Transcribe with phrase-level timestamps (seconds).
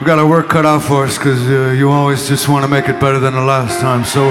[0.00, 2.68] we got our work cut out for us because uh, you always just want to
[2.68, 4.02] make it better than the last time.
[4.02, 4.30] So.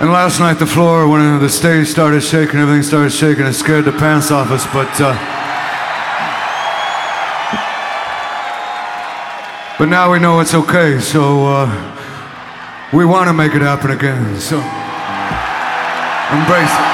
[0.00, 3.86] And last night, the floor, when the stage started shaking, everything started shaking, it scared
[3.86, 4.64] the pants off us.
[4.66, 5.14] But, uh,
[9.78, 14.38] but now we know it's okay, so uh, we want to make it happen again.
[14.38, 14.58] So
[16.30, 16.93] embrace it.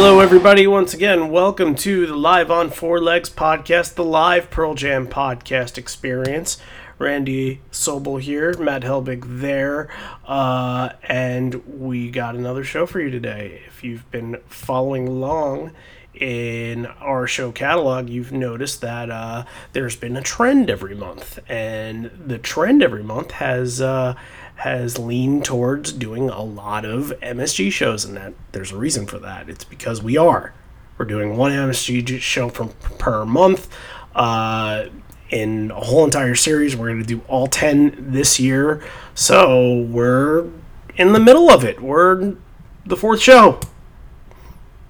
[0.00, 0.64] Hello, everybody.
[0.64, 5.76] Once again, welcome to the Live on Four Legs podcast, the live Pearl Jam podcast
[5.76, 6.58] experience.
[7.00, 9.90] Randy Sobel here, Matt Helbig there,
[10.24, 13.62] uh, and we got another show for you today.
[13.66, 15.72] If you've been following along
[16.14, 22.12] in our show catalog, you've noticed that uh, there's been a trend every month, and
[22.24, 24.14] the trend every month has uh,
[24.58, 29.18] has leaned towards doing a lot of MSG shows, and that there's a reason for
[29.20, 29.48] that.
[29.48, 30.52] It's because we are.
[30.96, 33.68] We're doing one MSG show from per month.
[34.16, 34.86] Uh,
[35.30, 38.82] in a whole entire series, we're going to do all ten this year.
[39.14, 40.46] So we're
[40.96, 41.80] in the middle of it.
[41.80, 42.34] We're
[42.84, 43.60] the fourth show.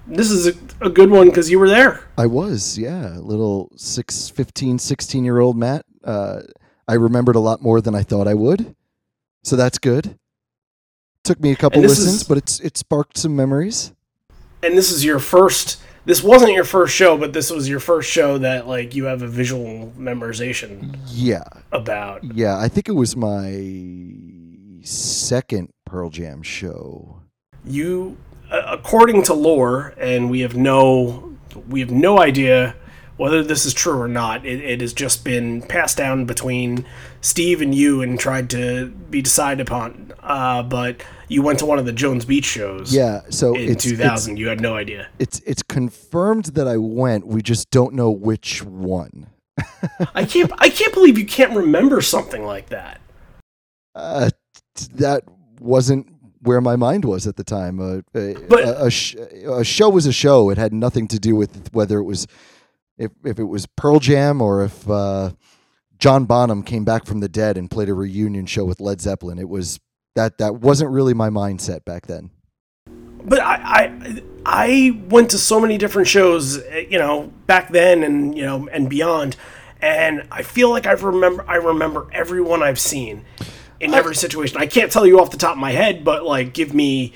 [0.07, 2.03] This is a, a good one because you were there.
[2.17, 3.17] I was, yeah.
[3.19, 5.85] Little six, 15, 16 year old Matt.
[6.03, 6.41] Uh,
[6.87, 8.75] I remembered a lot more than I thought I would.
[9.49, 10.15] So that's good.
[11.23, 13.93] Took me a couple listens, is- but it's it sparked some memories.
[14.61, 18.11] and this is your first this wasn't your first show but this was your first
[18.11, 21.43] show that like you have a visual memorization Yeah.
[21.71, 22.57] about Yeah.
[22.59, 23.49] I think it was my
[24.83, 27.21] second Pearl Jam show.
[27.65, 28.17] you
[28.51, 31.33] uh, according to lore and we have no
[31.69, 32.75] we have no idea
[33.17, 36.85] whether this is true or not it, it has just been passed down between
[37.21, 41.77] steve and you and tried to be decided upon uh, but you went to one
[41.79, 43.21] of the jones beach shows Yeah.
[43.29, 47.27] So in it's, 2000 you had no idea It's, it's confirmed that I went.
[47.27, 49.27] We just don't know which one.
[50.15, 53.01] i can't i can't believe you can't remember something like that
[53.95, 54.29] Uh,
[54.95, 55.23] that
[55.59, 56.07] wasn't
[56.41, 57.81] where my mind was at the time.
[57.81, 59.15] Uh, a, But- a, a, sh-
[59.45, 60.49] a show was a show.
[60.51, 62.25] It had nothing to do with whether it was
[62.97, 65.31] if if it was Pearl Jam or if uh,
[65.99, 69.37] John Bonham came back from the dead and played a reunion show with Led Zeppelin.
[69.37, 69.79] It was
[70.15, 72.31] that that wasn't really my mindset back then.
[73.23, 76.57] but I, I I went to so many different shows,
[76.89, 79.35] you know, back then and you know and beyond,
[79.81, 83.25] and I feel like I remember I remember everyone I've seen
[83.79, 84.57] in every situation.
[84.57, 87.13] I can't tell you off the top of my head, but like give me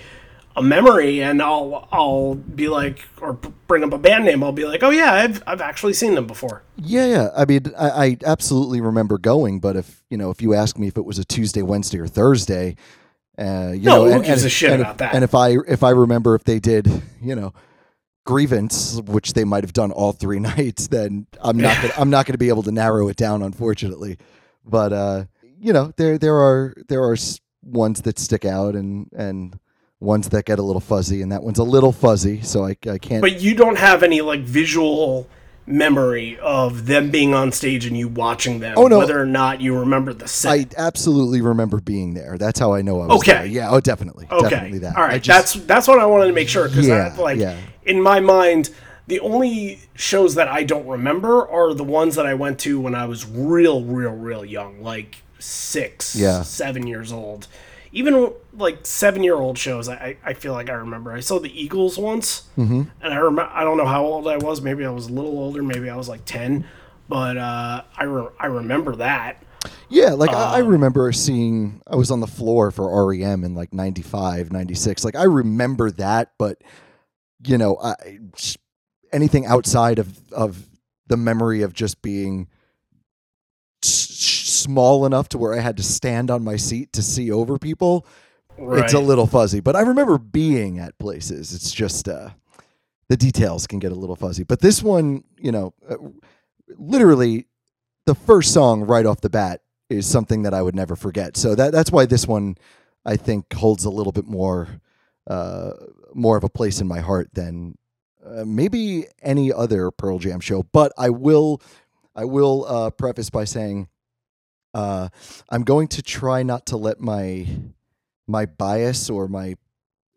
[0.55, 3.33] a memory and I'll I'll be like or
[3.67, 4.43] bring up a band name.
[4.43, 6.63] I'll be like, oh yeah, I've I've actually seen them before.
[6.77, 7.29] Yeah, yeah.
[7.35, 10.87] I mean, I, I absolutely remember going, but if you know, if you ask me
[10.87, 12.75] if it was a Tuesday, Wednesday, or Thursday,
[13.37, 15.15] uh, you No, know, who and, gives and a if- shit and about that?
[15.15, 16.87] And if I if I remember if they did,
[17.21, 17.53] you know,
[18.25, 22.25] grievance, which they might have done all three nights, then I'm not gonna, I'm not
[22.25, 24.17] going to be able to narrow it down, unfortunately.
[24.65, 25.25] But uh,
[25.59, 27.17] you know, there there are there are
[27.63, 29.57] ones that stick out and and
[30.03, 32.97] ones that get a little fuzzy, and that one's a little fuzzy, so I, I
[32.97, 33.21] can't.
[33.21, 35.27] But you don't have any like visual
[35.65, 38.97] memory of them being on stage and you watching them, Oh, no.
[38.97, 40.51] whether or not you remember the set.
[40.51, 42.37] I absolutely remember being there.
[42.37, 43.31] That's how I know I was Okay.
[43.31, 43.45] there.
[43.45, 43.69] Yeah.
[43.71, 44.27] Oh, definitely.
[44.29, 44.49] Okay.
[44.49, 44.97] Definitely that.
[44.97, 45.23] All right.
[45.23, 47.55] just- that's that's what I wanted to make sure because Yeah, like yeah.
[47.85, 48.71] in my mind,
[49.07, 52.93] the only shows that I don't remember are the ones that I went to when
[52.93, 56.41] I was real, real, real young, like six, Yeah.
[56.43, 57.47] seven years old.
[57.95, 61.13] Even like seven year old shows, I, I feel like I remember.
[61.13, 62.81] I saw the Eagles once, Mm-hmm.
[63.01, 63.51] and I remember.
[63.53, 64.61] I don't know how old I was.
[64.61, 65.61] Maybe I was a little older.
[65.63, 66.65] Maybe I was like ten.
[67.07, 69.43] but uh, I re- I remember that.
[69.89, 73.53] Yeah, like I, I Um, remember seeing I was on the floor for REM in
[73.55, 75.05] like 95, 96.
[75.05, 76.61] Like I remember that, but
[77.45, 78.17] you know, I
[79.11, 80.67] anything outside of of
[81.07, 82.47] the memory of just being
[84.63, 88.05] small enough to where I had to stand on my seat to see over people,
[88.57, 88.83] Right.
[88.83, 89.59] it's a little fuzzy.
[89.61, 91.53] But I remember being at places.
[91.53, 92.29] It's just uh
[93.09, 94.43] the details can get a little fuzzy.
[94.43, 95.97] But this one, you know, uh,
[96.77, 97.47] literally
[98.05, 101.37] the first song right off the bat is something that I would never forget.
[101.37, 102.55] So that that's why this one
[103.05, 104.81] I think holds a little bit more
[105.27, 105.71] uh,
[106.13, 107.77] more of a place in my heart than
[108.25, 110.63] uh, maybe any other Pearl Jam show.
[110.71, 111.61] But I will
[112.15, 113.87] I will uh, preface by saying
[114.73, 115.09] uh,
[115.49, 117.47] I'm going to try not to let my
[118.27, 119.55] my bias or my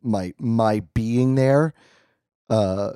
[0.03, 1.75] my my being there
[2.51, 2.93] uh,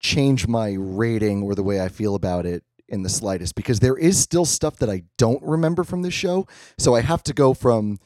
[0.00, 3.96] change my rating or the way I feel about it in the slightest because there
[3.96, 6.46] is still stuff that I don't remember from this show.
[6.78, 7.98] So I have to go from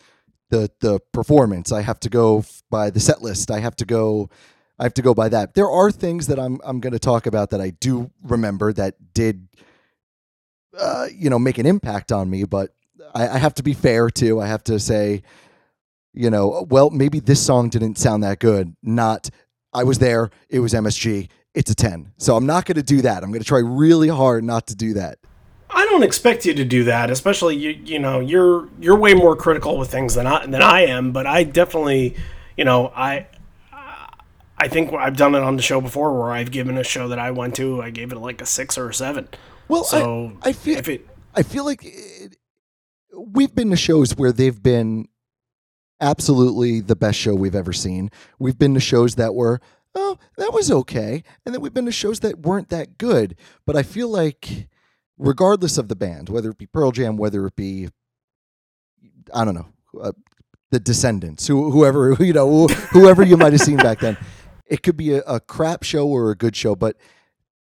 [0.51, 1.73] the the performance.
[1.73, 3.51] I have to go f- by the set list.
[3.51, 4.31] I have to go.
[4.79, 5.55] I have to go by that.
[5.55, 9.15] There are things that I'm I'm going to talk about that I do remember that
[9.15, 9.49] did,
[10.79, 12.45] uh, you know, make an impact on me.
[12.45, 12.75] But
[13.15, 14.41] I, I have to be fair too.
[14.41, 15.23] I have to say,
[16.12, 18.77] you know, well, maybe this song didn't sound that good.
[18.83, 19.31] Not,
[19.73, 20.31] I was there.
[20.49, 21.29] It was MSG.
[21.55, 22.12] It's a ten.
[22.17, 23.23] So I'm not going to do that.
[23.23, 25.19] I'm going to try really hard not to do that.
[25.71, 27.71] I don't expect you to do that, especially you.
[27.71, 31.12] You know, you're you're way more critical with things than I than I am.
[31.12, 32.17] But I definitely,
[32.56, 33.27] you know, I
[34.56, 37.19] I think I've done it on the show before, where I've given a show that
[37.19, 39.29] I went to, I gave it like a six or a seven.
[39.69, 42.13] Well, So I, I feel if it I feel like it,
[43.16, 45.08] we've been to shows where they've been
[46.00, 48.11] absolutely the best show we've ever seen.
[48.38, 49.61] We've been to shows that were,
[49.94, 51.22] oh, that was okay.
[51.44, 53.37] And then we've been to shows that weren't that good.
[53.66, 54.69] But I feel like,
[55.19, 57.88] regardless of the band, whether it be Pearl Jam, whether it be,
[59.32, 59.69] I don't know,
[60.00, 60.12] uh,
[60.70, 64.17] the Descendents, who, whoever, you know, whoever you might have seen back then,
[64.67, 66.75] it could be a, a crap show or a good show.
[66.75, 66.96] But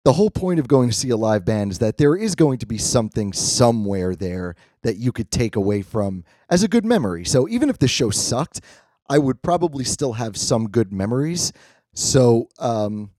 [0.08, 2.58] the whole point of going to see a live band is that there is going
[2.58, 7.26] to be something somewhere there that you could take away from as a good memory.
[7.26, 8.62] So even if the show sucked,
[9.10, 11.52] I would probably still have some good memories.
[11.94, 13.12] So um,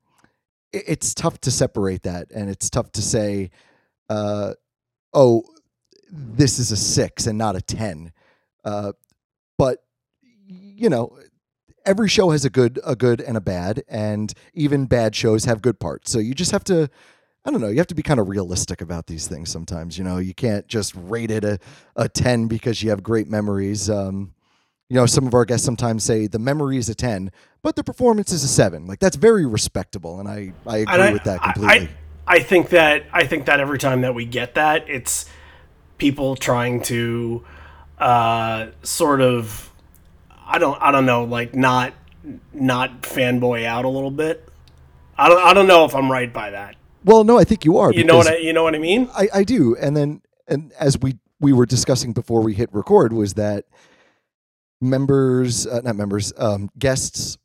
[0.73, 3.50] it- it's tough to separate that, and it's tough to say,
[4.08, 4.55] uh,
[5.12, 5.43] "Oh,
[6.11, 8.12] this is a six and not a ten.
[8.64, 8.93] Uh,
[9.58, 9.84] but
[10.46, 11.19] you know,
[11.88, 15.62] every show has a good a good and a bad and even bad shows have
[15.62, 16.12] good parts.
[16.12, 16.88] So you just have to
[17.44, 20.05] i don't know you have to be kind of realistic about these things sometimes you
[20.05, 20.19] know?
[20.19, 21.58] You can't just rate it a,
[21.96, 23.88] a 10 because you have great memories.
[23.88, 24.35] Um,
[24.90, 27.31] you know some of our guests sometimes say the memory is a 10
[27.62, 31.12] but the performance is a 7 like that's very respectable and i i agree I-
[31.12, 31.88] with that completely I,
[32.29, 35.25] I think that I think that every time that we get that, it's
[35.96, 37.43] people trying to
[37.96, 39.68] uh, sort of
[40.48, 41.92] I don't I don't know like not
[42.52, 44.48] not fanboy out a little bit.
[45.16, 46.76] I don't I don't know if I'm right by that.
[47.04, 49.08] well no i think you are You know what I you know what I mean?
[49.14, 49.76] I, I do.
[49.76, 53.66] And then, and as we we were discussing before we hit record, was that
[54.80, 57.38] members, uh, not members, um, guests,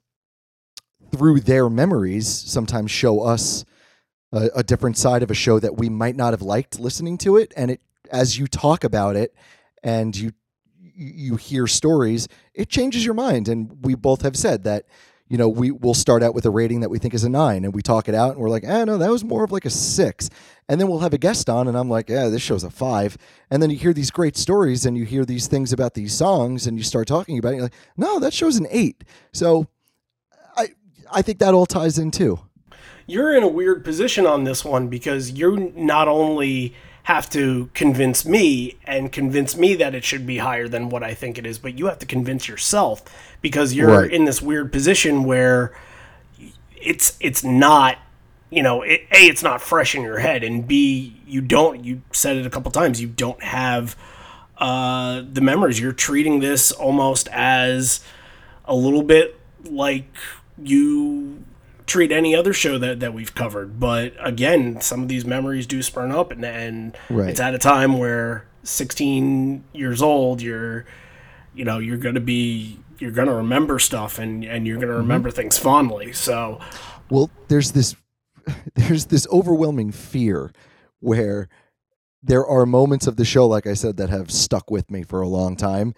[1.11, 3.65] through their memories, sometimes show us
[4.31, 7.37] a, a different side of a show that we might not have liked listening to
[7.37, 7.53] it.
[7.55, 9.35] And it, as you talk about it,
[9.83, 10.31] and you
[10.95, 13.47] you hear stories, it changes your mind.
[13.47, 14.85] And we both have said that.
[15.29, 17.63] You know, we will start out with a rating that we think is a nine,
[17.63, 19.65] and we talk it out, and we're like, "Ah, no, that was more of like
[19.65, 20.29] a six.
[20.69, 23.17] And then we'll have a guest on, and I'm like, yeah, this show's a five.
[23.51, 26.67] And then you hear these great stories, and you hear these things about these songs,
[26.67, 27.55] and you start talking about it.
[27.55, 29.03] You're like, no, that show's an eight.
[29.33, 29.67] So,
[30.55, 30.69] I
[31.11, 32.39] I think that all ties in too.
[33.05, 38.25] You're in a weird position on this one because you're not only have to convince
[38.25, 41.59] me and convince me that it should be higher than what I think it is,
[41.59, 43.03] but you have to convince yourself
[43.41, 44.11] because you're Right.
[44.11, 45.73] in this weird position where
[46.81, 47.97] it's it's not
[48.49, 52.01] you know it, a it's not fresh in your head and b you don't you
[52.11, 53.95] said it a couple times you don't have
[54.57, 58.01] uh the memories you're treating this almost as
[58.65, 60.05] a little bit like
[60.61, 61.43] you
[61.85, 63.79] treat any other show that, that we've covered.
[63.79, 67.29] But again, some of these memories do spurn up, and, and Right.
[67.29, 70.85] it's at a time where 16 years old, you're,
[71.53, 75.01] you know, you're gonna be, you're gonna remember stuff, and and you're gonna mm-hmm.
[75.01, 76.13] remember things fondly.
[76.13, 76.59] So
[77.09, 77.95] Well, there's this
[78.75, 80.51] there's this overwhelming fear
[80.99, 81.49] where
[82.21, 85.21] there are moments of the show, like I said, that have stuck with me for
[85.21, 85.93] a long time.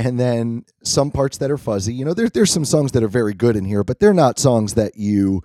[0.00, 1.92] And then some parts that are fuzzy.
[1.92, 4.38] You know, there, there's some songs that are very good in here, but they're not
[4.38, 5.42] songs that you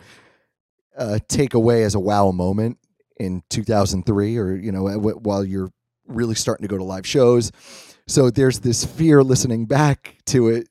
[0.98, 2.78] uh, take away as a wow moment.
[3.18, 4.84] in 2003 or you know
[5.24, 5.72] while you're
[6.08, 7.52] really starting to go to live shows
[8.08, 10.68] so there's this fear listening back to it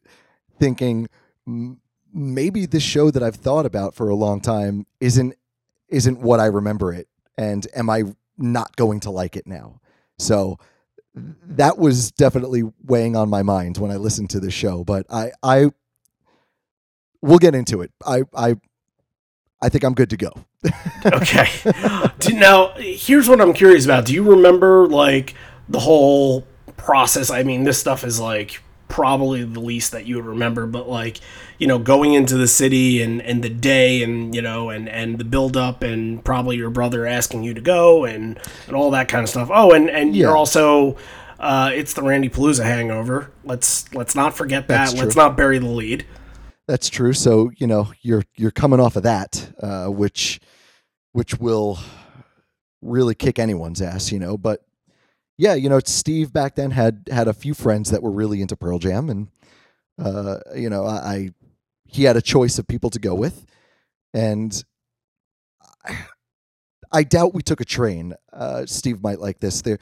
[0.59, 1.09] thinking
[1.47, 1.81] "M-
[2.13, 5.35] maybe this show that I've thought about for a long time isn't
[5.89, 8.03] isn't what I remember it and am I
[8.37, 9.81] not going to like it now
[10.19, 10.59] so
[11.15, 15.33] that was definitely weighing on my mind when I listened to the show but I
[15.43, 15.71] I
[17.23, 18.57] we'll get into it I I
[19.63, 20.33] I think I'm good to go
[21.07, 21.49] okay.
[22.33, 24.07] Now, here's what I'm curious about.
[24.07, 25.35] Do you remember like
[25.69, 27.31] the whole process?
[27.31, 28.63] I mean, this stuff is like
[28.95, 31.19] probably the least that you would remember, but like
[31.59, 35.19] you know, going into the city and and the day and you know and and
[35.19, 39.09] the build up and probably your brother asking you to go and and all that
[39.09, 39.51] kind of stuff.
[39.53, 40.27] Oh, and and Yeah.
[40.29, 40.97] you're also.
[41.41, 43.31] Uh, it's the Randy Palooza hangover.
[43.45, 44.87] Let's let's not forget that.
[44.87, 45.23] That's Let's true.
[45.25, 46.07] not bury the lead.
[46.69, 47.13] That's true.
[47.13, 50.41] So you know you're you're coming off of that, uh, which
[51.13, 51.79] which will
[52.81, 54.39] really kick anyone's ass, you know.
[54.39, 54.63] But
[55.37, 58.57] yeah, you know, Steve back then had had a few friends that were really into
[58.57, 59.29] Pearl Jam, and
[59.99, 61.31] uh, you know, I, I
[61.87, 63.45] he had a choice of people to go with,
[64.13, 64.65] and
[65.85, 66.07] I,
[66.93, 68.15] I doubt we took a train.
[68.33, 69.63] Uh, Steve might like this.
[69.63, 69.79] There,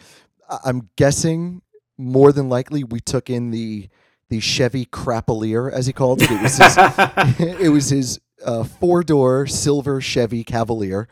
[0.65, 1.63] I'm guessing
[1.99, 3.89] more than likely we took in the
[4.31, 6.31] the Chevy Crapalier, as he called it.
[6.31, 6.77] It was his,
[7.61, 11.09] it was his uh, four door silver Chevy Cavalier,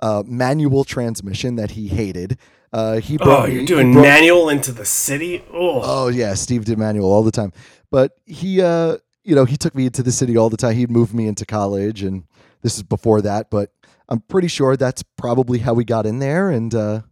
[0.00, 2.38] uh, manual transmission that he hated.
[2.74, 5.44] Uh, he Oh, brought me- you're doing brought- manual into the city.
[5.52, 7.52] Oh, Oh yeah, Steve did manual all the time.
[7.90, 10.74] But he uh you know, he took me into the city all the time.
[10.74, 12.24] He'd moved me into college and
[12.62, 13.70] this is before that, but
[14.08, 17.02] I'm pretty sure that's probably how we got in there and uh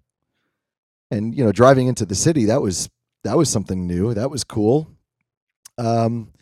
[1.10, 2.90] and you know, driving into the city, that was
[3.24, 4.14] that was something new.
[4.14, 4.88] That was cool.
[5.78, 6.32] Um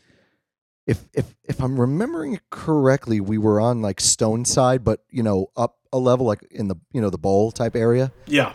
[0.87, 5.23] if if if I'm remembering it correctly, we were on like Stone Side, but you
[5.23, 8.55] know, up a level like in the you know, the bowl type area yeah.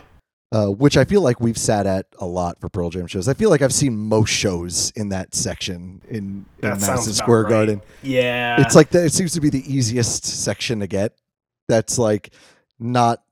[0.52, 3.28] Uh, which I feel like we've sat at a lot for Pearl Jam shows.
[3.28, 7.44] I feel like I've seen most shows in that section in, in That Madison Square
[7.44, 7.50] right.
[7.50, 7.82] Garden.
[8.02, 8.60] Yeah.
[8.60, 11.14] It's like the, it seems to be the easiest section to get.
[11.68, 12.32] That's like
[12.78, 13.22] not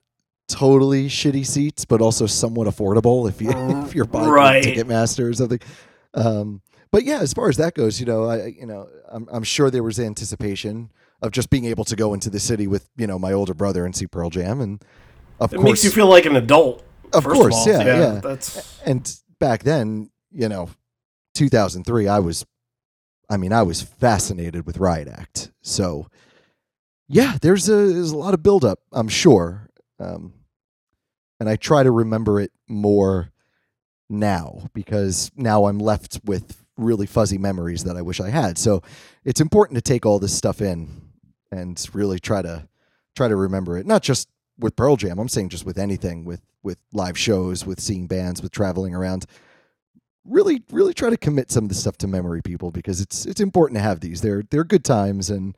[0.49, 3.51] totally shitty seats, but also somewhat affordable if you
[3.85, 4.65] if you're buying Right.
[4.65, 5.61] Ticketmaster or something.
[6.15, 9.43] Um, but yeah, as far as that goes, you know, I you know, I'm I'm
[9.45, 10.91] sure there was anticipation
[11.23, 13.85] of just being able to go into the city with you know my older brother
[13.85, 14.85] and see Pearl Jam, and
[15.41, 16.85] of it course makes you feel like an adult.
[17.15, 17.69] Of first course, all.
[17.69, 18.21] yeah, yeah.
[18.23, 20.71] That's and back then, you know,
[21.35, 22.45] 2003, I was,
[23.29, 25.53] I mean, I was fascinated with Riot Act.
[25.63, 26.09] So,
[27.09, 29.69] yeah, there's a there's a lot of buildup, I'm sure,
[29.99, 30.33] um,
[31.41, 33.31] and I try to remember it more
[34.09, 38.59] now because now I'm left with really fuzzy memories that I wish I had.
[38.59, 38.83] So,
[39.25, 40.89] it's important to take all this stuff in
[41.51, 42.69] and really try to
[43.15, 45.19] try to remember it, not just with Pearl Jam.
[45.19, 49.27] I'm saying just with anything, with with live shows, with seeing bands, with traveling around.
[50.25, 53.41] Really, really try to commit some of this stuff to memory, people, because it's it's
[53.41, 54.23] important to have these.
[54.23, 55.57] They're they're good times, and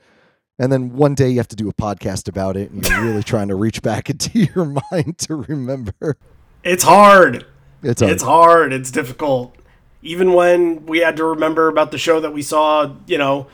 [0.59, 3.23] and then one day you have to do a podcast about it, and you're really
[3.23, 6.17] trying to reach back into your mind to remember.
[6.65, 7.47] it's hard.
[7.83, 8.13] It's hard.
[8.13, 8.73] It's hard.
[8.73, 9.57] It's difficult.
[10.03, 13.49] Even when we had to remember about the show that we saw, you know,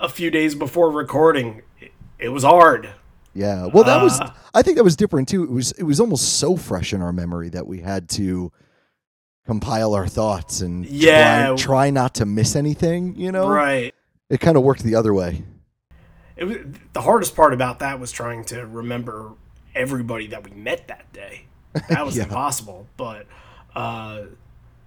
[0.00, 2.90] a few days before recording, it, it was hard.
[3.34, 3.66] Yeah.
[3.66, 4.20] Well, that was.
[4.20, 5.42] Uh, I think that was different too.
[5.44, 5.72] It was.
[5.72, 8.52] It was almost so fresh in our memory that we had to
[9.46, 11.48] compile our thoughts and Yeah.
[11.48, 13.14] try, try not to miss anything.
[13.16, 13.94] You know, Right.
[14.30, 15.42] it kind of worked the other way.
[16.36, 16.56] It was,
[16.94, 19.32] the hardest part about that was trying to remember
[19.74, 21.44] everybody that we met that day.
[21.88, 22.22] That was Yeah.
[22.24, 23.26] impossible, but
[23.76, 24.22] uh,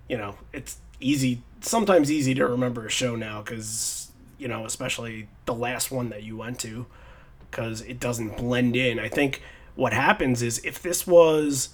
[0.10, 1.44] you know, it's easy.
[1.62, 6.24] Sometimes easy to remember a show now because you know, especially the last one that
[6.24, 6.86] you went to,
[7.50, 9.00] because it doesn't blend in.
[9.00, 9.42] I think
[9.76, 11.70] what happens is if this was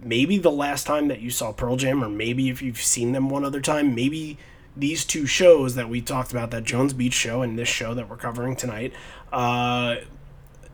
[0.00, 3.28] maybe the last time that you saw Pearl Jam, or maybe if you've seen them
[3.28, 4.38] one other time, maybe
[4.76, 8.08] these two shows that we talked about, that Jones Beach show and this show that
[8.08, 8.92] we're covering tonight,
[9.32, 9.96] uh,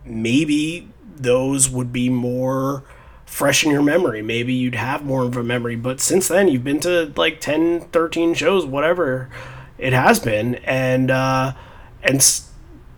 [0.04, 2.84] maybe those would be more
[3.24, 4.22] fresh in your memory.
[4.22, 5.76] Maybe you'd have more of a memory.
[5.76, 9.30] But since then, you've been to like 10, 13 shows, whatever
[9.78, 10.56] it has been.
[10.56, 11.54] And, uh,
[12.02, 12.22] and,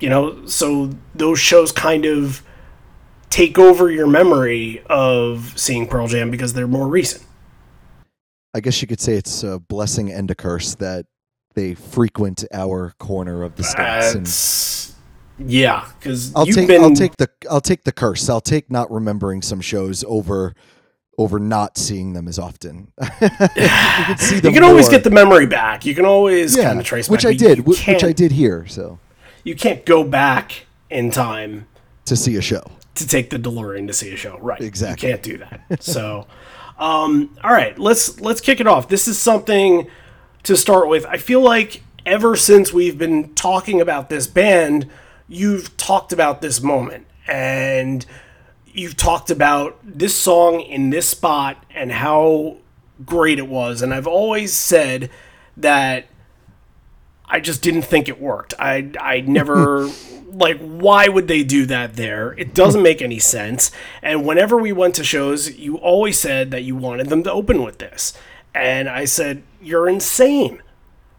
[0.01, 2.43] you know, so those shows kind of
[3.31, 7.25] take over your memory of seeing Pearl Jam because they're more recent.
[8.55, 11.07] I guess you could say it's a blessing and a curse that
[11.55, 14.95] they frequent our corner of the stats.
[15.39, 18.29] And yeah, because I'll take been I'll take the I'll take the curse.
[18.31, 20.55] I'll take not remembering some shows over
[21.19, 22.93] over not seeing them as often.
[23.21, 25.85] you can see them you can always get the memory back.
[25.85, 28.67] You can always yeah, kind of trace which back, I did, which I did here.
[28.67, 28.99] So
[29.47, 31.69] You can't go back in time
[32.07, 32.65] to see a show,
[32.97, 34.39] to take the DeLorean to see a show.
[34.41, 34.61] Right.
[34.61, 35.09] Exactly.
[35.09, 35.85] You can't do that.
[35.85, 36.27] So,
[36.81, 38.89] um, all right, let's let's kick it off.
[38.89, 39.89] This is something
[40.43, 41.07] to start with.
[41.07, 44.91] I feel like ever since we've been talking about this band,
[45.29, 48.05] you've talked about this moment and
[48.67, 52.57] you've talked about this song in this spot and how
[53.05, 53.81] great it was.
[53.81, 55.09] And I've always said
[55.57, 56.07] that
[57.29, 58.55] I just didn't think it worked.
[58.59, 59.91] I I never
[60.31, 62.33] like why would they do that there?
[62.39, 63.71] It doesn't make any sense.
[64.03, 67.63] And whenever we went to shows, you always said that you wanted them to open
[67.63, 68.13] with this.
[68.55, 70.63] And I said, "You're insane.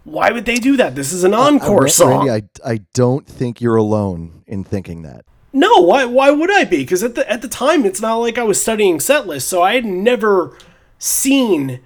[0.04, 0.96] Why would they do that?
[0.96, 5.26] This is an encore Randy, song." I I don't think you're alone in thinking that.
[5.54, 6.78] No, why why would I be?
[6.78, 9.62] Because at the at the time, it's not like I was studying set lists, so
[9.62, 10.58] I had never
[11.00, 11.80] seen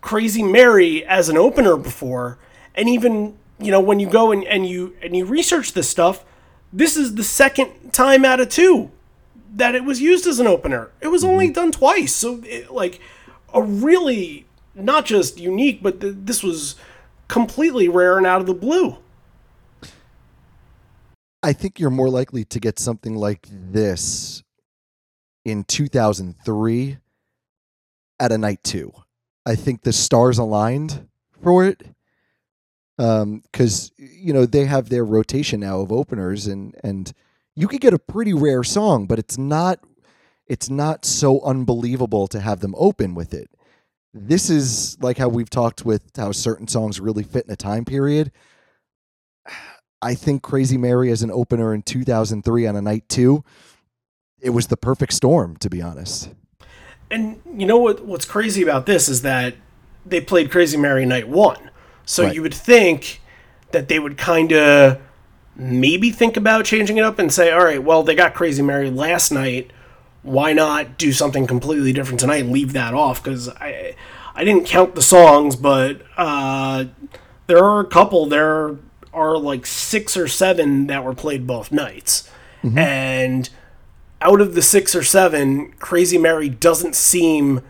[0.00, 2.38] Crazy Mary as an opener before.
[2.76, 6.24] And even you know when you go and, and you and you research this stuff,
[6.72, 8.90] this is the second time out of two
[9.54, 10.90] that it was used as an opener.
[11.00, 11.54] It was only mm-hmm.
[11.54, 13.00] done twice, so it, like
[13.54, 16.76] a really not just unique, but th- this was
[17.28, 18.98] completely rare and out of the blue.
[21.42, 24.42] I think you're more likely to get something like this
[25.44, 26.98] in 2003
[28.18, 28.92] at a night two.
[29.46, 31.08] I think the stars aligned
[31.42, 31.95] for it
[32.98, 37.12] Um, because you know they have their rotation now of openers and and
[37.54, 39.80] you could get a pretty rare song, but it's not
[40.46, 43.50] it's not so unbelievable to have them open with it.
[44.14, 47.84] This is like how we've talked with how certain songs really fit in a time
[47.84, 48.32] period.
[50.02, 53.42] I think Crazy Mary as an opener in 2003 on a night two,
[54.40, 56.30] it was the perfect storm, to be honest.
[57.10, 58.04] And you know what?
[58.04, 59.54] What's crazy about this is that
[60.04, 61.70] they played Crazy Mary night one,
[62.06, 62.34] so Right.
[62.34, 63.20] you would think
[63.72, 64.96] that they would kind of
[65.54, 68.90] maybe think about changing it up and say, "All right, well, they got Crazy Mary
[68.90, 69.70] last night.
[70.22, 72.46] Why not do something completely different tonight?
[72.46, 73.94] Leave that off because I
[74.34, 76.84] I didn't count the songs, but uh,
[77.46, 78.26] there are a couple.
[78.26, 78.76] There
[79.14, 82.28] are like six or seven that were played both nights,
[82.76, 83.48] and
[84.20, 87.62] out of the six or seven, Crazy Mary doesn't seem.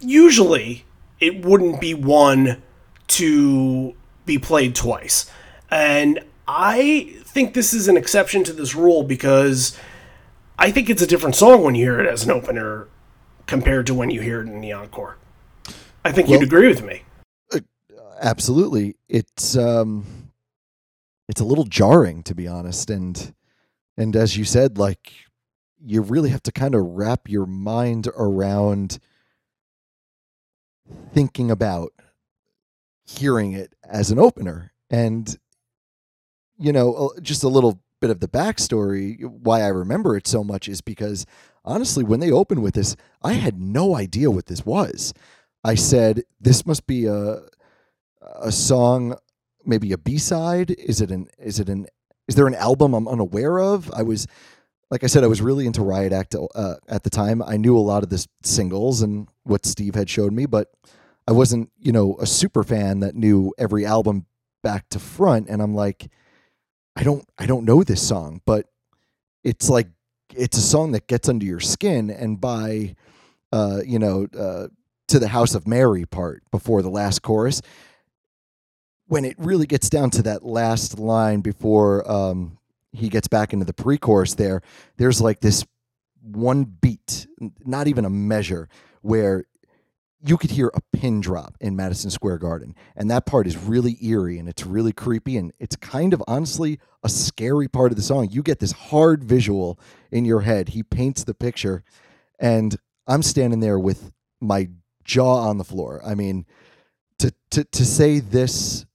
[0.00, 0.84] Usually,
[1.20, 2.62] it wouldn't be one
[3.08, 3.94] to
[4.26, 5.30] be played twice.
[5.70, 9.76] And I think this is an exception to this rule because
[10.58, 12.88] I think it's a different song when you hear it as an opener
[13.46, 15.16] compared to when you hear it in the encore.
[16.04, 17.02] I think you'd agree with me.
[18.20, 20.30] Absolutely, it's um,
[21.28, 23.34] it's a little jarring to be honest, and
[23.96, 25.12] and as you said, like
[25.84, 28.98] you really have to kind of wrap your mind around
[31.12, 31.92] thinking about
[33.04, 35.36] hearing it as an opener, and
[36.58, 40.68] you know, just a little bit of the backstory why I remember it so much
[40.68, 41.26] is because
[41.64, 45.14] honestly, when they opened with this, I had no idea what this was.
[45.64, 47.40] I said, "This must be a
[48.40, 49.16] a song,
[49.64, 50.70] maybe a B side.
[50.70, 51.28] Is it an?
[51.38, 51.86] Is it an?
[52.28, 53.90] Is there an album I'm unaware of?
[53.92, 54.26] I was,
[54.90, 57.42] like I said, I was really into Riot Act uh, at the time.
[57.42, 60.68] I knew a lot of the singles and what Steve had showed me, but
[61.26, 64.26] I wasn't, you know, a super fan that knew every album
[64.62, 65.48] back to front.
[65.48, 66.10] And I'm like,
[66.96, 68.66] I don't, I don't know this song, but
[69.42, 69.88] it's like
[70.34, 72.10] it's a song that gets under your skin.
[72.10, 72.96] And by,
[73.52, 74.68] uh, you know, uh,
[75.08, 77.62] to the House of Mary part before the last chorus,
[79.06, 82.58] when it really gets down to that last line before um,
[82.92, 84.62] he gets back into the pre-chorus there
[84.96, 85.66] there's like this
[86.22, 87.26] one beat
[87.64, 88.68] not even a measure
[89.02, 89.44] where
[90.26, 93.98] you could hear a pin drop in Madison Square Garden and that part is really
[94.02, 98.02] eerie and it's really creepy and it's kind of honestly a scary part of the
[98.02, 98.28] song.
[98.30, 99.78] You get this hard visual
[100.10, 100.70] in your head.
[100.70, 101.84] He paints the picture
[102.38, 104.70] and I'm standing there with my
[105.04, 106.00] jaw on the floor.
[106.04, 106.46] I mean
[107.18, 108.86] to to to say this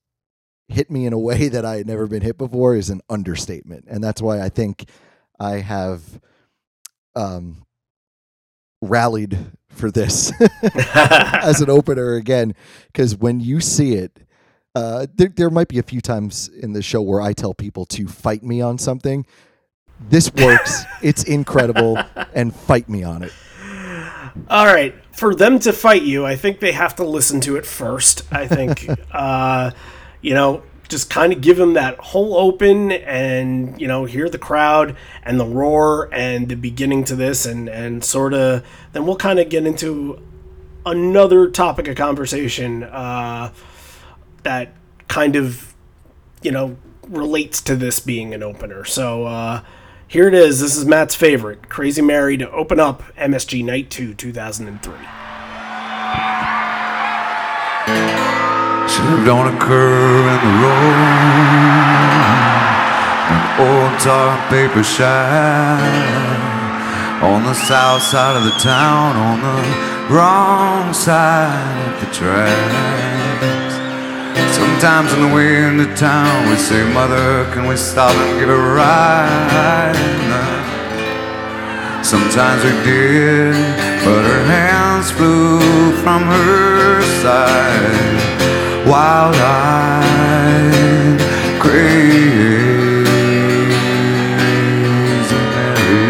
[0.67, 3.85] hit me in a way that I had never been hit before is an understatement,
[3.87, 4.89] and that's why I think
[5.39, 6.01] I have
[7.15, 7.65] um,
[8.81, 9.37] rallied
[9.69, 10.31] for this
[10.75, 12.53] as an opener again.
[12.87, 14.19] Because when you see it,
[14.75, 17.85] uh, there there might be a few times in the show where I tell people
[17.87, 19.25] to fight me on something.
[19.99, 20.83] This works.
[21.01, 21.99] it's incredible,
[22.33, 23.33] and fight me on it.
[24.49, 27.65] All right, for them to fight you, I think they have to listen to it
[27.65, 28.23] first.
[28.31, 29.71] I think, uh,
[30.21, 34.39] you know, just kind of give them that whole open and you know hear the
[34.39, 39.15] crowd and the roar and the beginning to this and and sort of then we'll
[39.15, 40.21] kind of get into
[40.85, 43.51] another topic of conversation uh,
[44.43, 44.73] that
[45.07, 45.73] kind of
[46.41, 46.75] you know
[47.07, 48.85] relates to this being an opener.
[48.85, 49.61] So uh,
[50.07, 50.59] Here it is.
[50.59, 55.18] This is Matt's favorite, Crazy Mary, to open up MSG Night 2 2003.
[59.11, 60.99] A curve in the road,
[63.33, 65.81] an old tar paper shack
[67.23, 73.73] on the south side of the town, on the wrong side of the tracks.
[74.55, 78.57] Sometimes on the way into town, we say, Mother, can we stop and give a
[78.57, 79.95] ride?
[82.05, 83.55] Sometimes we did,
[84.05, 88.48] but her hands flew from her side.
[88.89, 91.19] Wild eyed,
[91.59, 92.39] crazy
[95.53, 96.09] Mary.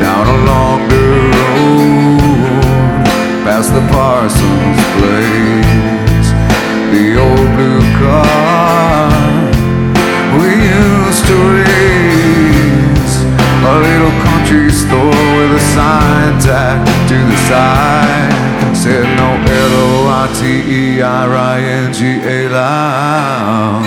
[0.00, 1.02] down along the
[1.36, 2.18] road,
[3.44, 6.28] past the parson's place.
[6.90, 9.10] The old blue car
[10.36, 10.50] we
[10.82, 13.16] used to race.
[13.60, 14.27] A little
[15.74, 18.76] sign tacked to the side.
[18.76, 23.84] Said no L-O-I-T-E-R-I-N-G-A loud.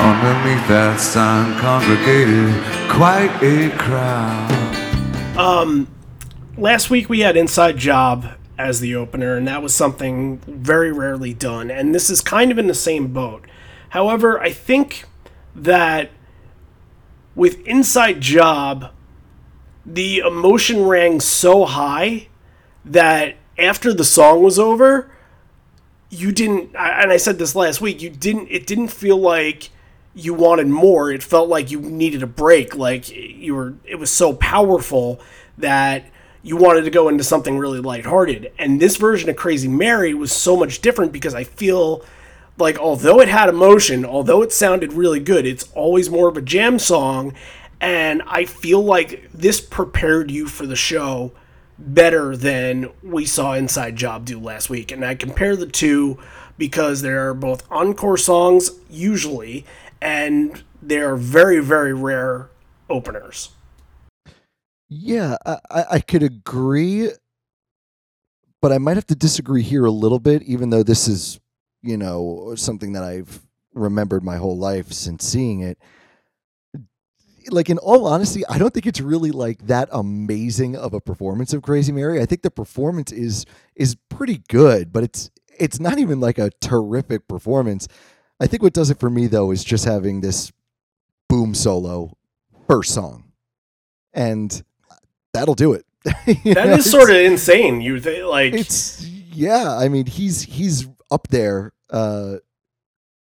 [0.00, 2.54] Underneath that sign congregated
[2.90, 4.50] quite a crowd.
[5.36, 5.88] Um,
[6.56, 8.26] last week we had Inside Job
[8.58, 11.70] as the opener, and that was something very rarely done.
[11.70, 13.44] And this is kind of in the same boat.
[13.90, 15.04] However, I think
[15.54, 16.10] that
[17.34, 18.90] with Inside Job,
[19.84, 22.28] the emotion rang so high
[22.84, 25.10] that after the song was over,
[26.10, 29.70] you didn't and I said this last week, you didn't it didn't feel like
[30.14, 31.10] you wanted more.
[31.10, 35.20] It felt like you needed a break, like you were it was so powerful
[35.58, 36.04] that
[36.42, 38.52] you wanted to go into something really lighthearted.
[38.58, 42.04] And this version of Crazy Mary was so much different because I feel
[42.58, 46.42] like although it had emotion, although it sounded really good, it's always more of a
[46.42, 47.34] jam song
[47.80, 51.32] and I feel like this prepared you for the show
[51.78, 54.90] better than we saw Inside Job do last week.
[54.90, 56.18] And I compare the two
[56.56, 59.66] because they're both encore songs usually
[60.00, 62.48] and they're very very rare
[62.88, 63.50] openers.
[64.88, 67.10] Yeah, I, I I could agree,
[68.62, 71.40] but I might have to disagree here a little bit, even though this is,
[71.84, 73.40] you know, something that I've
[73.74, 75.78] remembered my whole life since seeing it.
[77.50, 81.52] Like in all honesty, I don't think it's really like that amazing of a performance
[81.52, 82.22] of Crazy Mary.
[82.22, 83.44] I think the performance is
[83.76, 87.86] is pretty good, but it's it's not even like a terrific performance.
[88.40, 90.50] I think what does it for me though is just having this
[91.28, 92.16] boom solo
[92.66, 93.24] first song.
[94.14, 94.62] And
[95.34, 95.84] that'll do it.
[96.44, 97.82] That know, is sort of insane.
[97.82, 102.36] You th- like it's yeah i mean he's he's up there uh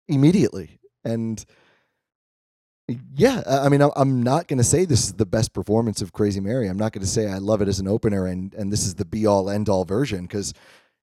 [0.09, 0.79] immediately.
[1.05, 1.45] And
[3.15, 6.41] yeah i mean I'm- not going to say this is the best performance of crazy
[6.41, 6.69] mary.
[6.69, 8.95] I'm not going to say i love it as an opener and and this is
[8.95, 10.55] the be all end all version because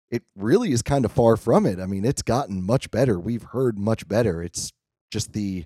[0.09, 1.79] it really is kind of far from it.
[1.79, 3.19] I mean it's gotten much better.
[3.19, 4.41] We've heard much better.
[4.41, 4.71] It's
[5.11, 5.65] just the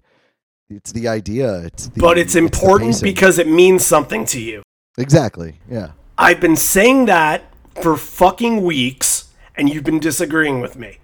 [0.69, 4.61] it's the idea it's the, but it's the important because it means something to you.
[4.97, 5.91] exactly yeah.
[6.17, 7.43] I've been saying that
[7.81, 10.99] for fucking weeks and you've been disagreeing with me.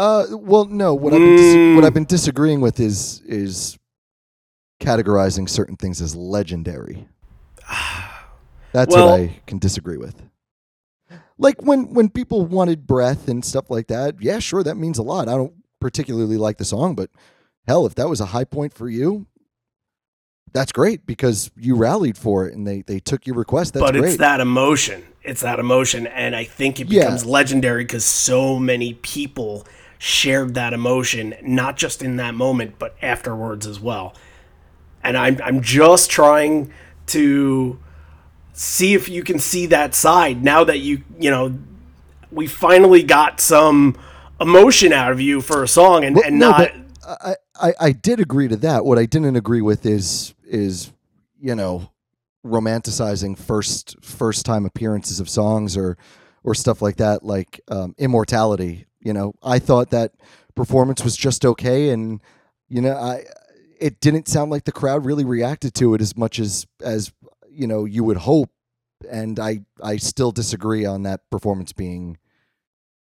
[0.00, 0.94] Uh, well, no.
[0.94, 1.86] What I've been dis- what Mm.
[1.86, 3.78] I've been disagreeing with is is
[4.80, 7.06] categorizing certain things as legendary.
[8.72, 10.14] That's Well- what I can disagree with.
[11.38, 14.16] Like when when people wanted breath and stuff like that.
[14.20, 15.28] Yeah, sure, that means a lot.
[15.28, 17.10] I don't particularly like the song, but
[17.66, 19.26] hell, if that was a high point for you,
[20.52, 23.72] that's great because you rallied for it and they they took your request.
[23.74, 24.04] That's but great.
[24.04, 25.02] it's that emotion.
[25.22, 27.02] It's that emotion, and I think it Yeah.
[27.04, 29.66] becomes legendary because so many people
[30.02, 34.14] shared that emotion, not just in that moment, but afterwards as well.
[35.04, 36.72] And I'm I'm just trying
[37.08, 37.78] to
[38.54, 41.58] see if you can see that side now that you you know
[42.32, 43.96] we finally got some
[44.40, 46.70] emotion out of you for a song and, Well, and no, not
[47.06, 48.86] I, I I did agree to that.
[48.86, 50.92] What I didn't agree with is is
[51.38, 51.90] you know
[52.44, 55.98] romanticizing first first time appearances of songs or
[56.42, 58.86] or stuff like that, like um, immortality.
[59.00, 60.12] You know, I thought that
[60.54, 62.20] performance was just okay, and
[62.68, 63.24] you know, I
[63.80, 67.12] it didn't sound like the crowd really reacted to it as much as as
[67.50, 68.50] you know you would hope.
[69.10, 72.18] And I I still disagree on that performance being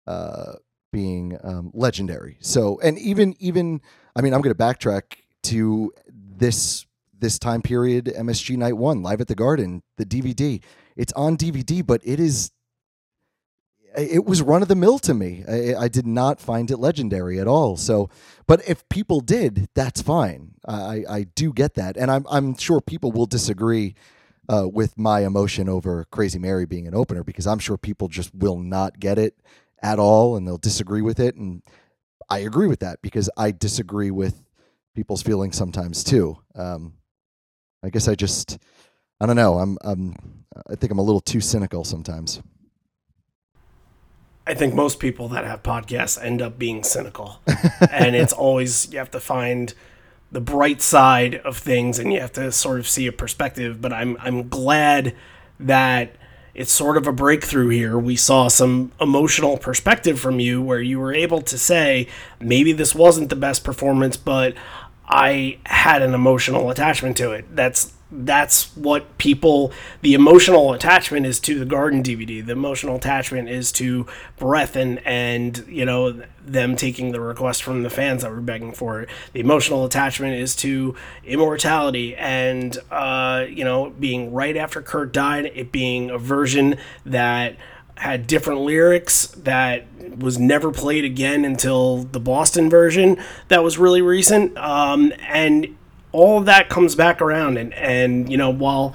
[0.06, 0.54] uh
[0.92, 2.38] being um, legendary.
[2.40, 3.80] So, and even even
[4.14, 6.86] I mean, I'm going to backtrack to this
[7.18, 10.62] this time period, MSG Night One, live at the Garden, the DVD.
[10.96, 12.50] It's on DVD, but it is
[13.96, 15.44] it was run of the mill to me.
[15.48, 17.76] I, I did not find it legendary at all.
[17.76, 18.10] So,
[18.46, 20.52] but if people did, that's fine.
[20.66, 23.94] I, I do get that, and I'm I'm sure people will disagree
[24.48, 28.34] uh, with my emotion over Crazy Mary being an opener because I'm sure people just
[28.34, 29.36] will not get it
[29.82, 31.36] at all, and they'll disagree with it.
[31.36, 31.62] And
[32.28, 34.42] I agree with that because I disagree with
[34.94, 36.38] people's feelings sometimes too.
[36.54, 36.94] Um,
[37.82, 38.58] I guess I just
[39.20, 39.58] I don't know.
[39.58, 42.42] I'm I'm I think I'm a little too cynical sometimes.
[44.46, 47.40] I think most people that have podcasts end up being cynical.
[47.90, 49.74] and it's always, you have to find
[50.30, 53.80] the bright side of things and you have to sort of see a perspective.
[53.80, 55.14] But I'm, I'm glad
[55.58, 56.14] that
[56.54, 57.98] it's sort of a breakthrough here.
[57.98, 62.08] We saw some emotional perspective from you where you were able to say,
[62.40, 64.54] maybe this wasn't the best performance, but
[65.06, 67.44] I had an emotional attachment to it.
[67.54, 73.48] That's that's what people the emotional attachment is to the garden dvd the emotional attachment
[73.48, 74.06] is to
[74.38, 78.72] breath and and you know them taking the request from the fans that were begging
[78.72, 84.80] for it the emotional attachment is to immortality and uh you know being right after
[84.80, 87.56] kurt died it being a version that
[87.96, 89.86] had different lyrics that
[90.18, 93.16] was never played again until the Boston version
[93.48, 94.56] that was really recent.
[94.58, 95.75] Um, and
[96.16, 98.94] all of that comes back around and and you know while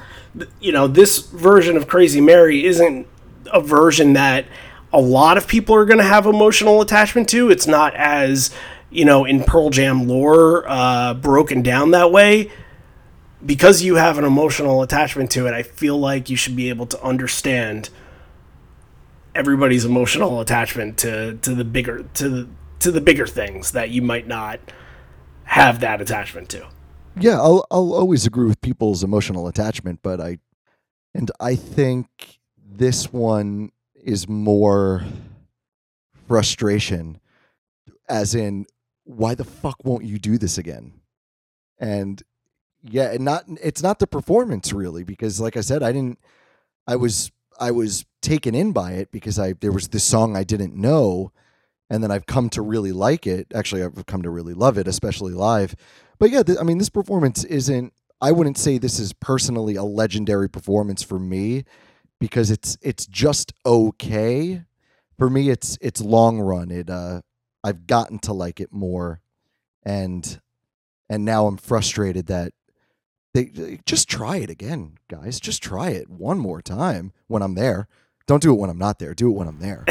[0.59, 3.07] you know this version of Crazy Mary isn't
[3.51, 4.45] a version that
[4.93, 7.49] a lot of people are going to have emotional attachment to.
[7.49, 8.51] It's not as
[8.89, 12.51] you know in Pearl Jam lore uh, broken down that way.
[13.43, 16.85] Because you have an emotional attachment to it, I feel like you should be able
[16.85, 17.89] to understand
[19.33, 22.47] everybody's emotional attachment to to the bigger to the
[22.79, 24.59] to the bigger things that you might not
[25.45, 26.67] have that attachment to.
[27.19, 30.39] Yeah, I'll I'll always agree with people's emotional attachment, but I
[31.13, 35.03] and I think this one is more
[36.27, 37.19] frustration
[38.09, 38.65] as in
[39.03, 40.93] why the fuck won't you do this again?
[41.79, 42.21] And
[42.83, 46.19] yeah, and not it's not the performance really because like I said I didn't
[46.87, 50.43] I was I was taken in by it because I there was this song I
[50.43, 51.31] didn't know
[51.91, 53.47] and then I've come to really like it.
[53.53, 55.75] Actually, I've come to really love it, especially live.
[56.21, 57.93] But yeah, th- I mean, this performance isn't.
[58.21, 61.63] I wouldn't say this is personally a legendary performance for me
[62.19, 64.61] because it's it's just okay.
[65.17, 66.69] For me, it's it's long run.
[66.69, 67.21] It uh,
[67.63, 69.19] I've gotten to like it more,
[69.81, 70.39] and
[71.09, 72.53] and now I'm frustrated that
[73.33, 75.39] they, they just try it again, guys.
[75.39, 77.87] Just try it one more time when I'm there.
[78.27, 79.15] Don't do it when I'm not there.
[79.15, 79.85] Do it when I'm there.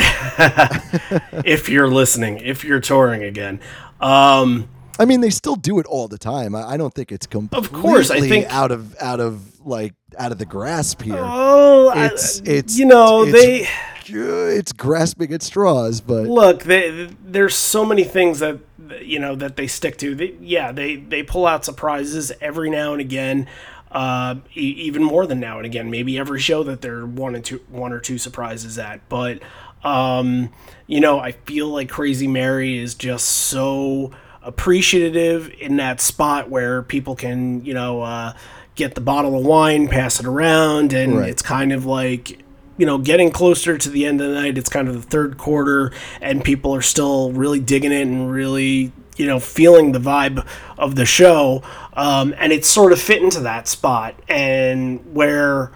[1.45, 3.59] if you're listening, if you're touring again.
[4.01, 4.69] Um,
[5.01, 6.55] I mean, they still do it all the time.
[6.55, 9.95] I, I don't think it's completely Of course, I think- out of out of like
[10.19, 11.17] out of the grasp here.
[11.19, 13.69] oh, I- it's it's you know it's, they
[14.13, 16.65] it's grasping at straws, but look.
[16.65, 18.59] They, there's so many things that
[19.03, 20.15] you know that they stick to.
[20.15, 23.47] They, yeah, they they pull out surprises every now and again.
[23.93, 27.45] Uh, e- even more than now and again, maybe every show that they're one and
[27.45, 29.01] two, one or two surprises at.
[29.09, 29.41] But
[29.83, 30.51] um,
[30.87, 36.83] you know, I feel like Crazy Mary is just so appreciative in that spot where
[36.83, 38.33] people can, you know, uh,
[38.75, 41.29] get the bottle of wine, pass it around, and Right.
[41.31, 42.39] it's kind of like
[42.79, 44.57] you know, getting closer to the end of the night.
[44.57, 48.91] It's kind of the third quarter, and people are still really digging it and really,
[49.19, 50.47] you know, feeling the vibe
[50.79, 51.63] of the show.
[51.93, 55.73] Um, and it's sort of fit into that spot, and where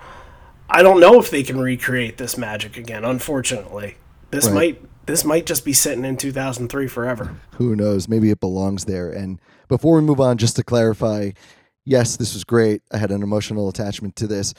[0.71, 3.05] I don't know if they can recreate this magic again.
[3.05, 3.97] Unfortunately,
[4.31, 4.55] this Right.
[4.55, 7.37] might this might just be sitting in 2003 forever.
[7.53, 8.09] who knows?
[8.09, 9.11] Maybe it belongs there.
[9.11, 11.31] And before we move on, just to clarify,
[11.85, 12.83] yes, this was great.
[12.93, 14.55] I had an emotional attachment to this.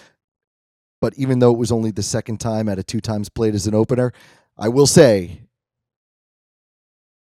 [1.02, 3.68] But even though it was only the second time out of two times played as
[3.68, 4.14] an opener,
[4.58, 5.42] I will say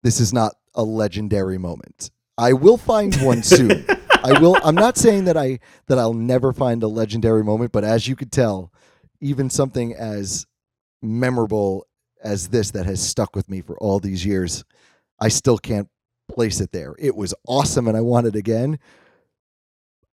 [0.03, 2.11] this is not a legendary moment.
[2.39, 3.85] I will find one soon.
[4.25, 7.83] I will I'm not saying that I that I'll never find a legendary moment, but
[7.85, 8.73] as you could tell,
[9.21, 10.47] even something as
[11.01, 11.87] memorable
[12.23, 14.65] as this that has stuck with me for all these years,
[15.21, 15.89] I still can't
[16.31, 16.95] place it there.
[16.99, 18.79] It was awesome and I want it again.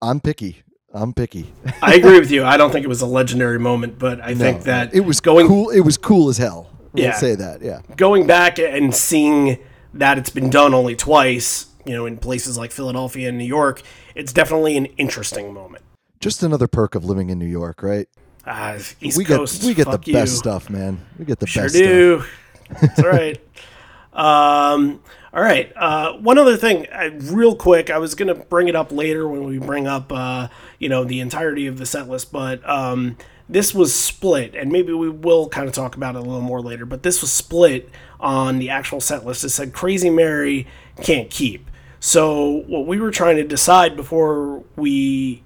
[0.03, 0.63] I'm picky.
[0.93, 1.53] I'm picky.
[1.83, 2.45] I agree with you.
[2.45, 5.49] I don't think it was a legendary moment, but I think that it was going
[5.49, 5.71] cool.
[5.71, 6.71] It was cool as hell.
[6.93, 7.13] We'll Yeah.
[7.15, 7.63] say that.
[7.63, 7.81] Yeah.
[7.97, 9.59] going back and seeing
[9.95, 13.83] that it's been done only twice, you know, in places like Philadelphia and New York,
[14.15, 15.85] it's definitely an interesting moment.
[16.21, 18.09] Just another perk of living in New York, right?
[18.47, 21.01] Uh, East we Coast, get we get the fuck best stuff, man.
[21.19, 21.87] We get the Sure best stuff.
[21.87, 22.25] do.
[22.81, 23.41] That's all right.
[24.15, 25.01] Um,
[25.33, 25.73] all right.
[25.75, 29.43] Uh, one other thing, uh, real quick, I was gonna bring it up later when
[29.43, 30.47] we bring up, uh,
[30.79, 33.17] you know, the entirety of the set list, but um,
[33.49, 36.63] this was split, and maybe we will kind of talk about it a little more
[36.63, 36.87] later.
[36.87, 39.43] But this was split on the actual set list.
[39.43, 40.69] It said Crazy Mary
[41.03, 41.69] can't keep.
[41.99, 45.43] So what we were trying to decide before we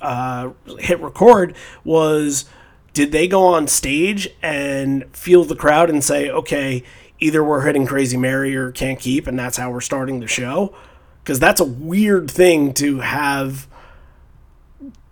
[0.00, 2.44] uh, hit record was
[2.92, 6.84] did they go on stage and feel the crowd and say, okay,
[7.18, 10.74] either we're hitting Crazy Mary or can't keep, and that's how we're starting the show?
[11.22, 13.66] Because that's a weird thing to have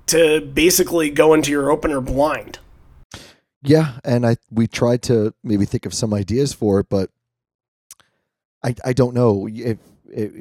[0.07, 2.59] to basically go into your opener blind.
[3.63, 7.11] Yeah, and I we tried to maybe think of some ideas for it, but
[8.63, 9.79] I I don't know if,
[10.11, 10.33] if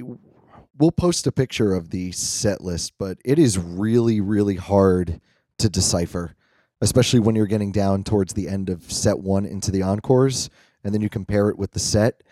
[0.82, 5.22] we'll post a picture of the set list, but it is really really hard
[5.60, 6.36] to decipher,
[6.82, 10.50] especially when you're getting down towards the end of set one into the encores,
[10.84, 12.24] and then you compare it with the set.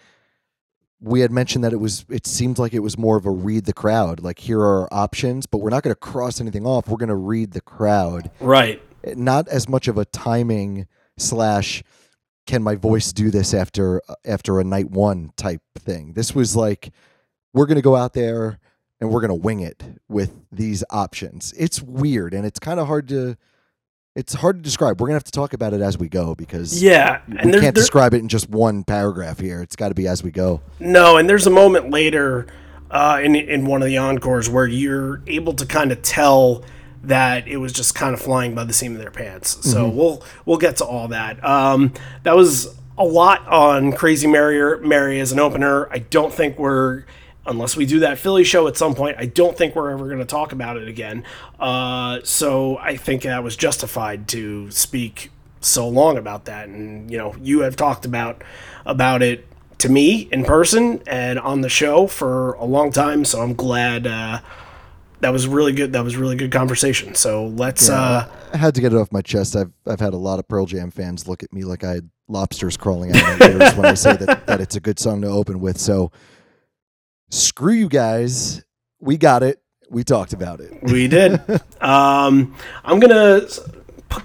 [1.00, 3.66] We had mentioned that it was it seemed like it was more of a read
[3.66, 6.88] the crowd, like here are our options, but we're not going to cross anything off.
[6.88, 8.82] We're going to read the crowd Right.
[9.04, 11.84] Eh, not as much of a timing slash
[12.48, 16.92] can my voice do this after after a night one type thing this was like
[17.54, 18.60] we're going to go out there
[19.00, 22.88] and we're going to wing it with these options it's weird and it's kind of
[22.88, 23.36] hard to
[24.16, 26.36] it's hard to describe we're going to have to talk about it as we go
[26.36, 29.90] because Yeah, we and there's can't describe it in just one paragraph here it's got
[29.90, 32.48] to be as we go no, and there's a moment later
[32.92, 36.64] uh, in in one of the encores where you're able to kind of tell
[37.04, 39.58] that it was just kind of flying by the seam of their pants.
[39.70, 41.44] So we'll we'll get to all that.
[41.46, 45.88] Um, that was a lot on Crazy Mary Mary as an opener.
[45.92, 47.06] I don't think we're
[47.46, 49.18] unless we do that Philly show at some point.
[49.18, 51.24] I don't think we're ever going to talk about it again.
[51.60, 56.70] Uh, so I think that was justified to speak so long about that.
[56.70, 58.44] And you know, you have talked about
[58.86, 59.46] about it
[59.80, 63.26] to me in person and on the show for a long time.
[63.26, 64.08] So I'm glad.
[64.08, 64.42] Uh,
[65.22, 65.94] that was really good.
[65.94, 67.14] That was really good conversation.
[67.14, 67.90] So let's.
[67.90, 69.56] Uh, I had to get it off my chest.
[69.56, 72.10] I've I've had a lot of Pearl Jam fans look at me like I had
[72.28, 75.22] lobsters crawling out of my ears when I say that, that it's a good song
[75.24, 75.78] to open with.
[75.78, 76.12] So
[77.30, 78.64] screw you guys.
[79.00, 79.62] We got it.
[79.90, 80.72] We talked about it.
[80.84, 81.40] We did.
[81.82, 83.42] um, I'm gonna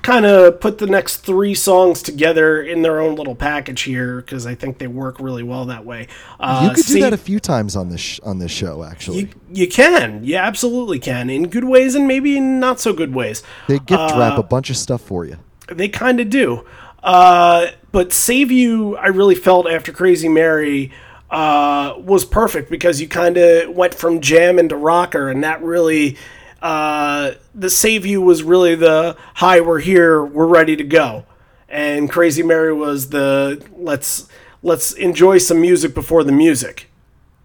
[0.03, 4.47] kind of put the next three songs together in their own little package here because
[4.47, 6.09] I think they work really well that way.
[6.41, 8.83] Uh, you could see- do that a few times on this sh- on this show.
[8.85, 12.93] Actually, you, you can, you absolutely can, in good ways and maybe in not so
[12.93, 13.43] good ways.
[13.69, 15.37] they gift uh, wrap a bunch of stuff for you.
[15.69, 16.65] They kind of do.
[17.03, 20.91] Uh, but Save You, I really felt after Crazy Mary
[21.35, 26.17] uh, was perfect because you kind of went from jam into rocker, and that really,
[26.63, 31.27] uh, the Save You was really the hi, we're here, we're ready to go,
[31.69, 34.29] and Crazy Mary was the let's
[34.63, 36.89] let's enjoy some music before the music,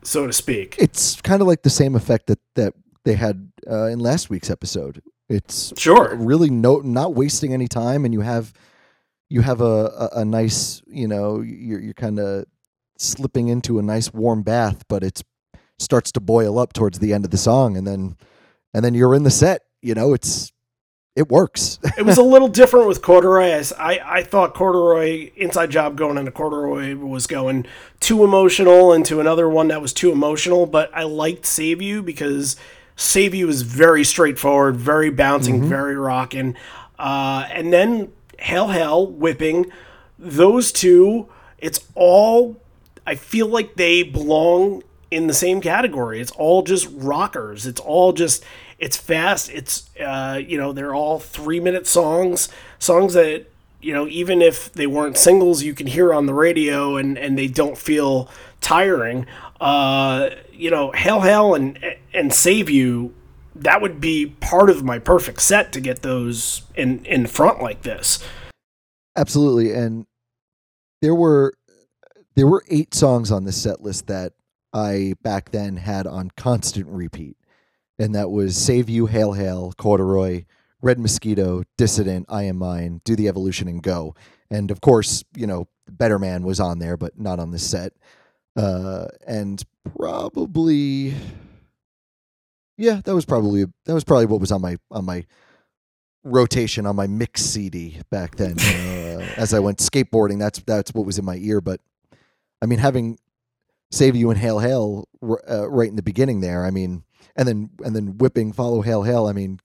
[0.03, 0.75] so to speak.
[0.77, 2.75] It's kind of like the same effect that that
[3.05, 5.01] they had uh, in last week's episode.
[5.29, 6.15] It's Sure.
[6.15, 8.53] really no not wasting any time, and you have
[9.29, 12.45] you have a a, a nice you know you're you're kind of
[12.99, 15.23] slipping into a nice warm bath, but it's
[15.79, 18.17] starts to boil up towards the end of the song, and then
[18.73, 19.61] and then you're in the set.
[19.81, 20.51] You know, it's
[21.15, 21.79] it works.
[21.97, 23.63] it was a little different with corduroy.
[23.77, 27.65] I, I thought corduroy inside job going into corduroy was going
[27.99, 30.65] too emotional into another one that was too emotional.
[30.65, 32.55] But I liked Save You because
[32.95, 36.55] Save You is very straightforward, very bouncing, very rocking.
[36.97, 39.71] Uh, and then Hail Hail whipping
[40.17, 41.27] those two.
[41.57, 42.61] It's all.
[43.09, 46.21] I feel like they belong in the same category.
[46.21, 47.65] It's all just rockers.
[47.65, 48.43] It's all just
[48.77, 49.49] it's fast.
[49.49, 53.47] It's uh, you know they're all three minute songs, songs that
[53.81, 57.35] you know even if they weren't singles, you can hear on the radio and and
[57.35, 58.29] they don't feel
[58.61, 59.25] tiring.
[59.59, 63.15] Uh, you know, Hail Hail and and Save You.
[63.55, 67.81] That would be part of my perfect set to get those in in front like
[67.81, 68.23] this.
[69.17, 70.05] Absolutely, and
[71.01, 71.55] there were
[72.39, 74.31] there were eight songs on this set list that
[74.71, 77.35] I back then had on constant repeat,
[77.97, 80.45] and that was "Save You," "Hail Hail," "Corduroy,"
[80.81, 84.15] "Red Mosquito," "Dissident," "I Am Mine," "Do the Evolution," and "Go."
[84.49, 87.91] And of course, you know, "Better Man" was on there, but not on this set.
[88.55, 89.61] Uh, and
[89.97, 91.15] probably,
[92.77, 95.25] yeah, that was probably that was probably what was on my on my
[96.23, 98.57] rotation on my mix CD back then.
[98.57, 101.59] Uh, as I went skateboarding, that's that's what was in my ear.
[101.59, 101.81] But
[102.61, 103.17] I mean, having
[103.91, 107.03] "Save You" and "Hail Hail" uh, right in the beginning there, I mean,
[107.35, 109.59] and then and then whipping "Follow Hail Hail." I mean,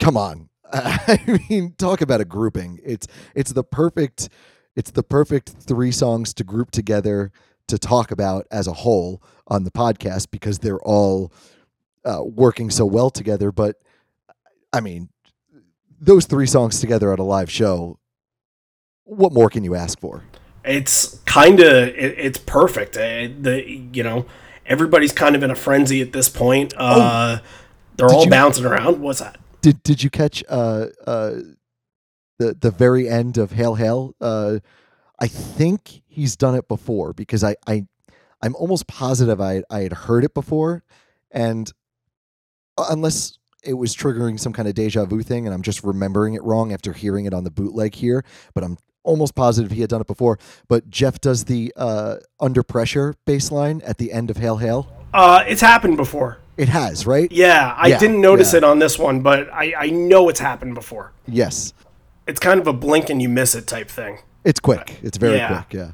[0.00, 0.48] come on.
[0.72, 2.80] I mean, talk about a grouping.
[2.84, 4.28] It's it's the perfect
[4.76, 7.32] it's the perfect three songs to group together
[7.68, 11.32] to talk about as a whole on the podcast because they're all
[12.04, 13.52] uh, working so well together.
[13.52, 13.76] But
[14.72, 15.08] I mean,
[16.00, 17.98] those three songs together at a live show,
[19.04, 20.24] what more can you ask for?
[20.64, 22.96] It's kind of it, it's perfect.
[22.96, 23.62] Uh, the
[23.92, 24.26] you know
[24.66, 26.72] everybody's kind of in a frenzy at this point.
[26.76, 27.40] Uh,
[27.96, 29.00] they're all you- bouncing around.
[29.00, 29.38] What's that?
[29.60, 31.36] Did did you catch uh uh
[32.38, 34.14] the the very end of Hail Hail?
[34.20, 34.58] Uh
[35.18, 37.86] I think he's done it before because I I
[38.42, 40.82] I'm almost positive I I had heard it before
[41.30, 41.72] and
[42.76, 46.34] uh, unless it was triggering some kind of deja vu thing and I'm just remembering
[46.34, 48.22] it wrong after hearing it on the bootleg here,
[48.54, 50.38] but I'm almost positive he had done it before.
[50.68, 54.88] But Jeff does the uh under pressure bass line at the end of Hail Hail.
[55.12, 56.38] Uh, it's happened before.
[56.56, 57.30] It has, right?
[57.30, 58.58] Yeah, I Yeah, didn't notice yeah.
[58.58, 61.12] it on this one, but I, I know it's happened before.
[61.28, 61.72] Yes.
[62.26, 64.18] It's kind of a blink and you miss it type thing.
[64.44, 64.98] It's quick.
[65.02, 65.62] It's very Yeah.
[65.62, 65.90] quick, yeah.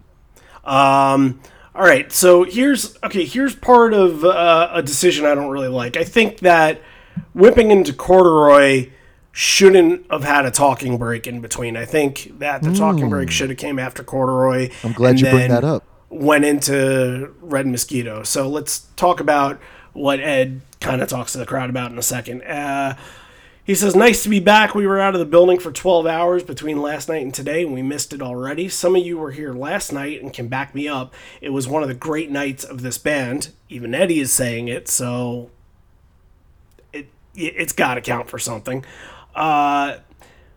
[0.65, 1.41] Um,
[1.75, 3.25] all right, so here's okay.
[3.25, 5.97] Here's part of uh, a decision I don't really like.
[5.97, 6.81] I think that
[7.33, 8.91] whipping into corduroy
[9.33, 11.77] shouldn't have had a talking break in between.
[11.77, 14.71] I think that the talking break should have came after corduroy.
[14.81, 14.89] Hmm.
[14.89, 15.85] I'm glad you bring that up.
[16.09, 18.25] Went into red mosquito.
[18.25, 19.61] So let's talk about
[19.93, 22.43] what Ed kind of talks to the crowd about in a second.
[22.43, 22.97] Uh,
[23.63, 24.75] he says, Nice to be back.
[24.75, 27.73] We were out of the building for 12 hours between last night and today, and
[27.73, 28.69] we missed it already.
[28.69, 31.15] Some of you were here last night and can back me up.
[31.41, 33.51] It was one of the great nights of this band.
[33.69, 35.51] Even Eddie is saying it, so
[36.93, 37.07] it,
[37.37, 38.85] it's got to count for something.
[39.35, 39.99] Uh,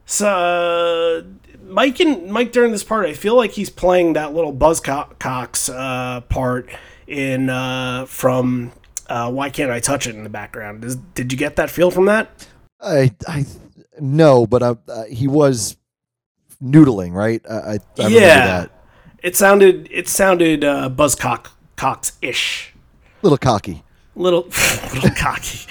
[0.05, 1.25] so
[1.63, 6.21] Mike and Mike during this part, I feel like he's playing that little Buzzcocks uh,
[6.21, 6.69] part
[7.07, 8.71] in uh, from
[9.07, 10.83] uh, Why Can't I Touch It in the background.
[10.83, 12.47] Is, did you get that feel from that?
[12.81, 13.45] I, I,
[13.99, 15.77] no, but uh, uh, he was
[16.61, 17.41] noodling, right?
[17.49, 18.71] I, I, I yeah, that.
[19.21, 22.73] it sounded it sounded uh, Buzzcock Cox ish.
[23.21, 23.83] Little cocky.
[24.15, 24.43] Little
[24.93, 25.67] little cocky.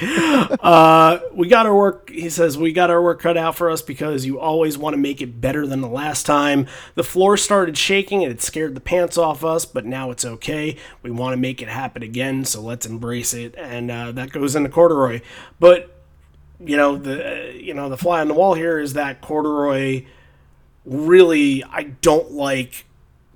[0.60, 2.10] Uh, we got our work.
[2.10, 4.98] He says we got our work cut out for us because you always want to
[4.98, 6.66] make it better than the last time.
[6.94, 10.76] The floor started shaking and it scared the pants off us, but now it's okay.
[11.02, 13.54] We want to make it happen again, so let's embrace it.
[13.56, 15.20] And uh, that goes into corduroy.
[15.60, 15.90] But
[16.64, 20.04] you know the uh, you know the fly on the wall here is that corduroy
[20.84, 22.86] really I don't like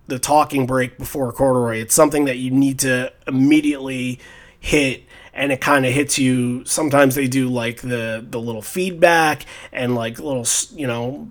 [0.09, 1.79] the talking break before corduroy.
[1.79, 4.21] It's something that you need to immediately
[4.67, 6.65] hit and it kind of hits you.
[6.65, 11.31] Sometimes they do like the the little feedback and like little you know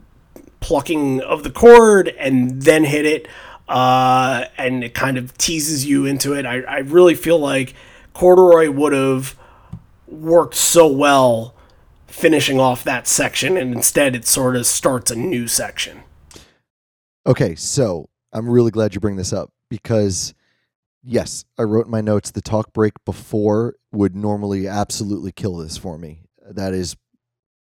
[0.59, 3.27] plucking of the chord and then hit it
[3.67, 6.45] uh, and it kind of teases you into it.
[6.45, 7.73] I, I really feel like
[8.13, 9.35] corduroy would have
[10.07, 11.55] worked so well
[12.07, 16.03] finishing off that section and instead it sort of starts a new section.
[17.27, 20.33] Okay, so I'm really glad you bring this up because,
[21.05, 25.77] yes, I wrote in my notes the talk break before would normally absolutely kill this
[25.77, 26.21] for me.
[26.49, 26.95] That is,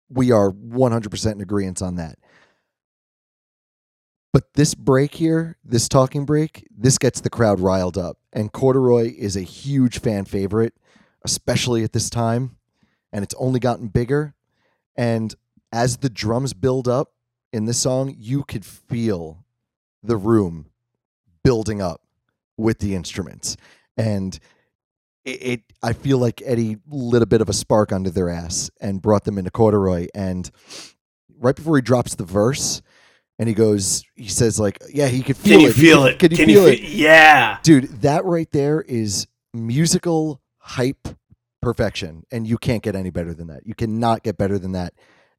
[0.08, 2.18] we are 100% in agreement on that.
[4.32, 8.16] But this break here, this talking break, this gets the crowd riled up.
[8.32, 10.74] And Corduroy is a huge fan favorite,
[11.22, 12.56] especially at this time.
[13.12, 14.34] And it's only gotten bigger.
[14.96, 15.34] And
[15.70, 17.12] as the drums build up
[17.52, 19.44] in this song, you could feel
[20.02, 20.70] the room
[21.44, 22.00] building up
[22.62, 23.56] with the instruments.
[23.96, 24.38] And
[25.24, 28.70] it, it I feel like Eddie lit a bit of a spark under their ass
[28.80, 30.06] and brought them into corduroy.
[30.14, 30.50] And
[31.38, 32.82] right before he drops the verse,
[33.38, 35.74] and he goes, he says like, "Yeah, he could feel can you it.
[35.74, 39.26] He feel could- it Can you feel it, fe- yeah dude?" That right there is
[39.52, 41.08] musical hype
[41.60, 43.66] perfection, and you can't get any better than that.
[43.66, 44.94] You cannot get better than that.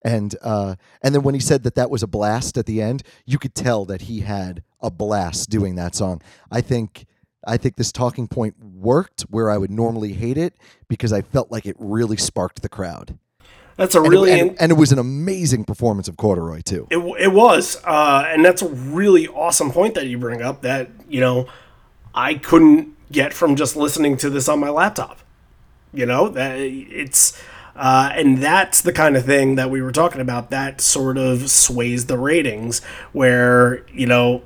[0.05, 3.03] And uh, and then when he said that that was a blast at the end,
[3.25, 6.21] you could tell that he had a blast doing that song.
[6.51, 7.05] I think
[7.45, 10.55] I think this talking point worked where I would normally hate it
[10.87, 13.17] because I felt like it really sparked the crowd.
[13.77, 16.87] that's a And, really it, and, and it was an amazing performance of Corduroy too.
[16.89, 20.61] It, it was, uh, and that's a really awesome point that you bring up.
[20.61, 21.47] That you know,
[22.13, 25.19] I couldn't get from just listening to this on my laptop.
[25.93, 27.39] You know that it's,
[27.75, 30.49] uh, and that's the kind of thing that we were talking about.
[30.49, 32.81] That sort of sways the ratings,
[33.11, 34.43] where you know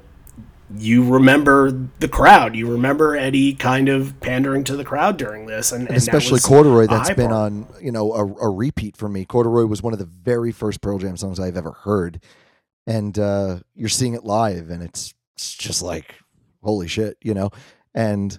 [0.76, 2.55] you remember the crowd.
[2.55, 6.34] You remember Eddie kind of pandering to the crowd during this, and, and that especially
[6.34, 7.53] was corduroy That's been part.
[7.53, 9.24] on you know a, a repeat for me.
[9.24, 12.22] Corduroy was one of the very first pearl jam songs i've ever heard.
[12.86, 16.15] And uh you're seeing it live and it's, it's just like
[16.61, 17.49] holy shit you know?
[17.93, 18.38] And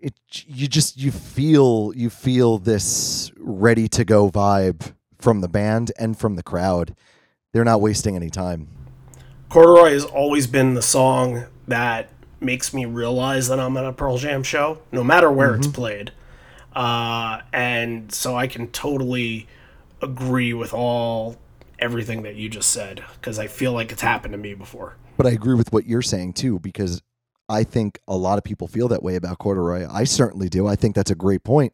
[0.00, 5.92] it you just you feel you feel this ready to go vibe from the band
[5.98, 6.96] and from the crowd.
[7.52, 8.68] They're not wasting any time
[9.54, 12.08] Corduroy has always been the song that
[12.40, 16.10] makes me realize that I'm at a Pearl Jam show, no matter where it's played.
[16.74, 19.46] Uh, and so I can totally
[20.02, 21.36] agree with all
[21.78, 24.96] everything that you just said because I feel like it's happened to me before.
[25.16, 27.00] But I agree with what you're saying too, because
[27.48, 29.86] I think a lot of people feel that way about corduroy.
[29.88, 30.66] I certainly do.
[30.66, 31.72] I think that's a great point,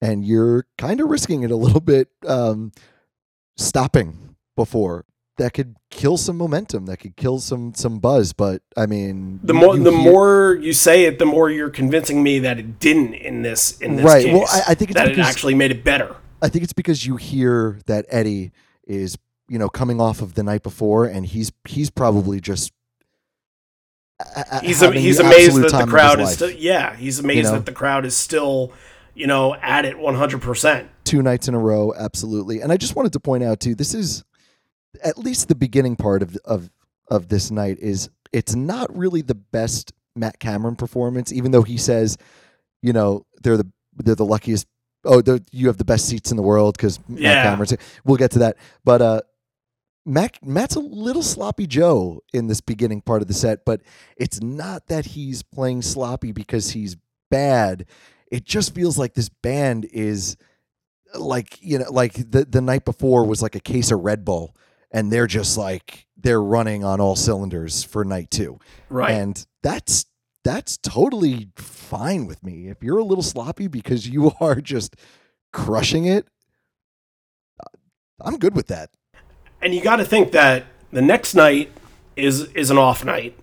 [0.00, 2.72] and you're kind of risking it a little bit, um,
[3.58, 5.04] stopping before
[5.42, 8.32] that could kill some momentum, that could kill some some buzz.
[8.32, 11.70] But I mean, The more you the hear- more you say it, the more you're
[11.70, 14.24] convincing me that it didn't in this in this Right.
[14.24, 14.32] case.
[14.32, 16.16] Well, I- I think it's that because- it actually made it better.
[16.40, 18.50] I think it's because you hear that Eddie
[18.86, 19.16] is,
[19.48, 22.72] you know, coming off of the night before, and he's he's probably just.
[24.20, 27.52] a- a- He's he's the amazed that the crowd is still yeah he's amazed know?
[27.56, 28.70] that the crowd is still
[29.14, 32.60] you know at it 100 percent two nights in a row, absolutely.
[32.60, 34.22] And I just wanted to point out too, this is
[35.02, 36.70] at least the beginning part of of
[37.08, 41.76] of this night is it's not really the best Matt Cameron performance, even though he
[41.76, 42.16] says,
[42.82, 44.66] you know, they're the they're the luckiest.
[45.04, 45.20] Oh,
[45.50, 47.42] you have the best seats in the world because Matt Yeah.
[47.42, 47.74] Cameron's.
[48.04, 49.20] We'll get to that, but uh,
[50.06, 53.80] Matt Matt's a little sloppy Joe in this beginning part of the set, but
[54.16, 56.96] it's not that he's playing sloppy because he's
[57.30, 57.86] bad.
[58.30, 60.36] It just feels like this band is
[61.14, 64.54] like you know like the the night before was like a case of Red Bull
[64.92, 68.58] and they're just like they're running on all cylinders for night 2.
[68.90, 70.06] right And that's
[70.44, 72.68] that's totally fine with me.
[72.68, 74.96] If you're a little sloppy because you are just
[75.52, 76.26] crushing it,
[77.62, 77.68] uh,
[78.20, 78.90] I'm good with that.
[79.60, 81.70] and you got to think that the next night
[82.16, 83.36] is is an off night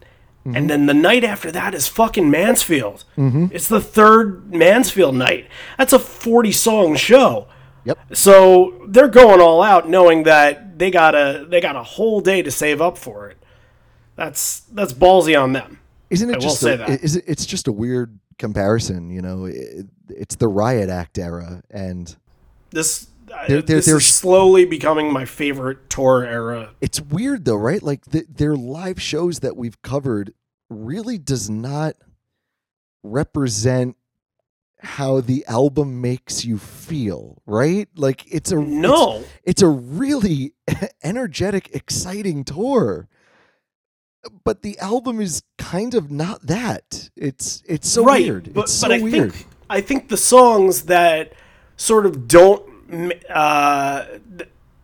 [0.46, 0.56] Mm-hmm.
[0.56, 5.48] and then the night after that is fucking mansfield it's the third mansfield night
[5.78, 7.46] that's a 40 song show
[7.86, 7.98] Yep.
[8.16, 12.42] so they're going all out knowing that they got a they got a whole day
[12.42, 13.38] to save up for it
[14.16, 16.90] that's that's ballsy on them Isn't it I will just say that.
[16.90, 19.46] is it, it's just a weird comparison, you know.
[19.46, 22.16] It, it's the riot act era and
[22.72, 27.56] this There- there- this there's- is slowly becoming my favorite tour era it's weird though,
[27.56, 27.82] right?
[27.84, 30.34] Like the, their live shows that we've covered
[30.70, 31.96] really does not
[33.04, 33.96] represent
[34.82, 37.88] how the album makes you feel, right?
[37.96, 40.54] Like it's a no it's, it's a really
[41.04, 43.08] energetic, exciting tour.
[44.44, 47.10] But the album is kind of not that.
[47.16, 48.54] It's it's so right, weird.
[48.54, 49.34] But, it's so but I weird.
[49.34, 51.34] think I think the songs that
[51.78, 52.64] sort of don't
[53.30, 54.06] uh,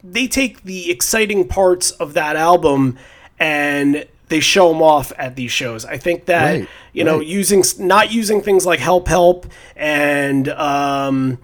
[0.03, 2.97] they take the exciting parts of that album
[3.39, 5.85] and they show them off at these shows.
[5.85, 7.27] I think that Right, you know right.
[7.27, 9.45] using not using things like help help
[9.75, 11.37] and um,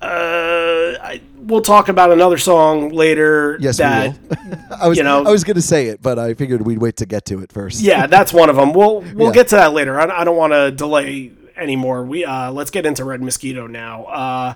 [0.00, 4.58] uh, I, we'll talk about another song later yes, that we will.
[4.80, 6.96] I was you know- I was going to say it, but I figured we'd wait
[6.96, 7.80] to get to it first.
[7.80, 8.72] Yeah, that's one of them.
[8.72, 9.32] We'll we'll Yeah.
[9.34, 10.00] get to that later.
[10.00, 12.02] I, I don't want to delay anymore.
[12.04, 14.04] We uh, let's get into Red Mosquito now.
[14.04, 14.54] Uh,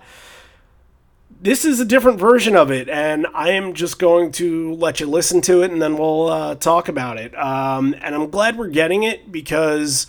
[1.41, 5.07] this is a different version of it, and I am just going to let you
[5.07, 7.37] listen to it, and then we'll uh, talk about it.
[7.39, 10.07] Um, and I'm glad we're getting it because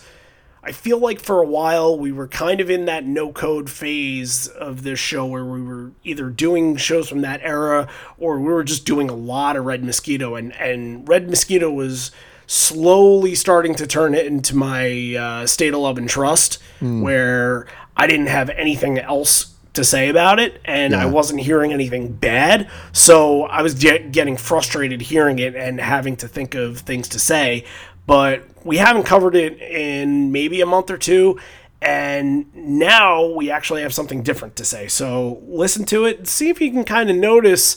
[0.62, 4.48] I feel like for a while we were kind of in that no code phase
[4.48, 8.64] of this show where we were either doing shows from that era or we were
[8.64, 12.10] just doing a lot of Red Mosquito and and Red Mosquito was
[12.46, 16.58] slowly starting to turn it into my uh, state of love and trust
[17.02, 17.66] where
[17.96, 22.68] I didn't have anything else to say about it and I wasn't hearing anything bad.
[22.92, 27.20] So I was get, getting frustrated hearing it and having to think of things to
[27.20, 27.64] say.
[28.04, 31.38] But we haven't covered it in maybe a month or two
[31.80, 34.88] and now we actually have something different to say.
[34.88, 37.76] So listen to it see if you can kind of notice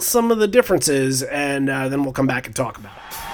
[0.00, 3.27] some of the differences and uh, then we'll come back and talk about it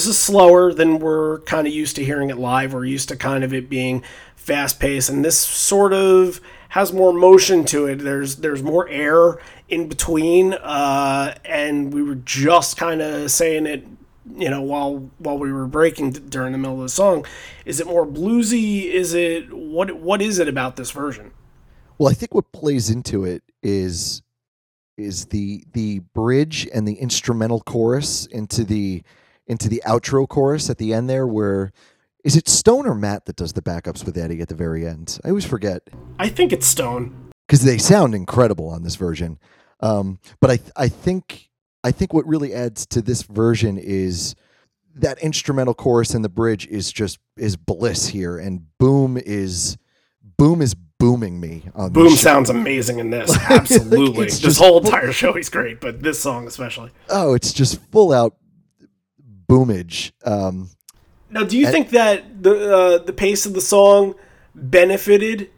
[0.00, 2.72] This is slower than we're kind of used to hearing it live.
[2.72, 4.02] We're used to kind of it being
[4.34, 6.40] fast paced, and this sort of
[6.70, 7.96] has more motion to it.
[7.96, 9.38] There's there's more air
[9.68, 13.86] in between, uh, and we were just kind of saying it,
[14.36, 17.26] you know, while while we were breaking during the middle of the song.
[17.66, 18.86] Is it more bluesy?
[18.86, 21.30] Is it what what is it about this version?
[21.98, 24.22] Well, I think what plays into it is
[24.96, 29.02] is the the bridge and the instrumental chorus into the
[29.50, 31.72] into the outro chorus at the end there where
[32.22, 35.18] is it Stone or Matt that does the backups with Eddie at the very end?
[35.24, 35.82] I always forget
[36.18, 37.30] I think it's Stone.
[37.46, 39.38] because they sound incredible on this version.
[39.80, 41.50] Um, but I I think
[41.82, 44.34] I think what really adds to this version is
[44.94, 49.78] that instrumental chorus and the bridge is just is bliss here, and Boom is
[50.36, 53.34] Boom is booming me on Boom sounds amazing in this.
[53.50, 54.26] Absolutely.
[54.26, 56.90] it's this whole entire show is great, but this song especially.
[57.08, 58.36] Oh, it's just full out
[59.50, 60.12] boomage.
[60.24, 60.70] Um,
[61.30, 64.14] Now, do you think that the uh, the pace of the song
[64.54, 65.50] benefited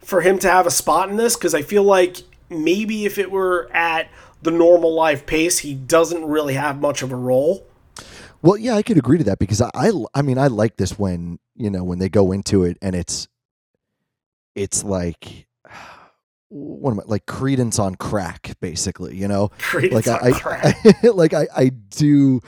[0.00, 1.36] for him to have a spot in this?
[1.36, 2.18] Because I feel like
[2.48, 4.08] maybe if it were at
[4.42, 7.66] the normal live pace, he doesn't really have much of a role.
[8.42, 10.98] well, yeah, I could agree to that because I, I, I mean, I like this
[10.98, 13.26] when you know when they go into it and it's,
[14.54, 15.46] it's like,
[16.48, 19.16] what am I like Creedence on crack, basically.
[19.16, 20.76] You know, Creedence like on I, crack.
[21.02, 22.40] I, like I, I do,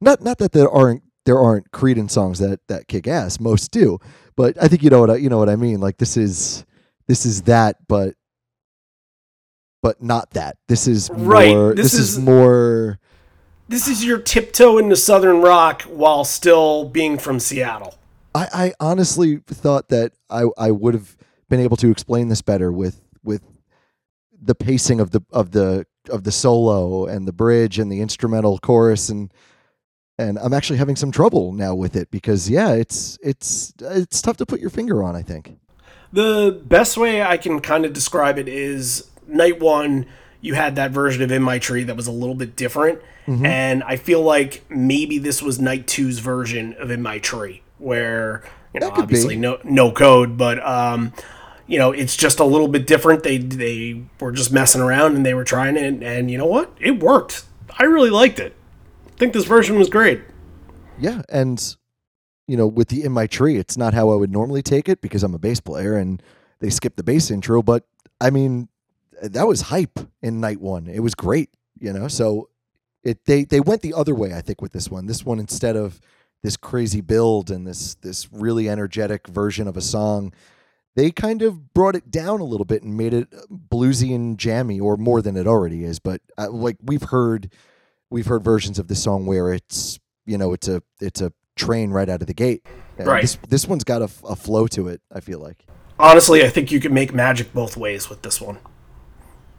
[0.00, 3.40] not not that there aren't there aren't Creedence songs that that kick ass.
[3.40, 3.98] Most do,
[4.36, 5.80] but I think you know what I, you know what I mean.
[5.80, 6.64] Like this is
[7.06, 8.14] this is that, but
[9.82, 10.56] but not that.
[10.68, 12.98] This is Right, More, this this, is, is- more.
[13.68, 17.94] This is your tiptoe into Southern rock while still being from Seattle.
[18.34, 21.16] I, I honestly thought that I, I would have
[21.48, 23.42] been able to explain this better with with
[24.42, 28.58] the pacing of the of the of the solo and the bridge and the instrumental
[28.58, 29.32] chorus and
[30.20, 34.36] and I'm actually having some trouble now with it because yeah it's it's it's tough
[34.38, 35.58] to put your finger on I think
[36.12, 40.06] The best way I can kind of describe it is night one,
[40.40, 43.00] you had that version of In My Tree that was a little bit different.
[43.26, 43.46] Mm-hmm.
[43.46, 48.42] And I feel like maybe this was night two's version of In My Tree, where,
[48.74, 49.40] you know, obviously be.
[49.40, 51.12] no no code, but um,
[51.66, 53.22] you know, it's just a little bit different.
[53.22, 56.46] They they were just messing around and they were trying it and, and you know
[56.46, 56.72] what?
[56.80, 57.44] It worked.
[57.78, 58.56] I really liked it.
[59.20, 60.22] Think this version was great.
[60.98, 61.76] yeah and
[62.48, 65.00] you know with the in my tree it's not how I would normally take it
[65.02, 66.22] because I'm a bass player and
[66.60, 67.84] they skipped the bass intro but
[68.20, 68.68] I mean
[69.22, 70.86] that was hype in night one.
[70.86, 72.08] It was great you know?
[72.08, 72.48] So
[73.04, 75.04] it they they went the other way I think with this one.
[75.06, 76.00] This one instead of
[76.42, 80.32] this crazy build and this this really energetic version of a song
[80.96, 83.28] they kind of brought it down a little bit and made it
[83.70, 87.50] bluesy and jammy or more than it already is but uh, like we've heard
[88.10, 91.90] we've heard versions of this song where it's you know it's a it's a train
[91.90, 92.64] right out of the gate
[92.98, 93.22] And Right.
[93.22, 95.64] this this one's got a flow to it i feel like
[95.98, 98.58] Honestly, I think you can make magic both ways with this one.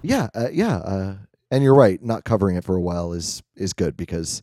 [0.01, 1.15] yeah uh, yeah uh,
[1.51, 4.41] and you're right not covering it for a while is is good because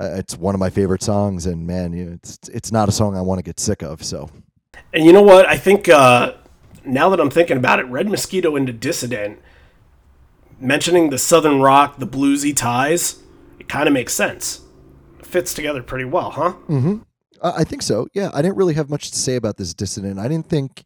[0.00, 2.92] uh, it's one of my favorite songs and man you know, it's it's not a
[2.92, 4.30] song i want to get sick of so
[4.94, 5.44] And you know what?
[5.46, 6.32] I think uh,
[6.84, 9.38] now that I'm thinking about it, Red Mosquito into Dissident,
[10.60, 13.20] mentioning the Southern rock, the bluesy ties,
[13.68, 14.60] kind of makes sense.
[15.22, 16.54] Fits together pretty well, huh?
[17.40, 18.08] Uh, I think so.
[18.14, 20.18] Yeah, I didn't really have much to say about this dissident.
[20.18, 20.84] I didn't think,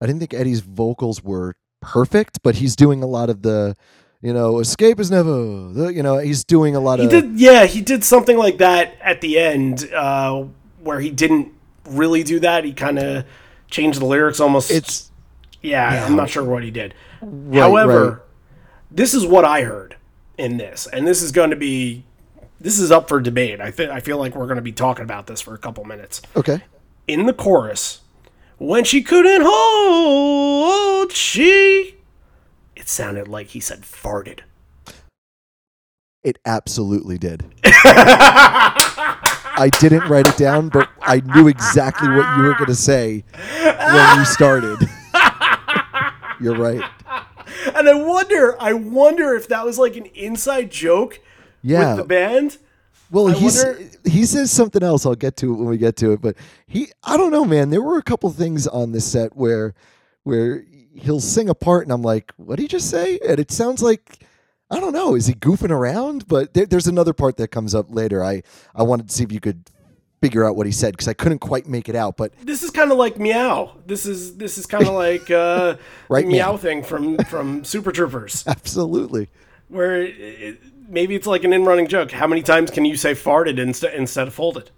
[0.00, 3.76] I didn't think Eddie's vocals were perfect, but he's doing a lot of the,
[4.22, 5.30] you know, escape is never.
[5.72, 7.10] The, you know, he's doing a lot He of.
[7.10, 10.44] did, yeah, he did something like that at the end, uh,
[10.80, 11.52] where he didn't
[11.88, 12.64] really do that.
[12.64, 13.24] He kind of
[13.70, 14.70] changed the lyrics almost.
[14.70, 15.10] It's
[15.62, 16.94] yeah, I'm not sure what he did.
[17.20, 18.18] right, However, right.
[18.90, 19.95] this is what I heard
[20.38, 22.04] in this, and this is going to be
[22.60, 23.60] this is up for debate.
[23.60, 25.84] I think I feel like we're going to be talking about this for a couple
[25.84, 26.22] minutes.
[26.34, 26.62] okay.
[27.06, 28.00] In the chorus,
[28.58, 31.94] when she couldn't hold, she
[32.74, 34.40] it sounded like he said farted.
[36.22, 37.44] It absolutely did.
[37.64, 43.24] I didn't write it down, but I knew exactly what you were going to say
[43.32, 44.78] when you started.
[46.40, 46.82] You're right.
[47.78, 51.20] And I wonder, I wonder if that was like an inside joke
[51.62, 51.90] Yeah.
[51.90, 52.58] with the band.
[53.10, 55.06] Well, I he's wonder- he says something else.
[55.06, 56.20] I'll get to it when we get to it.
[56.20, 57.70] But he, I don't know, man.
[57.70, 59.74] There were a couple things on this set where
[60.24, 60.64] where
[60.94, 63.20] he'll sing a part, and I'm like, what did he just say?
[63.26, 64.24] And it sounds like
[64.70, 65.14] I don't know.
[65.14, 66.26] Is he goofing around?
[66.26, 68.24] But there, there's another part that comes up later.
[68.24, 68.42] I
[68.74, 69.70] I wanted to see if you could
[70.26, 72.16] figure out what he said because I couldn't quite make it out.
[72.16, 73.76] But This is kind of like meow.
[73.86, 75.76] This is this is kind of like uh,
[76.08, 76.56] Right, meow meow.
[76.56, 78.42] thing from from Super Troopers.
[78.46, 79.28] absolutely,
[79.68, 82.10] where it, maybe it's like an in-running joke.
[82.10, 84.70] How many times can you say farted instead instead of folded?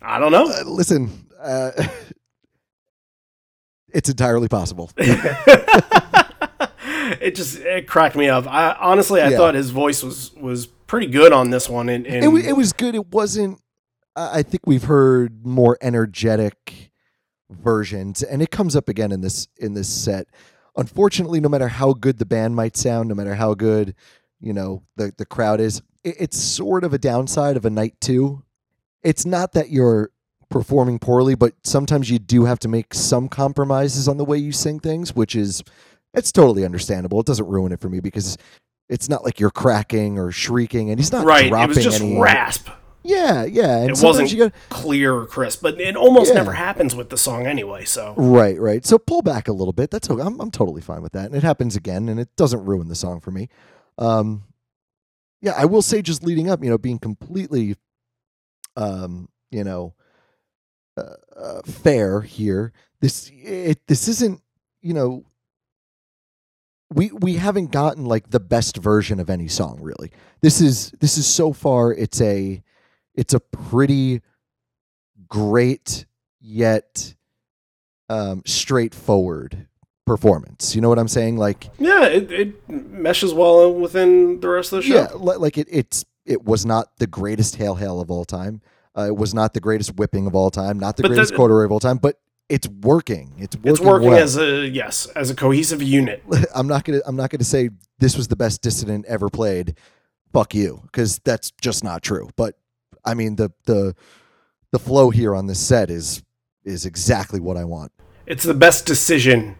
[0.00, 0.48] I don't know.
[0.48, 1.72] Uh, listen, uh,
[3.92, 4.90] it's entirely possible.
[7.20, 8.46] it just it cracked me up.
[8.46, 9.36] I honestly I Yeah.
[9.36, 11.88] thought his voice was was pretty good on this one.
[11.88, 12.96] And, and it, it was good.
[12.96, 13.60] It wasn't.
[14.16, 16.90] I I think we've heard more energetic
[17.48, 20.26] versions, and it comes up again in this in this set.
[20.76, 23.94] Unfortunately, no matter how good the band might sound, no matter how good
[24.40, 27.94] you know the the crowd is, it, it's sort of a downside of a night
[28.00, 28.42] two.
[29.04, 30.10] It's not that you're
[30.48, 34.50] performing poorly, but sometimes you do have to make some compromises on the way you
[34.50, 35.62] sing things, which is
[36.14, 37.20] it's totally understandable.
[37.20, 38.36] It doesn't ruin it for me because
[38.88, 41.48] it's not like you're cracking or shrieking, and he's not right.
[41.48, 42.18] dropping It was just any.
[42.18, 42.68] rasp.
[43.04, 43.78] Yeah, yeah.
[43.78, 46.34] And It wasn't got clear or crisp, but it almost Yeah.
[46.34, 47.84] never happens with the song anyway.
[47.84, 48.84] So right, right.
[48.84, 49.90] So pull back a little bit.
[49.90, 50.20] That's okay.
[50.22, 52.94] I'm I'm totally fine with that, and it happens again, and it doesn't ruin the
[52.94, 53.48] song for me.
[53.96, 54.44] Um,
[55.40, 57.76] yeah, I will say just leading up, you know, being completely,
[58.76, 59.94] um, you know,
[60.96, 62.72] uh, uh, fair here.
[63.00, 64.42] This it this isn't
[64.82, 65.24] you know.
[66.92, 70.10] We we haven't gotten like the best version of any song really.
[70.40, 72.62] This is this is so far it's a
[73.14, 74.22] it's a pretty
[75.28, 76.06] great
[76.40, 77.14] yet
[78.08, 79.66] um, straightforward
[80.06, 80.74] performance.
[80.74, 81.36] You know what I'm saying?
[81.36, 84.94] Like, yeah, it, it meshes well within the rest of the show.
[84.94, 85.66] yeah, like it.
[85.70, 88.62] It's it was not the greatest hail hail of all time.
[88.96, 90.78] Uh, it was not the greatest whipping of all time.
[90.78, 91.98] Not the But greatest the- corduroy of all time.
[91.98, 92.18] But
[92.48, 93.34] it's working.
[93.38, 93.70] It's working.
[93.70, 94.22] it's working well.
[94.22, 96.22] as a yes, as a cohesive unit.
[96.54, 97.00] I'm not gonna.
[97.06, 99.76] I'm not gonna say this was the best dissident ever played.
[100.32, 102.28] Fuck you, because that's just not true.
[102.36, 102.58] But
[103.04, 103.94] I mean the the
[104.72, 106.22] the flow here on this set is
[106.64, 107.92] is exactly what I want.
[108.26, 109.56] It's the best decision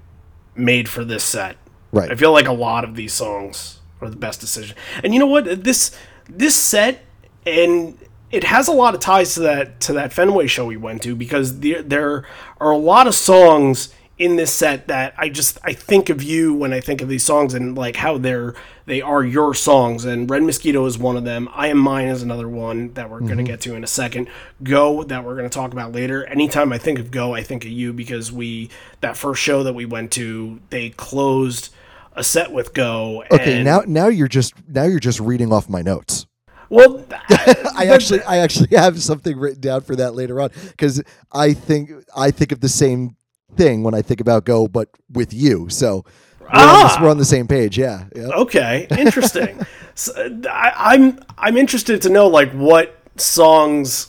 [0.54, 1.56] made for this set.
[1.92, 2.10] Right.
[2.10, 4.76] I feel like a lot of these songs are the best decision.
[5.02, 5.64] And you know what?
[5.64, 5.96] This
[6.28, 7.04] this set
[7.46, 7.98] and
[8.30, 11.14] it has a lot of ties to that to that Fenway show we went to
[11.14, 12.24] because there there
[12.60, 16.52] are a lot of songs in this set that I just I think of you
[16.52, 18.54] when I think of these songs and like how they're
[18.84, 21.48] they are your songs and Red Mosquito is one of them.
[21.52, 23.44] I Am Mine is another one that we're gonna mm-hmm.
[23.44, 24.28] get to in a second.
[24.62, 26.26] Go that we're gonna talk about later.
[26.26, 28.70] Anytime I think of Go, I think of you because we
[29.00, 31.72] that first show that we went to, they closed
[32.14, 33.24] a set with Go.
[33.30, 36.26] Okay, now now you're just now you're just reading off my notes.
[36.70, 41.02] Well, I actually I actually have something written down for that later on because
[41.32, 43.16] I think I think of the same
[43.56, 45.68] thing when I think about Go, but with you.
[45.70, 46.04] So
[46.40, 46.96] we're, on, Ah!
[46.98, 47.76] the, we're on the same page.
[47.78, 48.04] Yeah.
[48.14, 48.26] yeah.
[48.28, 49.58] Okay, interesting.
[49.94, 50.12] so,
[50.50, 54.08] I, I'm I'm interested to know like what songs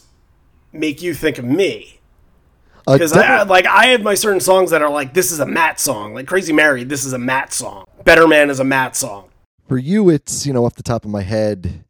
[0.71, 1.99] make you think of me
[2.85, 5.45] Uh, because definitely- like I have my certain songs that are like this is a
[5.45, 7.85] Matt song, like Crazy Mary, this is a Matt song.
[8.03, 9.29] Better Man is a Matt song.
[9.67, 11.83] for you, it's you know off the top of my head,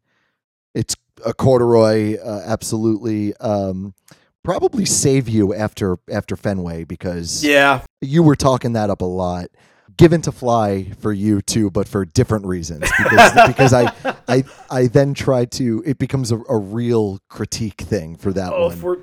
[0.74, 2.16] it's a corduroy.
[2.18, 3.34] Uh, absolutely.
[3.36, 3.94] Um,
[4.42, 9.48] probably save you after after Fenway because Yeah, you were talking that up a lot.
[9.96, 12.88] Given to fly for you too, but for different reasons.
[13.02, 13.92] Because because I
[14.28, 18.68] I I then try to it becomes a, a real critique thing for that oh,
[18.68, 18.72] one.
[18.72, 18.96] if we're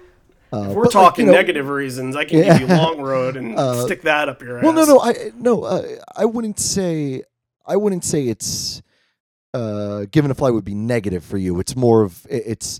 [0.51, 2.57] Uh, if we're but, like, talking you know- negative reasons, I can Yeah.
[2.57, 4.63] give you Long Road and Uh, stick that up your ass.
[4.63, 7.22] Well, no, no, I no, uh, I wouldn't say
[7.63, 8.82] I wouldn't say it's
[9.58, 11.60] uh, given a fly would be negative for you.
[11.60, 12.80] It's more of it's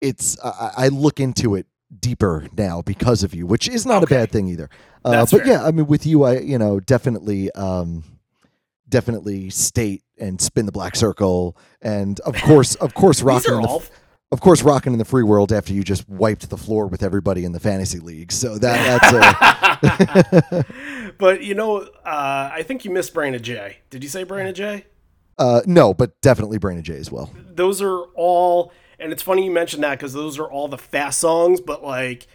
[0.00, 1.66] it's I, I look into it
[1.98, 4.68] deeper now because of you, which is not a bad thing either.
[5.04, 5.46] Uh, but fair.
[5.46, 8.04] yeah, I mean, with you, I you know definitely um,
[8.88, 13.68] definitely state and spin the black circle, and of course, of course, rocking in the
[13.68, 13.82] all
[14.32, 17.44] of course, rocking in the free world after you just wiped the floor with everybody
[17.44, 18.32] in the fantasy league.
[18.32, 20.64] So that that's a.
[21.18, 23.78] But you know, uh, I think you missed Brain of J.
[23.88, 24.84] Did you say Brain of J?
[25.38, 27.30] Uh, no, but definitely Brain and J as well.
[27.54, 31.18] Those are all, and it's funny you mentioned that because those are all the fast
[31.20, 31.60] songs.
[31.60, 32.26] But like,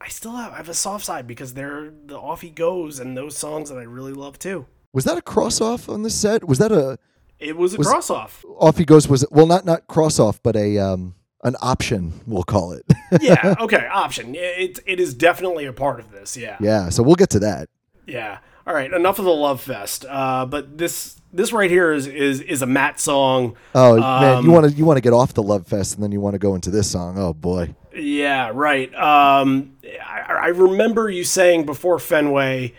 [0.00, 3.16] I still have, I have a soft side because they're the off he goes and
[3.16, 4.66] those songs that I really love too.
[4.92, 6.46] Was that a cross off on the set?
[6.46, 6.98] Was that a
[7.38, 8.44] It was a Was- cross off.
[8.58, 9.08] off he goes?
[9.08, 11.14] Was well not not cross off, but a um
[11.44, 12.84] an option we'll call it.
[13.20, 13.54] Yeah.
[13.60, 13.86] Okay.
[13.92, 14.34] Option.
[14.34, 16.36] It it is definitely a part of this.
[16.36, 16.56] Yeah.
[16.60, 17.68] yeah, so we'll get to that.
[18.06, 18.38] Yeah.
[18.66, 18.92] All right.
[18.92, 20.04] Enough of the love fest.
[20.08, 23.56] Uh, but this this right here is is is a Matt song.
[23.74, 26.02] Oh man, you Um, want to you want to get off the love fest and
[26.02, 27.18] then you want to go into this song.
[27.18, 27.74] Oh boy.
[27.94, 28.92] Yeah, right.
[28.94, 29.72] Um,
[30.06, 32.72] I, I remember you saying before Fenway,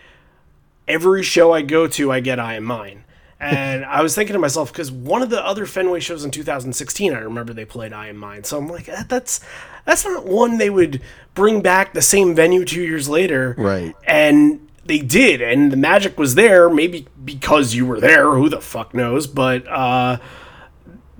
[0.88, 3.04] every show I go to, I get I Am Mine.
[3.38, 7.12] And I was thinking to myself, because one of the other Fenway shows in 2016,
[7.14, 8.42] I remember they played I Am Mine.
[8.44, 9.40] So I'm like, that, that's
[9.84, 11.00] that's not one they would
[11.34, 13.54] bring back the same venue two years later.
[13.56, 13.94] Right.
[14.06, 16.68] And they did, and the magic was there.
[16.70, 18.30] Maybe because you were there.
[18.34, 19.26] Who the fuck knows?
[19.26, 20.18] But uh,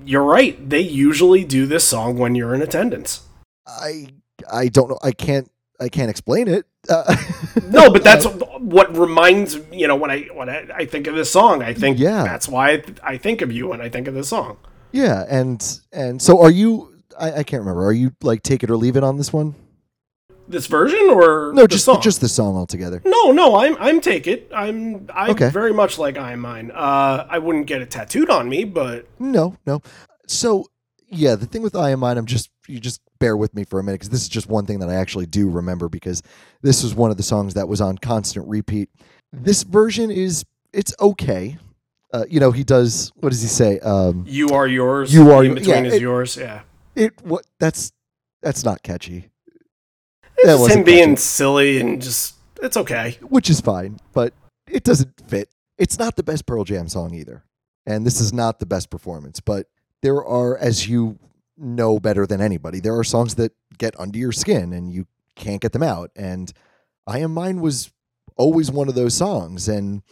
[0.04, 0.68] you're right.
[0.68, 3.22] They usually do this song when you're in attendance.
[3.66, 4.08] I
[4.52, 4.98] I don't know.
[5.02, 5.50] I can't
[5.80, 6.66] I can't explain it.
[6.88, 7.16] Uh,
[7.70, 11.30] No, but that's what reminds you know when I when I, I think of this
[11.30, 11.62] song.
[11.62, 12.24] I think Yeah.
[12.24, 14.58] that's why I, I think of you when I think of this song.
[14.92, 16.90] yeah, and and so are you?
[17.18, 17.84] I, I can't remember.
[17.86, 19.54] Are you like take it or leave it on this one?
[20.47, 22.01] This version or No, just song?
[22.03, 23.01] just the song altogether.
[23.05, 24.51] No, no, I'm I'm take it.
[24.55, 25.49] I'm I'm Okay.
[25.51, 26.70] very much like I am mine.
[26.70, 29.80] Uh, I wouldn't get it tattooed on me, but No, no.
[30.26, 30.66] So
[31.09, 33.78] yeah, the thing with I Am Mine, I'm just you just bear with me for
[33.78, 36.22] a minute because this is just one thing that I actually do remember because
[36.62, 38.90] this was one of the songs that was on constant repeat.
[39.32, 41.57] This version is it's okay.
[42.12, 43.78] Uh, you know, he does what does he say?
[43.80, 45.12] Um, you are yours.
[45.14, 46.36] You are in between yeah, is it- yours.
[46.36, 46.61] Yeah,
[46.95, 47.92] it what that's
[48.42, 49.30] that's not catchy.
[50.45, 53.18] It's That him being silly and just it's okay.
[53.22, 54.32] which is fine, but
[54.68, 55.49] it doesn't fit.
[55.78, 57.45] It's not the best Pearl Jam song either.
[57.86, 59.66] And this is not the best performance, but
[60.03, 61.18] there are, as you
[61.57, 65.61] know better than anybody, there are songs that get under your skin and you can't
[65.61, 66.11] get them out.
[66.16, 66.53] And
[67.07, 67.92] I Am Mine was
[68.36, 69.68] always one of those songs.
[69.68, 70.03] And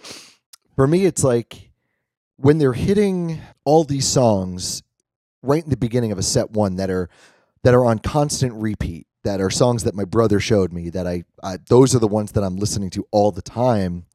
[0.77, 1.71] for me, it's like
[2.37, 4.83] when they're hitting all these songs
[5.43, 7.09] right in the beginning of a set one that are
[7.63, 11.25] that are on constant repeat that are songs that my brother showed me that I,
[11.43, 14.07] I those are the ones that I'm listening to all the time.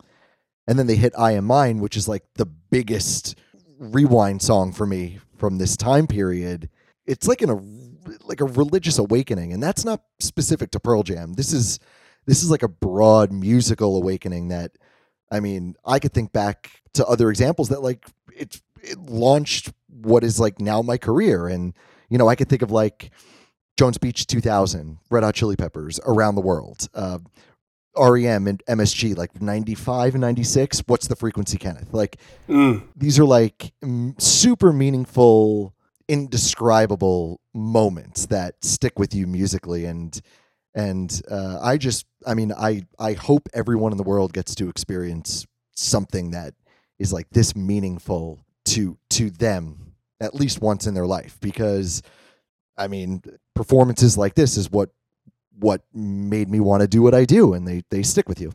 [0.67, 3.37] And then they hit I am mine which is like the biggest
[3.79, 6.69] rewind song for me from this time period.
[7.05, 7.59] It's like in a
[8.25, 11.33] like a religious awakening and that's not specific to Pearl Jam.
[11.33, 11.79] This is
[12.25, 14.73] this is like a broad musical awakening that
[15.31, 18.05] I mean I could think back to other examples that like
[18.35, 21.47] it it launched what is like now my career.
[21.47, 21.73] And
[22.09, 23.11] you know I could think of like
[23.77, 27.19] Jones Beach 2000, Red Hot Chili Peppers, Around the World, uh,
[27.97, 30.83] REM and MSG, like 95 and 96.
[30.87, 31.93] What's the frequency, Kenneth?
[31.93, 32.17] Like,
[32.47, 32.83] Mm.
[32.95, 35.73] these are like m- super meaningful,
[36.07, 39.85] indescribable moments that stick with you musically.
[39.85, 40.19] And,
[40.75, 44.69] and uh, I just, I mean, I, I hope everyone in the world gets to
[44.69, 46.53] experience something that
[46.99, 52.01] is like this meaningful to, to them at least once in their life because
[52.79, 53.23] I mean,
[53.57, 54.89] performances like this is what
[55.59, 58.53] what made me want to do what I do, and they they stick with you.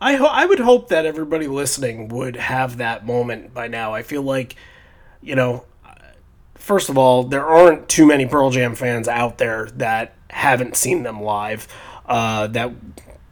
[0.00, 3.94] I ho- I would hope that everybody listening would have that moment by now.
[3.94, 4.56] I feel like,
[5.22, 5.64] you know,
[6.54, 11.02] first of all, there aren't too many Pearl Jam fans out there that haven't seen
[11.02, 11.66] them live.
[12.04, 12.72] Uh, that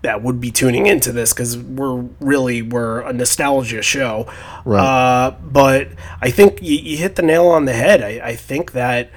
[0.03, 4.31] that would be tuning into this because we're really we're a nostalgia show.
[4.65, 4.81] Right.
[4.81, 5.89] Uh, but
[6.21, 8.03] I think you, you hit the nail on the head.
[8.03, 9.11] I, I think that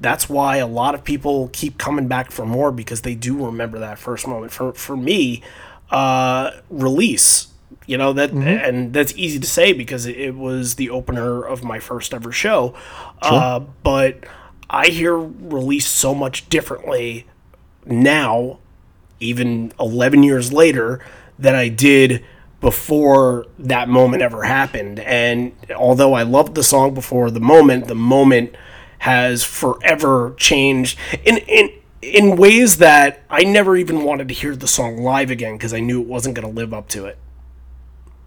[0.00, 3.78] that's why a lot of people keep coming back for more because they do remember
[3.78, 4.52] that first moment.
[4.52, 5.42] For for me,
[5.90, 7.48] uh, release.
[7.86, 11.78] You know that, and that's easy to say because it, was the opener of my
[11.78, 12.74] first ever show.
[13.20, 14.24] Uh, but
[14.70, 17.26] I hear release so much differently
[17.84, 18.58] now,
[19.20, 21.04] even 11 years later,
[21.38, 22.24] than I did
[22.60, 24.98] before that moment ever happened.
[25.00, 28.54] And although I loved the song before the moment, the moment
[29.04, 34.66] has forever changed in in in ways that I never even wanted to hear the
[34.66, 37.18] song live again because I knew it wasn't going to live up to it.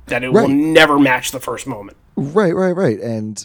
[0.06, 1.98] That it will never match the first moment.
[2.16, 3.00] Right, right, right.
[3.00, 3.44] And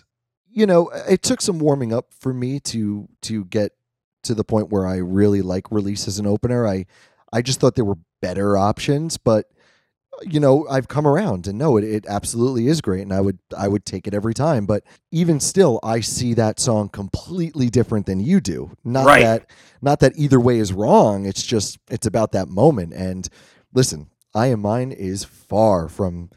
[0.51, 3.73] you know, it took some warming up for me to to get
[4.25, 6.69] to the point where I really like release as an opener.
[6.69, 6.85] I
[7.33, 9.47] I just thought there were better options, but
[10.25, 13.39] you know, I've come around and no, it, it absolutely is great and I would
[13.57, 14.67] I would take it every time.
[14.67, 18.77] But even still, I see that song completely different than you do.
[18.85, 19.23] Not Right.
[19.23, 19.51] that
[19.81, 21.27] not that either way is wrong.
[21.27, 22.93] It's just it's about that moment.
[22.95, 23.29] And
[23.75, 26.31] listen, I Am Mine is far from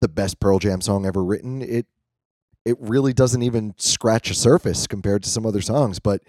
[0.00, 1.62] the best Pearl Jam song ever written.
[1.62, 1.86] It
[2.64, 5.98] it really doesn't even scratch a surface compared to some other songs.
[5.98, 6.22] But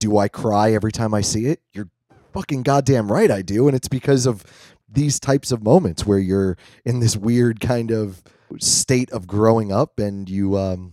[0.00, 1.60] do I cry every time I see it?
[1.72, 1.88] You're
[2.32, 3.66] fucking goddamn right I do.
[3.68, 4.44] And it's because of
[4.88, 8.22] these types of moments where you're in this weird kind of
[8.58, 10.92] state of growing up and you um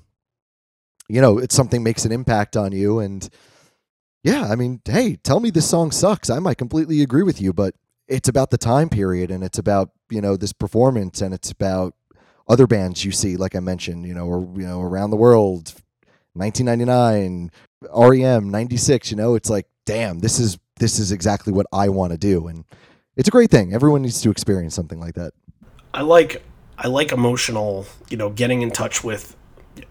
[1.10, 3.30] you know, it's something makes an impact on you and
[4.24, 6.30] yeah, I mean, hey, tell me this song sucks.
[6.30, 7.76] I might completely agree with you, but
[8.08, 11.94] it's about the time period and it's about, you know, this performance and it's about
[12.48, 15.74] other bands you see, like I mentioned, you know, or you know, around the world,
[16.34, 17.52] 1999,
[17.96, 19.12] REM, 96.
[19.12, 22.48] You know, it's like, damn, this is this is exactly what I want to do,
[22.48, 22.66] and
[23.16, 23.74] it's a great thing.
[23.74, 25.34] Everyone needs to experience something like that.
[25.94, 26.44] I like
[26.78, 29.36] I like emotional, you know, getting in touch with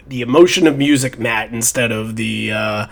[0.07, 2.87] the emotion of music, Matt, instead of the uh,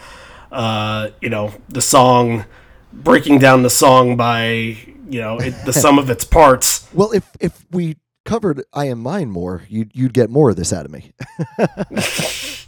[0.51, 2.45] uh, you know the song
[2.93, 4.43] breaking down the song by
[5.09, 6.79] you know it, the sum of its parts.
[6.93, 10.73] Well, if if we covered I Am Mine more, you'd you'd get more of this
[10.73, 11.13] out of me.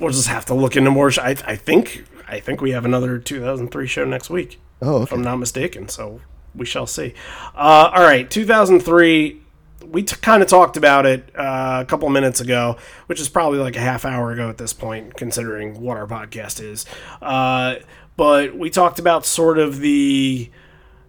[0.00, 1.10] We'll just have to look into more.
[1.12, 4.60] sh- I, I think I think we have another 2003 show next week.
[4.80, 5.88] Oh, if I'm not mistaken.
[5.88, 6.20] So
[6.54, 7.14] we shall see.
[7.54, 9.40] Uh, all right, 2003.
[9.86, 12.76] We t- kind of talked about it uh, a couple minutes ago,
[13.06, 16.62] which is probably like a half hour ago at this point, considering what our podcast
[16.62, 16.86] is.
[17.20, 17.74] Uh,
[18.16, 20.50] but we talked about sort of the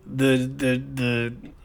[0.05, 0.83] the the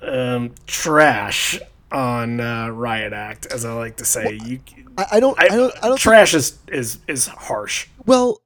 [0.01, 1.59] the um, trash
[1.91, 4.39] on uh, Riot Act, as I like to say.
[4.45, 4.61] You,
[4.97, 5.39] I, I don't.
[5.41, 5.75] I, I, don't.
[5.77, 5.91] I don't.
[5.93, 7.89] think- trash is is is harsh.
[8.07, 8.43] well,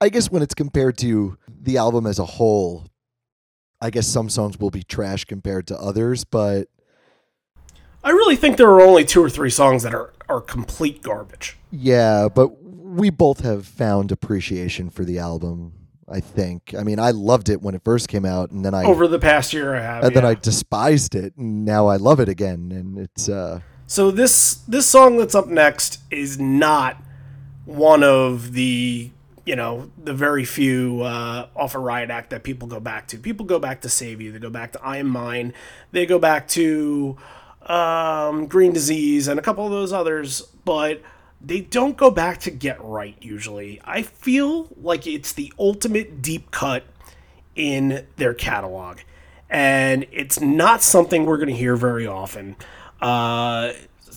[0.00, 2.86] I guess when it's compared to the album as a whole,
[3.82, 6.68] I guess some songs will be trash compared to others, but
[8.04, 11.56] I really think there are only two or three songs that are, are complete garbage.
[11.70, 15.72] yeah, but we both have found appreciation for the album.
[16.08, 16.74] I think.
[16.78, 19.18] I mean, I loved it when it first came out, and then I Over the
[19.18, 20.04] past year, I have.
[20.04, 20.24] and then.
[20.26, 22.70] I despised it, and now I love it again.
[22.70, 26.98] And it's uh, So this this song that's up next is not
[27.64, 29.10] one of the
[29.44, 33.18] you know the very few uh, off a riot act that people go back to.
[33.18, 34.32] People go back to Save You.
[34.32, 35.52] They go back to I Am Mine.
[35.90, 37.16] They go back to
[37.66, 41.02] um, Green Disease and a couple of those others, but
[41.40, 43.16] they don't go back to Get Right.
[43.20, 46.84] Usually, I feel like it's the ultimate deep cut
[47.54, 48.98] in their catalog.
[49.50, 52.56] And it's not something we're going to hear very often.
[53.00, 53.72] Uh,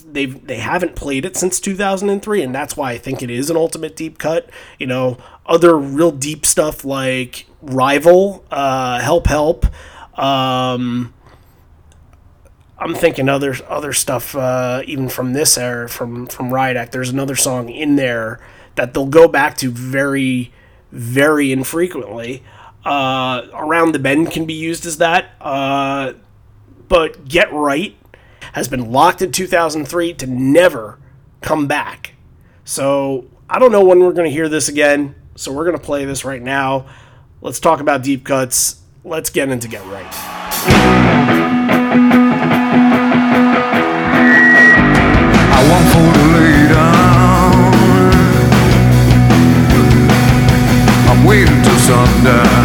[0.08, 3.56] they've they haven't played it since 2003 and that's why I think it is an
[3.56, 4.48] ultimate deep cut.
[4.78, 9.66] You know, other real deep stuff like Rival, uh, Help Help,
[10.18, 11.12] um,
[12.78, 16.92] I'm thinking other other stuff uh, even from this era from from Riot Act.
[16.92, 18.40] There's another song in there
[18.74, 20.52] that they'll go back to very
[20.92, 22.42] very infrequently.
[22.84, 26.12] Uh, Around the Bend can be used as that, uh,
[26.88, 27.96] but Get Right
[28.52, 30.98] has been locked in 2003 to never
[31.40, 32.14] come back.
[32.64, 35.14] So I don't know when we're going to hear this again.
[35.36, 36.86] So we're going to play this right now.
[37.40, 38.82] Let's talk about deep cuts.
[39.04, 40.06] Let's get into Get Right.
[45.52, 47.54] I want for to lay down.
[51.08, 52.55] I'm waiting till sundown.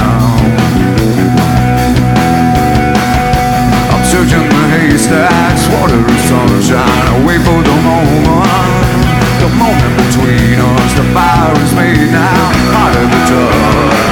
[5.11, 7.05] The water and sunshine.
[7.11, 9.03] I wait for the moment,
[9.43, 10.91] the moment between us.
[10.95, 14.10] The fire is made now, harder to touch.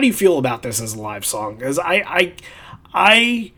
[0.00, 1.56] How do you feel about this as a live song?
[1.56, 2.34] Because I I
[2.94, 3.52] I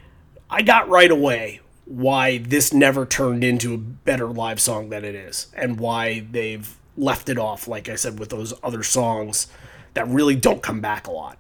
[0.50, 5.14] I got right away why this never turned into a better live song than it
[5.14, 9.46] is, and why they've left it off, like I said, with those other songs
[9.94, 11.38] that really don't come back a lot.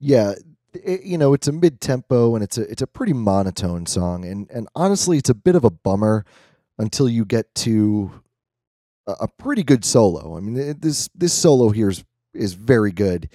[0.00, 0.36] yeah,
[0.72, 4.24] it, you know, it's a mid tempo and it's a it's a pretty monotone song,
[4.24, 6.24] and and honestly, it's a bit of a bummer
[6.78, 8.10] until you get to
[9.06, 10.34] a, pretty good solo.
[10.34, 12.02] I mean, this this solo here is
[12.32, 13.28] is very good,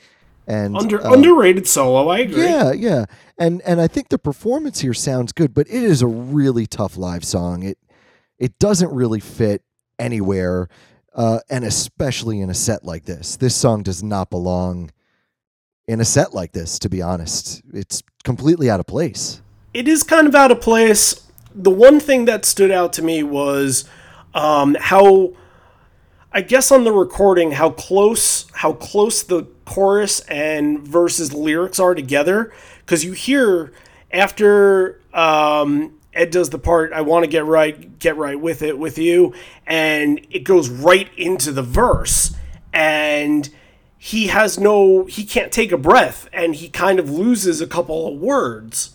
[0.50, 2.44] and Under uh, underrated solo, I agree.
[2.44, 3.06] Yeah, yeah,
[3.38, 6.98] and and I think the performance here sounds good, but it is a really tough
[6.98, 7.62] live song.
[7.64, 7.78] It
[8.40, 9.62] it doesn't really fit
[10.00, 10.68] anywhere,
[11.14, 13.38] uh, and especially in a set like this.
[13.38, 14.92] This song does not belong
[15.88, 16.80] in a set like this.
[16.80, 19.42] To be honest, it's completely out of place.
[19.74, 21.28] it is kind of out of place.
[21.54, 23.86] The one thing that stood out to me was
[24.34, 25.34] um, how,
[26.32, 31.96] I guess on the recording, how close how close the chorus and verses lyrics are
[31.96, 32.54] together.
[32.80, 33.72] Because you hear
[34.12, 38.78] after um, Ed does the part, "I want to get right, get right with it
[38.78, 39.34] with you,"
[39.66, 42.36] and it goes right into the verse,
[42.74, 43.50] and
[43.98, 48.08] he has no, he can't take a breath, and he kind of loses a couple
[48.08, 48.92] of words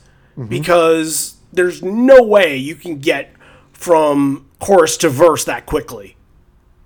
[0.49, 3.32] because there's no way you can get
[3.72, 6.14] from chorus to verse that quickly.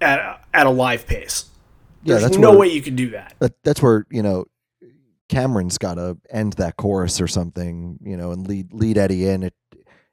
[0.01, 1.45] At at a live pace.
[2.03, 3.35] Yeah, There's that's no where- way you can do that.
[3.41, 4.47] that, that's where you know
[5.29, 9.43] Cameron's got to end that chorus or something, you know, and lead lead Eddie in.
[9.43, 9.55] It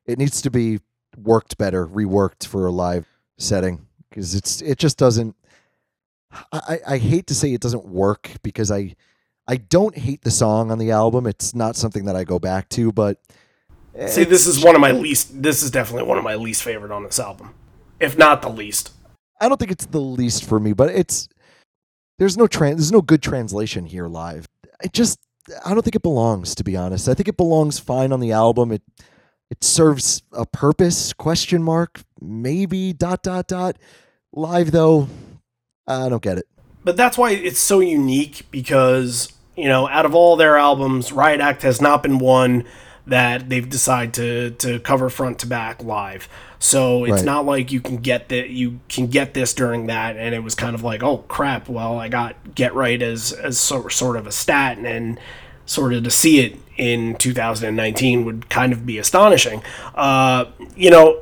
[0.05, 0.79] it needs to be
[1.17, 3.07] worked better, reworked for a live
[3.37, 5.35] setting because it's it just doesn't.
[6.51, 8.95] I, I I hate to say it doesn't work because I
[9.47, 11.27] I don't hate the song on the album.
[11.27, 13.19] It's not something that I go back to, but
[14.07, 15.41] See, this is one of my least.
[15.41, 17.53] This is definitely one of my least favorite on this album,
[18.01, 18.91] if not the least.
[19.45, 21.29] I don't think it's the least for me, but it's
[22.17, 24.47] there's no trans there's no good translation here live.
[24.83, 25.19] I just
[25.63, 27.07] I don't think it belongs to be honest.
[27.07, 28.71] I think it belongs fine on the album.
[28.71, 28.81] It
[29.51, 33.77] it serves a purpose question mark maybe dot dot dot
[34.33, 35.07] live though
[35.87, 36.47] I don't get it.
[36.83, 41.39] But that's why it's so unique because you know, out of all their albums, Riot
[41.39, 42.65] Act has not been one
[43.07, 46.27] that they've decided to to cover front to back live.
[46.59, 47.25] So it's Right.
[47.25, 50.55] not like you can get that you can get this during that, and it was
[50.55, 54.25] kind of like, oh crap, well I got Get Right as as sort sort of
[54.25, 55.19] a stat, and
[55.65, 59.61] sort of to see it in 2019 would kind of be astonishing.
[59.95, 60.45] Uh,
[60.75, 61.19] you know,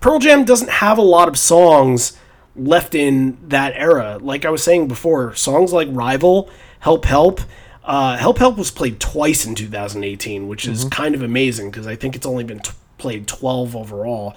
[0.00, 2.16] Pearl Jam doesn't have a lot of songs
[2.56, 4.18] left in that era.
[4.20, 6.50] Like I was saying before, songs like Rival,
[6.80, 7.40] Help Help,
[7.88, 11.96] uh, Help Help was played twice in 2018, which is kind of amazing because I
[11.96, 14.36] think it's only been t- played 12 overall.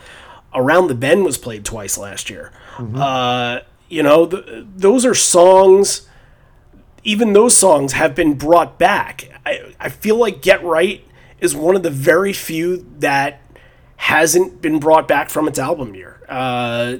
[0.53, 2.53] Around the Bend was played twice last year.
[2.95, 6.07] Uh, you know, th- those are songs.
[7.03, 9.29] Even those songs have been brought back.
[9.45, 11.05] I, I feel like Get Right
[11.41, 13.41] is one of the very few that
[13.97, 16.21] hasn't been brought back from its album year.
[16.29, 16.97] Uh,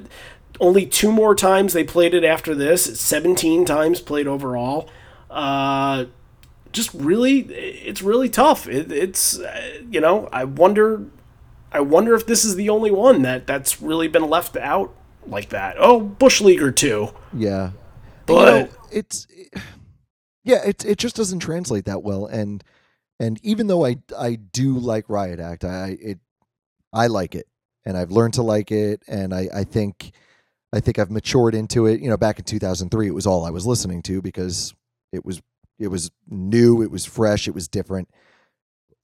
[0.60, 3.00] only two more times they played it after this.
[3.00, 4.90] 17 times played overall.
[5.30, 6.06] Uh,
[6.72, 8.68] just really, it's really tough.
[8.68, 11.06] It, it's, uh, you know, I wonder,
[11.72, 14.94] I wonder if this is the only one that that's really been left out
[15.26, 15.76] like that.
[15.80, 17.10] Oh, Bushleaguer two.
[17.34, 17.72] Yeah.
[18.26, 19.28] But- you know, it's
[20.44, 22.64] yeah, it it just doesn't translate that well and
[23.20, 26.20] and even though I I do like Riot Act, I it
[26.92, 27.48] I like it
[27.86, 30.12] and I've learned to like it and I I think
[30.74, 32.02] I think I've matured into it.
[32.02, 34.74] You know, back in 2003 it was all I was listening to because
[35.14, 35.42] it was
[35.82, 38.10] it was new, it was fresh, it was different.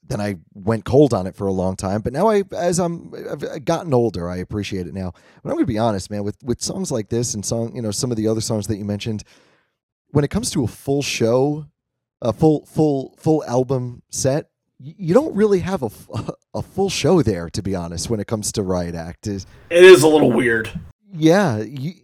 [0.04, 3.14] Then I went cold on it for a long time, but now I, as I'm,
[3.30, 5.12] I've gotten older, I appreciate it now.
[5.44, 7.82] But I'm going to be honest, man, with with songs like this and song, you
[7.82, 9.24] know, some of the other songs that you mentioned,
[10.12, 11.66] when it comes to a full show,
[12.22, 14.50] a full full full album set,
[14.80, 15.90] you don't really have a,
[16.54, 18.10] a full show there, to be honest.
[18.10, 20.72] When it comes to Riot Act, is It is a little weird,
[21.14, 21.96] yeah, you,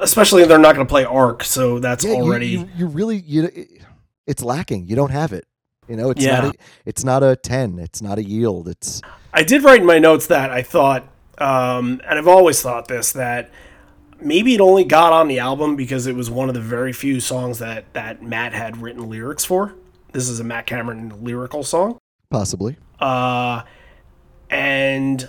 [0.00, 2.46] especially they're not going to play Arc, so that's yeah, you- already.
[2.48, 3.68] you, you really you, it-
[4.26, 4.86] it's lacking.
[4.88, 5.46] You don't have it.
[5.88, 6.40] You know, it's Yeah.
[6.40, 7.78] not a, it's not a ten.
[7.78, 8.68] It's not a yield.
[8.68, 9.02] It's
[9.34, 11.02] I did write in my notes that I thought,
[11.38, 13.50] um, and I've always thought this, that
[14.20, 17.20] maybe it only got on the album because it was one of the very few
[17.20, 19.74] songs that, that Matt had written lyrics for.
[20.12, 21.98] This is a Matt Cameron lyrical song.
[22.30, 22.76] possibly.
[22.98, 23.62] Uh,
[24.48, 25.28] and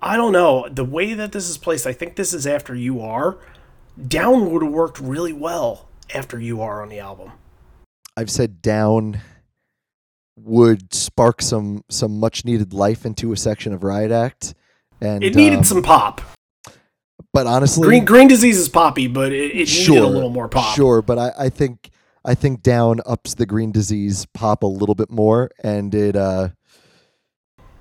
[0.00, 0.68] I don't know.
[0.68, 3.38] The way that this is placed, I think this is after You Are.
[4.06, 7.32] Down would have worked really well after You Are on the album.
[8.16, 9.20] I've said down
[10.36, 14.54] would spark some some much needed life into a section of Riot Act,
[15.00, 16.20] and It needed um, some pop.
[17.32, 20.48] But honestly, Green Green Disease is poppy, but it, it sure, needed a little more
[20.48, 20.74] pop.
[20.74, 21.90] Sure, but I, I think
[22.24, 26.50] I think down ups the green disease pop a little bit more, and it uh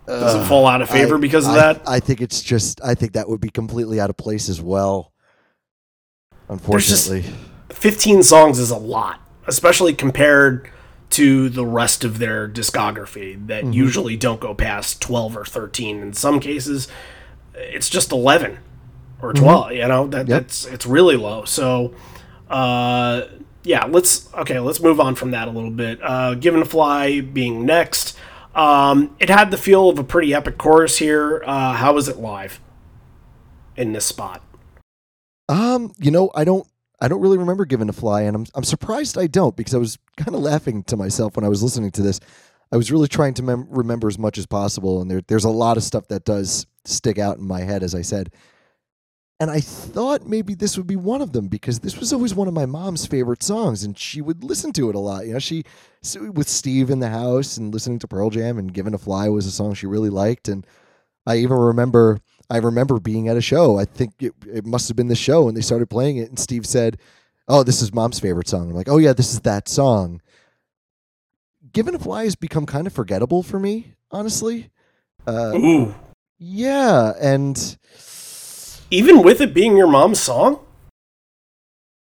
[0.08, 1.82] Does uh, it fall out of favor I- because of I- that?
[1.88, 5.12] I think it's just I think that would be completely out of place as well.
[6.48, 7.24] Unfortunately,
[7.70, 10.70] 15 songs is a lot, especially compared
[11.12, 13.74] to the rest of their discography that Mm-hmm.
[13.74, 16.02] usually don't go past 12 or 13.
[16.02, 16.88] In some cases,
[17.56, 18.60] it's just 11
[19.22, 20.32] or 12, you know, that, Mm-hmm.
[20.32, 20.42] Yep.
[20.44, 21.46] that's, it's really low.
[21.46, 21.94] So,
[22.50, 23.24] uh,
[23.64, 26.00] yeah, let's, okay, let's move on from that a little bit.
[26.04, 28.16] Uh, Given to Fly being next,
[28.56, 31.44] um, it had the feel of a pretty epic chorus here.
[31.46, 32.62] Uh, how was it live
[33.76, 34.42] in this spot?
[35.50, 36.66] Um, you know, I don't
[37.02, 39.78] I don't really remember giving a fly, and I'm I'm surprised I don't because I
[39.78, 42.20] was kind of laughing to myself when I was listening to this.
[42.72, 45.50] I was really trying to mem- remember as much as possible, and there there's a
[45.50, 48.32] lot of stuff that does stick out in my head, as I said.
[49.40, 52.48] And I thought maybe this would be one of them because this was always one
[52.48, 55.28] of my mom's favorite songs, and she would listen to it a lot.
[55.28, 55.64] You know, she
[56.14, 59.46] with Steve in the house and listening to Pearl Jam and "Given to Fly" was
[59.46, 60.66] a song she really liked, and
[61.28, 63.78] I even remember I remember being at a show.
[63.78, 66.40] I think it, it must have been the show, and they started playing it, and
[66.40, 66.98] Steve said,
[67.50, 70.22] "Oh, this is mom's favorite song." I'm like, "Oh yeah, this is that song."
[71.74, 74.70] Given to Fly has become kind of forgettable for me, honestly.
[75.28, 75.96] Uh, Ooh.
[76.38, 77.78] yeah, and
[78.92, 80.60] Even with it being your mom's song?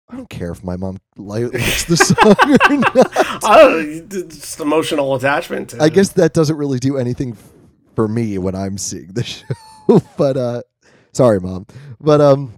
[0.09, 3.43] I don't care if my mom likes the song or not.
[3.43, 5.69] I don't it's just emotional attachment.
[5.71, 7.35] To I guess that doesn't really do anything
[7.95, 9.23] for me when I'm seeing the
[9.87, 10.01] show.
[10.17, 10.61] but uh,
[11.11, 11.65] sorry, mom.
[11.99, 12.53] But um,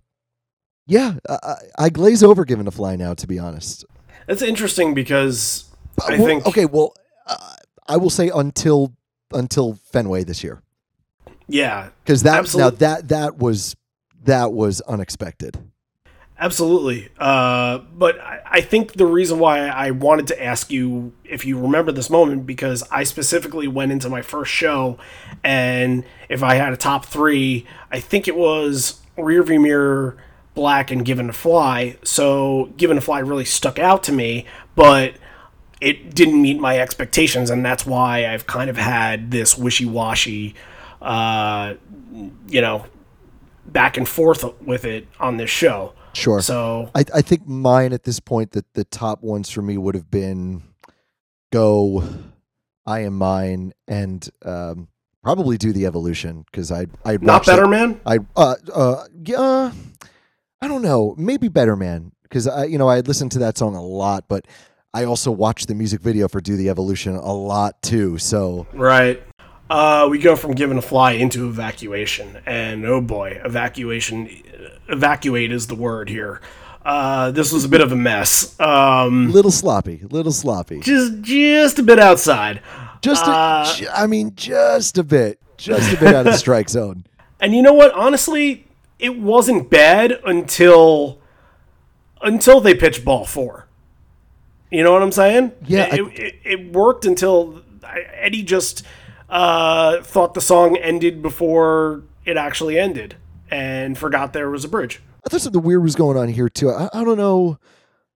[0.85, 3.15] yeah, I, I- glaze over giving a fly now.
[3.15, 3.83] To be honest,
[4.27, 5.65] that's interesting because
[6.07, 6.65] I Well, think okay.
[6.67, 6.93] Well,
[7.25, 7.55] uh,
[7.87, 8.93] I will say until
[9.33, 10.61] until Fenway this year
[11.47, 13.75] yeah, because that Absolute- now that that was
[14.23, 15.57] that was unexpected.
[16.39, 17.09] Absolutely.
[17.17, 21.59] Uh, but I, I think the reason why I wanted to ask you if you
[21.59, 24.97] remember this moment because I specifically went into my first show,
[25.43, 30.15] and if I had a top three, I think it was Rearview Mirror,
[30.55, 31.97] Black, and Given to Fly.
[32.03, 35.15] So Given to Fly really stuck out to me, but
[35.81, 40.55] it didn't meet my expectations, and that's why I've kind of had this wishy washy,
[41.01, 41.73] uh,
[42.47, 42.85] you know,
[43.71, 45.93] back and forth with it on this show.
[46.13, 46.41] Sure.
[46.41, 49.95] So I, I think mine at this point that the top ones for me would
[49.95, 50.63] have been
[51.51, 52.03] go
[52.85, 54.87] I am mine and um,
[55.23, 57.99] probably do the evolution because I I not better, man.
[58.05, 59.71] I uh uh yeah
[60.61, 63.57] I don't know maybe better man because I you know I had listened to that
[63.57, 64.45] song a lot but
[64.93, 69.21] I also watched the music video for Do the Evolution a lot too so Right.
[69.69, 74.29] Uh, we go from giving a fly into evacuation, and oh boy, evacuation,
[74.87, 76.41] evacuate is the word here.
[76.83, 78.59] Uh, this was a bit of a mess.
[78.59, 82.61] Um, little sloppy little sloppy just, just a bit outside.
[83.01, 86.37] just a, Uh, ju- I mean just a bit just a bit out of the
[86.37, 87.05] strike zone
[87.41, 87.93] And you know what?
[87.93, 88.65] Honestly,
[88.97, 91.19] it wasn't bad until
[92.21, 93.67] until they pitched ball four.
[94.71, 95.51] You know what I'm saying?
[95.67, 97.61] Yeah, It, I- it, it worked until
[98.15, 98.83] Eddie just
[99.29, 103.15] uh, thought the song ended before it actually ended
[103.51, 105.01] and forgot there was a bridge.
[105.25, 106.69] I thought something weird was going on here too.
[106.69, 107.59] I, I don't know.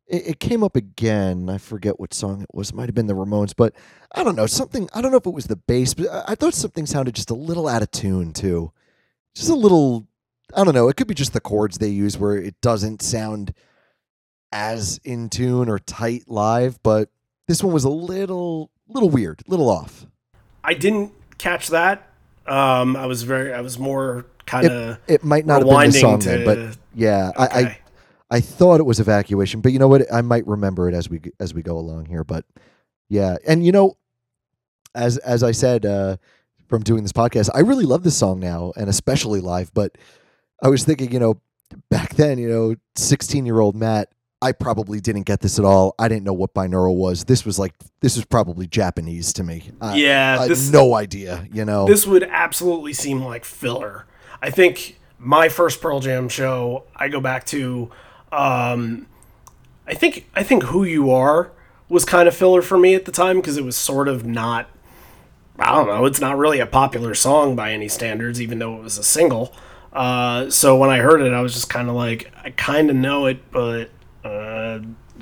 [0.08, 1.50] It, it came up again.
[1.50, 2.70] I forget what song it was.
[2.70, 3.74] It might have been the Ramones, but
[4.14, 4.90] I don't know something.
[4.94, 7.30] I don't know if it was the bass, but I, I thought something sounded just
[7.30, 8.72] a little out of tune too.
[9.36, 10.08] Just a little.
[10.56, 10.88] I don't know.
[10.88, 13.54] It could be just the chords they use where it doesn't sound
[14.52, 17.10] as in tune or tight live, but
[17.48, 20.06] this one was a little, little weird, a little off.
[20.64, 22.10] I didn't catch that.
[22.46, 24.98] Um, I was very, I was more kind of.
[25.08, 27.80] It might not have been the song to- then, but yeah, I, I
[28.32, 30.12] I thought it was evacuation, but you know what?
[30.12, 32.24] I might remember it as we as we go along here.
[32.24, 32.46] But
[33.10, 33.98] yeah, and you know,
[34.96, 36.18] as as I said uh,
[36.68, 39.74] from doing this podcast, I really love this song now, and especially live.
[39.74, 39.98] But
[40.62, 41.40] I was thinking, you know,
[41.90, 44.10] back then, you know, sixteen year old Matt,
[44.44, 45.96] I probably didn't get this at all.
[45.98, 47.24] I didn't know what binaural was.
[47.24, 49.72] This was like this was probably Japanese to me.
[49.80, 51.48] I, Yeah, I this- no idea.
[51.52, 54.06] You know, this would absolutely seem like filler.
[54.42, 57.90] I think my first Pearl Jam show, I go back to,
[58.34, 59.08] um,
[59.88, 61.52] I think I think Who You Are
[61.88, 64.70] was kind of filler for me at the time because it was sort of not.
[65.60, 66.06] I don't know.
[66.06, 69.54] It's not really a popular song by any standards, even though it was a single.
[69.94, 72.96] Uh, so when I heard it, I was just kind of like, I kind of
[72.96, 73.92] know it, but
[74.24, 74.80] uh,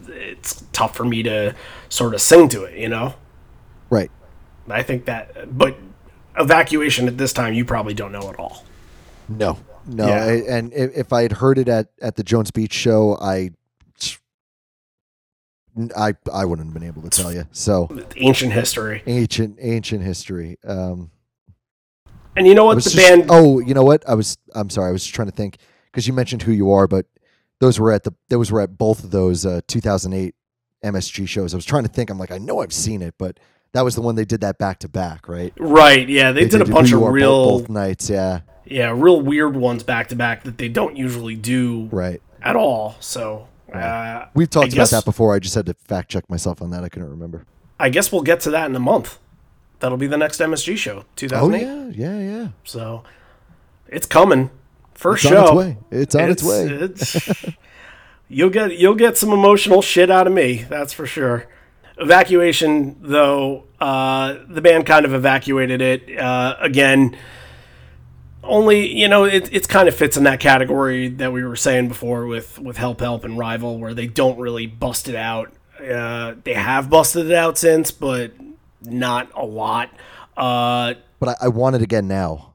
[0.08, 1.56] it's tough for me to
[1.90, 3.14] sort of sing to it, you know.
[3.90, 4.12] right?
[4.70, 5.76] I think that, but
[6.38, 8.64] evacuation at this time, you probably don't know at all.
[9.28, 9.58] No,
[9.88, 10.08] no.
[10.08, 10.24] Yeah.
[10.24, 13.52] I- and if, if I had heard it at, at the Jones Beach show, I,
[15.96, 17.46] I, I wouldn't have been able to tell you.
[17.52, 17.88] So
[18.18, 20.58] Ancient history, ancient, ancient history.
[20.66, 21.12] Um,
[22.36, 22.76] and you know what?
[22.76, 23.26] The just- band.
[23.30, 24.08] Oh, you know what?
[24.08, 24.38] I was.
[24.54, 24.90] I'm sorry.
[24.90, 27.06] I was just trying to think because you mentioned who you are, but
[27.62, 30.34] those were at the those were at both of those uh, 2008
[30.84, 31.54] MSG shows.
[31.54, 32.10] I was trying to think.
[32.10, 33.40] I'm like, I know I've seen it, but
[33.74, 35.54] that was the one they did that back to back, right?
[35.60, 36.10] Right?
[36.10, 38.10] Yeah, they, did a bunch of real, both nights.
[38.10, 42.20] Yeah, yeah, real weird ones back to back that they don't usually do right.
[42.42, 42.96] at all.
[43.00, 45.36] So, uh, We've talked about guess- that before.
[45.36, 46.84] I just had to fact check myself on that.
[46.84, 47.46] I couldn't remember.
[47.80, 49.20] I guess we'll get to that in a month.
[49.82, 51.96] That'll be the next MSG show, Oh 2008.
[51.96, 52.48] yeah, yeah, yeah.
[52.64, 53.04] So,
[53.88, 54.50] it's coming.
[54.94, 55.40] First It's show.
[55.40, 55.78] on its way.
[55.92, 56.66] It's on its, way.
[56.68, 57.46] it's-
[58.30, 60.66] you'll get you'll get some emotional shit out of me.
[60.70, 61.48] That's for sure.
[61.98, 67.16] Evacuation, though, uh, the band kind of evacuated it uh, again.
[68.44, 71.90] Only you know it it's kind of fits in that category that we were saying
[71.90, 75.52] before with with Help Help and Rival, where they don't really bust it out.
[75.80, 78.32] Uh, they have busted it out since, but
[78.84, 79.90] not a lot.
[80.36, 82.51] Uh, but I, I want it again now.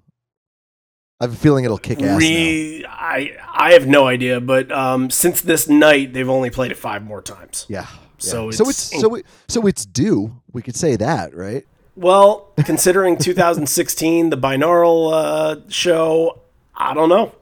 [1.21, 2.17] I have a feeling it'll kick ass now.
[2.19, 6.77] Re- I I have no idea, but um, since this night, they've only played it
[6.77, 7.65] five more times.
[7.69, 7.87] Yeah.
[8.19, 8.51] So yeah.
[8.57, 10.37] so it's- it's so it, so it's due.
[10.53, 11.65] We could say that, right?
[11.97, 16.43] Well, considering 2016, the binaural uh, show,
[16.75, 17.33] I don't know.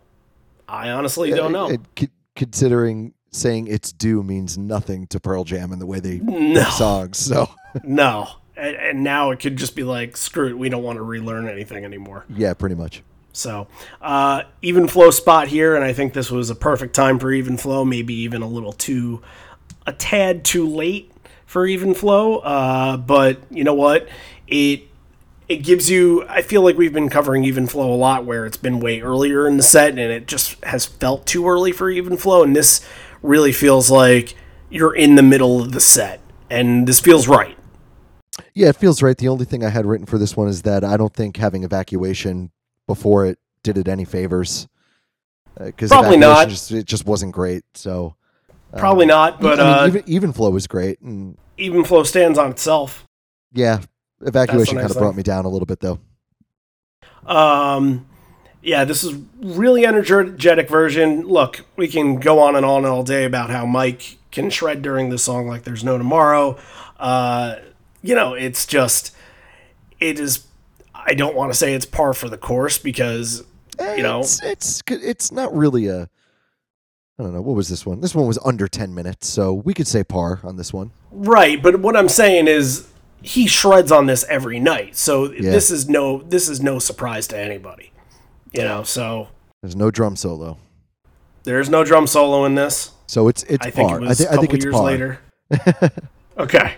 [0.68, 1.66] I honestly don't know.
[1.70, 6.18] And, c- considering saying it's due means nothing to Pearl Jam and the way they
[6.18, 6.62] No.
[6.62, 7.18] songs.
[7.18, 7.50] So
[7.82, 8.28] No.
[8.56, 11.48] And, and now it could just be like, screw it, we don't want to relearn
[11.48, 12.24] anything anymore.
[12.30, 13.02] yeah, pretty much.
[13.34, 13.66] So,
[14.00, 17.56] uh, even flow spot here, and I think this was a perfect time for even
[17.56, 19.22] flow, maybe even a little too,
[19.86, 21.12] a tad too late
[21.44, 22.38] for even flow.
[22.38, 24.08] Uh, but you know what?
[24.46, 24.88] It
[25.48, 26.24] it gives you.
[26.28, 29.48] I feel like we've been covering even flow a lot, where it's been way earlier
[29.48, 32.44] in the set, and it just has felt too early for even flow.
[32.44, 32.86] And this
[33.20, 34.36] really feels like
[34.70, 37.58] you're in the middle of the set, and this feels right.
[38.52, 39.18] Yeah, it feels right.
[39.18, 41.64] The only thing I had written for this one is that I don't think having
[41.64, 42.52] evacuation
[42.86, 44.68] before it did it any favors.
[45.58, 46.48] Because Probably not.
[46.48, 47.64] Just, it just wasn't great.
[47.74, 48.16] So
[48.76, 51.00] Probably not, but I mean, uh, even, even flow was great.
[51.00, 53.06] And even flow stands on itself.
[53.52, 53.80] yeah,
[54.20, 56.00] evacuation kind of brought me down a little bit though.
[57.24, 58.06] Um,
[58.62, 61.26] yeah, this is really energetic version.
[61.28, 65.10] Look, we can go on and on all day about how Mike can shred during
[65.10, 66.58] this song like there's no tomorrow.
[66.98, 67.56] Uh,
[68.02, 69.14] you know, it's just,
[70.00, 70.46] it is.
[71.06, 73.44] I don't want to say it's par for the course because
[73.78, 76.08] eh, you know it's it's it's not really a.
[77.18, 78.00] I don't know what was this one.
[78.00, 80.90] This one was under ten minutes, so we could say par on this one.
[81.12, 81.62] right.
[81.62, 82.88] But what I'm saying is
[83.22, 87.38] he shreds on this every night, so this is no this is no surprise to
[87.38, 87.92] anybody.
[88.52, 89.28] You know, so
[89.62, 90.58] There's no drum solo,
[91.44, 92.90] there's no drum solo in this.
[93.06, 94.84] so it's it's I think it was I, a I couple think it's years par.
[94.84, 95.20] later.
[96.38, 96.74] okay.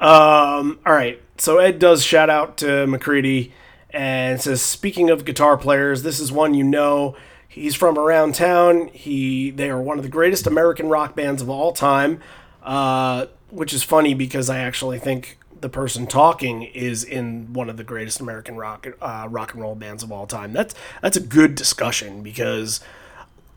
[0.00, 1.20] Um, all right.
[1.38, 3.52] So Ed does shout out to McCready
[3.90, 7.16] and says, speaking of guitar players, this is one you know.
[7.48, 8.88] He's from around town.
[8.88, 12.20] He they are one of the greatest American rock bands of all time.
[12.62, 17.76] Uh, which is funny because I actually think the person talking is in one of
[17.76, 20.52] the greatest American rock uh, rock and roll bands of all time.
[20.52, 22.80] That's that's a good discussion because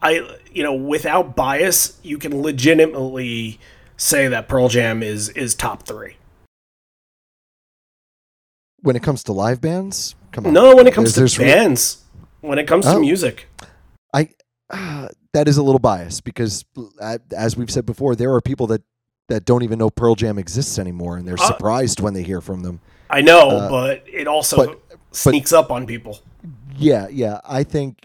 [0.02, 3.60] I you know without bias you can legitimately
[3.98, 6.18] say that Pearl Jam is is top three.
[8.88, 10.54] When it comes to live bands, come on.
[10.54, 12.06] No, when it comes There's- to there's re- bands,
[12.40, 13.00] when it comes to Oh.
[13.02, 13.50] music,
[14.14, 14.30] I
[14.70, 16.64] uh, that is a little biased because,
[17.02, 18.84] uh, as we've said before, there are people that
[19.28, 22.40] that don't even know Pearl Jam exists anymore, and they're Uh, surprised when they hear
[22.40, 22.80] from them.
[23.10, 24.80] I know, Uh, but it also but-
[25.12, 26.20] sneaks up on people.
[26.78, 27.42] Yeah, yeah.
[27.44, 28.00] I think,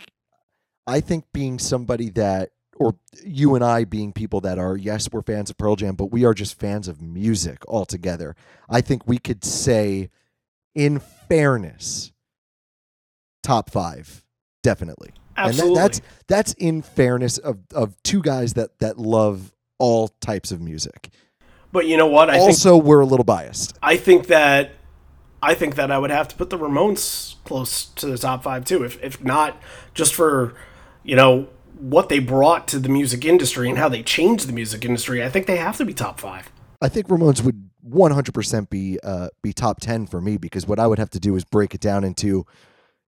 [0.85, 5.23] I think being somebody that, or you and I being people that are, yes, we're
[5.23, 8.35] fans of Pearl Jam, but we are just fans of music altogether.
[8.69, 10.11] I think we could say,
[10.75, 12.13] in fairness,
[13.43, 14.25] top five,
[14.63, 15.11] definitely.
[15.37, 15.69] Absolutely.
[15.69, 20.53] And that, that's that's in fairness of of two guys that that love all types
[20.53, 21.11] of music.
[21.73, 22.29] but you know what?
[22.31, 23.77] I think also, we're a little biased.
[23.83, 24.73] I think that
[25.43, 28.65] I think that I would have to put the Ramones close to the top five
[28.65, 29.61] too, if if not
[29.95, 30.55] just for
[31.03, 34.85] you know what they brought to the music industry and how they changed the music
[34.85, 35.25] industry.
[35.25, 36.53] I think they have to be top five.
[36.81, 37.62] I think Ramones would
[37.93, 41.37] 100% be uh, be top 10 for me because what I would have to do
[41.37, 42.45] is break it down into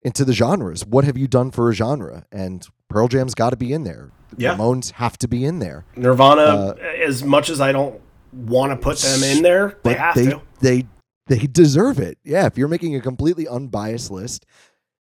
[0.02, 0.84] into the genres.
[0.84, 2.26] What have you done for a genre?
[2.30, 4.10] And Pearl Jam's got to be in there.
[4.36, 4.54] Yeah.
[4.56, 5.84] Ramones have to be in there.
[5.96, 6.74] Nirvana, Uh,
[7.04, 8.00] as much as I don't
[8.32, 10.42] want to put them in there, they have they to.
[10.60, 10.86] they
[11.26, 12.18] they deserve it.
[12.24, 14.44] Yeah, if you're making a completely unbiased list,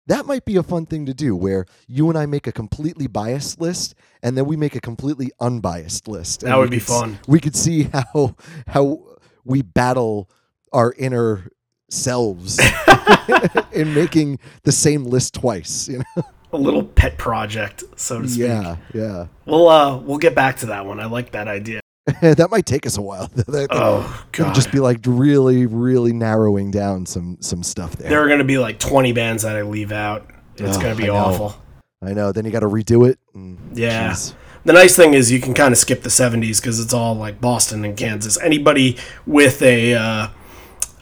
[0.06, 3.06] that might be a fun thing to do where you and I make a completely
[3.06, 6.40] biased list and then we make a completely unbiased list.
[6.40, 7.18] That would be could fun.
[7.26, 8.36] we could see how
[8.66, 9.02] how
[9.44, 10.28] we battle
[10.72, 11.48] our inner
[11.90, 12.58] selves
[13.72, 16.22] in making the same list twice, you know.
[16.52, 18.46] A little pet project, so to speak.
[18.48, 19.26] Yeah, yeah.
[19.44, 21.00] We'll uh we'll get back to that one.
[21.00, 21.80] I like that idea.
[22.20, 23.28] that might take us a while.
[23.34, 24.54] That- Oh Could god.
[24.54, 28.08] just be like really, really narrowing down some some stuff there.
[28.10, 30.30] there are going to be like 20 bands that I leave out.
[30.56, 31.56] It's Oh, going to be I awful.
[32.02, 32.30] I know.
[32.30, 33.18] Then you got to redo it.
[33.34, 34.12] and- Yeah.
[34.12, 34.34] jeez.
[34.64, 37.40] The nice thing is you can kind of skip the 70s because it's all like
[37.40, 38.40] Boston and Kansas.
[38.40, 38.96] Anybody
[39.26, 40.28] with a uh,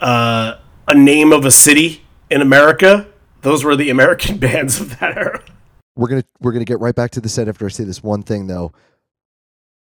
[0.00, 0.58] uh,
[0.88, 3.06] a name of a city in America,
[3.42, 5.44] those were the American bands of that era.
[5.94, 8.22] We're gonna we're gonna get right back to the set after I say this one
[8.22, 8.72] thing though.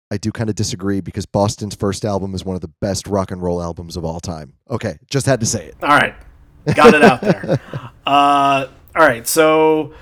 [0.09, 3.29] I do kind of disagree because Boston's first album is one of the best rock
[3.29, 4.53] and roll albums of all time.
[4.69, 5.75] Okay, just had to say it.
[5.83, 6.15] All right,
[6.75, 7.59] got it out there.
[8.07, 9.93] Uh, all right, so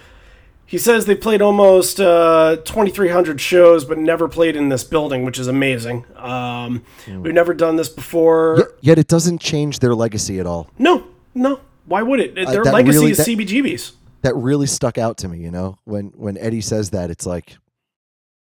[0.66, 5.38] he says they played almost uh, 2,300 shows, but never played in this building, which
[5.40, 6.06] is amazing.
[6.18, 8.56] Um, We've never done this before.
[8.58, 10.70] Yet, yet it doesn't change their legacy at all.
[10.80, 11.60] No, no.
[11.86, 12.34] Why would it?
[12.36, 13.92] Their that legacy really- is that- CBGBs.
[14.24, 15.38] That really stuck out to me.
[15.38, 17.58] You know, when when Eddie says that, it's like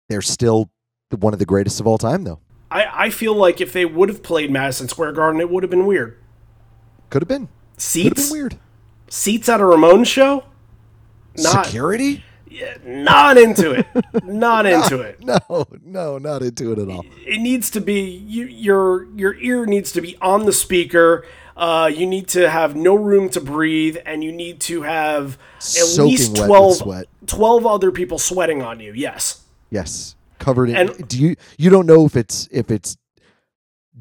[0.10, 0.70] they're still
[1.18, 2.40] one of the greatest of all time, though.
[2.70, 5.70] I, I feel like if they would have played Madison Square Garden, it would have
[5.70, 6.18] been weird.
[7.10, 7.48] Could have been.
[7.48, 8.60] Could have Seats, been weird.
[9.10, 10.44] seats at a Ramones show.
[11.38, 12.24] Not Security.
[12.86, 13.88] not into it.
[14.26, 15.24] Not into it.
[15.24, 17.06] No, no, not into it at all.
[17.26, 21.26] It needs to be you, your your ear needs to be on the speaker.
[21.56, 25.64] Uh, you need to have no room to breathe, and you need to have at
[25.64, 27.06] Soaking least wet 12, sweat.
[27.28, 28.94] 12 other people sweating on you.
[28.94, 29.44] Yes.
[29.70, 30.76] Yes, covered in.
[30.76, 32.98] And- do you you don't know if it's if it's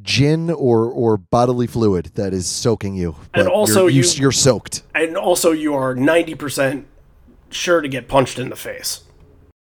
[0.03, 3.17] gin or or bodily fluid that is soaking you?
[3.35, 4.83] And but also you're, you- you're soaked.
[4.95, 6.85] And also, you are 90%
[7.51, 9.03] sure to get punched in the face.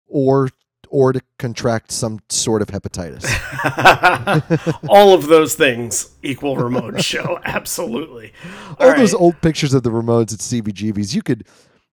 [0.06, 0.48] or
[0.88, 3.24] or to contract some sort of hepatitis.
[4.90, 7.40] All of those things equal Ramon show.
[7.44, 8.32] Absolutely.
[8.78, 11.46] All All those old pictures of the Ramones at CBGB's, you could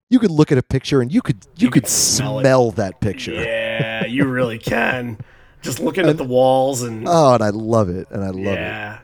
[0.09, 2.99] you could look at a picture and you could you, could, could smell smell, that
[2.99, 3.33] picture.
[3.33, 5.17] Yeah, you really can.
[5.61, 8.59] Just looking at the walls and Oh, and I love it, and I love it.
[8.59, 8.99] yeah.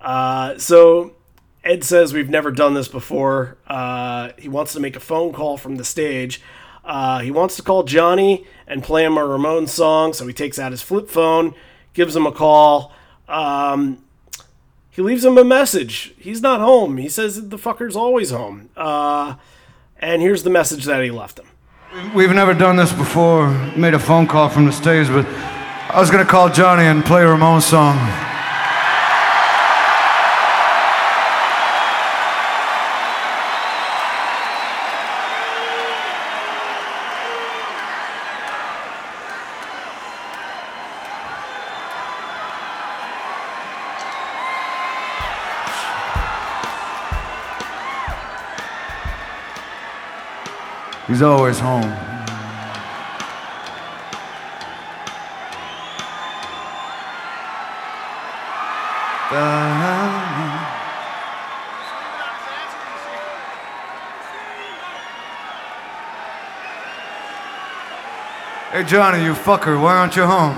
[0.00, 1.15] Uh, so
[1.66, 3.58] Ed says we've never done this before.
[3.66, 6.40] Uh, he wants to make a phone call from the stage.
[6.84, 10.12] Uh, he wants to call Johnny and play him a Ramones song.
[10.12, 11.54] So he takes out his flip phone,
[11.92, 12.92] gives him a call.
[13.28, 14.04] Um,
[14.90, 16.14] he leaves him a message.
[16.16, 16.98] He's not home.
[16.98, 18.70] He says the fucker's always home.
[18.76, 19.34] Uh,
[19.98, 21.46] and here's the message that he left him.
[22.14, 26.10] We've never done this before, made a phone call from the stage, but I was
[26.10, 28.35] gonna call Johnny and play a song.
[51.06, 51.82] He's always home.
[68.72, 70.56] Hey Johnny, you fucker, why aren't you home?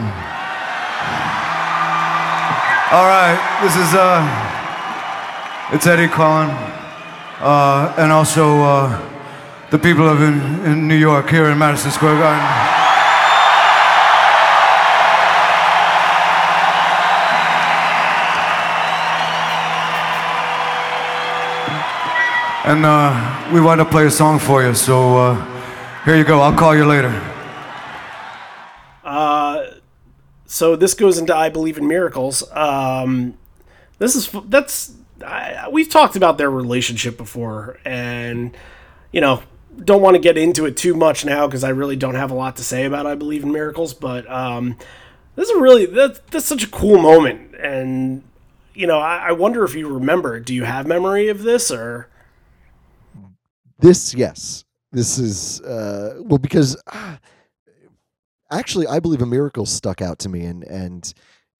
[2.90, 4.24] All right, this is uh,
[5.74, 6.48] it's Eddie calling,
[7.40, 9.17] uh, and also uh,
[9.70, 12.78] the people of in, in New York here in Madison Square Garden.
[22.64, 26.40] And uh, we want to play a song for you, so uh, here you go.
[26.40, 27.10] I'll call you later.
[30.58, 32.42] so this goes into I believe in miracles.
[32.52, 33.38] Um,
[33.98, 34.92] this is that's
[35.24, 38.56] I, we've talked about their relationship before, and
[39.12, 39.42] you know
[39.84, 42.34] don't want to get into it too much now because I really don't have a
[42.34, 43.94] lot to say about I believe in miracles.
[43.94, 44.76] But um,
[45.36, 48.22] this is really that's that's such a cool moment, and
[48.74, 50.40] you know I, I wonder if you remember.
[50.40, 52.08] Do you have memory of this or?
[53.80, 57.20] This, yes, this is uh, well because ah,
[58.50, 61.12] actually, I believe a miracle stuck out to me, and and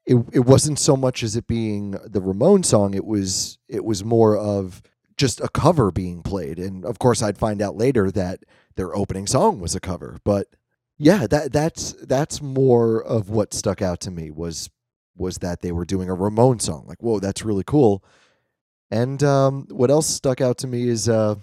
[0.06, 2.94] it it wasn't so much as it being the Ramon song.
[2.94, 4.82] It was it was more of
[5.18, 8.44] just a cover being played, and of course, I'd find out later that
[8.76, 10.18] their opening song was a cover.
[10.24, 10.46] But
[10.96, 14.70] yeah, that that's that's more of what stuck out to me was
[15.16, 16.84] was that they were doing a Ramon song.
[16.86, 18.04] Like, whoa, that's really cool.
[18.90, 21.34] And um, what else stuck out to me is uh,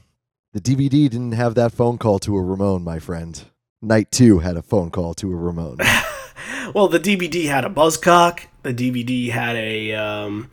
[0.53, 3.43] the DVD didn't have that phone call to a Ramone, my friend.
[3.81, 5.77] Night two had a phone call to a Ramone.
[6.73, 8.47] Well, the DVD had a buzzcock.
[8.63, 10.49] The DVD had a um,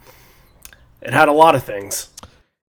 [1.00, 2.10] it had a lot of things.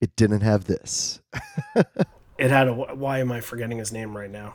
[0.00, 1.20] It didn't have this
[2.38, 2.72] It had a.
[2.72, 4.54] Why am I forgetting his name right now?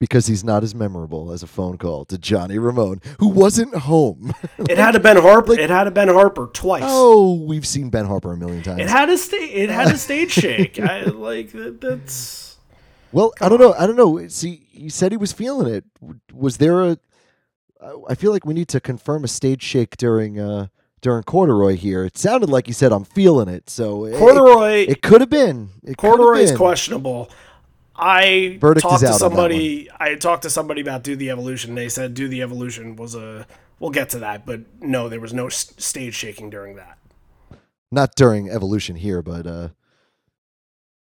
[0.00, 4.32] because he's not as memorable as a phone call to Johnny Ramone, who wasn't home.
[4.58, 5.54] It had a Ben Harper.
[5.58, 6.82] it had a Ben Harper twice.
[6.86, 8.80] oh, we've seen Ben Harper a million times.
[8.80, 10.78] It had a sta- It had a stage shake.
[10.78, 12.58] I like that, that's.
[13.12, 13.72] Well, I don't know.
[13.72, 14.28] I don't know.
[14.28, 15.84] See, he said he was feeling it.
[16.32, 16.98] Was there a?
[18.08, 20.66] I feel like we need to confirm a stage shake during uh
[21.00, 22.04] during corduroy here.
[22.04, 24.86] It sounded like he said, "I'm feeling it." So Corduroy.
[24.88, 25.70] It, could have been.
[25.84, 27.30] It Corduroy is questionable.
[27.98, 29.88] I Verdict talked to on somebody.
[29.98, 31.74] I talked to somebody about do the evolution.
[31.74, 33.46] They said do the evolution was a.
[33.80, 36.98] We'll get to that, but no, there was no stage shaking during that.
[37.92, 39.68] Not during evolution here, but uh,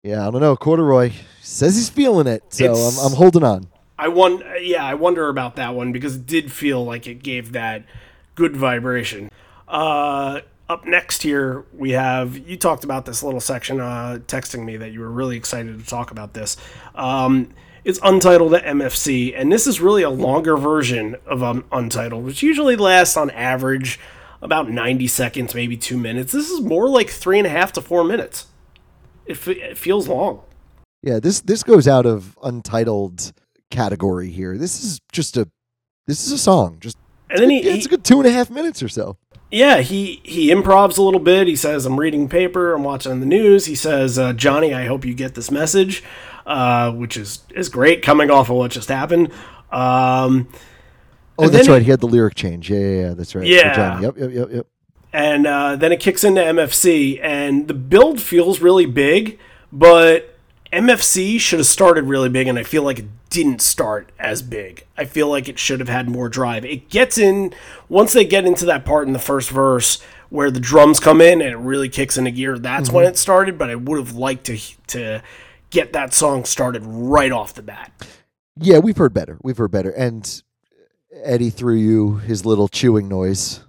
[0.03, 0.57] yeah, I don't know.
[0.57, 3.69] Corduroy says he's feeling it, so I'm, I'm holding on.
[3.99, 4.43] I won.
[4.61, 7.85] Yeah, I wonder about that one because it did feel like it gave that
[8.35, 9.31] good vibration.
[9.69, 14.79] Uh, up next here we have you talked about this little section uh, texting me
[14.79, 16.57] that you were really excited to talk about this.
[16.95, 17.51] Um,
[17.85, 22.43] it's Untitled at MFC, and this is really a longer version of um, Untitled, which
[22.43, 24.01] usually lasts on average
[24.41, 26.33] about 90 seconds, maybe two minutes.
[26.33, 28.47] This is more like three and a half to four minutes.
[29.27, 30.43] It, fe- it feels long.
[31.03, 33.33] Yeah, this this goes out of untitled
[33.71, 34.57] category here.
[34.57, 35.47] This is just a
[36.07, 36.79] this is a song.
[36.81, 36.97] Just
[37.29, 39.19] And then he it's a good two and a half minutes or so.
[39.55, 41.47] Yeah, he he improvs a little bit.
[41.47, 42.75] He says, "I'm reading paper.
[42.75, 46.03] I'm watching the news." He says, uh, "Johnny, I hope you get this message,"
[46.45, 49.31] uh, which is is great coming off of what just happened.
[49.71, 50.49] Um,
[51.39, 51.79] Oh, that's right.
[51.81, 52.71] he- He had the lyric change.
[52.71, 53.47] Yeah, yeah, yeah that's right.
[53.47, 53.75] Yeah.
[53.75, 54.03] Johnny.
[54.07, 54.67] Yep, yep, yep, yep.
[55.13, 59.39] and uh, then it kicks into MFC, and the build feels really big,
[59.73, 60.34] but
[60.75, 64.87] MFC should have started really big, and I feel like it didn't start as big.
[64.97, 66.65] I feel like it should have had more drive.
[66.65, 67.55] It gets in
[67.89, 71.41] once they get into that part in the first verse where the drums come in
[71.41, 72.59] and it really kicks into gear.
[72.59, 73.13] That's when mm-hmm.
[73.13, 75.23] it started, but I would have liked to to
[75.71, 77.93] get that song started right off the bat.
[78.57, 79.39] Yeah, we've heard better.
[79.43, 79.91] We've heard better.
[79.91, 80.43] And
[81.23, 83.61] Eddie threw you his little chewing noise.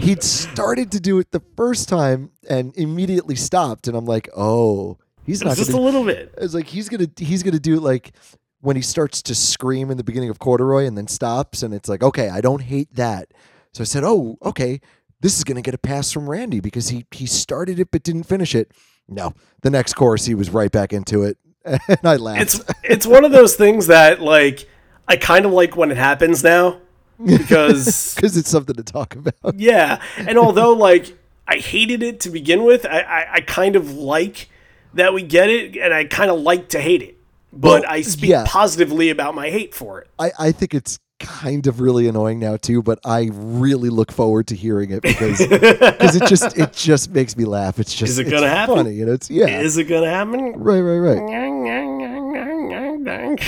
[0.00, 3.88] He'd started to do it the first time and immediately stopped.
[3.88, 6.34] And I'm like, oh, he's not just going a little bit.
[6.38, 8.12] It's like he's gonna he's gonna do it like
[8.60, 11.88] when he starts to scream in the beginning of Corduroy and then stops, and it's
[11.88, 13.32] like, okay, I don't hate that.
[13.72, 14.80] So I said, oh, okay,
[15.20, 18.24] this is gonna get a pass from Randy because he he started it but didn't
[18.24, 18.70] finish it.
[19.08, 22.40] No, the next chorus he was right back into it, and I laughed.
[22.40, 24.68] it's it's one of those things that like
[25.08, 26.80] I kind of like when it happens now
[27.24, 29.34] because because it's something to talk about.
[29.56, 31.16] yeah, and although like
[31.46, 34.48] I hated it to begin with, I I, I kind of like
[34.94, 37.16] that we get it, and I kind of like to hate it,
[37.52, 38.44] but Well, I speak yeah.
[38.46, 40.08] positively about my hate for it.
[40.18, 44.46] I, I think it's kind of really annoying now too, but I really look forward
[44.48, 47.78] to hearing it because because it just it just makes me laugh.
[47.78, 48.76] It's just Is it gonna happen?
[48.76, 49.12] Funny, you know.
[49.12, 49.60] It's yeah.
[49.60, 50.52] Is it gonna happen?
[50.54, 51.22] right, right, right.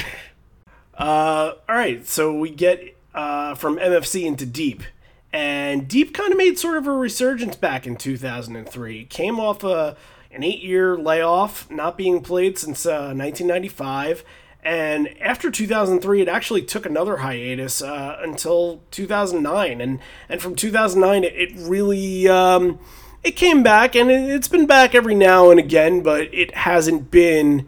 [0.99, 4.83] Uh, all right, so we get uh, from MFC into Deep,
[5.33, 9.07] and Deep kind of made sort of a resurgence back in 2003.
[9.07, 9.97] Came off a,
[10.31, 14.23] an eight-year layoff, not being played since uh, 1995,
[14.63, 19.99] and after 2003, it actually took another hiatus uh, until 2009, and
[20.29, 22.29] and from 2009, it, it really.
[22.29, 22.79] Um,
[23.25, 27.11] it came back, and it, it's been back every now and again, but it hasn't
[27.11, 27.67] been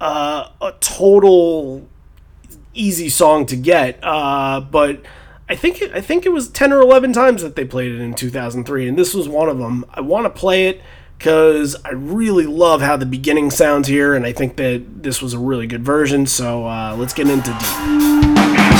[0.00, 1.88] uh, a total
[2.74, 3.98] easy song to get.
[4.02, 5.02] Uh, but
[5.48, 8.14] I think I think it was ten or eleven times that they played it in
[8.14, 9.84] 2003, and this was one of them.
[9.90, 10.80] I want to play it
[11.18, 15.34] because I really love how the beginning sounds here, and I think that this was
[15.34, 16.26] a really good version.
[16.26, 18.79] So uh, let's get into deep.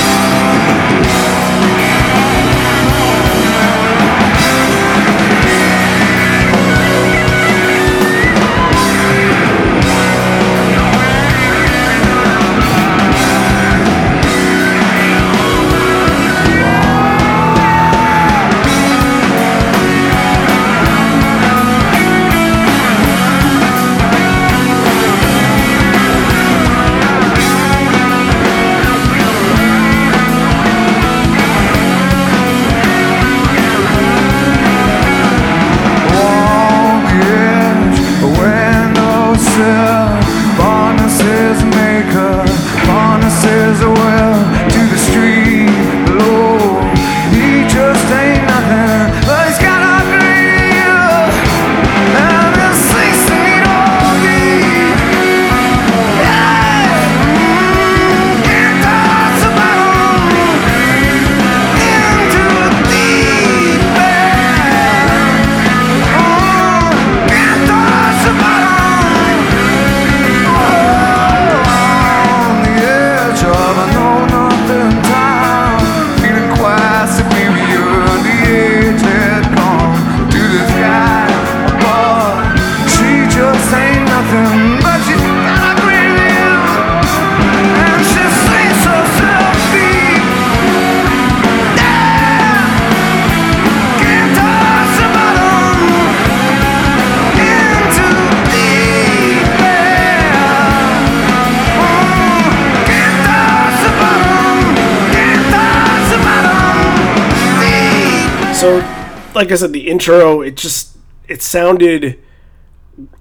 [109.41, 110.95] Like I said, the intro it just
[111.27, 112.19] it sounded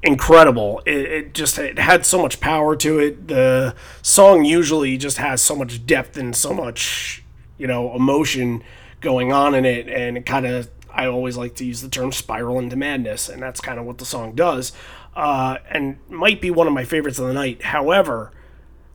[0.03, 0.83] incredible.
[0.85, 3.29] It, it just it had so much power to it.
[3.29, 7.25] The song usually just has so much depth and so much
[7.57, 8.63] you know emotion
[9.01, 12.13] going on in it, and it kind of I always like to use the term
[12.13, 14.73] spiral into madness, and that's kind of what the song does.
[15.17, 17.63] Uh, and might be one of my favorites of the night.
[17.63, 18.31] However,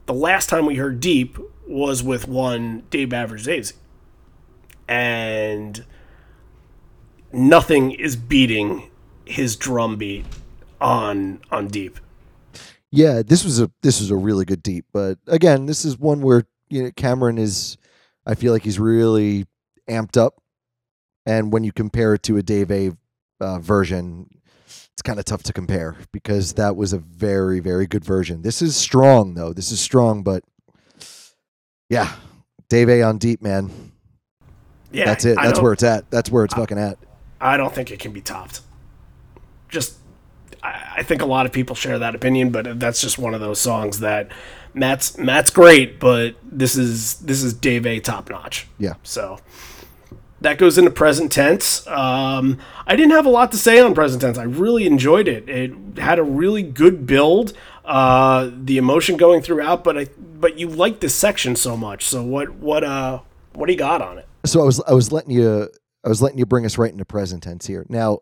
[0.06, 3.72] the last time we heard Deep was with one Dave Abbruzzese
[4.86, 5.84] and
[7.36, 8.90] nothing is beating
[9.24, 10.24] his drum beat
[10.80, 11.98] on on Deep.
[12.90, 16.22] Yeah, this was a this was a really good deep, but again, this is one
[16.22, 17.76] where you know Cameron is.
[18.24, 19.46] I feel like he's really
[19.88, 20.40] amped up,
[21.26, 22.92] and when you compare it to a Dave A
[23.40, 24.30] uh, version,
[24.66, 28.42] it's kind of tough to compare because that was a very very good version.
[28.42, 29.52] This is strong though.
[29.52, 30.42] This is strong, but
[31.90, 32.14] yeah,
[32.68, 33.92] Dave A on deep, man.
[34.92, 35.36] Yeah, That's it.
[35.36, 36.10] I That's where it's at.
[36.10, 36.98] That's where it's fucking at.
[37.40, 38.60] I don't think it can be topped.
[39.68, 39.96] Just,
[40.62, 43.40] I, I think a lot of people share that opinion, but that's just one of
[43.40, 44.30] those songs that
[44.74, 48.66] Matt's Matt's great, but this is this is Dave A top notch.
[48.78, 48.94] Yeah.
[49.02, 49.38] So
[50.42, 51.86] that goes into present tense.
[51.86, 54.36] Um, I didn't have a lot to say on present tense.
[54.36, 55.48] I really enjoyed it.
[55.48, 57.54] It had a really good build.
[57.86, 60.08] Uh, the emotion going throughout, but I
[60.38, 62.04] but you like this section so much.
[62.04, 63.20] So what what uh
[63.54, 64.28] what do you got on it?
[64.44, 65.68] so I was I was letting you
[66.06, 67.84] I was letting you bring us right into present tense here.
[67.88, 68.20] Now,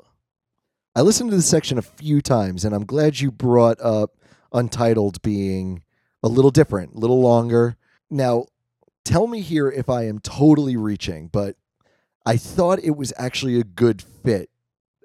[0.96, 4.12] I listened to this section a few times, and I'm glad you brought up
[4.54, 5.82] Untitled being
[6.22, 7.76] a little different, a little longer.
[8.08, 8.46] Now,
[9.04, 11.56] tell me here if I am totally reaching, but
[12.24, 14.48] I thought it was actually a good fit,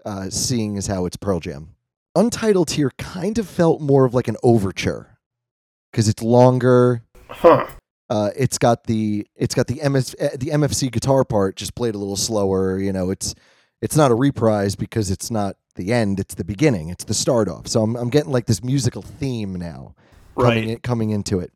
[0.06, 1.76] uh, seeing as how it's Pearl Jam.
[2.16, 5.18] Untitled here kind of felt more of like an overture
[5.92, 7.04] because it's longer.
[7.28, 7.68] Huh.
[8.10, 11.96] Uh, it's got the it's got the MS uh, the MFC guitar part just played
[11.96, 12.80] a little slower.
[12.80, 13.36] You know, it's
[13.82, 16.90] it's not a reprise because it's not the end; it's the beginning.
[16.90, 17.68] It's the start off.
[17.68, 19.94] So I'm I'm getting like this musical theme now
[20.38, 20.68] coming Right.
[20.70, 21.54] in, coming into it,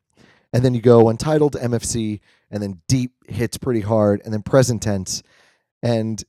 [0.52, 2.20] and then you go untitled MFC,
[2.50, 5.22] and then deep hits pretty hard, and then present tense,
[5.82, 6.22] and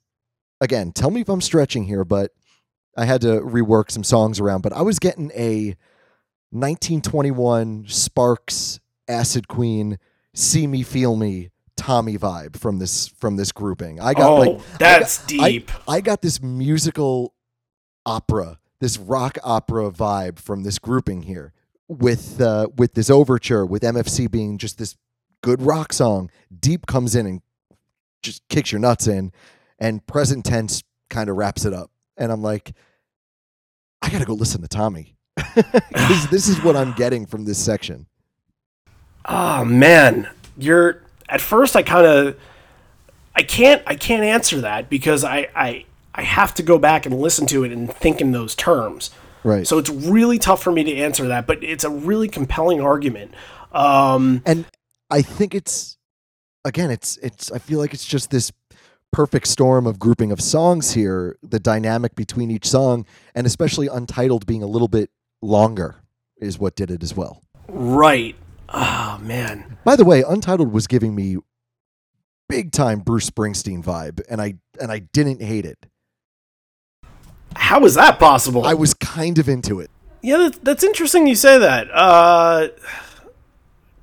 [0.62, 2.32] again, tell me if I'm stretching here, but
[2.98, 4.62] I had to rework some songs around.
[4.62, 5.76] But I was getting a
[6.52, 10.00] 1921 Sparks Acid Queen
[10.36, 14.00] See Me Feel Me Tommy vibe from this from this grouping.
[14.00, 15.72] I got oh, like I that's got- I- deep.
[15.88, 17.34] I got this musical
[18.06, 21.54] opera, this rock opera vibe from this grouping here
[21.88, 24.96] with uh, with this overture with MFC being just this
[25.42, 26.30] good rock song.
[26.60, 27.42] Deep comes in and
[28.24, 29.32] just kicks your nuts in,
[29.80, 31.92] and present tense kind of wraps it up.
[32.18, 32.74] And I'm like,
[34.02, 35.16] I gotta go listen to Tommy
[35.56, 38.08] because this is what I'm getting from this section.
[39.28, 42.40] Oh man, you're at first I kind of
[43.36, 47.20] I can't I can't answer that because I I I have to go back and
[47.20, 49.12] listen to it and think in those terms.
[49.44, 49.68] Right.
[49.68, 53.34] So it's really tough for me to answer that, but it's a really compelling argument.
[53.72, 54.66] Um, and
[55.12, 55.98] I think it's
[56.64, 57.52] again, it's it's.
[57.52, 58.52] I feel like it's just this
[59.12, 61.38] perfect storm of grouping of songs here.
[61.44, 65.10] The dynamic between each song, and especially Untitled being a little bit
[65.42, 65.96] longer,
[66.38, 67.42] is what did it as well.
[67.68, 68.36] right.
[68.70, 69.78] Oh man.
[69.84, 71.38] By the way, Untitled was giving me
[72.50, 75.86] big time Bruce Springsteen vibe, and I and I didn't hate it.
[77.56, 78.66] How is that possible?
[78.66, 79.90] I was kind of into it.
[80.22, 81.88] Yeah, that, that's interesting you say that.
[81.94, 82.70] Uh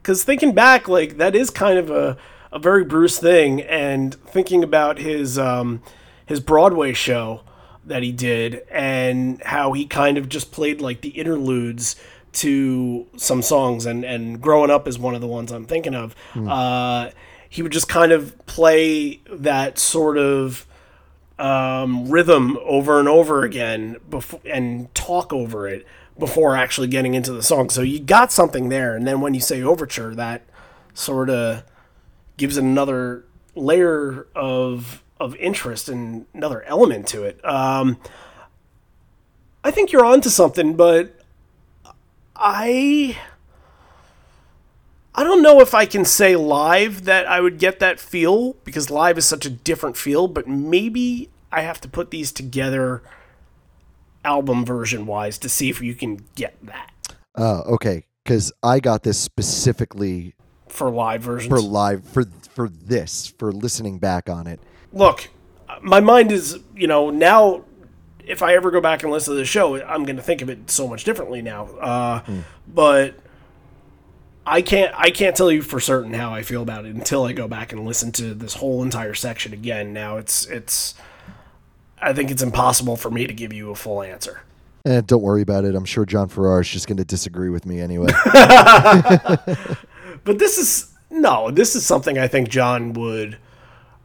[0.03, 2.17] 'cause thinking back, like that is kind of a,
[2.51, 5.83] a very Bruce thing, and thinking about his um,
[6.27, 7.43] his Broadway show
[7.85, 11.97] that he did, and how he kind of just played like the interludes
[12.35, 16.15] to some songs, and and growing up is one of the ones I'm thinking of.
[16.49, 17.11] Uh,
[17.49, 20.67] he would just kind of play that sort of
[21.39, 25.87] um, rhythm over and over again before and talk over it
[26.19, 27.69] before actually getting into the song.
[27.69, 30.43] So you got something there, and then when you say overture, that
[30.95, 31.65] sort of
[32.37, 37.45] gives it another layer of of interest and another element to it.
[37.45, 37.99] Um,
[39.63, 41.22] I think you're onto something, but
[42.45, 43.17] I
[45.15, 48.91] I don't know if I can say live that I would get that feel because
[48.91, 53.03] live is such a different feel, but maybe I have to put these together
[54.25, 56.93] album version wise to see if you can get that
[57.35, 58.05] Oh, okay.
[58.25, 60.35] Because I got this specifically
[60.69, 61.53] for live versions.
[61.53, 62.25] for live for
[62.55, 64.61] for this for listening back on it.
[64.93, 65.29] Look,
[65.81, 67.65] my mind is, you know, now
[68.33, 70.51] if I ever go back and listen to the show, I'm going to think of
[70.51, 71.67] it so much differently now.
[71.67, 72.21] Uh,
[72.67, 73.15] But
[74.45, 77.33] I can't I can't tell you for certain how I feel about it until I
[77.33, 79.93] go back and listen to this whole entire section again.
[79.93, 80.95] Now it's it's
[82.01, 84.41] I think it's impossible for me to give you a full answer.
[84.85, 85.77] Eh, don't worry about it.
[85.77, 88.11] I'm sure John Farrar is just going to disagree with me anyway.
[90.25, 93.39] But this is no, this is something I think John would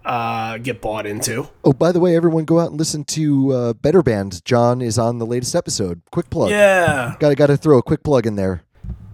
[0.08, 1.48] uh, get bought into.
[1.64, 4.44] oh, by the way, everyone go out and listen to uh, Better Band.
[4.46, 6.02] John is on the latest episode.
[6.12, 6.50] Quick plug.
[6.50, 8.64] Yeah, Got to got to throw a quick plug in there.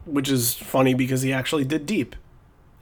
[0.05, 2.15] which is funny because he actually did deep,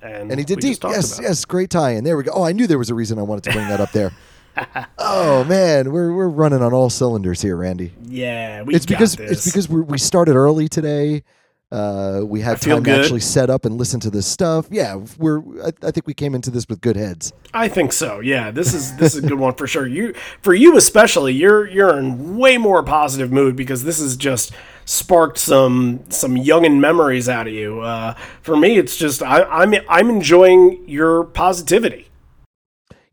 [0.02, 0.78] and And he did deep.
[0.84, 2.04] Yes, yes, great tie in.
[2.04, 2.32] There we go.
[2.34, 4.12] Oh, I knew there was a reason I wanted to bring that up there.
[4.98, 7.94] oh man, we're we're running on all cylinders here, Randy.
[8.04, 9.32] Yeah, we it's because this.
[9.32, 11.24] it's because we started early today.
[11.72, 12.96] Uh, we had time good.
[12.96, 14.68] to actually set up and listen to this stuff.
[14.70, 15.40] Yeah, we're.
[15.66, 17.32] I, I think we came into this with good heads.
[17.54, 18.20] I think so.
[18.20, 19.88] Yeah, this is this is a good one for sure.
[19.88, 24.52] You for you especially, you're you're in way more positive mood because this has just
[24.84, 27.80] sparked some some youngin memories out of you.
[27.80, 32.10] Uh, for me, it's just I, I'm I'm enjoying your positivity.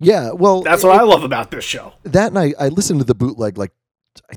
[0.00, 1.92] Yeah, well, That's it- what I love about this show.
[2.04, 3.72] that night I listened to the bootleg like
[4.30, 4.34] I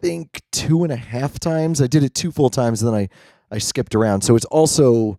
[0.00, 1.82] think two and a half times.
[1.82, 3.08] I did it two full times, and then I
[3.50, 4.22] I skipped around.
[4.22, 5.18] So it's also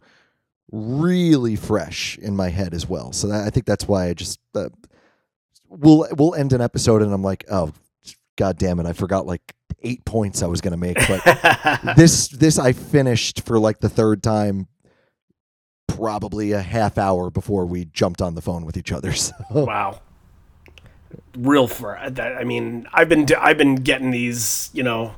[0.72, 3.12] really fresh in my head as well.
[3.12, 4.70] So that, I think that's why I just uh,
[5.68, 7.74] we'll we'll end an episode, and I'm like, oh,
[8.38, 9.54] god damn it, I forgot like
[9.84, 14.24] eight points I was gonna make, but this this I finished for like the third
[14.24, 14.68] time.
[15.88, 19.12] Probably a half hour before we jumped on the phone with each other.
[19.22, 20.02] So Wow.
[21.36, 22.38] Real for that.
[22.38, 24.70] I mean, I've been I've been getting these.
[24.74, 25.16] You know,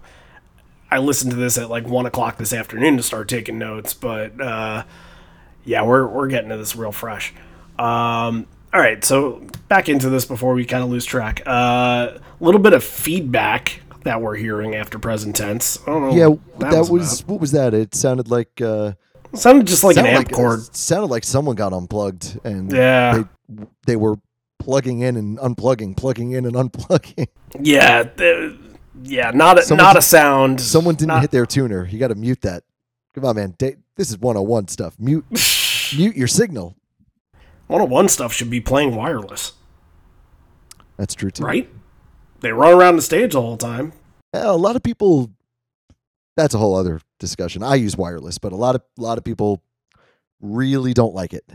[0.94, 4.40] I listened to this at like one o'clock this afternoon to start taking notes, but
[4.40, 4.84] uh,
[5.66, 7.34] yeah, we're we're getting to this real fresh.
[7.80, 11.42] Um, all right, so back into this before we kind of lose track.
[11.48, 15.80] A little bit of feedback that we're hearing after present tense.
[15.84, 16.16] I don't know.
[16.16, 17.32] yeah, what that, was, about.
[17.32, 17.74] what was that?
[17.74, 18.94] It sounded like uh,
[19.32, 20.76] It sounded just like an amp like, chord.
[20.76, 23.24] sounded like someone got unplugged and Yeah.
[23.50, 24.18] they they were
[24.60, 27.28] plugging in and unplugging, plugging in and unplugging.
[27.60, 28.54] Yeah, th-
[29.04, 30.60] yeah, not a, Someone not a sound.
[30.62, 31.86] Someone didn't not- hit their tuner.
[31.86, 32.64] You got to mute that.
[33.14, 33.56] Come on, man.
[33.60, 34.96] This is 101 stuff.
[35.00, 35.26] Mute
[35.96, 36.76] mute your signal.
[37.68, 39.54] 101 stuff should be playing wireless,
[40.98, 41.44] That's true too.
[41.44, 41.70] right?
[42.42, 43.94] They run around the stage the whole time.
[44.34, 45.32] Yeah, a lot of people.
[46.36, 47.62] That's a whole other discussion.
[47.64, 49.62] I use wireless, but a lot of a lot of people
[50.42, 51.46] really don't like it.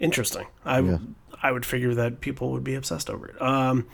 [0.00, 0.46] Interesting.
[0.64, 0.98] I Yeah.
[1.42, 3.40] I would figure that people would be obsessed over it.
[3.42, 3.86] Um,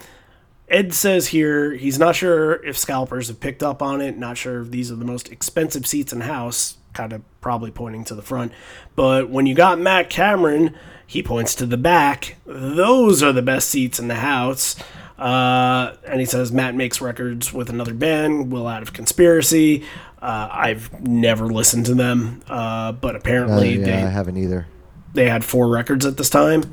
[0.70, 4.18] Ed says here he's not sure if scalpers have picked up on it.
[4.18, 6.76] Not sure if these are the most expensive seats in the house.
[6.92, 8.52] Kind of probably pointing to the front.
[8.96, 10.74] But when you got Matt Cameron,
[11.06, 12.36] he points to the back.
[12.44, 14.76] Those are the best seats in the house.
[15.18, 19.84] Uh, and he says Matt makes records with another band, Wellwater Conspiracy.
[20.22, 24.66] Uh, I've never listened to them, uh, but Uh, apparently yeah, they I haven't either.
[25.14, 26.64] they had four records at this time,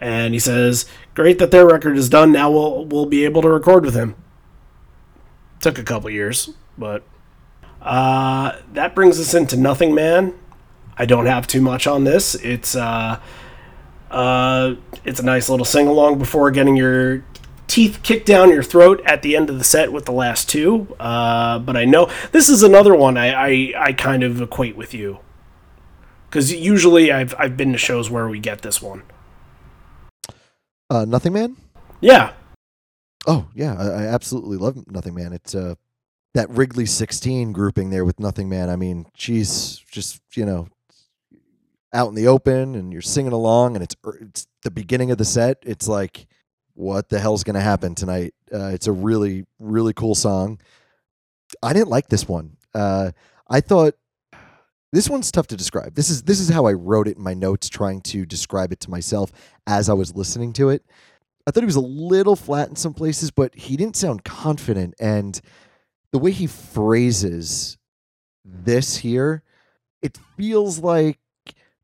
[0.00, 2.32] and he says, "Great that their record is done.
[2.32, 4.14] Now we'll we'll be able to record with him."
[5.60, 7.02] Took a couple years, but
[7.80, 10.34] uh, that brings us into Nothing Man.
[10.96, 12.34] I don't have too much on this.
[12.36, 13.20] It's uh,
[14.10, 14.74] uh,
[15.04, 17.24] it's a nice little sing along before getting your
[17.66, 20.94] teeth kicked down your throat at the end of the set with the last two.
[21.00, 24.94] Uh, but I know this is another one I, I, I kind of equate with
[24.94, 25.18] you
[26.28, 29.02] because usually I've I've been to shows where we get this one.
[30.90, 31.56] Uh, Nothing Man.
[32.00, 32.32] Yeah,
[33.26, 35.32] Oh yeah, I, I absolutely love Nothing Man.
[35.32, 35.74] It's uh
[36.34, 38.68] that Wrigley 16 grouping there with Nothing Man.
[38.68, 40.68] I mean, she's just you know
[41.92, 45.18] out in the open and you're singing along and it's er, it's the beginning of
[45.18, 45.58] the set.
[45.62, 46.26] It's like
[46.74, 48.34] what the hell's going to happen tonight?
[48.52, 50.60] Uh, it's a really really cool song.
[51.62, 52.56] I didn't like this one.
[52.74, 53.12] Uh,
[53.48, 53.94] I thought
[54.94, 55.94] this one's tough to describe.
[55.94, 58.80] This is this is how I wrote it in my notes, trying to describe it
[58.80, 59.32] to myself
[59.66, 60.84] as I was listening to it.
[61.46, 64.94] I thought he was a little flat in some places, but he didn't sound confident.
[64.98, 65.38] And
[66.12, 67.76] the way he phrases
[68.44, 69.42] this here,
[70.00, 71.18] it feels like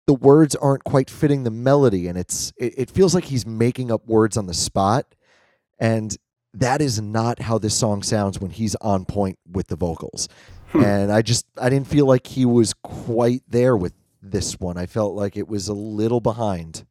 [0.06, 3.90] the words aren't quite fitting the melody, and it's it, it feels like he's making
[3.90, 5.06] up words on the spot.
[5.78, 6.16] And
[6.54, 10.28] that is not how this song sounds when he's on point with the vocals.
[10.74, 13.92] And I just I didn't feel like he was quite there with
[14.22, 14.76] this one.
[14.76, 16.84] I felt like it was a little behind.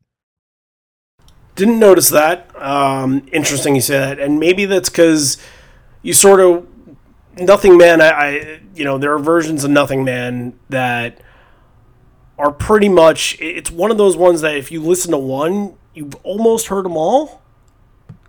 [1.55, 2.49] didn't notice that.
[2.61, 5.37] Um, interesting you say that, and maybe that's because
[6.01, 6.67] you sort of
[7.37, 8.01] Nothing Man.
[8.01, 11.21] I, I you know there are versions of Nothing Man that
[12.37, 13.37] are pretty much.
[13.39, 16.97] It's one of those ones that if you listen to one, you've almost heard them
[16.97, 17.41] all.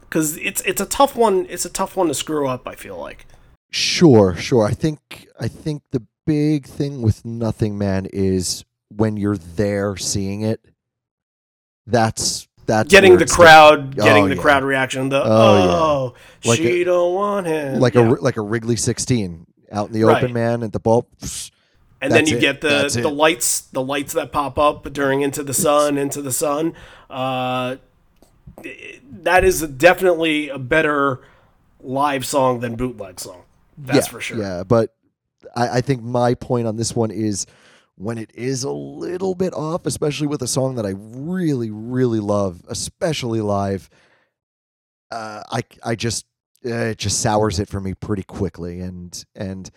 [0.00, 1.46] Because it's it's a tough one.
[1.48, 2.66] It's a tough one to screw up.
[2.66, 3.26] I feel like.
[3.70, 4.64] Sure, sure.
[4.66, 8.64] I think I think the big thing with Nothing Man is
[8.94, 10.60] when you're there seeing it.
[11.86, 14.42] That's that's getting the crowd, Oh, getting the yeah.
[14.42, 15.08] crowd reaction.
[15.08, 16.14] The Oh, oh,
[16.44, 17.80] Like she a- don't want him.
[17.80, 18.08] like Yeah.
[18.10, 20.16] a like a Wrigley 16 out in the Right.
[20.22, 21.06] open, man, at the ball.
[22.02, 22.40] and then you it.
[22.40, 23.14] get the That's the it.
[23.14, 26.72] lights the lights that pop up during into the sun into the sun
[27.10, 27.76] uh
[29.22, 31.20] that is definitely a better
[31.82, 33.42] live song than bootleg song
[33.86, 34.94] that's yeah, for sure Yeah, but
[35.54, 37.46] I, I think my point on this one is
[37.96, 42.20] when it is a little bit off, especially with a song that I really, really
[42.20, 43.90] love, especially live.
[45.10, 46.26] uh, I I just
[46.64, 49.70] uh, it just sours it for me pretty quickly, and and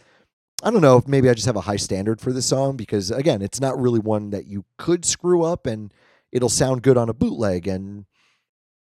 [0.64, 3.12] I don't know if maybe I just have a high standard for this song because
[3.12, 5.94] again, it's not really one that you could screw up and
[6.32, 8.06] it'll sound good on a bootleg and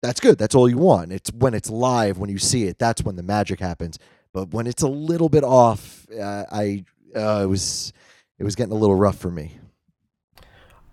[0.02, 0.38] that's good.
[0.38, 1.12] That's all you want.
[1.14, 3.98] It's when it's live, when you see it, that's when the magic happens.
[4.34, 6.86] But when it's a little bit off, uh, I
[7.16, 7.94] uh, it was
[8.38, 9.58] it was getting a little rough for me.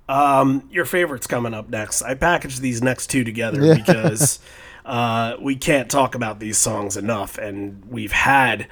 [0.09, 2.03] Um, your favorite's coming up next.
[2.03, 3.75] I packaged these next two together Yeah.
[3.75, 4.39] because
[4.85, 8.69] uh, we can't talk about these songs enough, and we've had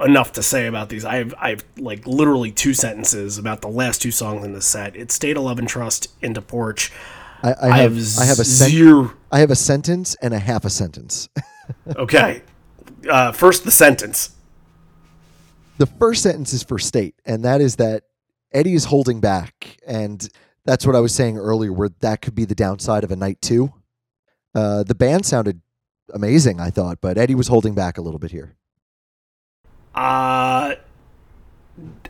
[0.00, 1.04] enough to say about these.
[1.04, 4.94] I've I've like literally two sentences about the last two songs in the set.
[4.94, 6.92] It's State of Love and Trust into Porch.
[7.42, 9.12] I, I have I have a sen- zero.
[9.32, 11.28] I have a sentence and a half a sentence.
[11.96, 12.40] Okay,
[13.08, 14.30] uh, first the sentence.
[15.78, 18.04] the first sentence is for state, and that is that
[18.52, 20.28] Eddie is holding back, and
[20.64, 23.40] that's what I was saying earlier, where that could be the downside of a night
[23.40, 23.72] two.
[24.54, 25.60] Uh, the band sounded
[26.12, 28.56] amazing, I thought, but Eddie was holding back a little bit here.
[29.94, 30.74] Uh,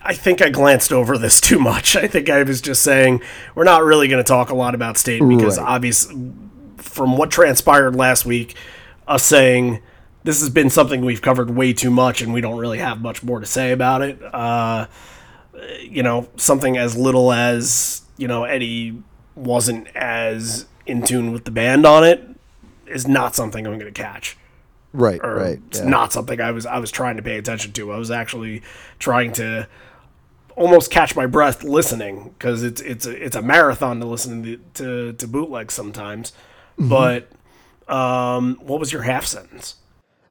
[0.03, 1.97] I think I glanced over this too much.
[1.97, 3.21] I think I was just saying
[3.55, 5.67] we're not really going to talk a lot about state because Right.
[5.69, 6.07] obvious
[6.77, 8.55] from what transpired last week,
[9.07, 9.81] us saying
[10.29, 13.23] this has been something we've covered way too much and we don't really have much
[13.23, 14.23] more to say about it.
[14.23, 14.87] Uh,
[15.81, 19.03] you know, something as little as you know Eddie
[19.35, 22.23] wasn't as in tune with the band on it
[22.87, 24.37] is not something I'm going to catch
[24.93, 25.61] Right, or right.
[25.69, 25.89] it's yeah.
[25.89, 27.91] not something I was I was trying to pay attention to.
[27.91, 28.61] I was actually
[28.99, 29.67] trying to
[30.57, 34.57] almost catch my breath listening because it's it's a, it's a marathon to listen to
[34.75, 36.33] to, to bootlegs sometimes.
[36.79, 36.91] Mm-hmm.
[36.91, 37.31] But
[37.91, 39.77] um, what was your half sentence?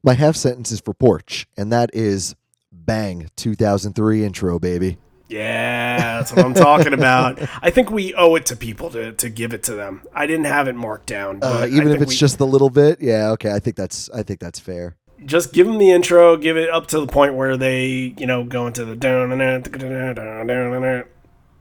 [0.08, 2.34] My half sentence is for Porch, and that is
[2.72, 4.98] bang 2003 intro, baby.
[5.28, 7.42] Yeah, that's what I'm talking about.
[7.62, 10.04] I think we owe it to people to, to give it to them.
[10.14, 12.70] I didn't have it marked down, but Uh, even if it's we- just a little
[12.70, 13.52] bit, yeah, okay.
[13.52, 14.96] I think that's I think that's fair.
[15.26, 18.46] just give them the intro, give it up to the point where they, you know,
[18.46, 19.34] go into the down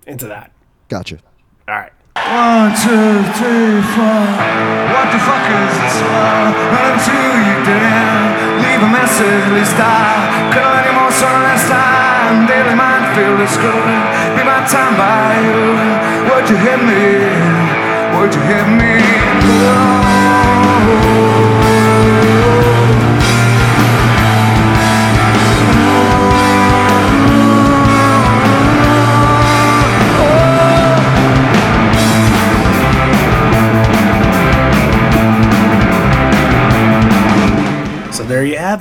[0.06, 0.52] into that.
[0.89, 1.18] Gotcha.
[1.66, 1.90] All right.
[2.14, 4.23] One, two, three, four.
[4.94, 6.55] What the fuck is this for?
[6.86, 8.35] Until you didn't
[8.77, 10.53] leave a message, at least I
[10.85, 12.47] any more so last time.
[12.47, 13.89] Daily mind feel this good.
[14.36, 15.61] Be my time by you.
[16.28, 17.05] Would you hit me?
[18.19, 19.01] Would you hit me?
[19.65, 20.26] Oh.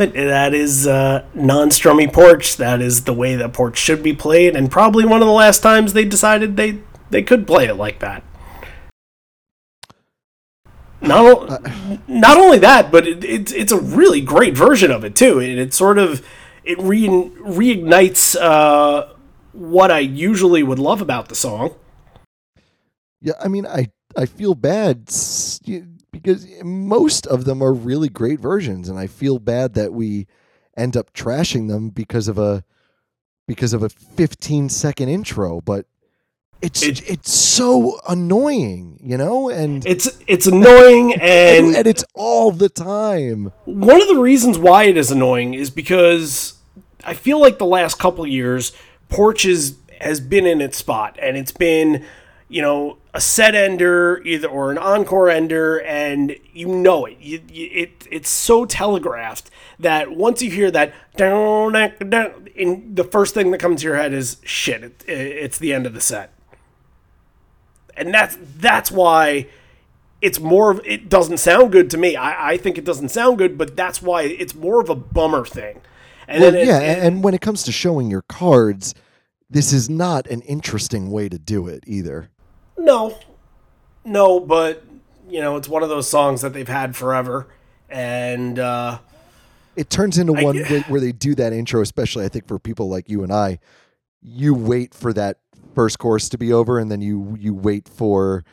[0.01, 0.13] It.
[0.13, 2.57] That is uh, non-strummy porch.
[2.57, 5.61] That is the way that porch should be played, and probably one of the last
[5.61, 8.23] times they decided they they could play it like that.
[11.01, 15.15] Not o- not only that, but it, it's it's a really great version of it
[15.15, 15.39] too.
[15.39, 16.25] It, it sort of
[16.63, 19.13] it re- reignites uh,
[19.51, 21.75] what I usually would love about the song.
[23.21, 25.09] Yeah, I mean, I I feel bad
[26.21, 30.27] because most of them are really great versions, and I feel bad that we
[30.77, 32.63] end up trashing them because of a
[33.47, 35.61] because of a 15 second intro.
[35.61, 35.85] But
[36.61, 41.21] it's It- it's so annoying, you know, and It's it's annoying and,
[41.67, 43.51] and and it's all the time.
[43.65, 46.53] one of the reasons why it is annoying is because
[47.03, 48.71] I feel like the last couple years,
[49.09, 52.03] Porch is, has been in its spot, and it's been,
[52.47, 57.17] you know, a set ender, either or an encore ender, and you know it.
[57.19, 59.49] You, you, it it's so telegraphed
[59.79, 64.37] that once you hear that down, the first thing that comes to your head is
[64.43, 64.83] shit.
[64.83, 66.31] It, it's the end of the set,
[67.97, 69.47] and that's that's why
[70.21, 72.15] it's more of it doesn't sound good to me.
[72.15, 75.45] I, I think it doesn't sound good, but that's why it's more of a bummer
[75.45, 75.81] thing.
[76.27, 78.93] And Well, it- yeah, and when it comes to showing your cards,
[79.49, 82.29] this is not an interesting way to do it either.
[82.85, 83.17] No,
[84.05, 84.83] no, but
[85.27, 87.47] you know, it's one of those songs that they've had forever,
[87.89, 88.99] and uh,
[89.75, 90.57] it turns into I one
[90.87, 93.59] where they do that intro, especially I think for people like you and I.
[94.21, 95.39] You wait for that
[95.73, 98.43] first course to be over, and then you you wait for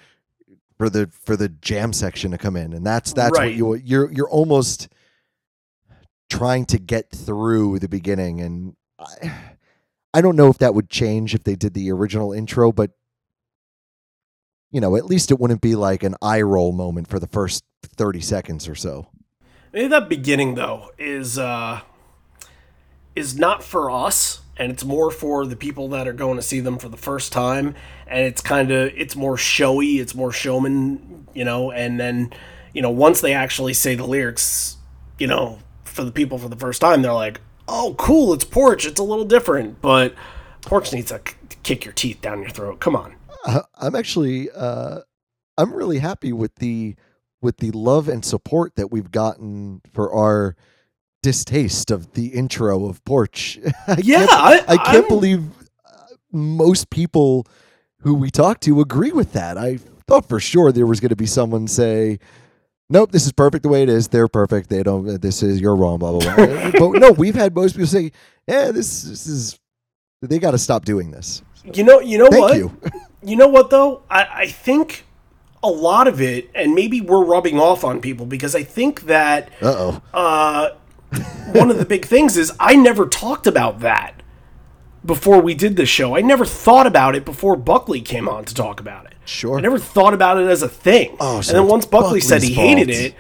[0.78, 3.50] for the for the jam section to come in, and that's that's Right.
[3.50, 4.88] what you you're you're almost
[6.28, 9.32] trying to get through the beginning, and I,
[10.14, 12.92] I don't know if that would change if they did the original intro, but
[14.72, 17.64] you know, at least it wouldn't be like an eye roll moment for the first
[17.82, 19.06] thirty seconds or so.
[19.72, 21.80] maybe that beginning though is uh,
[23.14, 26.60] is not for us, and it's more for the people that are going to see
[26.60, 27.74] them for the first time,
[28.06, 32.32] and it's kind of it's more showy, it's more showman, you know, and then
[32.72, 34.78] you know once they actually say the lyrics
[35.18, 38.84] you know, for the people for the first time, they're like, "Oh, cool, it's porch.
[38.84, 40.14] It's a little different." But
[40.62, 41.20] porch needs to
[41.62, 42.80] kick your teeth down your throat.
[42.80, 43.14] Come on.
[43.44, 45.01] Uh, I'm actually uh,
[45.59, 46.94] I'm really happy with the
[47.40, 50.56] with the love and support that we've gotten for our
[51.23, 53.59] distaste of the intro of Porch.
[53.86, 55.44] I Yeah, can't, I- I can't I'm- believe
[55.85, 55.93] uh,
[56.32, 57.47] most people
[58.01, 59.56] who we talk to agree with that.
[59.59, 62.19] I thought for sure there was going to be someone say.
[62.90, 64.09] Nope, this is perfect the way it is.
[64.09, 64.69] They're perfect.
[64.69, 65.19] They don't.
[65.23, 65.98] This is you're wrong.
[65.98, 66.70] Blah blah blah.
[66.73, 68.12] but no, we've had most people say,
[68.47, 69.59] "Yeah, this, this is."
[70.20, 71.43] They got to stop doing this.
[71.73, 72.56] You know, you know Thank what?
[72.56, 72.77] you.
[73.22, 74.02] You know what though?
[74.10, 75.04] I, I think
[75.62, 79.50] a lot of it, and maybe we're rubbing off on people because I think that
[80.12, 80.70] Uh
[81.52, 84.22] one of the big things is I never talked about that
[85.04, 86.16] before we did this show.
[86.16, 89.14] I never thought about it before Buckley came on to talk about it.
[89.24, 89.58] Sure.
[89.58, 91.16] I never thought about it as a thing.
[91.20, 93.14] Oh, so and then once Buckley said he Buckley's hated it,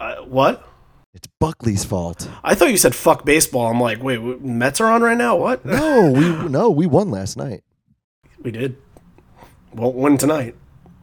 [0.00, 0.66] uh, what?
[1.14, 2.28] It's Buckley's fault.
[2.44, 3.70] I thought you said fuck baseball.
[3.70, 5.36] I'm like, wait, Mets are on right now?
[5.36, 5.64] What?
[5.64, 7.62] No, we no, we won last night.
[8.42, 8.76] We did.
[9.76, 10.54] Won't win tonight.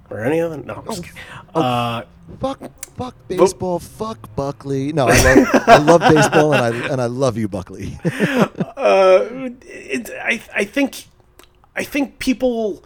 [0.09, 0.57] Or any other?
[0.57, 1.19] No, I'm just kidding.
[1.55, 2.03] Uh,
[2.39, 2.59] Fuck,
[2.97, 3.79] fuck baseball.
[3.79, 4.93] fuck Buckley.
[4.93, 7.97] No, I love, I love baseball, and I and I love you, Buckley.
[8.05, 11.05] uh, it, I, I think,
[11.75, 12.83] I think people,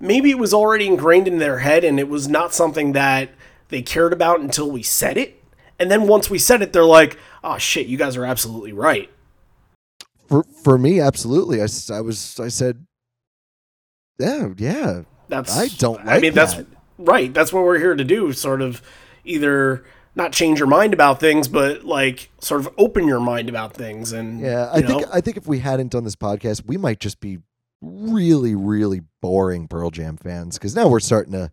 [0.00, 3.30] maybe it was already ingrained in their head, and it was not something that
[3.68, 5.42] they cared about until we said it.
[5.78, 9.10] And then once we said it, they're like, "Oh shit, you guys are absolutely right."
[10.28, 11.60] for for me, absolutely.
[11.60, 12.86] I, I was I said,
[14.18, 15.02] yeah, yeah.
[15.28, 16.66] That's I don't I like mean, that's that.
[16.98, 17.32] right.
[17.32, 18.32] That's what we're here to do.
[18.32, 18.82] Sort of
[19.24, 19.84] either
[20.14, 24.12] not change your mind about things, but like sort of open your mind about things.
[24.12, 26.98] And Yeah, I think know, I think if we hadn't done this podcast, we might
[27.00, 27.38] just be
[27.80, 31.50] really, really boring Pearl Jam fans because now we're starting to.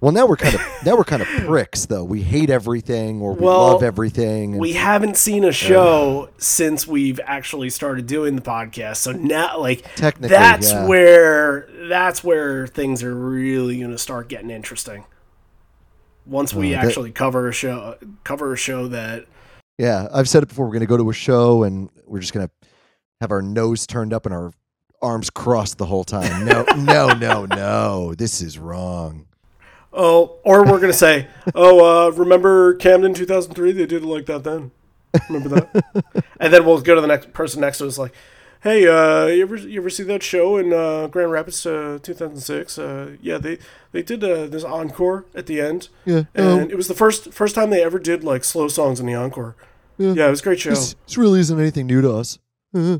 [0.00, 2.04] Well, now we're kind of now we're kind of pricks though.
[2.04, 4.52] We hate everything or we Well, love everything.
[4.52, 8.96] and- we haven't seen a show since we've actually started doing the podcast.
[8.98, 10.86] So now, like, Technically, that's yeah.
[10.86, 15.04] where that's where things are really going to start getting interesting.
[16.26, 19.24] Once we Uh, that- actually cover a show, cover a show that
[19.78, 20.66] Yeah, I've said it before.
[20.66, 22.68] We're going to go to a show and we're just going to
[23.20, 24.52] have our nose turned up and our
[25.00, 26.44] arms crossed the whole time.
[26.44, 28.14] No, no, no, no.
[28.14, 29.26] This is wrong.
[29.92, 33.72] Oh, or we're gonna say, oh, uh, remember Camden 2003?
[33.72, 34.70] They did it like that then.
[35.28, 36.24] Remember that?
[36.40, 38.12] and then we'll go to the next person next to us, like,
[38.60, 42.78] hey, uh, you ever you ever see that show in uh, Grand Rapids, uh, 2006?
[42.78, 43.58] Uh, yeah, they
[43.92, 47.32] they did uh, this encore at the end, Yeah, and um, it was the first
[47.32, 49.56] first time they ever did like slow songs in the encore.
[49.96, 50.70] Yeah, it was a great show.
[50.70, 52.38] This, this really isn't anything new to us.
[52.72, 52.98] Uh,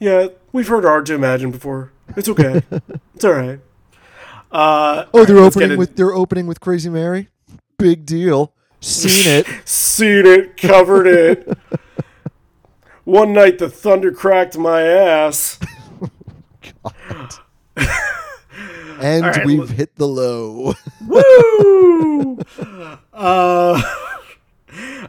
[0.00, 1.92] Yeah, we've heard Hard to Imagine before.
[2.16, 2.62] It's okay.
[3.14, 3.60] it's all right.
[4.50, 7.28] Uh, oh, they're let's opening with they're opening with Crazy Mary.
[7.78, 8.54] Big deal.
[8.80, 9.46] Seen it.
[9.68, 11.58] Seen it, covered it.
[13.04, 15.58] One night the thunder cracked my ass.
[19.00, 20.74] And right, we've hit the low.
[21.06, 22.40] Woo!
[23.12, 23.82] uh,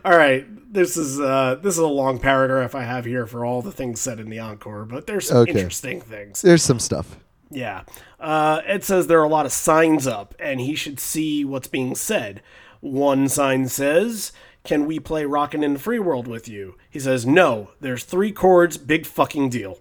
[0.06, 0.46] all right.
[0.72, 4.00] This is uh, this is a long paragraph I have here for all the things
[4.00, 5.54] said in the encore, but there's some Okay.
[5.54, 6.44] interesting things.
[6.44, 7.18] There's some stuff.
[7.50, 7.84] Yeah.
[8.20, 11.68] Uh, Ed says there are a lot of signs up, and he should see what's
[11.68, 12.42] being said.
[12.80, 14.32] One sign says,
[14.64, 16.76] Can we play Rockin' in the Free World with you?
[16.90, 19.80] He says, No, there's three chords, big fucking deal.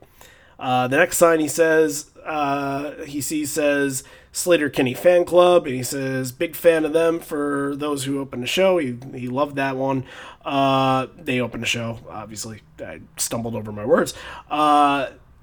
[0.58, 5.84] Uh, the next sign he says, uh, he sees says Sleater-Kinney Fan Club, and he
[5.84, 8.78] says, Big fan of them for those who opened the show.
[8.78, 10.04] He, he loved that one.
[10.44, 12.62] Uh, they opened the show, obviously.
[12.80, 14.14] I stumbled over my words.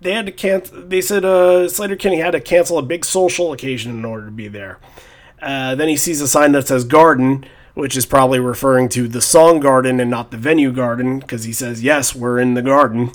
[0.02, 0.82] They had to cancel.
[0.82, 4.48] They said uh, Sleater-Kinney had to cancel a big social occasion in order to be
[4.48, 4.80] there.
[5.42, 9.22] Uh, then he sees a sign that says garden, which is probably referring to the
[9.22, 13.12] song garden and not the venue garden, because he says, "Yes, we're in the garden."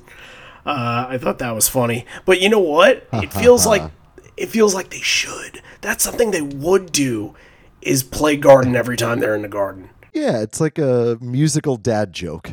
[0.67, 3.09] Uh, I thought that was funny, but you know what?
[3.15, 3.91] It feels like
[4.37, 5.63] it feels like they should.
[5.81, 7.35] That's something they would do,
[7.83, 9.91] is play garden every time they're in the garden.
[10.13, 12.53] Yeah, it's like a musical dad joke.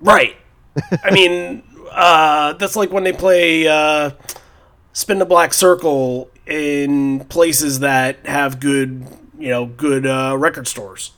[0.00, 0.36] Right.
[1.04, 4.10] I mean, uh, that's like when they play uh,
[4.92, 9.06] Spin the Black Circle in places that have good,
[9.38, 11.12] you know, good uh, record stores.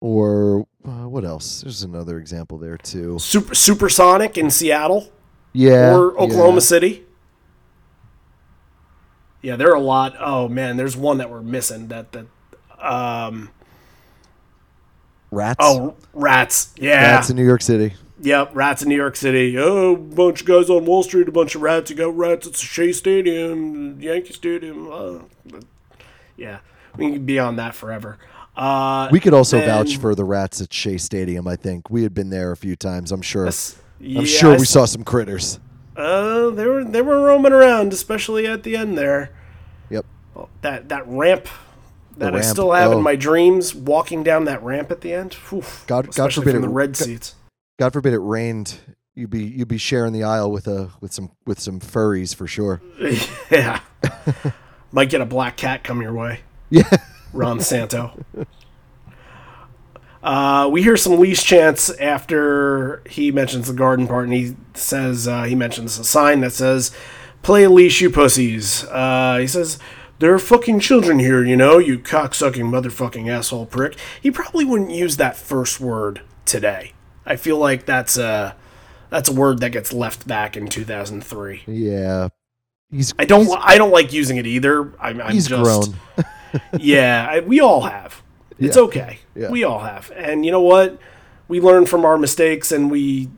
[0.00, 1.62] Or uh, what else?
[1.62, 3.18] There's another example there too.
[3.18, 5.10] Super Supersonic in Seattle
[5.52, 5.96] Yeah.
[5.96, 6.58] or Oklahoma yeah.
[6.60, 7.04] City.
[9.42, 10.14] Yeah, there are a lot.
[10.20, 11.88] Oh man, there's one that we're missing.
[11.88, 12.26] That that.
[12.78, 13.50] Um,
[15.30, 15.56] Rats.
[15.58, 16.72] oh, rats.
[16.76, 17.14] Yeah.
[17.16, 17.94] Rats in New York City.
[18.24, 19.58] Yep, rats in New York City.
[19.58, 21.90] Oh, bunch of guys on Wall Street, a bunch of rats.
[21.90, 24.90] You got rats at Shea Stadium, Yankee Stadium.
[24.90, 25.58] Uh,
[26.34, 26.60] yeah,
[26.96, 28.16] we can be on that forever.
[28.56, 31.46] Uh, We could also then- vouch for the rats at Shea Stadium.
[31.46, 33.12] I think we had been there a few times.
[33.12, 33.50] I'm sure.
[34.00, 35.60] yeah, I'm sure we saw some critters.
[35.94, 39.32] Uh, they were they were roaming around, especially at the end there.
[39.90, 40.06] Yep.
[40.62, 41.46] That that ramp
[42.16, 42.96] that I still have oh.
[42.96, 45.36] in my dreams, walking down that ramp at the end.
[45.52, 47.34] Oof, God- God forbid it- the red God- seats.
[47.78, 48.78] God forbid it rained.
[49.14, 52.46] You'd be you'd be sharing the aisle with a with some with some furries for
[52.46, 52.82] sure.
[53.50, 53.80] yeah,
[54.92, 56.40] might get a black cat come your way.
[56.70, 56.90] Yeah.
[57.32, 58.24] Ron Santo.
[60.22, 65.28] Uh, we hear some leash chants after he mentions the garden part, and he says
[65.28, 66.92] uh, he mentions a sign that says
[67.42, 69.78] "Play leash, you pussies." Uh, he says
[70.20, 73.96] there are fucking children here, you know, you cocksucking motherfucking asshole prick.
[74.20, 76.93] He probably wouldn't use that first word today.
[77.26, 78.56] I feel like that's a
[79.10, 81.62] that's a word that gets left back in 2003.
[81.66, 82.28] Yeah.
[82.90, 84.92] He's I don't he's, I don't like using it either.
[85.00, 86.24] I'm, I'm he's just grown.
[86.78, 88.22] yeah, I, we all have.
[88.58, 88.82] It's Yeah.
[88.84, 89.18] okay.
[89.34, 89.50] Yeah.
[89.50, 90.12] We all have.
[90.14, 90.98] And you know what?
[91.48, 93.28] We learn from our mistakes and we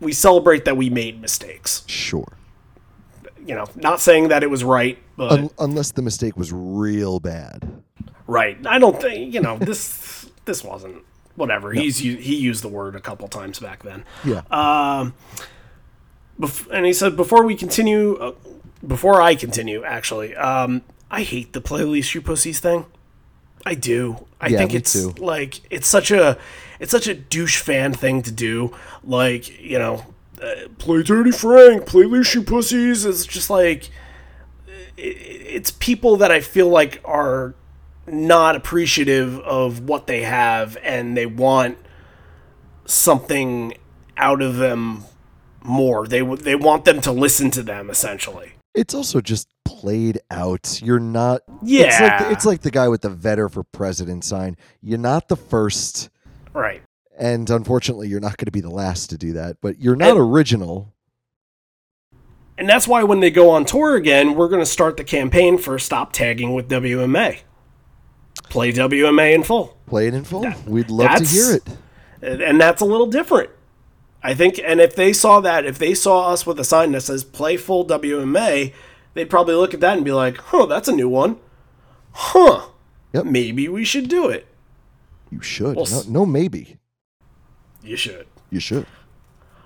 [0.00, 1.84] we celebrate that we made mistakes.
[1.86, 2.26] Sure.
[3.44, 7.18] You know, not saying that it was right, but Un- unless the mistake was real
[7.18, 7.82] bad.
[8.26, 8.56] right.
[8.66, 11.02] I don't think, you know, this this wasn't
[11.36, 11.72] whatever.
[11.72, 14.04] He's he used the word a couple times back then.
[14.24, 14.42] Yeah.
[14.50, 15.14] Um,
[16.40, 18.32] Bef- and he said before we continue uh,
[18.86, 22.86] before I continue actually, um I hate the play playlist you pussies thing.
[23.64, 24.26] I do.
[24.40, 25.10] I Yeah, think it's too.
[25.18, 26.38] like it's such a
[26.80, 28.74] it's such a douche fan thing to do.
[29.04, 30.06] Like you know,
[30.42, 33.04] uh, play Dirty Frank, play Leash You Pussies.
[33.04, 33.90] It's just like
[34.96, 37.54] it, it's people that I feel like are
[38.12, 41.78] not appreciative of what they have, and they want
[42.84, 43.74] something
[44.16, 45.04] out of them
[45.64, 46.06] more.
[46.06, 48.52] They they want them to listen to them essentially.
[48.74, 50.80] It's also just played out.
[50.82, 51.42] You're not.
[51.62, 52.18] It's Yeah.
[52.22, 54.56] like, it's like the guy with the Vedder for president sign.
[54.80, 56.08] You're not the first,
[56.54, 56.82] Right.
[57.18, 59.56] and unfortunately, you're not going to be the last to do that.
[59.60, 60.92] But you're not And- original.
[62.58, 65.58] And that's why when they go on tour again, we're going to start the campaign
[65.58, 67.38] for stop tagging with WMA.
[68.52, 69.78] Play WMA in full.
[69.86, 70.44] Play it in full.
[70.66, 71.66] We'd love to hear it.
[72.20, 73.48] And that's a little different.
[74.22, 77.00] I think, and if they saw that, if they saw us with a sign that
[77.00, 78.74] says play full WMA,
[79.14, 81.38] they'd probably look at that and be like, huh, that's a new one.
[82.12, 82.66] Huh.
[83.14, 83.24] Yep.
[83.24, 84.46] Maybe we should do it.
[85.30, 85.74] You should.
[85.74, 86.76] Well, no, no, maybe.
[87.82, 88.26] You should.
[88.50, 88.86] You should.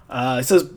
[0.08, 0.70] Uh, it says,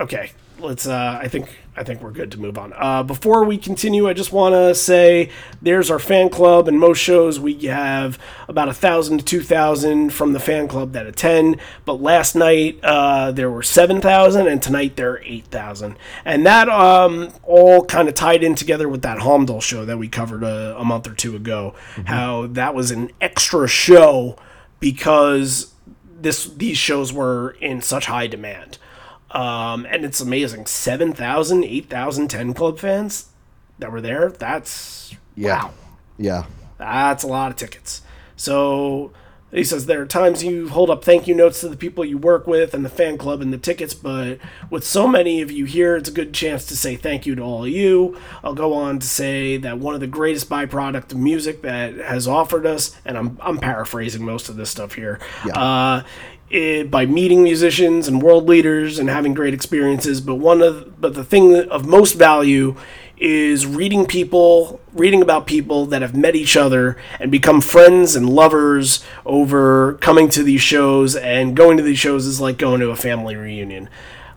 [0.00, 0.32] okay,
[0.62, 0.86] let's.
[0.86, 2.72] Uh, I think I think we're good to move on.
[2.76, 5.30] Uh, before we continue, I just want to say
[5.60, 8.18] there's our fan club, and most shows we have
[8.48, 11.58] about a thousand to two thousand from the fan club that attend.
[11.84, 16.46] But last night uh, there were seven thousand, and tonight there are eight thousand, and
[16.46, 20.42] that um, all kind of tied in together with that Holmdel show that we covered
[20.42, 21.74] a, a month or two ago.
[22.04, 24.36] How that was an extra show
[24.80, 25.72] because
[26.20, 28.78] this these shows were in such high demand.
[29.32, 33.26] Um, and it's amazing 7,000, 8,000 10 Club fans
[33.78, 34.30] that were there.
[34.30, 35.64] That's Yeah.
[35.64, 35.70] wow.
[36.18, 36.44] Yeah.
[36.78, 38.02] That's a lot of tickets.
[38.36, 39.12] So
[39.52, 42.16] he says there are times you hold up thank you notes to the people you
[42.16, 44.38] work with and the fan club and the tickets, but
[44.70, 47.42] with so many of you here, it's a good chance to say thank you to
[47.42, 48.18] all of you.
[48.42, 52.26] I'll go on to say that one of the greatest byproduct of music that has
[52.26, 55.20] offered us, and I'm, I'm paraphrasing most of this stuff here,
[55.54, 56.02] uh,
[56.52, 60.20] it, by meeting musicians and world leaders and having great experiences.
[60.20, 62.76] But one of but the thing of most value
[63.16, 68.28] is reading people, reading about people that have met each other and become friends and
[68.28, 71.16] lovers over coming to these shows.
[71.16, 73.88] And going to these shows is like going to a family reunion.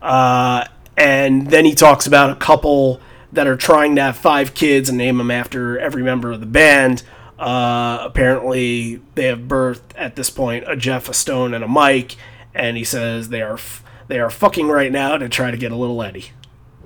[0.01, 0.65] Uh,
[0.95, 3.01] and then he talks about a couple
[3.33, 6.45] that are trying to have five kids and name them after every member of the
[6.45, 7.03] band.
[7.37, 12.15] Uh, apparently, they have birthed at this point a Jeff, a Stone, and a Mike,
[12.53, 15.71] and he says they are f- they are fucking right now to try to get
[15.71, 16.31] a little Eddie.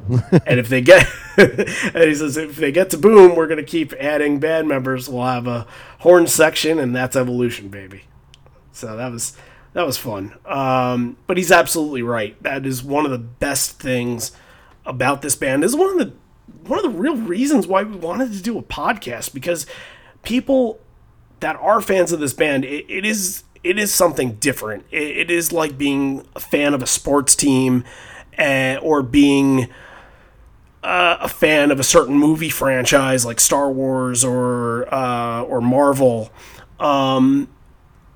[0.09, 1.07] and if they get,
[1.37, 5.07] and he says if they get to boom, we're gonna keep adding band members.
[5.07, 5.67] We'll have a
[5.99, 8.03] horn section, and that's evolution, baby.
[8.71, 9.37] So that was
[9.73, 10.33] that was fun.
[10.45, 12.41] Um, but he's absolutely right.
[12.41, 14.31] That is one of the best things
[14.85, 15.61] about this band.
[15.61, 16.13] This is one of the
[16.67, 19.67] one of the real reasons why we wanted to do a podcast because
[20.23, 20.79] people
[21.39, 24.85] that are fans of this band, it, it is it is something different.
[24.91, 27.83] It, it is like being a fan of a sports team,
[28.37, 29.69] uh, or being
[30.83, 36.31] uh, a fan of a certain movie franchise like Star Wars or uh, or Marvel.
[36.79, 37.49] Um,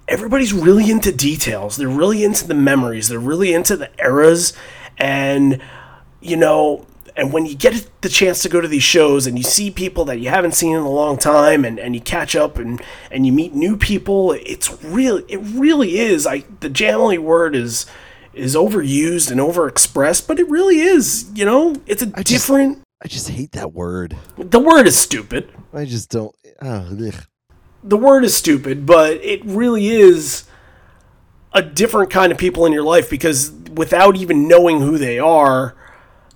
[0.08, 1.76] everybody's really into details.
[1.76, 3.10] They're really into the memories.
[3.10, 4.54] They're really into the eras,
[4.98, 5.62] and
[6.22, 6.86] you know,
[7.16, 10.06] and when you get the chance to go to these shows and you see people
[10.06, 12.82] that you haven't seen in a long time and, and you catch up and,
[13.12, 16.26] and you meet new people, it's really it really is.
[16.26, 17.86] I the Jamily word is
[18.34, 21.30] is overused and overexpressed, but it really is.
[21.36, 22.80] You know, it's a just- different.
[23.04, 24.16] I just hate that word.
[24.38, 25.52] the word is stupid.
[25.74, 26.34] I just don't.
[26.62, 27.12] Oh,
[27.84, 30.46] the word is stupid, but it really is
[31.52, 35.76] a different kind of people in your life because without even knowing who they are,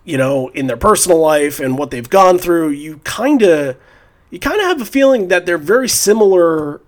[0.08, 3.76] you know, in their personal life and what they've gone through, you kind of
[4.30, 6.80] you kind of have a feeling that they're very similar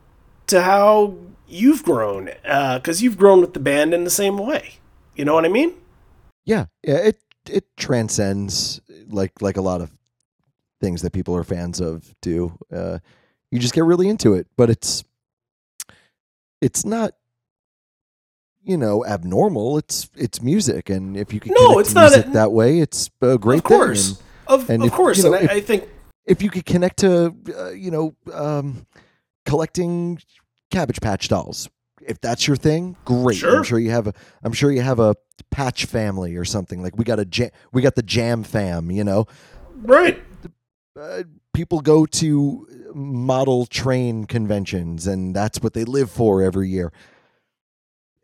[0.47, 4.75] to how you've grown because you've grown with the band in the same way.
[5.15, 5.73] You know what I mean?
[6.45, 6.95] Yeah, yeah.
[6.95, 7.19] It
[7.49, 8.79] it transcends
[9.09, 9.91] like like a lot of
[10.79, 12.57] things that people are fans of do.
[12.73, 12.99] Uh,
[13.51, 15.03] you just get really into it, but it's
[16.61, 17.15] it's not
[18.63, 19.77] you know abnormal.
[19.77, 22.51] It's it's music, and if you can No, connect it's to not music a- that
[22.51, 24.25] way, it's a great of course, thing.
[24.47, 25.89] And of, and of if, course, you know, and I, if- I think
[26.25, 28.85] if you could connect to uh, you know um,
[29.45, 30.19] collecting
[30.71, 31.69] Cabbage Patch dolls,
[32.01, 33.37] if that's your thing, great.
[33.37, 33.57] Sure.
[33.57, 34.13] I'm sure you have a
[34.43, 35.15] I'm sure you have a
[35.51, 39.03] patch family or something like we got a jam, we got the jam fam, you
[39.03, 39.25] know.
[39.81, 40.21] right.
[40.99, 41.23] Uh,
[41.53, 46.91] people go to model train conventions and that's what they live for every year.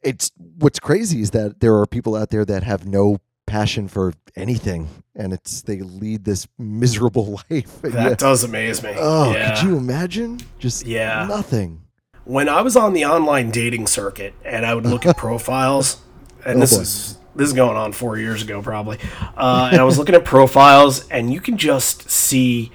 [0.05, 3.17] It's what's crazy is that there are people out there that have no
[3.47, 7.81] passion for anything and it's they lead this miserable life.
[7.81, 8.91] That yeah, does amaze me.
[8.95, 9.55] Oh, yeah.
[9.59, 10.39] could you imagine?
[10.59, 11.25] Just Yeah.
[11.27, 11.81] nothing.
[12.25, 15.97] when I was on the online dating circuit and I would look at profiles,
[16.45, 16.81] and Oh, this boy.
[16.81, 18.97] is this is going on four years ago probably,
[19.37, 22.71] uh, and I was looking at profiles, and you can just see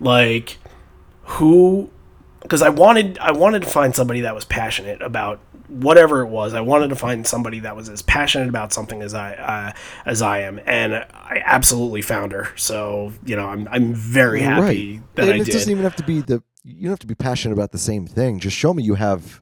[0.00, 0.58] like
[1.24, 1.90] who,
[2.42, 6.54] because I wanted I wanted to find somebody that was passionate about whatever it was.
[6.54, 9.72] I wanted to find somebody that was as passionate about something as I uh,
[10.06, 12.48] as I am, and I absolutely found her.
[12.56, 15.14] So you know, I'm I'm very happy right.
[15.16, 15.52] that and I it did.
[15.52, 18.06] doesn't even have to be the you don't have to be passionate about the same
[18.06, 18.38] thing.
[18.40, 19.40] Just show me you have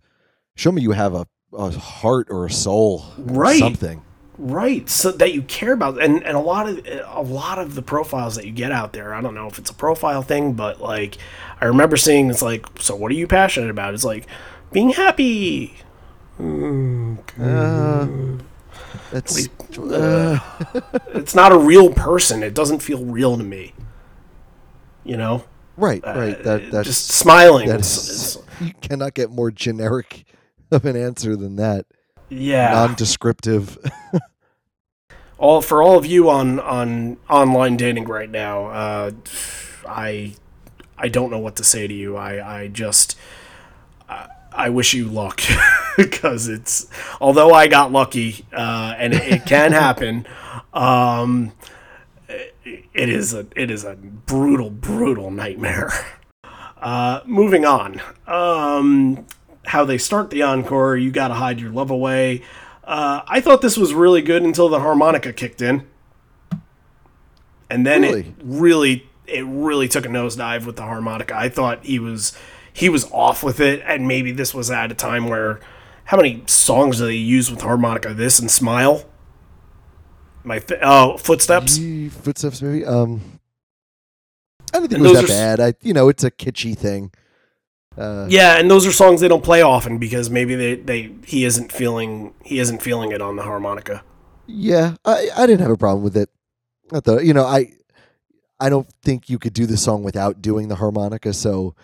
[0.54, 3.04] show me you have a, a heart or a soul.
[3.18, 3.58] or Right.
[3.58, 4.02] something.
[4.38, 7.80] right so that you care about and and a lot of a lot of the
[7.82, 10.78] profiles that you get out there i don't know if it's a profile thing but
[10.78, 11.16] like
[11.58, 14.26] i remember seeing it's like so what are you passionate about it's like
[14.72, 15.74] being happy
[19.10, 19.48] That's
[19.78, 20.38] uh,
[21.14, 22.42] it's not a real person.
[22.42, 23.72] It doesn't feel real to me.
[25.04, 25.44] You know?
[25.76, 26.42] Right, right.
[26.42, 30.24] That that's Uh, just smiling that's you cannot get more generic
[30.70, 31.86] of an answer than that.
[32.28, 32.72] yeah.
[32.72, 33.78] Non-descriptive.
[35.38, 39.10] all for all of you on on online dating right now uh
[39.86, 40.32] i
[40.96, 42.16] i don't know what to say to you.
[42.16, 43.16] I i just
[44.56, 45.40] i, wish you luck
[45.96, 46.86] because it's
[47.20, 50.26] although i got lucky uh and it, it can happen
[50.74, 51.52] um
[52.28, 52.54] it,
[52.94, 55.90] it is a it is a brutal brutal nightmare
[56.80, 59.24] uh moving on um
[59.66, 62.42] how they start the encore you gotta hide your love away
[62.88, 65.88] uh, I thought this was really good until the harmonica kicked in,
[67.68, 68.34] and then it Really?
[68.44, 71.36] really it really took a nosedive with the harmonica.
[71.36, 72.38] I thought he was
[72.76, 75.60] he was off with it, and maybe this was at a time where
[76.04, 78.12] how many songs do they use with harmonica?
[78.12, 79.04] This and Smile.
[80.44, 81.78] My oh footsteps.
[82.22, 82.84] Footsteps, maybe.
[82.84, 83.40] Um,
[84.74, 85.60] I don't think And it was that bad.
[85.60, 87.12] I, you know, it's a kitschy thing.
[87.96, 91.46] Uh, Yeah, and those are songs they don't play often because maybe they, they he
[91.46, 94.04] isn't feeling he isn't feeling it on the harmonica.
[94.46, 96.28] Yeah, I, I didn't have a problem with it.
[96.92, 97.72] I thought, you know, I
[98.60, 101.32] I don't think you could do the song without doing the harmonica.
[101.32, 101.74] So,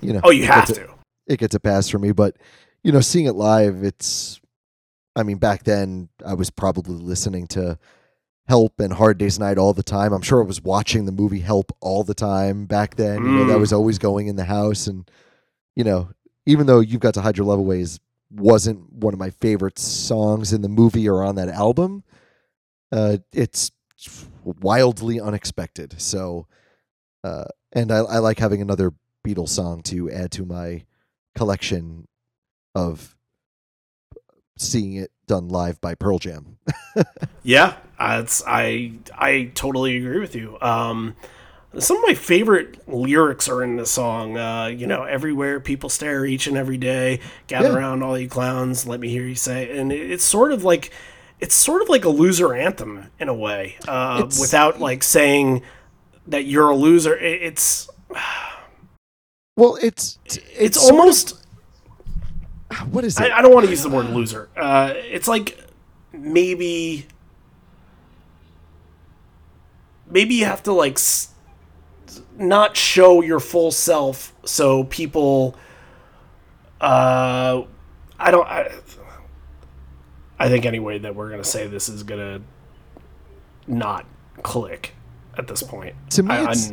[0.00, 0.94] you know, Oh, you it have gets a- to.
[1.26, 2.36] It gets a pass for me, but
[2.82, 4.40] you know, seeing it live, it's.
[5.16, 7.76] I mean, back then I was probably listening to
[8.46, 10.12] Help and Hard Day's Night all the time.
[10.12, 13.16] I'm sure I was watching the movie Help all the time back then.
[13.24, 13.60] You know, that Mm.
[13.60, 15.10] was always going in the house, and
[15.76, 16.10] you know,
[16.46, 17.98] even though You've Got to Hide Your Love Away is
[18.30, 22.04] wasn't one of my favorite songs in the movie or on that album,
[22.92, 23.70] uh, it's
[24.44, 26.00] wildly unexpected.
[26.00, 26.46] So,
[27.24, 28.92] uh, and I, I like having another
[29.34, 30.84] Beatles song to add to my
[31.34, 32.06] collection
[32.74, 33.16] of
[34.56, 36.56] seeing it done live by Pearl Jam.
[37.44, 40.58] Yeah, uh, it's, I I totally agree with you.
[40.60, 41.14] Um,
[41.78, 44.36] some of my favorite lyrics are in the song.
[44.36, 47.20] Uh, you know, everywhere people stare each and every day.
[47.46, 47.76] Gather Yeah.
[47.76, 48.86] around, all you clowns.
[48.86, 49.78] Let me hear you say.
[49.78, 50.90] And it, it's sort of like
[51.40, 55.62] it's sort of like a loser anthem in a way, uh, without like saying
[56.26, 57.16] that you're a loser.
[57.16, 57.88] It, it's
[59.58, 61.44] Well, it's it's, it's, sort of- almost.
[62.92, 63.24] what is it?
[63.32, 64.48] I, I don't want to use the word loser.
[64.56, 65.58] Uh, it's like
[66.12, 67.06] maybe
[70.08, 71.30] maybe you have to like s-
[72.36, 75.54] not show your full self so people
[76.80, 77.62] uh
[78.18, 78.70] i don't i,
[80.38, 82.40] I think anyway that we're gonna say this is gonna
[83.66, 84.06] not
[84.42, 84.94] click
[85.36, 86.72] at this point To me, I, it's-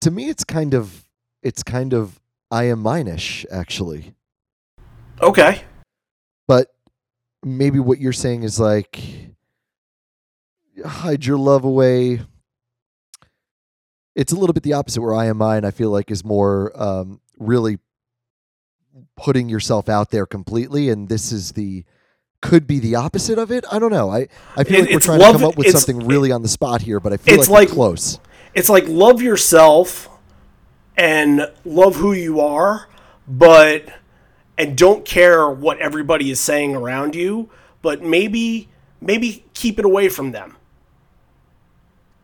[0.00, 1.04] To me, it's kind of
[1.42, 2.18] it's kind of
[2.52, 4.14] I am mine-ish actually.
[5.20, 5.62] okay
[6.46, 6.72] But
[7.42, 9.00] maybe what you're saying is like
[10.84, 12.20] hide your love away.
[14.14, 16.70] It's a little bit the opposite where I am mine, I feel like is more
[16.80, 17.78] um, really
[19.16, 20.90] putting yourself out there completely.
[20.90, 21.84] And this is the
[22.42, 23.64] could be the opposite of it.
[23.72, 24.10] I don't know.
[24.10, 26.42] I, I feel It- like we're trying love- to come up with something really on
[26.42, 28.18] the spot here, but I feel it's like, like- we're close.
[28.52, 30.08] it's like love yourself
[31.02, 32.86] and love who you are,
[33.26, 33.86] but
[34.56, 37.50] and don't care what everybody is saying around you,
[37.82, 38.68] but maybe
[39.00, 40.56] maybe keep it away from them.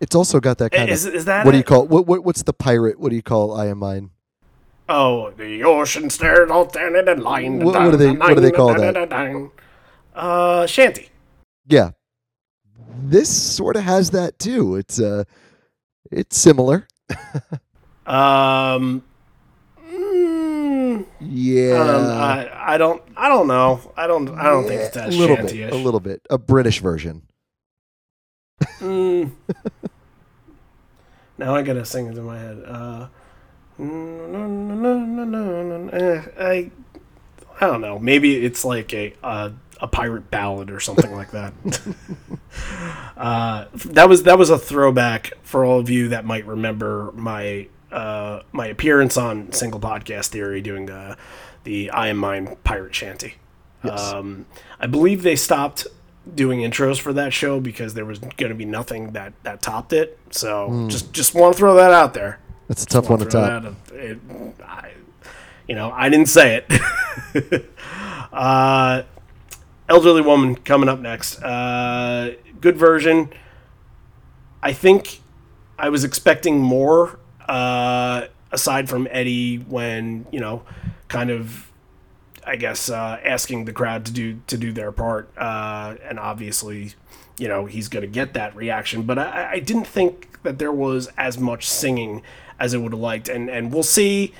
[0.00, 2.22] It's also got that kind Is, of is that what do you call what, what
[2.22, 3.00] what's the pirate?
[3.00, 4.10] What do you call I am mine?
[4.88, 7.58] Oh, the ocean stared out there in line.
[7.58, 9.50] What- what do they- what do they call that?
[10.14, 11.08] Uh, shanty.
[11.66, 11.90] Yeah.
[13.00, 14.76] This sort of has that too.
[14.76, 15.24] It's uh
[16.12, 16.86] it's similar.
[18.08, 19.02] Um,
[19.86, 21.74] mm, Yeah.
[21.74, 23.80] um, I, I don't I don't know.
[23.96, 25.72] I don't I don't think it's that a little bit, shanty-ish.
[25.72, 26.22] a little bit.
[26.30, 27.22] A British version.
[28.80, 29.32] Mm.
[31.38, 32.62] now I gotta sing it in my head.
[32.66, 33.08] Uh,
[33.78, 36.70] no, no, no, no, no, no, eh, I,
[37.60, 37.98] I don't know.
[37.98, 41.52] Maybe it's like a a, a pirate ballad or something like that.
[43.16, 47.68] uh, that was that was a throwback for all of you that might remember my
[47.92, 51.16] uh, my appearance on Single Podcast Theory doing the
[51.64, 53.34] the I Am Mine pirate shanty.
[53.82, 54.46] Um,
[54.80, 55.86] I believe they stopped
[56.34, 59.92] doing intros for that show because there was going to be nothing that that topped
[59.92, 60.18] it.
[60.30, 62.40] So just just want to throw that out there.
[62.68, 63.62] That's a tough one to top.
[63.62, 64.20] that- it-
[64.62, 64.92] I,
[65.66, 67.64] you know, I didn't say it.
[68.32, 69.02] uh,
[69.88, 71.40] elderly woman coming up next.
[71.42, 73.30] Uh, good version.
[74.62, 75.20] I think
[75.78, 77.18] I was expecting more.
[77.48, 80.62] Uh, aside from Eddie, when you know,
[81.08, 81.70] kind of
[82.46, 86.94] I guess uh, asking the crowd to do to do their part, uh, and obviously,
[87.38, 89.02] you know, he's going to get that reaction.
[89.02, 92.22] But I, I didn't think that there was as much singing
[92.58, 94.34] as I would have liked, and and we'll see.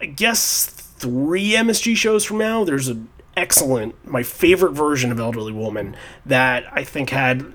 [0.00, 5.52] I guess three MSG shows from now, there's an excellent, my favorite version of Elderly
[5.52, 5.96] Woman
[6.26, 7.52] that I think had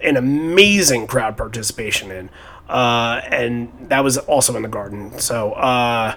[0.00, 2.30] an amazing crowd participation in,
[2.68, 5.18] uh, and that was also in the Garden.
[5.18, 5.52] So.
[5.52, 6.16] Uh,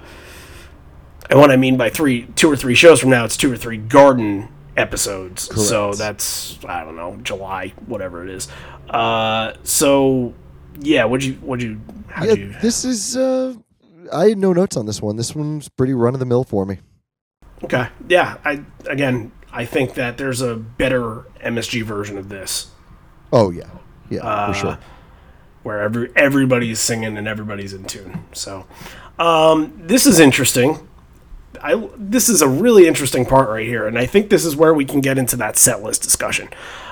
[1.29, 3.57] and what I mean by three, two or three shows from now, it's two or
[3.57, 4.47] three garden
[4.77, 5.43] episodes.
[5.67, 8.47] So that's I don't know, July, whatever it is.
[8.87, 10.35] Uh, so
[10.79, 13.55] yeah, would you would you how Yeah, do you this is uh
[14.13, 15.15] I had no notes on this one.
[15.15, 16.77] This one's pretty run of the mill for me.
[17.63, 17.87] okay?
[18.07, 22.67] Yeah, I again I think that there's a better MSG version of this
[23.33, 23.63] Oh yeah.
[24.11, 24.77] Yeah, Uh, for sure.
[25.65, 28.23] Where every everybody's singing and everybody's in tune.
[28.33, 28.67] So
[29.17, 30.87] um, this is interesting.
[31.59, 34.75] I this is a really interesting part right here, and I think this is where
[34.75, 36.49] we can get into that set list discussion.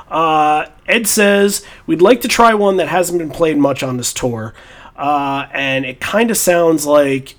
[0.09, 4.11] Uh, Ed says we'd like to try one that hasn't been played much on this
[4.11, 4.55] tour,
[4.95, 7.35] uh, and it kind of sounds like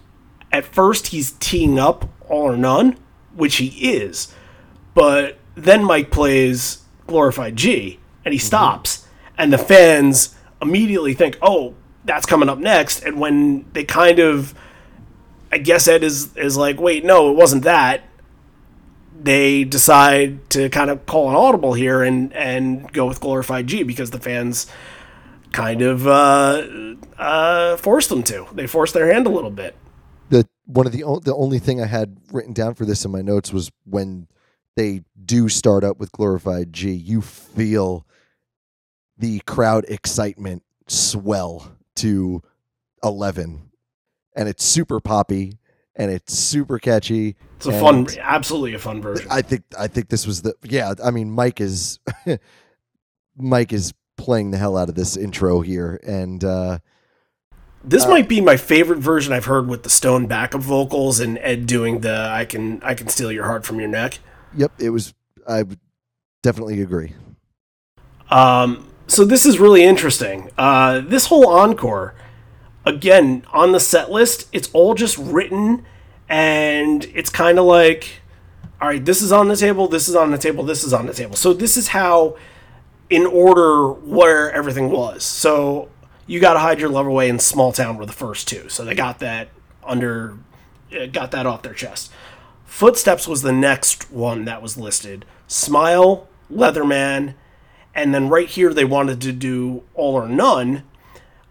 [0.52, 2.96] at first he's teeing up all or none,
[3.34, 4.32] which he is,
[4.94, 10.33] but then Mike plays Glorified G, and he stops, and the fans
[10.64, 11.74] immediately think, "Oh,
[12.04, 14.54] that's coming up next," and when they kind of
[15.54, 18.02] I guess Ed is is like, wait, no, it wasn't that.
[19.22, 23.84] They decide to kind of call an audible here and and go with glorified G
[23.84, 24.66] because the fans
[25.52, 26.66] kind of uh,
[27.16, 28.48] uh, forced them to.
[28.52, 29.76] They forced their hand a little bit.
[30.30, 33.22] The one of the the only thing I had written down for this in my
[33.22, 34.26] notes was when
[34.74, 38.04] they do start up with glorified G, you feel
[39.24, 42.42] the crowd excitement swell to
[43.02, 43.70] 11
[44.36, 45.58] and it's super poppy
[45.96, 47.34] and it's super catchy.
[47.56, 49.26] It's a fun, absolutely a fun version.
[49.30, 50.92] I think I think this was the yeah.
[51.02, 52.00] I mean, Mike is
[53.36, 56.80] Mike is playing the hell out of this intro here, and uh,
[57.82, 61.66] This might be my favorite version I've heard with the Stone backup vocals and Ed
[61.66, 64.18] doing the "I can I can steal your heart from your neck."
[64.54, 65.14] yep, it was.
[65.48, 65.64] I
[66.42, 67.14] definitely agree.
[68.30, 70.50] Um, so this is really interesting.
[70.58, 72.14] Uh, this whole encore,
[72.84, 75.84] again, on the set list, it's all just written,
[76.28, 78.22] and it's kind of like,
[78.80, 81.06] all right, this is on the table, this is on the table, this is on
[81.06, 81.36] the table.
[81.36, 82.36] So this is how,
[83.08, 85.22] in order, where everything was.
[85.22, 85.88] So
[86.26, 88.68] You Gotta Hide Your Love Away in Small Town were the first two.
[88.68, 89.48] So they got that
[89.84, 90.36] under,
[90.92, 92.10] uh, got that off their chest.
[92.64, 95.24] Footsteps was the next one that was listed.
[95.46, 97.34] Smile, Leatherman,
[97.94, 100.82] and then right here they wanted to do All or None.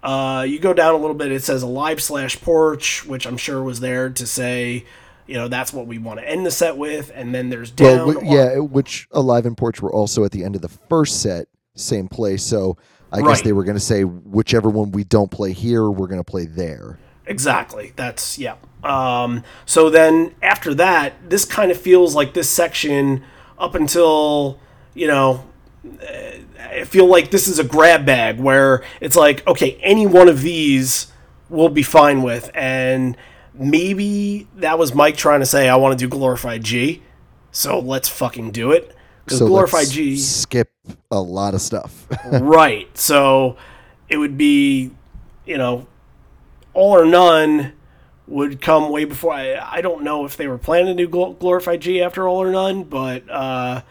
[0.02, 3.64] Uh, you go down a little bit, it says Alive slash Porch, which I'm sure
[3.64, 4.86] was there to say,
[5.28, 7.10] you know, that's what we want to end the set with.
[7.15, 8.14] And then there's Well, down.
[8.15, 11.48] wi- yeah, which Alive and Porch were also at the end of the first set,
[11.76, 12.44] same place.
[12.44, 12.76] So
[13.14, 16.20] I guess they were going to say whichever one we don't play here, we're going
[16.20, 16.99] to play there.
[17.26, 17.94] Exactly.
[17.95, 18.56] That's yeah.
[18.84, 23.24] Um, so then after that, this kind of feels like this section
[23.57, 24.60] up until
[24.94, 25.45] you know.
[25.85, 30.41] I feel like this is a grab bag where it's like, okay, any one of
[30.41, 31.07] these
[31.49, 33.18] we'll be fine with, and
[33.53, 37.03] maybe that was Mike trying to say, I want to do glorified G,
[37.51, 38.95] so let's fucking do it
[39.26, 40.72] because So glorified G skip
[41.11, 42.07] a lot of stuff.
[42.31, 42.95] right.
[42.97, 43.57] So
[44.10, 44.91] it would be,
[45.45, 45.88] you know,
[46.73, 47.73] all or none
[48.27, 49.34] would come way before.
[49.34, 52.41] I, I don't know if they were planning to do Gl- glorified G after all
[52.41, 53.81] or none, but uh,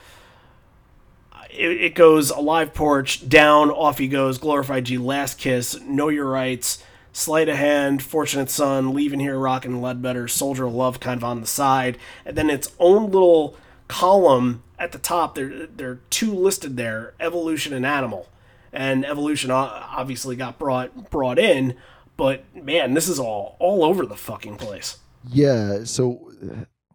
[1.52, 4.38] it, it goes alive porch down, off he goes.
[4.38, 6.82] Glorified G, last kiss, know your rights.
[7.12, 11.42] Sleight of hand, fortunate son, leaving here, rocking Ledbetter, soldier of love, kind of on
[11.42, 13.54] the side, and then its own little
[13.86, 15.34] column at the top.
[15.34, 18.28] There, there are two listed there: evolution and animal.
[18.74, 21.76] And evolution obviously got brought brought in,
[22.16, 24.96] but man, this is all all over the fucking place.
[25.28, 25.84] yeah.
[25.84, 26.32] So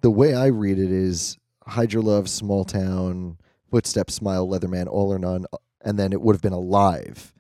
[0.01, 3.37] the way I read it is Hide Your Love, Small Town,
[3.69, 5.45] Footsteps, Smile, Leatherman, All or None,
[5.81, 7.33] and then it would have been Alive.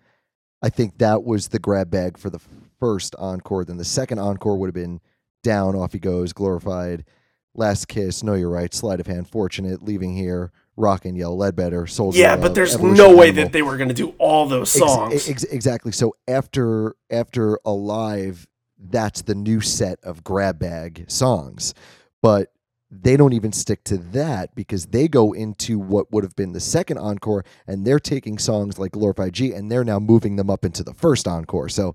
[0.61, 2.39] I think that was the grab bag for the
[2.79, 3.63] first encore.
[3.65, 4.99] Then the second encore would have been
[5.43, 7.05] Down, Off He Goes, Glorified,
[7.53, 11.87] Last Kiss, Know You're Right, Sleight of Hand, Fortunate, Leaving Here, Rock and Yell, Ledbetter,
[11.87, 12.19] Soldier.
[12.19, 13.43] Yeah, but there's Evolution, no way Animal.
[13.45, 15.29] that they were going to do all those Ex- songs.
[15.29, 15.91] ex- exactly.
[15.91, 18.47] So after after Alive,
[18.79, 21.73] that's the new set of grab bag songs.
[22.21, 22.51] But
[22.89, 26.59] they don't even stick to that because they go into what would have been the
[26.59, 30.63] second encore and they're taking songs like Glorified G and they're now moving them up
[30.63, 31.67] into the first encore.
[31.69, 31.93] So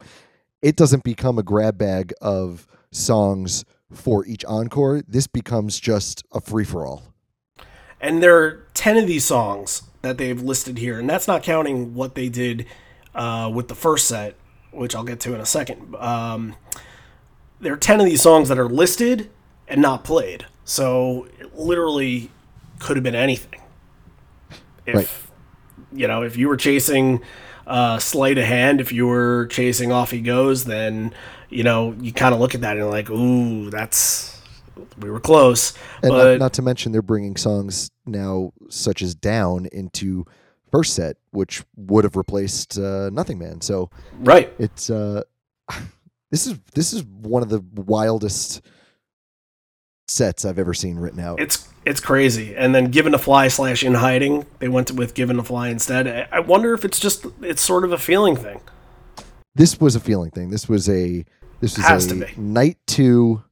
[0.61, 5.03] it doesn't become a grab bag of songs for each encore.
[5.09, 7.03] This becomes just a free for all.
[8.01, 11.95] and there are 10 of these songs that they've listed here and that's not counting
[11.95, 12.67] what they did
[13.15, 14.35] uh, with the first set
[14.73, 16.57] which i'll get to in a second um,
[17.61, 19.31] there are 10 of these songs that are listed
[19.69, 22.31] and not played so it literally
[22.79, 23.61] could have been anything
[24.87, 25.11] if Right.
[25.93, 27.21] you know if you were chasing
[27.67, 31.15] uh, sleight of hand if you were chasing off he goes then
[31.49, 34.41] you know you kind of look at that and you're like ooh that's
[34.99, 35.73] we were close
[36.03, 40.25] And but not, not to mention they're bringing songs now such as Down into
[40.73, 43.61] first set, which would have replaced uh, Nothing Man.
[43.61, 43.91] So
[44.21, 45.23] right it's uh,
[46.31, 48.63] this is this is one of the wildest
[50.13, 51.41] sets I've ever seen written out.
[51.41, 52.55] It's it's crazy.
[52.55, 56.29] And then Given to Fly slash in hiding, they went with Given to Fly instead.
[56.31, 58.61] I- wonder if it's just it's sort of a feeling thing.
[59.55, 60.51] this was a feeling thing.
[60.51, 61.25] This was a
[61.61, 62.41] this was Has a to be.
[62.41, 63.43] night two.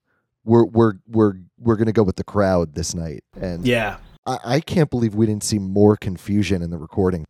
[0.45, 3.97] We're we're we're we're gonna go with the crowd this night, and Yeah.
[4.27, 7.27] I, I can't believe we didn't see more confusion in the recording.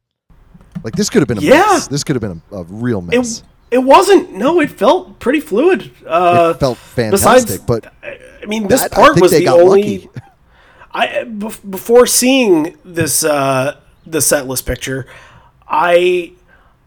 [0.85, 1.59] Like this could have been a Yeah.
[1.59, 1.89] mess.
[1.89, 3.41] This could have been a, a real mess.
[3.41, 4.33] It it wasn't.
[4.33, 5.91] No, it felt pretty fluid.
[6.07, 7.93] Uh, it felt besides- fantastic, but
[8.43, 9.99] I mean, this I part think was the only.
[9.99, 10.11] lucky.
[10.93, 13.77] I before seeing this uh,
[14.07, 15.07] the set list picture,
[15.69, 16.33] I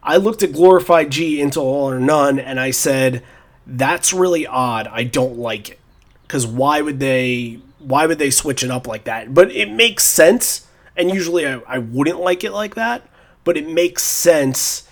[0.02, 3.22] I looked at glorified G into all or none, and I said,
[3.66, 4.88] "That's really odd.
[4.88, 5.78] I don't like it."
[6.22, 7.60] Because why would they?
[7.78, 9.32] Why would they switch it up like that?
[9.34, 10.66] But it makes sense,
[10.96, 13.08] and usually I, I wouldn't like it like that.
[13.44, 14.88] But it makes sense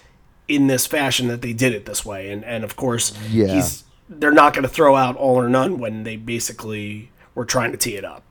[0.48, 3.48] in this fashion that they did it this way, and and of course, Yeah.
[3.54, 3.84] he's
[4.18, 7.78] they're not going to throw out all or none when they basically were trying to
[7.78, 8.22] tee it up.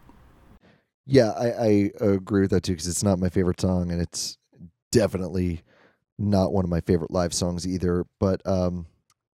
[1.06, 4.38] Yeah, I, I agree with that too because it's not my favorite song, and it's
[4.92, 5.62] definitely
[6.18, 8.06] not one of my favorite live songs either.
[8.20, 8.86] But um,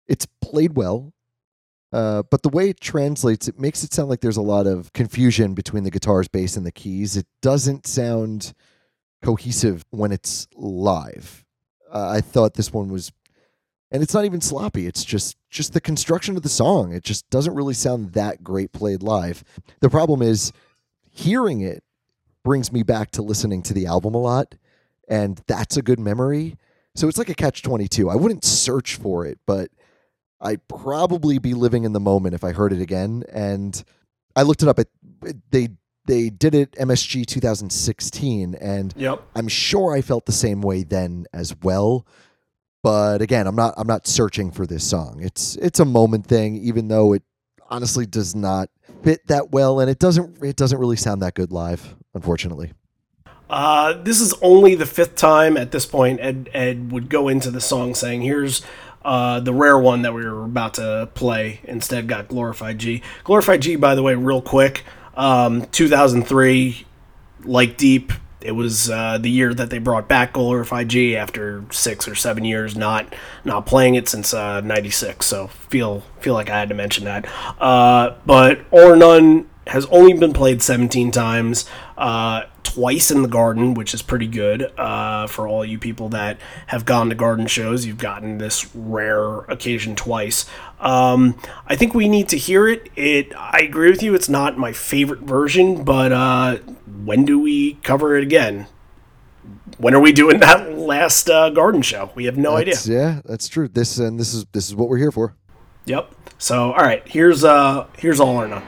[0.06, 1.12] it's played well.
[1.92, 4.92] Uh, but the way it translates, it makes it sound like there's a lot of
[4.92, 7.16] confusion between the guitars, bass, and the keys.
[7.16, 8.52] It doesn't sound
[9.22, 11.44] cohesive when it's live.
[11.92, 13.12] Uh, I thought this one was,
[13.94, 14.86] and it's not even sloppy.
[14.88, 16.92] It's just just the construction of the song.
[16.92, 19.44] It just doesn't really sound that great played live.
[19.80, 20.52] The problem is
[21.08, 21.84] hearing it
[22.42, 24.56] brings me back to listening to the album a lot
[25.08, 26.56] and that's a good memory
[26.94, 29.70] so it's like a catch 22 i wouldn't search for it but
[30.40, 33.84] i'd probably be living in the moment if i heard it again and
[34.36, 34.88] i looked it up it,
[35.50, 35.68] they
[36.06, 39.22] they did it msg 2016 and Yep.
[39.34, 42.06] i'm sure i felt the same way then as well
[42.84, 45.20] But again, I'm not I'm not searching for this song.
[45.22, 47.22] It's it's a moment thing, even though it
[47.70, 48.68] honestly does not
[49.02, 52.72] fit that well, and it doesn't it doesn't really sound that good live, unfortunately.
[53.48, 57.50] Uh, this is only the fifth time at this point Ed Ed would go into
[57.50, 58.60] the song saying, "Here's
[59.02, 63.00] uh, the rare one that we were about to play." Instead, got Glorified G.
[63.24, 64.84] Glorified G, by the way, real quick,
[65.14, 66.84] um, 2003,
[67.44, 68.12] like Deep.
[68.44, 72.44] It was uh, the year that they brought back Glorified G after six or seven
[72.44, 73.14] years not
[73.44, 75.26] not playing it since '96.
[75.26, 77.26] so feel feel like I had to mention that.
[77.58, 81.64] Uh, but or none has only been played 17 times,
[81.96, 86.40] uh, twice in the garden, which is pretty good uh, for all you people that
[86.66, 87.86] have gone to garden shows.
[87.86, 90.46] You've gotten this rare occasion twice.
[90.80, 92.90] Um, I think we need to hear it.
[92.96, 94.14] It, I agree with you.
[94.14, 96.56] It's not my favorite version, but uh,
[97.04, 98.66] when do we cover it again?
[99.78, 102.10] When are we doing that last uh, garden show?
[102.14, 102.76] We have no idea.
[102.84, 103.68] Yeah, that's true.
[103.68, 105.36] This and this is this is what we're here for.
[105.86, 106.14] Yep.
[106.38, 107.06] So, all right.
[107.06, 108.62] Here's uh, here's all or none.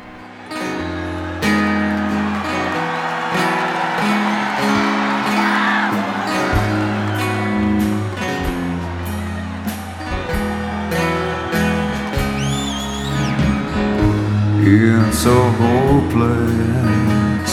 [15.09, 17.51] It's a hopeless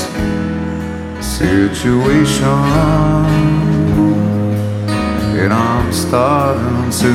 [1.22, 2.44] situation,
[5.42, 7.14] and I'm starting to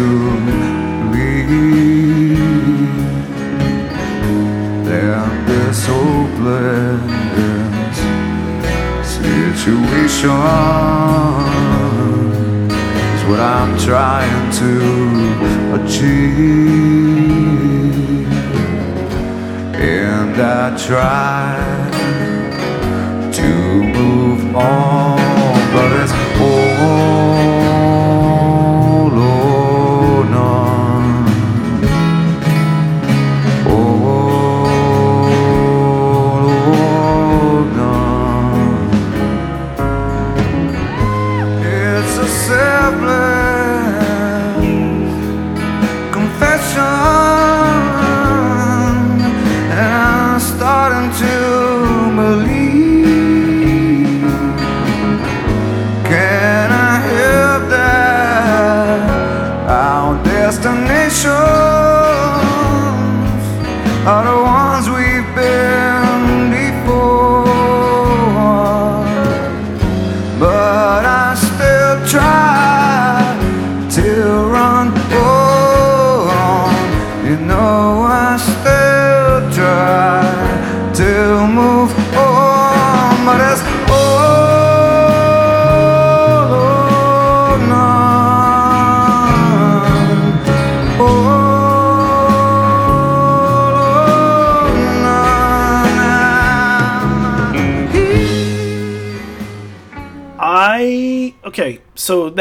[1.12, 2.39] believe
[4.85, 7.01] that this hopeless
[9.16, 10.39] situation
[13.15, 14.73] is what I'm trying to
[15.85, 17.67] achieve.
[20.40, 21.59] I try
[23.32, 23.48] to
[23.82, 25.27] move on,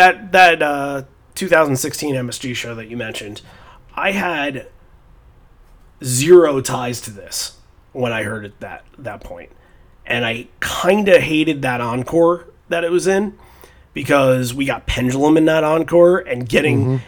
[0.08, 1.04] that that uh,
[1.36, 3.42] 2016 MSG show that you mentioned,
[3.96, 4.68] I had
[6.04, 7.58] zero ties to this
[7.94, 9.52] when I heard it that that point,
[10.06, 13.38] and I kind of hated that encore that it was in
[13.94, 17.02] because we got Pendulum in that encore and getting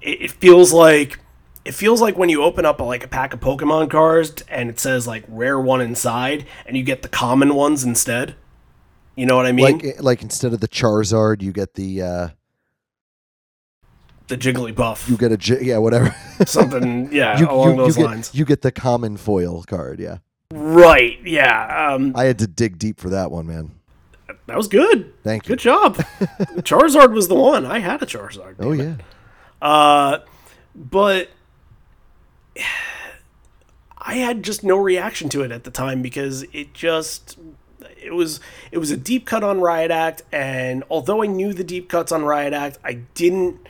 [0.00, 1.18] it, it feels like
[1.64, 4.70] it feels like when you open up a, like a pack of Pokemon cards and
[4.70, 8.34] it says like rare one inside and you get the common ones instead.
[9.14, 9.78] You know what I mean?
[9.78, 12.28] Like like instead of the Charizard, you get the uh
[14.30, 16.14] the Jigglypuff, you get a J- yeah whatever.
[16.46, 18.30] something, yeah, you, along you, those you lines.
[18.30, 20.00] Get, you get the common foil card.
[20.00, 20.18] Yeah,
[20.52, 21.18] right?
[21.24, 23.72] Yeah, um, I had to dig deep for that one, man.
[24.46, 25.12] that was good.
[25.22, 25.50] Thank you.
[25.50, 25.96] Good job.
[26.62, 27.66] Charizard was the one.
[27.66, 28.56] I had a Charizard.
[28.58, 28.96] Oh yeah.
[29.60, 30.20] Uh,
[30.74, 31.28] but
[33.98, 37.38] I had just no reaction to it at the time because it just
[38.02, 38.40] it was
[38.72, 42.12] it was a deep cut on Riot Act, and although I knew the deep cuts
[42.12, 43.66] on Riot Act, I didn't.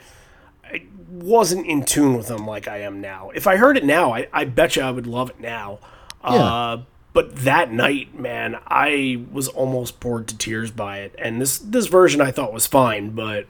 [1.11, 3.31] Wasn't in tune with them like I am now.
[3.35, 5.79] If I heard it now, I, I bet you I would love it now.
[6.23, 6.83] Uh,
[7.13, 11.13] but that night, man, I was almost bored to tears by it.
[11.17, 13.45] And this this version I thought was fine, but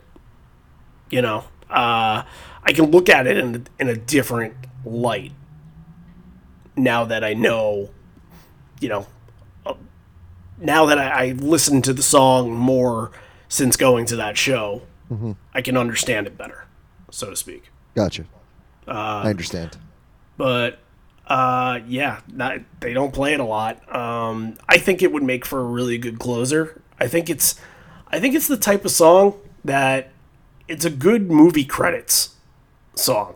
[1.11, 2.23] you know, uh,
[2.63, 5.33] I can look at it in in a different light
[6.75, 7.89] now that I know,
[8.79, 9.05] you know,
[9.65, 9.73] uh,
[10.57, 13.11] now that I, I listened to the song more
[13.49, 14.81] since going to that show,
[15.53, 16.65] I can understand it better,
[17.11, 17.71] so to speak.
[17.95, 18.23] Gotcha.
[18.87, 19.77] Uh, I understand.
[20.37, 20.79] But
[21.27, 23.93] uh, yeah, not, they don't play it a lot.
[23.95, 26.81] Um, I think it would make for a really good closer.
[26.99, 27.55] I think it's,
[28.07, 30.09] I think it's the type of song that
[30.67, 32.35] it's a good movie credits
[32.95, 33.35] song.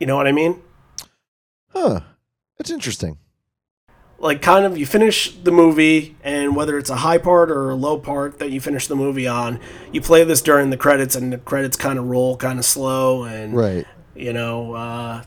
[0.00, 0.62] You know what I mean?
[1.70, 2.00] Huh.
[2.58, 3.18] That's interesting.
[4.18, 7.74] Like, kind of, you finish the movie, and whether it's a high part or a
[7.74, 9.60] low part that you finish the movie on,
[9.92, 13.24] you play this during the credits, and the credits kind of roll kind of slow,
[13.24, 13.86] and Right.
[14.14, 15.22] you know, uh,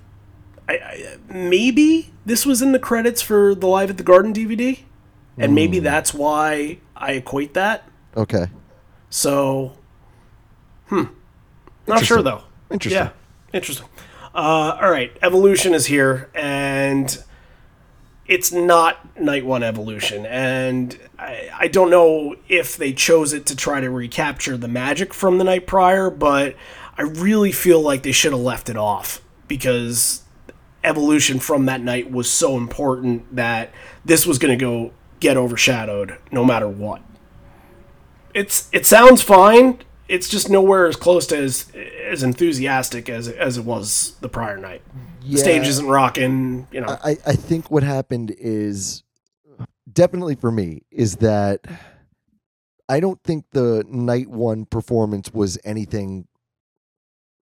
[0.68, 4.80] I, I, maybe this was in the credits for the Live at the Garden DVD,
[5.38, 7.88] and maybe that's why I equate that.
[8.18, 8.48] Okay.
[9.11, 9.74] So,
[10.88, 11.03] hmm,
[11.88, 12.41] not sure though.
[12.72, 13.03] Interesting.
[13.03, 13.10] Yeah,
[13.53, 13.88] interesting.
[14.34, 17.24] Uh, all right, Evolution is here, and
[18.30, 23.56] it's not Night One Evolution, and I, I don't know if they chose it to
[23.56, 26.56] try to recapture the magic from the night prior, but
[26.95, 30.22] I really feel like they should have left it off because
[30.84, 33.72] Evolution from that night was so important that
[34.06, 37.01] this was going to go get overshadowed no matter what.
[38.35, 39.80] It's it sounds fine.
[40.10, 41.72] It's just nowhere as close to as
[42.03, 44.81] as enthusiastic as as it was the prior night.
[45.23, 46.98] The stage isn't rocking, you know.
[47.03, 49.03] I, I think what happened is
[49.91, 51.61] definitely for me is that
[52.88, 56.27] I don't think the night one performance was anything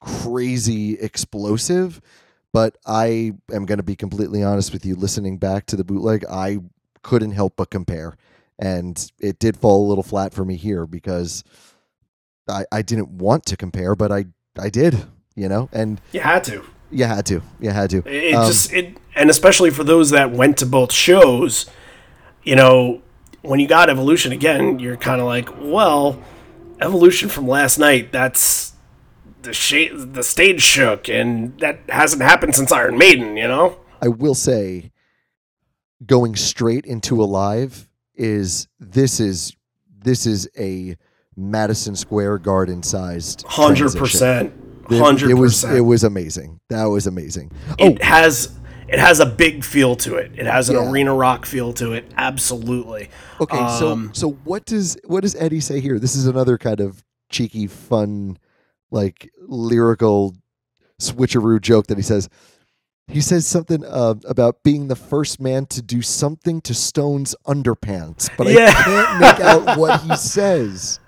[0.01, 2.01] crazy explosive,
[2.53, 4.95] but I am going to be completely honest with you.
[4.95, 6.59] Listening back to the bootleg, I
[7.03, 8.17] couldn't help but compare.
[8.59, 11.43] And it did fall a little flat for me here because
[12.49, 14.25] I, I didn't want to compare, but I,
[14.59, 15.05] I did,
[15.35, 16.63] you know, and you had to.
[16.91, 17.97] you had to, you had to.
[18.05, 21.65] It Um, just it and especially for those that went to both shows,
[22.43, 23.01] you know,
[23.41, 26.21] when you got Evolution again, you're kind of like, well,
[26.81, 28.73] Evolution from last night, that's
[29.41, 33.79] the sh- the stage shook and that hasn't happened since Iron Maiden, you know?
[34.01, 34.91] I will say
[36.05, 39.55] going straight into Alive is this is
[39.89, 40.97] this is a
[41.37, 44.51] Madison Square Garden sized 100%.
[44.85, 45.29] 100%.
[45.29, 46.59] it was it was amazing.
[46.69, 47.51] That was amazing.
[47.77, 48.51] it has
[48.87, 50.31] it has a big feel to it.
[50.35, 50.89] It has an Yeah.
[50.89, 52.09] arena rock feel to it.
[52.17, 53.09] Absolutely.
[53.41, 55.99] Okay, Um, so so what does what does Eddie say here?
[55.99, 58.37] This is another kind of cheeky, fun,
[58.89, 60.35] like lyrical
[61.01, 62.29] switcheroo joke that he says.
[63.09, 68.29] He says something uh, about being the first man to do something to Stone's underpants,
[68.37, 68.67] but Yeah.
[68.75, 70.99] I can't make out what he says.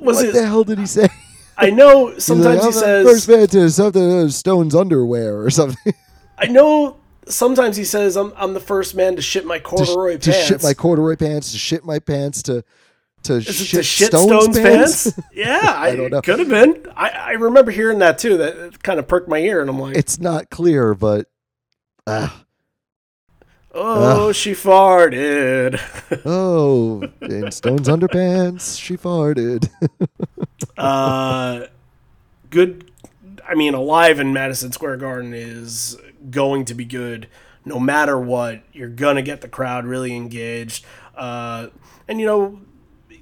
[0.00, 0.32] Was what it?
[0.32, 1.08] the hell did he say?
[1.56, 5.94] I know sometimes like, he "I'm first man to something to Stone's underwear or something.
[6.38, 6.96] I know
[7.26, 10.46] sometimes he says I'm I'm the first man to shit my corduroy to pants.
[10.48, 12.64] To shit my corduroy pants, to shit my pants, to
[13.24, 15.10] to shit, to shit Stone's, Stone's, pants.
[15.10, 15.28] pants?
[15.34, 16.22] Yeah, I, don't know.
[16.22, 16.86] Could have been.
[16.96, 18.36] I, I remember hearing that too.
[18.38, 21.26] That kind of perked my ear, and I'm like, it's not clear, but
[22.06, 22.44] ah,
[23.72, 25.80] "Oh, she farted."
[26.24, 29.68] oh, in Stone's underpants, she farted.
[30.78, 31.66] uh,
[32.50, 32.90] good.
[33.48, 35.96] I mean, alive in Madison Square Garden is
[36.30, 37.28] going to be good,
[37.64, 38.62] no matter what.
[38.72, 40.84] You're gonna get the crowd really engaged,
[41.16, 41.68] uh,
[42.06, 42.60] and you know,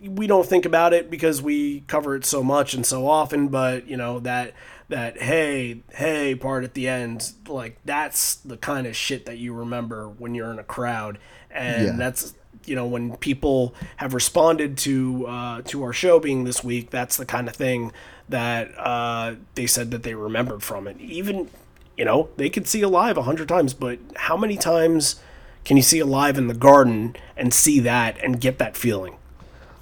[0.04, 3.48] we don't think about it because we cover it so much and so often.
[3.48, 4.52] But you know that
[4.88, 9.52] that hey hey part at the end, like that's the kind of shit that you
[9.52, 11.18] remember when you're in a crowd,
[11.50, 11.96] and Yeah.
[11.96, 12.34] that's
[12.64, 17.16] you know when people have responded to uh, to our show being this week that's
[17.16, 17.92] the kind of thing
[18.28, 20.98] that uh, they said that they remembered from it.
[21.00, 21.48] Even
[21.96, 25.16] you know they could see alive a hundred times but how many times
[25.64, 29.16] can you see alive in the garden and see that and get that feeling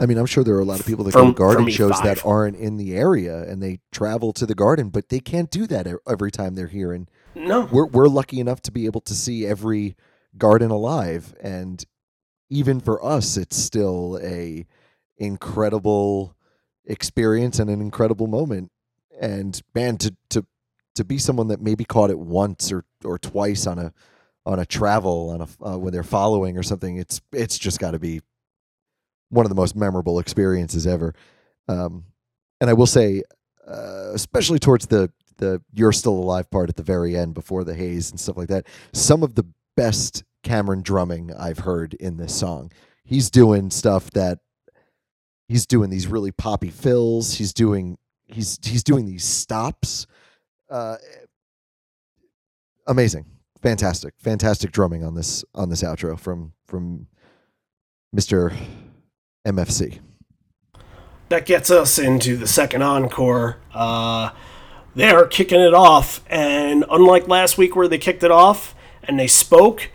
[0.00, 1.64] I mean, I'm sure there are a lot of people that For- go to garden
[1.66, 2.04] me, shows five.
[2.04, 5.66] that aren't in the area and they travel to the garden, but they can't do
[5.68, 6.92] that every time they're here.
[6.92, 9.96] And no we're we're lucky enough to be able to see every
[10.36, 11.84] garden alive, and
[12.50, 14.66] even for us, it's still a
[15.16, 16.36] incredible
[16.84, 18.70] experience and an incredible moment.
[19.20, 20.46] And man, to to
[20.96, 23.92] to be someone that maybe caught it once or or twice on a
[24.46, 27.92] on a travel on a uh, when they're following or something, it's it's just got
[27.92, 28.20] to be
[29.34, 31.14] one of the most memorable experiences ever.
[31.68, 32.04] Um,
[32.60, 33.22] and I will say,
[33.66, 37.74] uh, especially towards the the "You're Still Alive" part at the very end, before the
[37.74, 39.44] haze and stuff like that, some of the
[39.76, 42.70] best Cameron drumming I've heard in this song.
[43.04, 44.38] He's doing stuff that
[45.48, 47.34] he's doing these really poppy fills.
[47.34, 50.06] He's doing he's he's doing these stops.
[50.70, 50.96] Uh,
[52.86, 53.26] amazing,
[53.60, 57.08] fantastic, fantastic drumming on this on this outro from from
[58.12, 58.52] Mister
[59.46, 59.98] MFC.
[61.28, 63.58] that gets us into the second encore.
[63.72, 64.30] Uh,
[64.94, 69.18] they are kicking it off, and unlike last week where they kicked it off and
[69.18, 69.90] they spoke,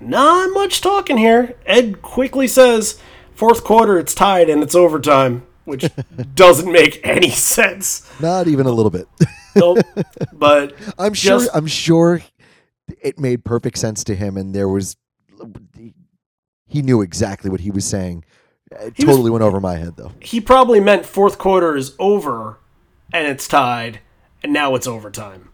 [0.00, 1.56] not much talking here.
[1.66, 3.00] Ed quickly says,
[3.34, 5.44] fourth quarter, it's tied and it's overtime.
[5.64, 5.84] which
[6.34, 8.08] doesn't make any sense.
[8.20, 9.06] Not even a little bit.
[9.56, 9.78] Nope.
[10.32, 11.40] But I'm sure.
[11.40, 12.22] Just- I'm sure
[13.02, 14.96] it made perfect sense to him, and there was.
[16.66, 18.24] He knew exactly what he was saying.
[18.70, 20.12] It He was- totally went over my head, though.
[20.20, 22.58] he probably meant fourth quarter is over
[23.12, 24.00] and it's tied
[24.42, 25.48] and now it's overtime.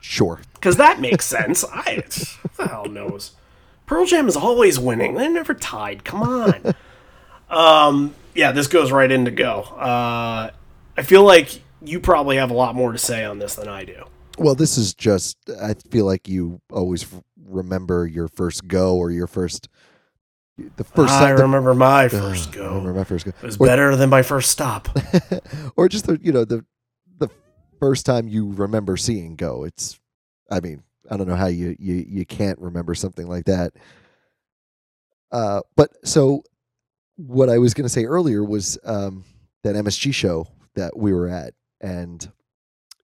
[0.00, 0.40] Sure.
[0.54, 1.64] Because that makes sense.
[1.64, 3.32] I who the hell knows.
[3.86, 5.14] Pearl Jam is always winning.
[5.14, 6.04] They're never tied.
[6.04, 6.74] Come on.
[7.50, 9.62] um, yeah, this goes right into go.
[9.62, 10.50] Uh,
[10.96, 13.84] I feel like you probably have a lot more to say on this than I
[13.84, 14.04] do.
[14.38, 15.36] Well, this is just.
[15.60, 17.06] I feel like you always
[17.46, 19.68] remember your first go or your first.
[20.76, 21.36] The first I time.
[21.36, 22.68] the- remember my first I go.
[22.68, 23.30] remember my first go.
[23.30, 24.88] It was Or- better than my first stop.
[25.76, 26.64] or just the you know the
[27.18, 27.28] the
[27.80, 30.00] first time you remember seeing go it's
[30.50, 33.72] i mean i don't know how you you you can't remember something like that
[35.30, 36.42] uh but so
[37.16, 39.24] what i was going to say earlier was um
[39.62, 42.32] that msg show that we were at and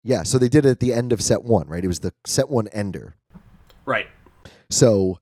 [0.03, 2.13] yeah so they did it at the end of set one right it was the
[2.27, 3.15] set one ender
[3.85, 4.07] right.
[4.71, 5.19] so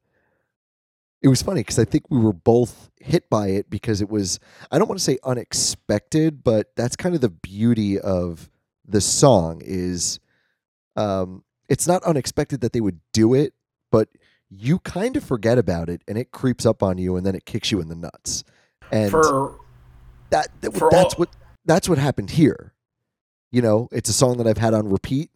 [1.23, 4.41] it was funny because I think we were both hit by it because it was,
[4.71, 8.51] I don't want to say unexpected, but that's kind of the beauty of
[8.87, 10.19] the song is
[10.97, 13.55] um, it's not unexpected that they would do it,
[13.91, 14.09] but
[14.51, 17.45] you kind of forget about it and it creeps up on you and then it
[17.47, 18.45] kicks you in the nuts.
[18.91, 19.59] And For
[20.31, 21.29] that, that for that's all- what
[21.65, 22.73] that's what happened here.
[23.53, 25.31] You know, it's a song that I've had on repeat,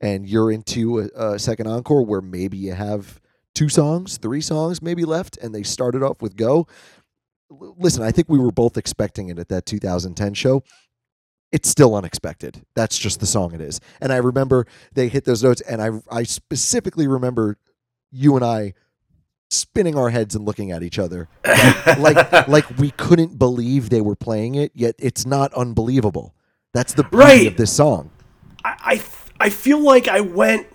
[0.00, 3.20] and you're into a, a second encore where maybe you have
[3.54, 6.66] two songs, three songs maybe left, and they started off with "Go."
[7.50, 10.62] L- Listen, I think we were both expecting it at that 2010 show.
[11.52, 12.62] It's still unexpected.
[12.76, 13.80] That's just the song it is.
[14.00, 17.56] And I remember they hit those notes, and I I specifically remember
[18.12, 18.74] you and I
[19.52, 21.28] spinning our heads and looking at each other
[21.98, 26.32] like like we couldn't believe they were playing it yet it's not unbelievable
[26.72, 27.46] that's the beauty Right.
[27.48, 28.10] of this song
[28.64, 28.76] I,
[29.40, 30.68] I I feel like I went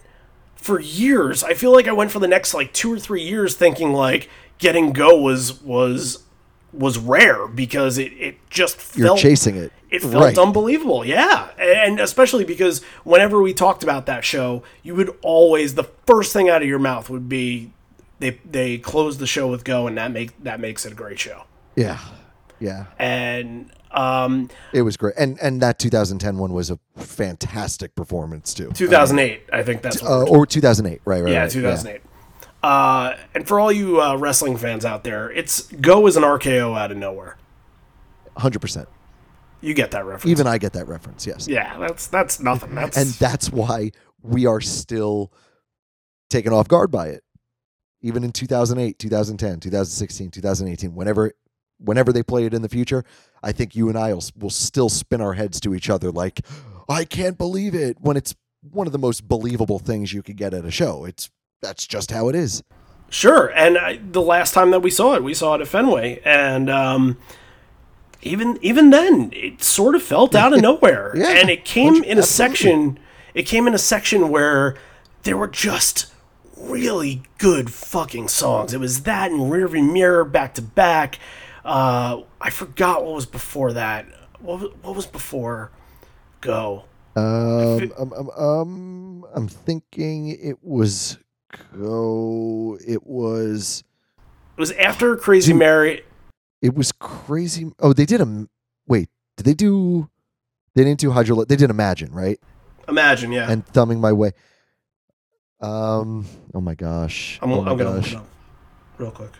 [0.66, 1.44] for years.
[1.44, 4.30] I feel like I went for the next like two or three years thinking like
[4.58, 6.24] getting go was was
[6.74, 11.06] was rare because it, it just felt you're chasing it it felt right unbelievable.
[11.06, 11.50] Yeah.
[11.60, 16.50] And especially because whenever we talked about that show, you would always the first thing
[16.50, 17.72] out of your mouth would be
[18.19, 21.19] they they closed the show with go and that make that makes it a great
[21.19, 21.44] show.
[21.76, 22.00] yeah
[22.59, 22.85] yeah.
[23.00, 25.14] And um it was great.
[25.17, 28.72] And and that 2010 one was a fantastic performance too.
[28.74, 32.01] 2008, I think that's what uh, or 2008 right right Yeah, right, 2008.
[32.64, 36.75] Uh, and for all you uh, wrestling fans out there, it's Go is an RKO
[36.77, 37.38] out of nowhere.
[38.38, 38.88] 100%
[39.61, 40.25] You get that reference.
[40.32, 41.48] even i get that reference yes.
[41.48, 42.75] Yeah, that's that's nothing.
[42.75, 45.32] That's and that's why we are still
[46.30, 47.24] taken off guard by it.
[48.01, 51.32] Even in 2008 2010 2016 2018 whenever
[51.78, 53.04] whenever they play it in the future
[53.44, 56.42] i think you and i will, will still spin our heads to each other like
[56.90, 58.36] i can't believe it when it's
[58.72, 61.30] one of the most believable things you could get at a show it's
[61.62, 62.64] that's just how it is
[63.10, 63.48] sure.
[63.56, 66.70] And I, the last time that we saw it, we saw it at Fenway, and
[66.70, 67.18] um,
[68.22, 71.14] even even then, it sort of felt out of nowhere.
[71.16, 72.24] Yeah, and it came in a absolutely.
[72.24, 73.00] section.
[73.34, 74.78] It came in a section where
[75.24, 76.08] there were just
[76.58, 78.74] really good fucking songs.
[78.74, 81.20] It was that and Rearview Mirror back to back.
[81.66, 84.06] Uh, I forgot what was before that.
[84.40, 85.72] What was, what was before
[86.42, 86.85] Go?
[87.16, 91.18] um, um, um, um i'm thinking it was
[91.77, 93.84] go it was
[94.58, 96.03] It was after Crazy Mary.
[96.61, 97.72] It was crazy.
[97.80, 98.48] Oh, they did a
[98.88, 99.10] wait.
[99.38, 100.10] Did they do?
[100.74, 101.45] They didn't do hydro.
[101.45, 102.40] They did Imagine, right?
[102.88, 103.50] Imagine, yeah.
[103.50, 104.32] And thumbing my way.
[105.61, 106.26] Um.
[106.53, 107.40] Oh my gosh.
[107.42, 108.14] I'm, oh my I'm gonna look gosh.
[108.14, 108.27] it up
[108.98, 109.32] real quick.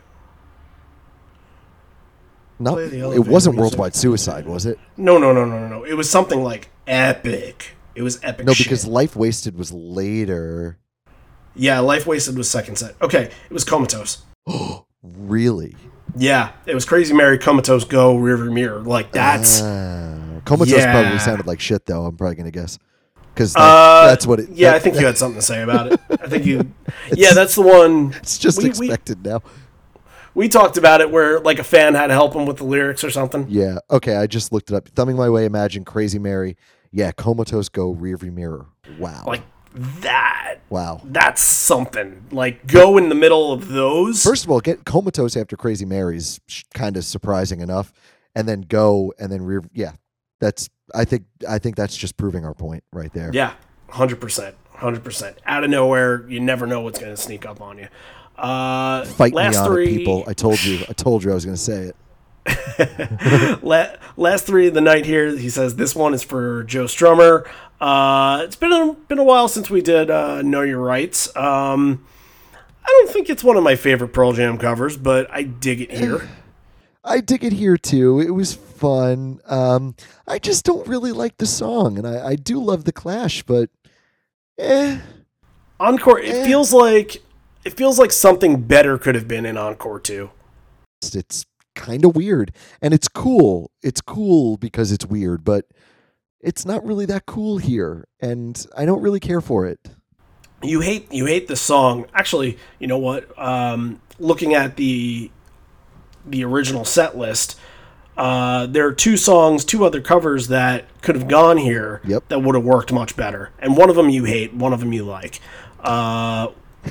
[2.60, 2.80] Not.
[2.80, 3.58] It wasn't.
[3.58, 4.80] Worldwide Suicide, was it?
[4.98, 5.84] No, no, no, no, no, no.
[5.84, 7.76] It was something like epic.
[7.96, 8.46] It was epic.
[8.46, 8.66] No, shit.
[8.66, 10.78] because Life Wasted was later.
[11.56, 12.96] yeah, Life Wasted was second set.
[13.02, 14.24] Okay, it was Comatose.
[14.48, 15.76] Oh, Really?
[16.18, 18.82] Yeah, it was Crazy Mary, Comatose, Go, Rearview Mirror.
[18.82, 20.92] Like that's Uh, Comatose Yeah.
[20.92, 22.06] probably sounded like shit, though.
[22.06, 22.80] I'm probably gonna guess.
[23.34, 24.50] Because uh, that's what it.
[24.50, 26.00] Yeah, that- I think you had something to say about it.
[26.10, 26.72] I think you.
[27.14, 28.14] Yeah, that's the one.
[28.18, 29.42] It's just we, we, expected now.
[30.36, 33.04] We talked about it where like a fan had to help him with the lyrics
[33.04, 33.48] or something.
[33.50, 33.80] Yeah.
[33.90, 34.16] Okay.
[34.18, 34.88] I just looked it up.
[34.90, 35.46] Thumbing my way.
[35.46, 36.58] Imagine Crazy Mary.
[36.92, 37.12] Yeah.
[37.12, 37.70] Comatose.
[37.70, 37.96] Go.
[37.96, 38.68] Rearview mirror.
[39.00, 39.24] Wow.
[39.26, 39.42] Like
[39.76, 40.58] that.
[40.70, 41.02] wow.
[41.04, 42.26] That's something.
[42.32, 44.24] Like go in the middle of those.
[44.24, 46.40] First of all, get comatose after Crazy Mary's
[46.74, 47.92] kind of surprising enough,
[48.36, 49.64] and then go and then rear.
[49.74, 49.94] Yeah,
[50.40, 50.70] that's.
[50.94, 51.26] I think.
[51.50, 53.32] I think that's just proving our point right there.
[53.34, 53.54] Yeah,
[53.90, 55.40] hundred percent, hundred percent.
[55.46, 57.88] Out of nowhere, you never know what's going to sneak up on you.
[58.38, 60.24] Uh, Fight last me three, people.
[60.28, 60.84] I told you.
[60.90, 61.96] I told you I was going to say it.
[63.64, 65.36] La- last three of the night here.
[65.36, 67.48] He says this one is for Joe Strummer.
[67.82, 71.36] Uh, it's been a, been a while since we did uh, Know Your Rights.
[71.36, 72.06] Um,
[72.84, 75.92] I don't think it's one of my favorite Pearl Jam covers, but I dig it
[75.92, 76.30] here.
[77.04, 78.20] I dig it here too.
[78.20, 79.40] It was fun.
[79.46, 79.96] Um,
[80.28, 83.70] I just don't really like the song, and I, I do love the Clash, but
[84.58, 85.00] eh,
[85.80, 86.20] Encore.
[86.20, 86.46] It Eh.
[86.46, 87.22] feels like
[87.66, 90.30] it feels like something better could have been in Encore too.
[91.02, 91.46] it's, it's
[91.76, 93.72] kind of weird, and it's cool.
[93.82, 95.66] It's cool because it's weird, but
[96.40, 99.80] it's not really that cool here, and I don't really care for it.
[100.64, 102.06] you hate you hate the song.
[102.14, 103.38] Actually, you know what?
[103.38, 105.32] Um, looking at the
[106.26, 107.60] the original set list,
[108.18, 112.30] uh, there are two songs, two other covers that could have gone here Yep.
[112.30, 113.52] that would have worked much better.
[113.60, 115.40] And one of them you hate, one of them you like.
[115.80, 116.48] Uh,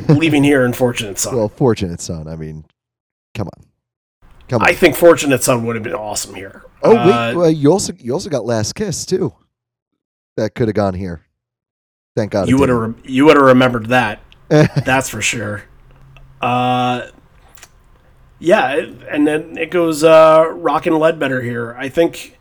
[0.08, 1.36] leaving here, unfortunate son.
[1.36, 2.28] Well, fortunate son.
[2.28, 2.64] I mean,
[3.34, 3.64] come on,
[4.48, 4.68] come on.
[4.68, 6.62] I think Fortunate Son would have been awesome here.
[6.82, 9.34] oh Uh, wait, well, you also you also got Last Kiss too.
[10.36, 11.22] That could have gone here.
[12.16, 12.48] Thank God.
[12.48, 14.20] you would have re- you would have remembered that.
[14.48, 15.64] That's for sure.
[16.40, 17.08] Uh,
[18.38, 18.76] yeah,
[19.10, 21.74] and then it goes uh, rockin' Ledbetter here.
[21.78, 22.38] I think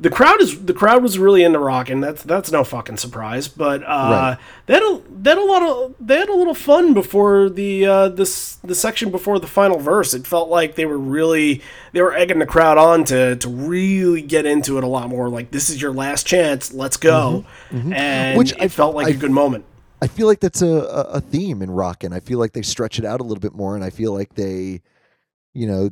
[0.00, 2.00] the crowd is the crowd was really into rockin'.
[2.00, 3.48] That's that's no fucking surprise.
[3.48, 4.38] But uh, Right.
[4.66, 7.86] they had a they had a lot of they had a little fun before the
[7.86, 10.14] uh, this the section before the final verse.
[10.14, 11.62] It felt like they were really
[11.92, 15.28] they were egging the crowd on to to really get into it a lot more.
[15.28, 16.72] Like this is your last chance.
[16.72, 17.44] Let's go.
[17.72, 19.64] And Which it I- felt like I- a good moment.
[20.00, 22.12] I feel like that's a, a, theme in rockin'.
[22.12, 24.36] I feel like they stretch it out a little bit more, and I feel like
[24.36, 24.80] they,
[25.58, 25.90] you know,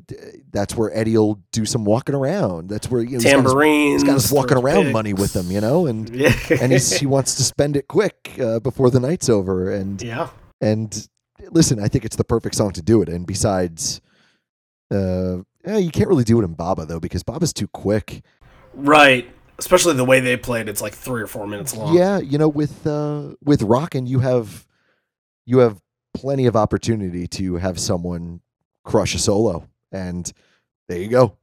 [0.52, 2.68] that's where Eddie will do some walking around.
[2.68, 4.02] That's where you know, he's got his- tambourines.
[4.02, 4.92] He's got his walking around picks.
[4.92, 6.32] money with him, you know, and Yeah.
[6.60, 9.72] and he's, he wants to spend it quick uh, before the night's over.
[9.72, 10.28] And yeah.
[10.60, 11.08] and
[11.50, 13.08] listen, I think it's the perfect song to do it.
[13.08, 14.00] And besides,
[14.94, 18.22] uh, yeah, you can't really do it in Baba though because Baba's too quick.
[18.72, 19.28] Right.
[19.58, 20.68] Especially the way they played.
[20.68, 21.96] It's like three or four minutes long.
[21.96, 24.66] Yeah, you know, with uh, with rockin', you have
[25.46, 25.80] you have
[26.12, 28.40] plenty of opportunity to have someone
[28.86, 30.32] crush a solo, and
[30.89, 31.36] there you go.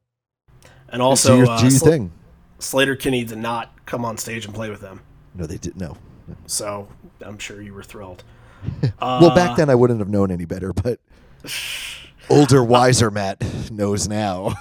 [0.90, 2.12] And do also, your, uh, do your Sl- thing.
[2.60, 5.02] Sleater-Kinney did not come on stage and play with them.
[5.36, 5.98] No, they didn't know.
[6.48, 6.88] So
[7.22, 8.24] I'm sure you were thrilled.
[9.02, 11.00] well, Uh, back then I wouldn't have known any better, but
[12.30, 14.54] older, wiser Matt knows now.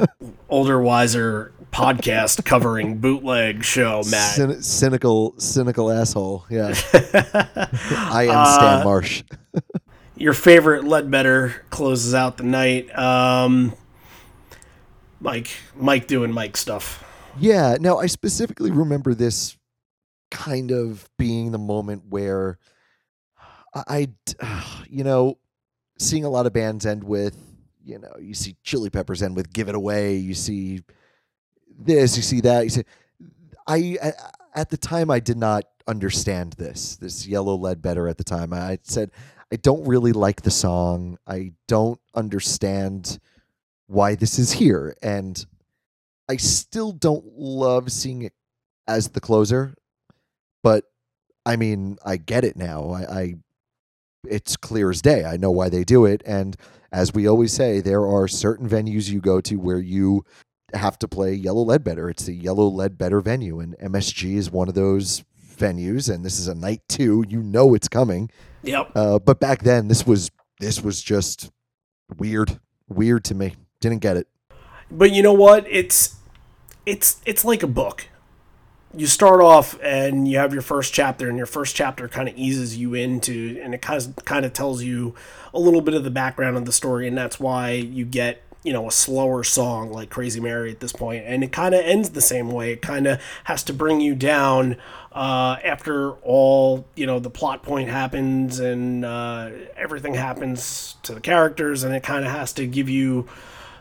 [0.48, 4.38] older, wiser podcast covering bootleg show, Matt.
[4.38, 6.46] Cyn- cynical, cynical asshole.
[6.48, 9.22] Yeah, I am Stan Uh, Marsh.
[10.18, 12.96] Your favorite Ledbetter closes out the night.
[12.98, 13.74] Um,
[15.20, 17.04] Mike, Mike doing Mike stuff.
[17.38, 17.76] Yeah.
[17.80, 19.56] Now, I specifically remember this
[20.30, 22.58] kind of being the moment where
[23.74, 24.08] I,
[24.88, 25.38] you know,
[25.98, 27.36] seeing a lot of bands end with,
[27.84, 30.82] you know, you see Chili Peppers end with "Give It Away." You see
[31.78, 32.64] this, you see that.
[32.64, 32.84] You see,
[33.66, 34.12] I
[34.54, 36.96] at the time I did not understand this.
[36.96, 38.52] This Yellow Ledbetter at the time.
[38.52, 39.10] I said
[39.52, 41.18] I don't really like the song.
[41.26, 43.18] I don't understand
[43.86, 45.44] why this is here, and
[46.28, 48.34] I still don't love seeing it
[48.86, 49.74] as the closer,
[50.62, 50.84] but
[51.46, 52.90] I mean, I get it now.
[52.90, 53.34] I, I
[54.26, 55.24] it's clear as day.
[55.24, 56.56] I know why they do it, and
[56.92, 60.24] as we always say, there are certain venues you go to where you
[60.74, 62.10] have to play Yellow Ledbetter.
[62.10, 65.24] It's the Yellow Ledbetter venue, and MSG is one of those
[65.56, 66.12] venues.
[66.12, 67.24] And this is a night two.
[67.28, 68.30] You know it's coming.
[68.62, 68.92] Yep.
[68.94, 70.30] Uh, but back then, this was
[70.60, 71.50] this was just
[72.16, 73.54] weird, weird to me.
[73.80, 74.26] Didn't get it.
[74.90, 75.66] But you know what?
[75.68, 76.16] It's
[76.86, 78.08] it's it's like a book.
[78.94, 82.36] You start off and you have your first chapter, and your first chapter kind of
[82.36, 85.14] eases you into, and it kind of kind of tells you
[85.52, 88.72] a little bit of the background of the story, and that's why you get you
[88.72, 92.10] know a slower song like Crazy Mary at this point, and it kind of ends
[92.10, 92.72] the same way.
[92.72, 94.76] It kind of has to bring you down
[95.12, 101.20] uh, after all you know the plot point happens and uh, everything happens to the
[101.20, 103.26] characters, and it kind of has to give you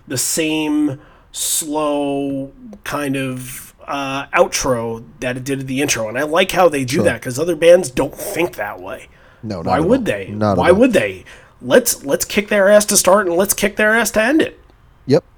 [0.07, 2.51] the same slow
[2.83, 6.85] kind of uh, outro that it did at the intro, and I like how they
[6.85, 9.09] do that because other bands don't think that way.
[9.43, 10.05] No, Why would all.
[10.05, 10.27] they?
[10.27, 11.25] Not Why would they?
[11.61, 14.59] Let's let's kick their ass to start and let's kick their ass to end it.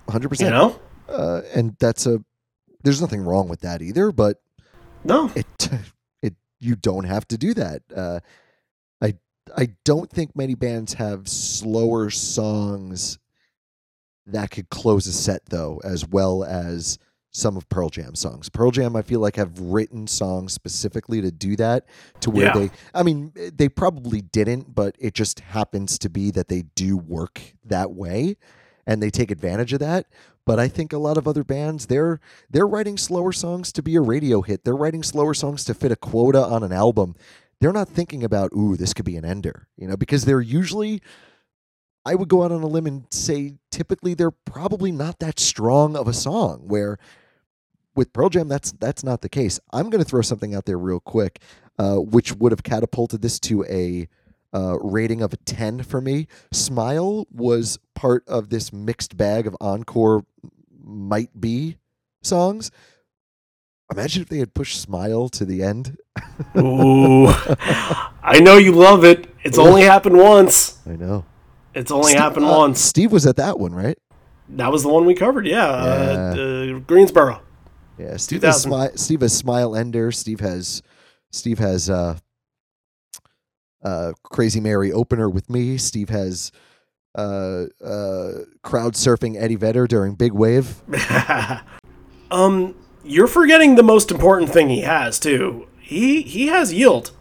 [0.09, 0.51] Yep, hundred You percent.
[0.51, 0.79] know?
[1.07, 2.23] uh, and that's a
[2.83, 4.41] there's nothing wrong with that either but
[5.03, 5.31] No.
[5.35, 5.69] it
[6.21, 8.19] it you don't have to do that uh,
[9.01, 9.15] i
[9.57, 13.17] i don't think many bands have slower songs
[14.27, 16.99] that could close a set though as well as
[17.31, 21.31] some of pearl jam songs pearl jam i feel like have written songs specifically to
[21.31, 21.85] do that
[22.19, 22.53] to where Yeah.
[22.53, 26.97] they i mean they probably didn't but it just happens to be that they do
[26.97, 28.35] work that way
[28.90, 30.08] and they take advantage of that.
[30.48, 32.19] But I think a lot of other bands they're
[32.50, 34.64] they're writing slower songs to be a radio hit.
[34.64, 37.16] They're writing slower songs to fit a quota on an album.
[37.61, 41.03] They're not thinking about ooh this could be an ender, you know, because they're usually
[42.03, 45.95] I would go out on a limb and say typically they're probably not that strong
[45.95, 46.98] of a song where
[47.95, 49.59] with Pearl Jam that's that's not the case.
[49.72, 51.42] I'm going to throw something out there real quick
[51.77, 54.08] uh, which would have catapulted this to a
[54.53, 56.27] uh, rating of a 10 for me.
[56.51, 60.25] Smile was part of this mixed bag of encore
[60.83, 61.77] might be
[62.23, 62.71] songs.
[63.91, 65.97] Imagine if they had pushed Smile to the end.
[66.57, 67.27] Ooh,
[68.23, 69.33] I know you love it.
[69.43, 70.77] It's only happened once.
[70.87, 71.25] I know.
[71.73, 72.79] It's only Steve- happened uh, once.
[72.79, 73.97] Steve was at that one, right?
[74.49, 75.45] That was the one we covered.
[75.47, 76.35] Yeah, Uh,
[76.75, 77.41] uh, Greensboro.
[77.97, 78.71] Yeah, Steve has, 2000.
[78.71, 80.11] Smi- Steve has Smile Ender.
[80.11, 80.81] Steve has
[81.31, 81.89] Steve has
[83.83, 85.77] uh, Crazy Mary opener with me.
[85.77, 86.51] Steve has
[87.16, 88.32] uh, uh,
[88.64, 90.82] crowd surfing Eddie Vedder during Big Wave.
[92.32, 95.67] um, you're forgetting the most important thing he has too.
[95.80, 97.11] He he has yield.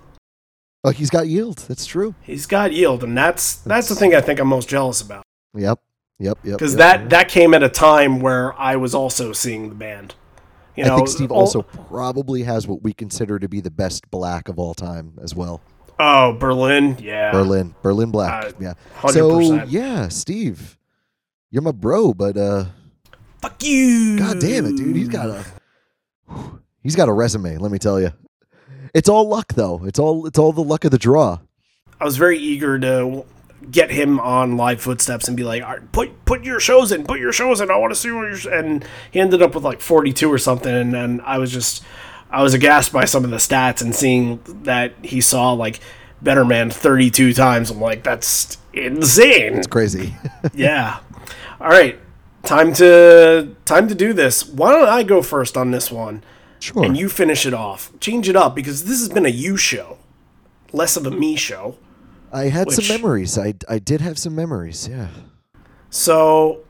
[0.85, 1.59] Oh, he's got yield.
[1.69, 2.15] That's true.
[2.23, 5.81] He's got yield, and that's that's the thing I think I'm most jealous about Yep.
[6.21, 6.39] Yep.
[6.43, 6.59] Yep.
[6.59, 7.11] because yep, that yep.
[7.11, 10.15] that came at a time where I was also seeing the band.
[10.77, 13.71] You know, I think Steve all- also probably has what we consider to be the
[13.71, 15.61] best black of all time as well.
[15.99, 17.33] Oh, Berlin, yeah.
[17.33, 18.45] Berlin, Berlin Black.
[18.45, 18.75] Uh, yeah.
[19.01, 19.13] 100%.
[19.13, 20.79] So yeah, Steve,
[21.51, 22.67] you're my bro, but uh,
[23.43, 24.19] Fuck you.
[24.19, 25.45] god damn it, dude, he's got a
[26.83, 27.57] he's got a resume.
[27.59, 28.13] Let me tell you,
[28.95, 29.85] it's all luck though.
[29.85, 31.39] It's all it's all the luck of the draw.
[32.01, 33.25] I was very eager to
[33.73, 37.05] get him on live footsteps and be like, All right, put put your shows in,
[37.05, 37.71] put your shows in.
[37.71, 38.55] I want to see what you're.
[38.55, 41.83] And he ended up with like 42 or something, and then I was just,
[42.31, 45.81] I was aghast by some of the stats and seeing that he saw like
[46.21, 47.71] Better Man 32 times.
[47.71, 49.55] I'm like, that's insane.
[49.57, 50.15] It's crazy.
[50.55, 51.01] yeah.
[51.61, 51.99] All right,
[52.43, 54.47] time to time to do this.
[54.47, 56.23] Why don't I go first on this one?
[56.61, 56.85] sure.
[56.85, 57.93] and you finish it off.
[58.01, 59.99] Change it up because this has been a you show,
[60.73, 61.79] less of a me show.
[62.33, 63.39] I had which- some memories.
[63.39, 64.87] I I did have some memories.
[64.89, 65.09] Yeah.
[65.91, 66.61] So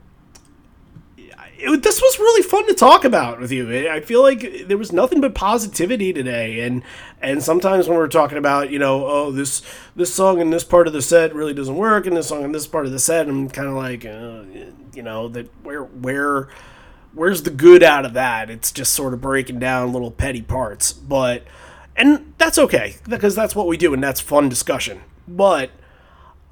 [1.59, 3.89] it, this was really fun to talk about with you.
[3.91, 6.83] I feel like there was nothing but positivity today, and
[7.21, 9.63] and sometimes when we're talking about you know oh this
[9.97, 12.53] this song in this part of the set really doesn't work, and this song in
[12.53, 14.45] this part of the set, I'm kind of like uh,
[14.95, 16.49] you know that where where
[17.13, 18.51] where's the good out of that?
[18.51, 21.43] It's just sort of breaking down little petty parts, but
[21.97, 25.03] and that's okay because that's what we do, and that's fun discussion.
[25.27, 25.71] But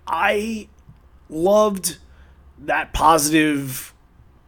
[0.06, 0.68] I
[1.28, 1.98] loved
[2.58, 3.92] that positive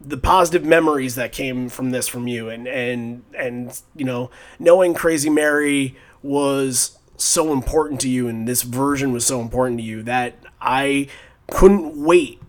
[0.09, 4.95] the positive memories that came from this from you and and and you know knowing
[4.95, 10.03] crazy mary was so important to you and this version was so important to you
[10.03, 11.07] that i
[11.51, 12.41] couldn't wait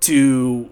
[0.00, 0.70] to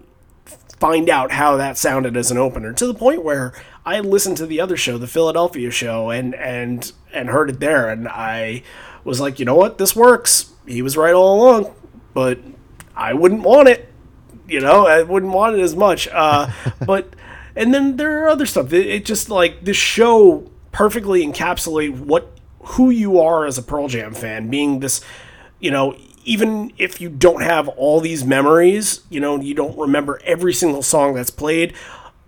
[0.79, 3.53] find out how that sounded as an opener to the point where
[3.85, 7.89] I listened to the other show, the Philadelphia show, and and and heard it there,
[7.89, 8.63] and I
[9.03, 10.51] was like, you know what, this works.
[10.67, 11.75] He was right all along,
[12.13, 12.39] but
[12.95, 13.90] I wouldn't want it.
[14.51, 16.07] You know, I wouldn't want it as much.
[16.07, 16.51] Uh,
[16.85, 17.15] but
[17.55, 18.73] and then there are other stuff.
[18.73, 22.31] It, it just like this show perfectly encapsulate what
[22.63, 25.01] who you are as a Pearl Jam fan, being this,
[25.59, 30.21] you know, even if you don't have all these memories, you know, you don't remember
[30.23, 31.73] every single song that's played.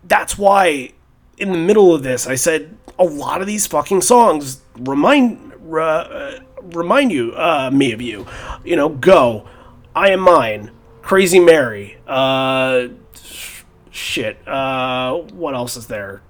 [0.03, 0.91] That's why
[1.37, 6.39] in the middle of this, I said a lot of these fucking songs remind uh,
[6.61, 8.25] remind you uh, me of you.
[8.63, 9.47] You know, go,
[9.95, 10.71] I am mine,
[11.03, 12.87] Crazy Mary, uh,
[13.21, 14.47] sh- shit.
[14.47, 16.23] Uh, what else is there?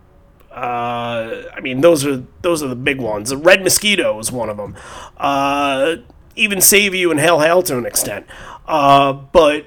[0.52, 3.30] Uh, I mean, those are those are the big ones.
[3.30, 4.76] The Red Mosquito is one of them.
[5.18, 5.98] Uh,
[6.36, 8.26] even Save You and Hail Hail to an extent.
[8.68, 9.66] Uh, but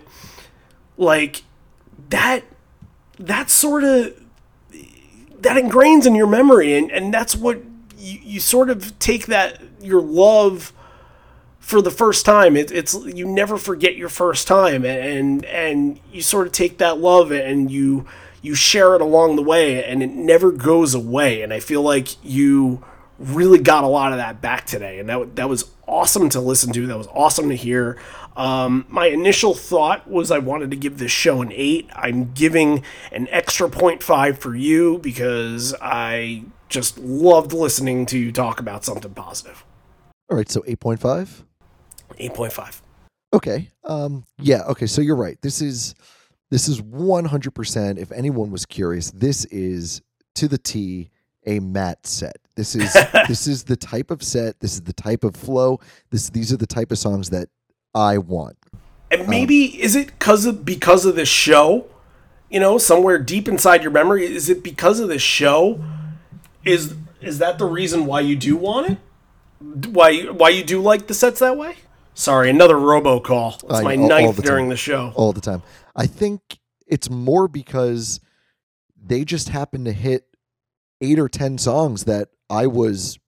[0.96, 1.44] like
[2.10, 2.42] that,
[3.18, 4.20] that sort of
[5.38, 7.62] that ingrains in your memory, and and that's what
[7.96, 10.72] you, you sort of take that your love
[11.66, 12.56] for the first time.
[12.56, 16.98] It, it's you never forget your first time, and and you sort of take that
[16.98, 18.06] love and you
[18.40, 21.42] you share it along the way, and it never goes away.
[21.42, 22.84] And I feel like you
[23.18, 26.72] really got a lot of that back today, and that that was awesome to listen
[26.72, 26.86] to.
[26.86, 27.98] That was awesome to hear.
[28.36, 31.90] Um, my initial thought was I wanted to give this show an eight.
[31.96, 38.60] I'm giving an extra 0.5 for you because I just loved listening to you talk
[38.60, 39.64] about something positive.
[40.28, 41.44] All right, so 8.5.
[42.18, 42.82] 8.5.
[43.32, 43.70] Okay.
[43.84, 45.40] Um yeah, okay, so you're right.
[45.42, 45.94] This is
[46.50, 50.00] this is 100% if anyone was curious, this is
[50.36, 51.10] to the T
[51.44, 52.38] a Matt set.
[52.54, 52.92] This is
[53.28, 55.80] this is the type of set, this is the type of flow.
[56.10, 57.48] This these are the type of songs that
[57.94, 58.56] I want.
[59.10, 61.86] And maybe is it because of because of this show
[62.48, 64.24] you know, somewhere deep inside your memory?
[64.24, 65.82] Is it because of this show?
[66.64, 68.98] Is is that the reason why you do want it?
[69.88, 71.76] Why why you do like the sets that way?
[72.16, 73.62] Sorry, another robocall.
[73.62, 75.12] It's I- my all- ninth during the show.
[75.14, 75.62] all the time.
[75.94, 78.20] I think it's more because
[79.00, 80.24] they just happen to hit
[81.02, 83.18] eight or ten songs that I was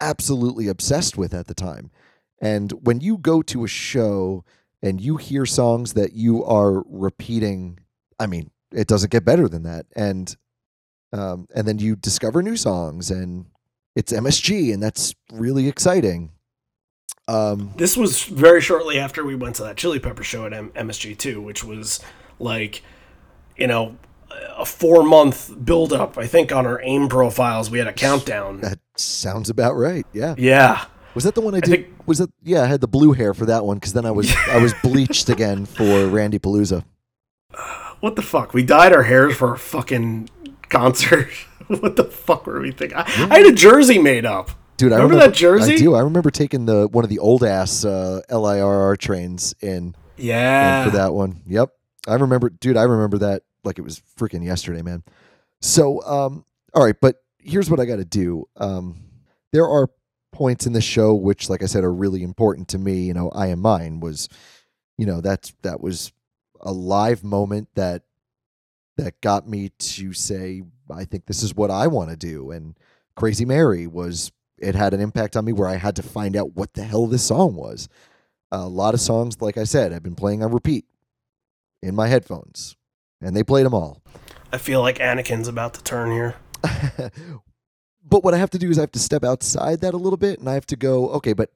[0.00, 1.90] absolutely obsessed with at the time.
[2.40, 4.44] And when you go to a show
[4.82, 7.78] and you hear songs that you are repeating,
[8.18, 9.86] I mean, it doesn't get better than that.
[9.94, 10.36] And
[11.12, 13.46] um, and then you discover new songs and
[13.94, 16.32] it's MSG and that's really exciting.
[17.28, 20.70] Um, This was very shortly after we went to that Chili Pepper show at M-
[20.76, 22.00] MSG too, which was
[22.38, 22.82] like,
[23.56, 23.96] you know,
[24.56, 26.18] a four month build up.
[26.18, 28.60] I think on our AIM profiles we had a countdown.
[28.60, 30.06] that sounds about right.
[30.12, 30.34] Yeah.
[30.38, 31.70] Yeah, Was that the one I did?
[31.70, 34.10] think- was that Yeah, I had the blue hair for that one because then I
[34.12, 36.84] was I was bleached again for Randy Palooza.
[38.00, 38.54] what the fuck?
[38.54, 40.28] We dyed our hairs for a fucking
[40.68, 41.30] concert.
[41.66, 42.96] what the fuck were we thinking?
[42.98, 44.50] I, I had a jersey made up.
[44.76, 45.74] Dude, I Remember remember that jersey?
[45.74, 45.94] I do.
[45.94, 50.84] I remember taking the one of the old ass uh, LIRR trains in Yeah.
[50.84, 51.42] for that one.
[51.46, 51.70] Yep,
[52.06, 52.76] I remember, dude.
[52.76, 55.02] I remember that like it was freaking yesterday, man.
[55.62, 58.44] So, um, all right, but here's what I got to do.
[58.56, 58.96] Um,
[59.52, 59.88] there are
[60.32, 63.00] points in the show which, like I said, are really important to me.
[63.04, 64.28] You know, I am mine was,
[64.98, 66.12] you know, that's that was
[66.60, 68.02] a live moment that
[68.98, 72.50] that got me to say, I think this is what I want to do.
[72.50, 72.76] And
[73.14, 76.54] Crazy Mary was it had an impact on me where I had to find out
[76.54, 77.88] what the hell this song was.
[78.50, 80.84] A lot of songs, like I said, I've been playing on repeat
[81.82, 82.76] in my headphones,
[83.20, 84.02] and they played them all.
[84.52, 86.36] I feel like Anakin's about to turn here.
[88.04, 90.16] but what I have to do is I have to step outside that a little
[90.16, 91.50] bit, and I have to go, okay, but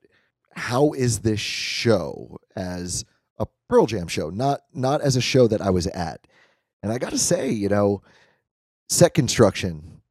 [0.52, 3.04] how is this show as
[3.38, 6.26] a Pearl Jam show, not not as a show that I was at?
[6.82, 8.02] And I got to say, you know,
[8.88, 10.02] set construction,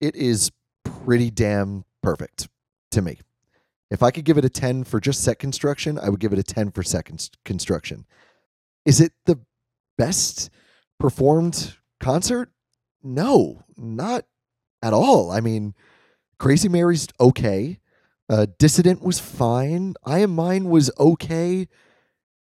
[0.00, 0.50] it is
[0.84, 2.48] pretty damn perfect
[2.90, 3.18] to me.
[3.90, 6.38] If I could give it a 10 for just set construction, I would give it
[6.38, 8.04] a 10 for set cons- construction.
[8.84, 9.40] Is it the
[9.96, 10.50] best
[11.00, 12.50] performed concert?
[13.02, 14.26] No, not
[14.82, 15.30] at all.
[15.30, 15.74] I mean,
[16.38, 17.78] Crazy Mary's okay.
[18.28, 19.94] Uh, Dissident was fine.
[20.04, 21.68] I Am Mine was okay.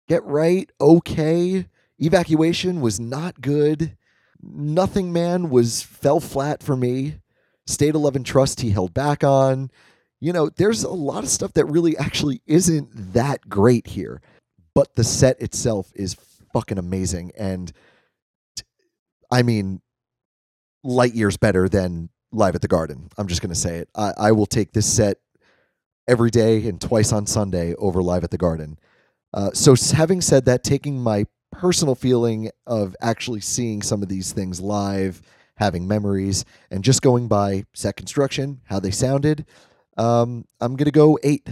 [0.09, 1.67] Get Right, okay.
[1.99, 3.97] Evacuation was not good.
[4.43, 7.17] Nothing Man was fell flat for me.
[7.67, 9.71] State of Love and Trust he held back on.
[10.21, 14.21] You know, there's a lot of stuff that really actually isn't that great here.
[14.75, 16.17] But the set itself is
[16.53, 17.33] fucking amazing.
[17.39, 17.73] And
[18.57, 18.65] t-
[19.31, 19.81] I mean,
[20.83, 23.09] light years better than Live at the Garden.
[23.17, 23.89] I'm just going to say it.
[23.95, 25.19] I, I will take this set
[26.09, 28.79] every day and twice on Sunday over Live at the Garden.
[29.33, 34.33] Uh, so, having said that, taking my personal feeling of actually seeing some of these
[34.33, 35.23] things live,
[35.57, 39.47] having memories, and just going by set construction, how they sounded,
[39.97, 41.49] um, I'm going to go eight.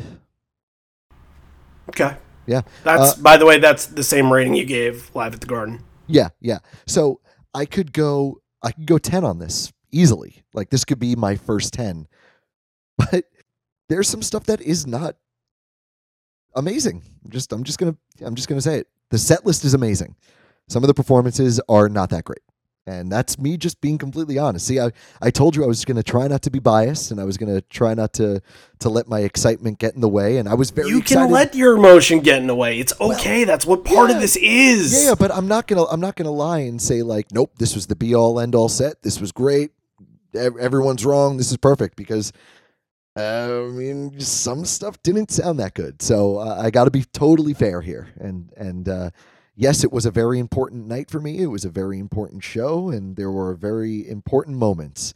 [1.88, 2.16] Okay.
[2.46, 2.62] Yeah.
[2.84, 5.84] That's Uh, by the way, that's the same rating you gave live at the Garden.
[6.06, 6.58] Yeah, yeah.
[6.86, 7.20] So
[7.54, 10.42] I could go I could go 10 on this easily.
[10.54, 12.06] Like this could be my first 10.
[12.98, 13.24] But
[13.88, 15.16] there's some stuff that is not
[16.54, 17.02] amazing.
[17.28, 18.88] Just I'm just to I'm just going to say it.
[19.10, 20.14] The set list is amazing.
[20.68, 22.42] Some of the performances are not that great.
[22.84, 24.66] And that's me just being completely honest.
[24.66, 27.20] See, I, I told you I was going to try not to be biased and
[27.20, 28.42] I was going to try not to
[28.80, 31.32] to let my excitement get in the way and I was very You can excited.
[31.32, 32.80] let your emotion get in the way.
[32.80, 33.44] It's okay.
[33.44, 34.16] that's what part yeah.
[34.16, 34.92] of this is.
[34.92, 37.76] Yeah, yeah, but I'm not gonna I'm not gonna lie and say like, nope, this
[37.76, 39.02] was the be all end all set.
[39.02, 39.70] This was great.
[40.34, 41.36] Everyone's wrong.
[41.36, 42.32] This is perfect because
[43.16, 46.00] uh, I mean, some stuff didn't sound that good.
[46.00, 48.08] So uh, I got to be totally fair here.
[48.18, 49.10] And and uh,
[49.54, 51.38] yes, it was a very important night for me.
[51.40, 55.14] It was a very important show, and there were very important moments.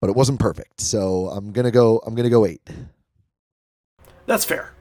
[0.00, 0.80] But it wasn't perfect.
[0.80, 1.98] So I'm gonna go.
[2.06, 2.62] I'm gonna go eight.
[4.26, 4.72] That's fair.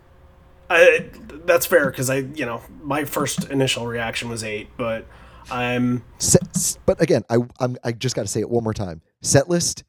[0.70, 1.10] I,
[1.46, 5.06] that's fair because I, you know, my first initial reaction was eight, but
[5.50, 9.02] I'm Set, but again, I I'm, I just got to say it one more time.
[9.22, 9.84] Set list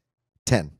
[0.46, 0.70] ten.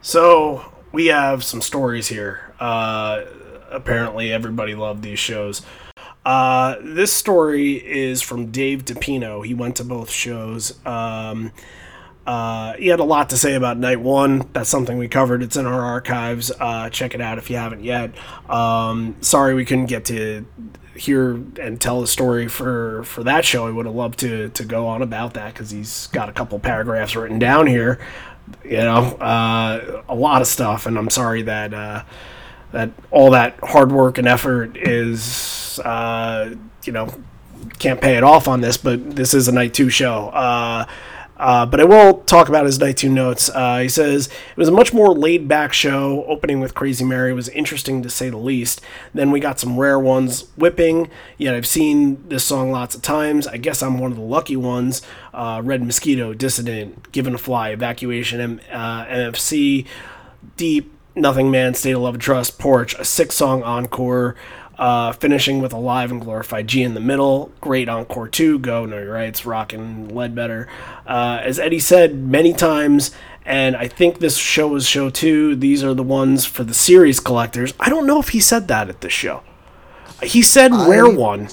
[0.00, 2.54] so we have some stories here.
[2.60, 3.24] Uh,
[3.70, 5.62] apparently, everybody loved these shows.
[6.24, 9.44] Uh, this story is from Dave DePino.
[9.44, 10.84] He went to both shows.
[10.86, 11.52] Um,
[12.26, 14.48] uh, he had a lot to say about night one.
[14.52, 15.42] That's something we covered.
[15.42, 16.52] It's in our archives.
[16.60, 18.12] Uh, check it out if you haven't yet.
[18.48, 20.46] Um, sorry we couldn't get to
[20.94, 23.66] hear and tell the story for for that show.
[23.66, 26.58] I would have loved to to go on about that because he's got a couple
[26.58, 27.98] paragraphs written down here.
[28.64, 32.04] You know, uh, a lot of stuff, and I'm sorry that uh,
[32.72, 37.12] that all that hard work and effort is uh, you know
[37.78, 40.28] can't pay it off on this, but this is a night two show.
[40.28, 40.86] Uh,
[41.40, 43.48] uh, but I will talk about his night two notes.
[43.48, 46.22] Uh, he says it was a much more laid back show.
[46.26, 48.82] Opening with Crazy Mary was interesting to say the least.
[49.14, 51.08] Then we got some rare ones, whipping.
[51.38, 53.46] Yet I've seen this song lots of times.
[53.46, 55.00] I guess I'm one of the lucky ones.
[55.32, 59.86] Uh, Red Mosquito, Dissident, Given to Fly, Evacuation, M- uh, MFC,
[60.58, 64.36] Deep, Nothing Man, State of Love and Trust, Porch, a six song encore.
[64.78, 67.52] Uh, finishing with Alive and Glorified G in the middle.
[67.60, 68.58] Great encore too.
[68.58, 70.68] Go, Know Your Rights, rocking Ledbetter.
[71.06, 73.10] Uh, as Eddie said many times,
[73.44, 77.20] and I think this show was show two, these are the ones for the series
[77.20, 77.74] collectors.
[77.78, 79.42] I don't know if he said that at this show.
[80.22, 81.48] He said rare I- one.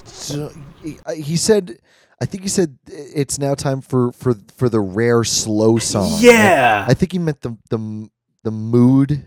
[0.82, 1.80] He- uh, he said,
[2.22, 6.14] I think he said it's now time for for for the rare slow song.
[6.22, 6.86] Yeah.
[6.88, 8.10] I, I think he meant the the
[8.44, 9.26] the mood.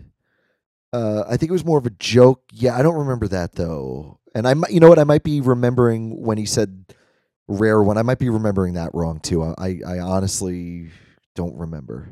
[0.93, 2.43] Uh, I think it was more of a joke.
[2.51, 4.19] Yeah, I don't remember that though.
[4.35, 6.85] And I, might- you know what, I might be remembering when he said
[7.47, 7.97] rare one.
[7.97, 9.43] I might be remembering that wrong too.
[9.43, 10.89] I, I, honestly
[11.35, 12.09] don't remember.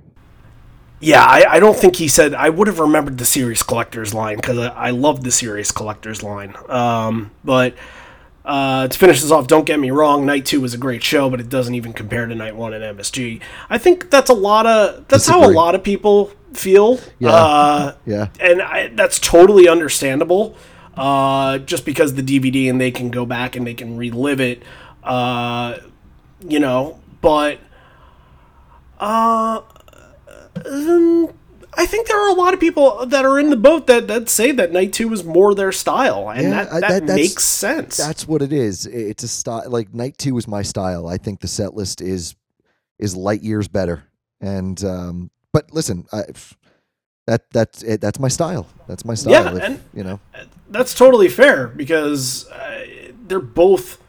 [0.99, 2.33] Yeah, I, I don't think he said.
[2.33, 6.23] I would have remembered the series collectors line because I, I love the series collectors
[6.23, 6.55] line.
[6.67, 7.75] Um, but
[8.43, 10.25] uh, to finish this off, don't get me wrong.
[10.25, 12.81] Night two was a great show, but it doesn't even compare to night one at
[12.97, 13.41] MSG.
[13.69, 16.99] I think that's a lot of that's how a lot of people feel.
[17.19, 17.29] Yeah.
[17.29, 18.27] Uh, Yeah.
[18.39, 20.55] and I, that's totally understandable.
[20.95, 24.61] Uh, just because the DVD and they can go back and they can relive it.
[25.03, 25.77] Uh,
[26.45, 27.59] you know, but
[28.99, 29.61] uh,
[30.65, 34.27] I think there are a lot of people that are in the boat that, that
[34.29, 37.95] say that Night Two is more their style, and Yeah, that, that, that- makes sense.
[37.97, 38.85] That's what it is.
[38.85, 39.69] It's a style.
[39.69, 41.07] Like night two is my style.
[41.07, 42.35] I think the set list is
[42.97, 44.03] is light years better.
[44.41, 46.23] And um, but listen, I,
[47.27, 48.67] that that's it, that's my style.
[48.87, 49.31] That's my style.
[49.33, 50.19] Yeah, if- and- you know,
[50.69, 52.85] That's totally fair because uh,
[53.27, 54.01] they're both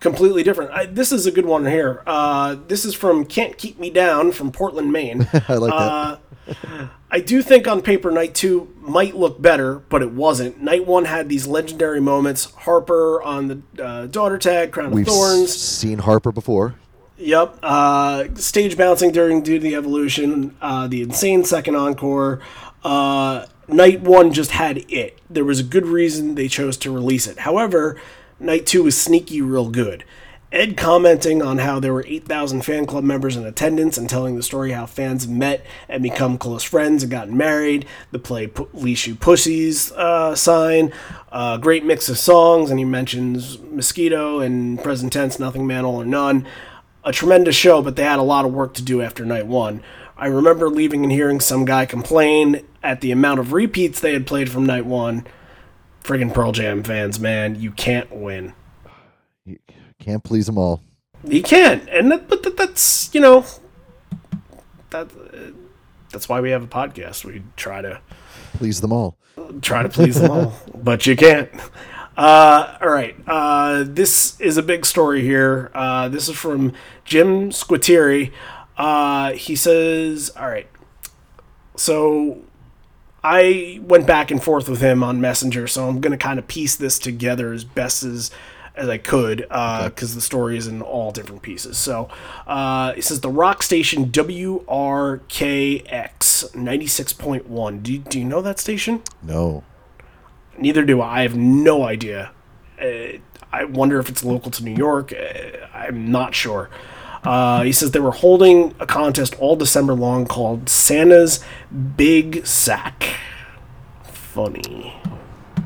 [0.00, 0.70] completely different.
[0.72, 2.02] I, this is a good one here.
[2.06, 5.26] Uh, this is from Can't Keep Me Down from Portland, Maine.
[5.48, 6.20] I like that.
[6.52, 10.60] Uh, I do think on paper Night 2 might look better, but it wasn't.
[10.60, 12.44] Night 1 had these legendary moments.
[12.52, 16.74] Harper on the uh, daughter tag, Crown We've of s- seen Harper before.
[17.18, 17.58] Yep.
[17.62, 20.56] Uh, stage bouncing during Do the Evolution.
[20.60, 22.40] Uh, the insane second encore.
[22.84, 25.18] Uh, Night 1 just had it.
[25.28, 27.40] There was a good reason they chose to release it.
[27.40, 28.00] However,
[28.38, 30.04] Night 2 was sneaky real good.
[30.52, 34.42] Ed commenting on how there were 8,000 fan club members in attendance and telling the
[34.42, 37.84] story how fans met and become close friends and gotten married.
[38.12, 40.92] The play P- You Pussies uh, sign.
[41.32, 46.02] Uh, great mix of songs, and he mentions Mosquito and present tense, Nothing Man, All
[46.02, 46.46] or None
[47.06, 49.82] a tremendous show, but they had a lot of work to do after night one.
[50.18, 54.26] I remember leaving and hearing some guy complain at the amount of repeats they had
[54.26, 55.26] played from night one.
[56.02, 58.52] Friggin' Pearl Jam fans, man, you can't win.
[59.44, 59.58] You
[60.00, 60.82] can't please them all.
[61.24, 63.44] You can't, and that, but that, that's you know
[64.90, 65.08] that
[66.12, 67.24] that's why we have a podcast.
[67.24, 68.00] We try to
[68.54, 69.16] Please them all.
[69.62, 71.50] try to please them all, but you can't.
[72.16, 75.70] Uh, all right, uh, this is a big story here.
[75.74, 76.72] Uh, this is from
[77.04, 78.32] Jim Squittieri.
[78.78, 80.68] Uh, he says, "All right,
[81.76, 82.38] so
[83.22, 86.48] I went back and forth with him on Messenger, so I'm going to kind of
[86.48, 88.30] piece this together as best as
[88.76, 91.78] as I could because the story is in all different pieces.
[91.78, 92.08] So
[92.46, 95.20] uh, it says the rock station WRKX
[96.52, 97.82] 96.1.
[97.82, 99.02] Do, do you know that station?
[99.22, 99.64] No.
[100.58, 101.20] Neither do I.
[101.20, 102.30] I have no idea.
[102.80, 103.18] Uh,
[103.52, 105.12] I wonder if it's local to New York.
[105.12, 106.68] Uh, I'm not sure.
[107.24, 111.42] Uh, he says they were holding a contest all December long called Santa's
[111.96, 113.04] Big Sack.
[114.04, 114.94] Funny.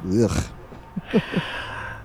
[0.07, 0.44] Ugh.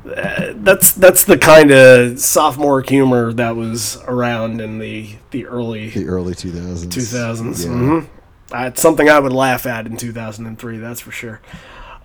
[0.03, 6.05] That's that's the kind of sophomore humor that was around in the the early The
[6.05, 6.87] early 2000s.
[6.87, 7.63] 2000s.
[7.65, 7.71] Yeah.
[7.71, 8.07] Mhm.
[8.53, 11.41] Uh, it's something I would laugh at in 2003, that's for sure.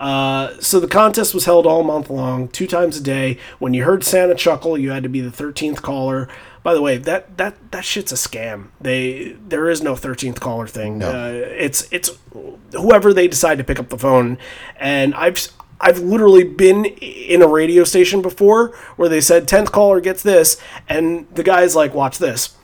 [0.01, 3.39] Uh, so the contest was held all month long, two times a day.
[3.59, 6.27] When you heard Santa chuckle, you had to be the 13th caller.
[6.63, 8.69] By the way, that that that shit's a scam.
[8.81, 11.03] They there is no 13th caller thing.
[11.03, 12.11] Uh, it's it's
[12.73, 14.39] whoever they decide to pick up the phone.
[14.79, 15.39] And I've
[15.81, 20.59] I've literally been in a radio station before where they said 10th caller gets this,
[20.89, 22.57] and the guy's like, "Watch this."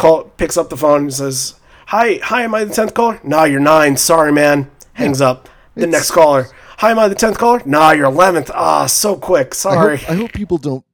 [0.00, 1.54] call picks up the phone and says,
[1.88, 3.20] "Hi, hi, am I the tenth caller?
[3.22, 3.96] No, you're nine.
[3.96, 5.48] Sorry, man." Hangs up.
[5.80, 7.62] The It's- next caller, "Hi, am I the tenth caller?
[7.64, 8.50] No, you're eleventh.
[8.54, 9.48] Ah, so quick.
[9.52, 10.84] I Sorry." hope, I hope people don't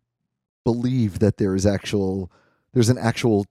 [0.64, 2.30] believe that there is actual
[2.72, 3.46] there's an actual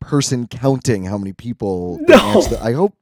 [0.00, 2.42] person counting how many people No.
[2.42, 2.94] the- I hope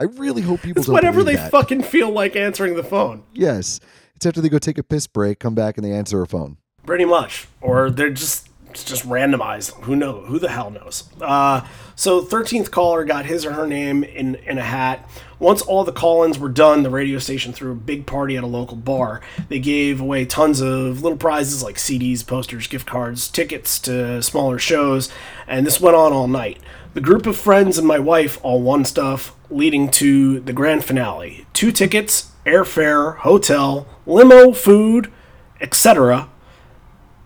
[0.00, 1.50] I really hope people it's don't whenever they that.
[1.50, 3.24] fucking feel like answering the phone.
[3.32, 3.80] Yes.
[4.14, 6.58] It's after they go take a piss break, come back and they answer a phone.
[6.86, 8.47] pretty much, or they're just
[8.80, 9.72] it's just randomized.
[9.82, 10.28] Who knows?
[10.28, 11.04] Who the hell knows?
[11.20, 11.66] Uh,
[11.96, 15.08] so thirteenth caller got his or her name in in a hat.
[15.40, 18.46] Once all the call-ins were done, the radio station threw a big party at a
[18.46, 19.20] local bar.
[19.48, 24.58] They gave away tons of little prizes like CDs, posters, gift cards, tickets to smaller
[24.58, 25.08] shows,
[25.46, 26.58] and this went on all night.
[26.94, 31.46] The group of friends and my wife all won stuff, leading to the grand finale:
[31.52, 35.12] two tickets, airfare, hotel, limo, food,
[35.60, 36.28] etc.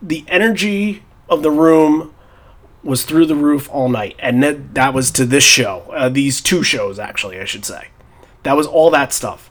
[0.00, 2.14] The energy of the room
[2.82, 5.90] was through the roof all night, and that, that was to this show.
[5.94, 7.88] Uh, these two shows, actually, I should say.
[8.42, 9.50] That was all that stuff: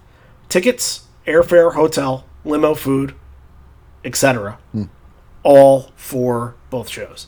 [0.50, 3.16] tickets, airfare, hotel, limo, food,
[4.04, 4.58] etc.
[5.44, 7.28] All for both shows.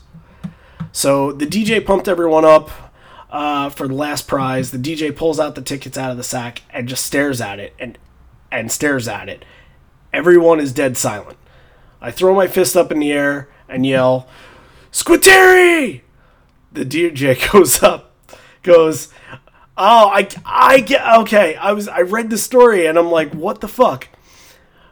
[0.92, 2.70] So the DJ pumped everyone up
[3.30, 4.70] uh, for the last prize.
[4.70, 7.74] The DJ pulls out the tickets out of the sack and just stares at it
[7.78, 7.98] and
[8.52, 9.44] and stares at it.
[10.12, 11.38] Everyone is dead silent.
[12.00, 14.26] I throw my fist up in the air and yell,
[14.92, 16.02] "Squittery!"
[16.72, 18.12] The DJ goes up,
[18.62, 19.08] goes,
[19.76, 23.60] "Oh, I I get okay." I was I read the story and I'm like, "What
[23.60, 24.08] the fuck?"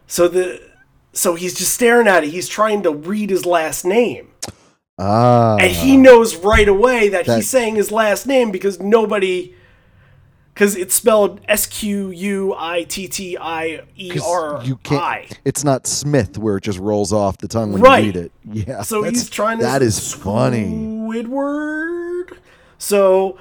[0.06, 0.60] So the
[1.12, 2.30] so he's just staring at it.
[2.30, 4.28] He's trying to read his last name.
[4.98, 9.54] Ah, And he knows right away that, That- he's saying his last name because nobody,
[10.54, 15.38] because it's spelled S Q U I T T I E R you can't.
[15.44, 18.04] It's not Smith where it just rolls off the tongue when Right.
[18.04, 18.32] you read it.
[18.68, 18.82] Yeah.
[18.82, 19.64] So he's trying to.
[19.64, 20.66] That is funny.
[20.66, 22.36] Squidward.
[22.78, 23.38] So,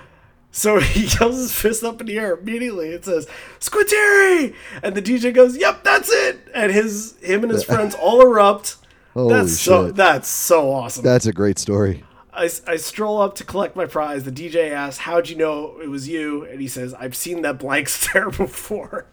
[0.51, 2.89] so he yells his fist up in the air immediately.
[2.89, 3.27] It says
[3.59, 8.21] Squidterry, and the DJ goes, "Yep, that's it." And his him and his friends all
[8.21, 8.77] erupt.
[9.13, 9.87] Holy that's so.
[9.87, 9.95] shit.
[9.95, 11.03] That's so awesome.
[11.03, 12.03] That's a great story.
[12.33, 14.23] I, I stroll up to collect my prize.
[14.23, 16.45] The DJ asks, How'd you know it was you?
[16.45, 19.05] And he says, I've seen that blank stare before.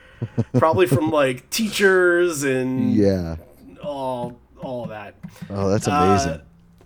[0.54, 3.36] Probably from like teachers and Yeah.
[3.82, 5.14] all all that.
[5.50, 6.40] Oh, that's amazing.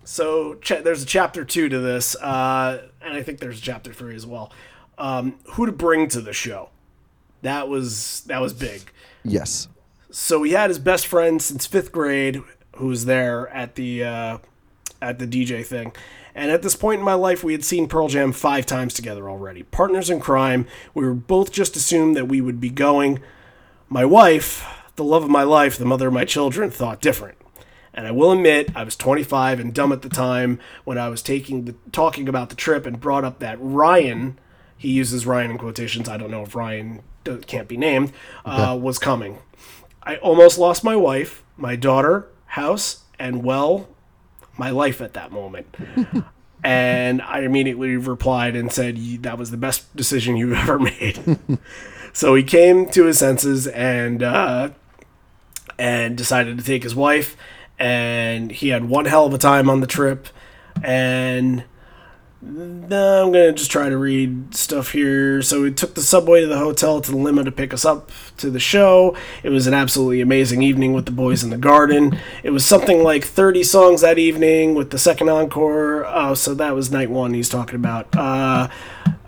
[0.04, 3.92] So cha- there's a chapter two to this, uh, and I think there's a chapter
[3.92, 4.50] three as well.
[4.96, 6.70] Um, who to bring to the show?
[7.42, 8.90] That was that was big.
[9.22, 9.68] yes.
[10.10, 12.42] So he had his best friend since fifth grade,
[12.76, 14.38] who was there at the uh,
[15.00, 15.92] at the DJ thing.
[16.34, 19.28] And at this point in my life, we had seen Pearl Jam five times together
[19.28, 19.64] already.
[19.64, 20.66] Partners in crime.
[20.94, 23.20] We were both just assumed that we would be going.
[23.88, 24.64] My wife,
[24.96, 27.38] the love of my life, the mother of my children, thought different.
[27.92, 31.22] And I will admit, I was 25 and dumb at the time when I was
[31.22, 34.38] taking the talking about the trip and brought up that Ryan,
[34.76, 36.08] he uses Ryan in quotations.
[36.08, 37.02] I don't know if Ryan
[37.46, 38.12] can't be named,
[38.44, 39.38] uh, was coming.
[40.02, 43.88] I almost lost my wife, my daughter, house, and well,
[44.58, 45.74] my life at that moment.
[46.64, 51.38] and I immediately replied and said, That was the best decision you've ever made.
[52.12, 54.70] so he came to his senses and uh,
[55.78, 57.36] and decided to take his wife.
[57.78, 60.28] And he had one hell of a time on the trip.
[60.82, 61.64] And
[62.48, 65.42] no, I'm gonna just try to read stuff here.
[65.42, 68.10] So we took the subway to the hotel to the limo to pick us up
[68.38, 69.16] to the show.
[69.42, 72.18] It was an absolutely amazing evening with the boys in the garden.
[72.42, 76.06] It was something like 30 songs that evening with the second encore.
[76.06, 77.34] Oh, so that was night one.
[77.34, 78.08] He's talking about.
[78.16, 78.68] Uh,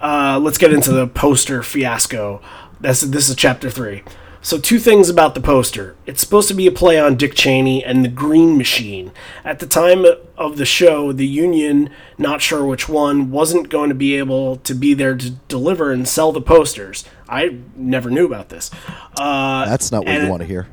[0.00, 2.40] uh, let's get into the poster fiasco.
[2.80, 4.02] That's this is chapter three.
[4.42, 5.96] So, two things about the poster.
[6.06, 9.12] It's supposed to be a play on Dick Cheney and the Green Machine.
[9.44, 10.06] At the time
[10.38, 14.74] of the show, the union, not sure which one, wasn't going to be able to
[14.74, 17.04] be there to deliver and sell the posters.
[17.28, 18.70] I never knew about this.
[19.18, 20.68] Uh, That's not what you want to hear.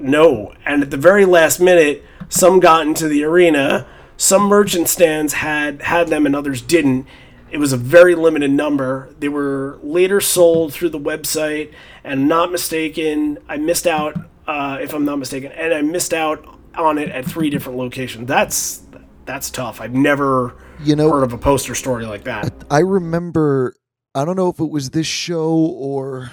[0.00, 0.52] no.
[0.66, 3.86] And at the very last minute, some got into the arena.
[4.16, 7.06] Some merchant stands had had them and others didn't.
[7.52, 9.14] It was a very limited number.
[9.18, 11.72] They were later sold through the website,
[12.02, 14.16] and not mistaken, I missed out.
[14.46, 18.26] Uh, if I'm not mistaken, and I missed out on it at three different locations.
[18.26, 18.82] That's
[19.26, 19.80] that's tough.
[19.80, 22.52] I've never You know- heard of a poster story like that.
[22.70, 23.76] I remember
[24.14, 26.30] I don't know if it was this show or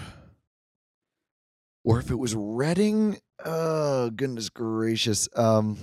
[1.84, 3.20] or if it was Reading.
[3.46, 5.28] Oh goodness gracious.
[5.36, 5.78] Um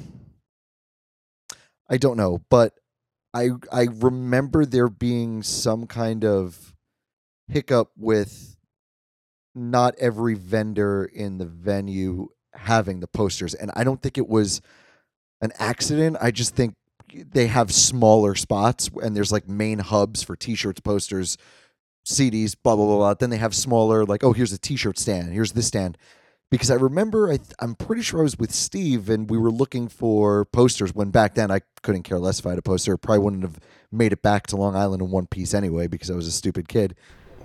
[1.88, 2.72] I don't know, but
[3.36, 6.74] I I remember there being some kind of
[7.48, 8.56] hiccup with
[9.54, 14.62] not every vendor in the venue having the posters and I don't think it was
[15.42, 16.16] an accident.
[16.18, 16.76] I just think
[17.12, 21.36] they have smaller spots and there's like main hubs for t-shirts, posters,
[22.06, 22.96] CDs, blah blah blah.
[22.96, 23.14] blah.
[23.14, 25.98] Then they have smaller like oh here's a t-shirt stand, here's this stand.
[26.50, 29.50] Because I remember I th- I'm pretty sure I was with Steve and we were
[29.50, 32.96] looking for posters when back then I couldn't care less if I had a poster.
[32.96, 33.58] Probably wouldn't have
[33.90, 36.68] made it back to Long Island in one piece anyway because I was a stupid
[36.68, 36.94] kid.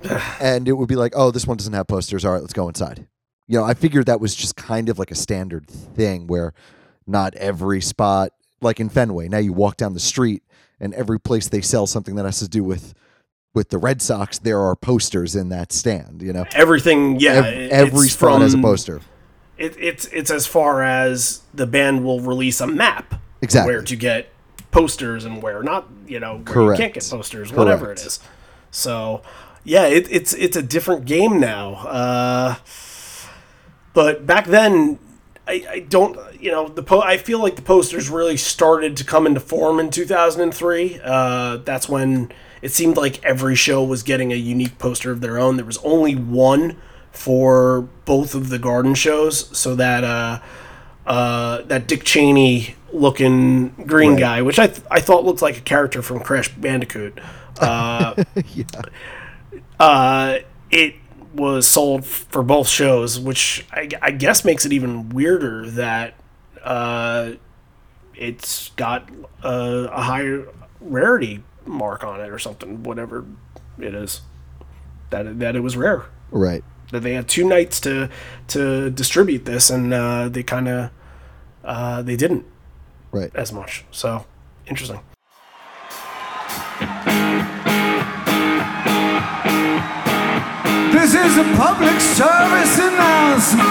[0.40, 2.26] and it would be like, oh, this one doesn't have posters.
[2.26, 3.08] All right, let's go inside.
[3.48, 6.54] You know, I figured that was just kind of like a standard thing where
[7.08, 8.32] not every spot
[8.62, 9.28] like in Fenway.
[9.28, 10.44] Now you walk down the street
[10.80, 12.94] and every place they sell something that has to do with
[13.54, 16.22] with the Red Sox, there are posters in that stand.
[16.22, 17.34] You know, Everything, yeah.
[17.46, 19.02] Ev- every spot has a poster.
[19.58, 23.74] It, it's it's as far as the band will release a map Exactly.
[23.74, 24.30] where to get
[24.72, 25.88] posters and where not.
[26.08, 26.80] You know, where Correct.
[26.80, 28.06] you can't get posters, whatever it Correct.
[28.06, 28.20] is.
[28.72, 29.22] So,
[29.64, 31.74] yeah, it, it's it's a different game now.
[31.76, 32.56] Uh,
[33.94, 34.98] but back then,
[35.48, 36.18] I, I don't.
[36.42, 39.80] You know, the po- I feel like the posters really started to come into form
[39.80, 41.00] in 2003.
[41.04, 42.32] Uh, that's when
[42.62, 45.56] it seemed like every show was getting a unique poster of their own.
[45.56, 46.78] There was only one
[47.12, 50.40] for both of the garden shows, so that uh,
[51.06, 55.62] uh, that Dick Cheney looking green guy, which I th- I thought looked like a
[55.62, 57.20] character from Crash Bandicoot.
[57.60, 58.24] Uh,
[59.80, 60.96] uh, it
[61.34, 66.16] was sold for both shows, which I, I guess makes it even weirder that
[66.64, 67.32] uh,
[68.16, 69.10] it's got
[69.44, 70.48] a, a higher
[70.80, 73.26] rarity mark on it or something, whatever
[73.80, 74.22] it is.
[75.10, 76.06] That that it was rare.
[76.32, 76.64] Right.
[76.92, 78.10] That they had two nights to
[78.50, 80.90] to distribute this, and uh, they kind of
[81.64, 82.46] uh, they didn't
[83.12, 83.32] Right.
[83.36, 83.84] as much.
[83.92, 84.26] So
[84.68, 85.00] interesting.
[90.92, 93.70] This is a public service announcement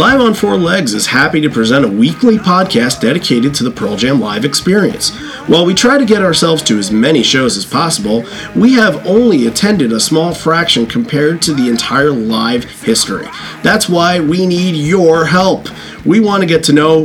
[0.00, 3.96] Live on Four Legs is happy to present a weekly podcast dedicated to the Pearl
[3.96, 5.10] Jam live experience.
[5.46, 8.24] While we try to get ourselves to as many shows as possible,
[8.56, 13.28] we have only attended a small fraction compared to the entire live history.
[13.62, 15.68] That's why we need your help.
[16.06, 17.04] We want to get to know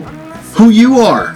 [0.56, 1.35] who you are.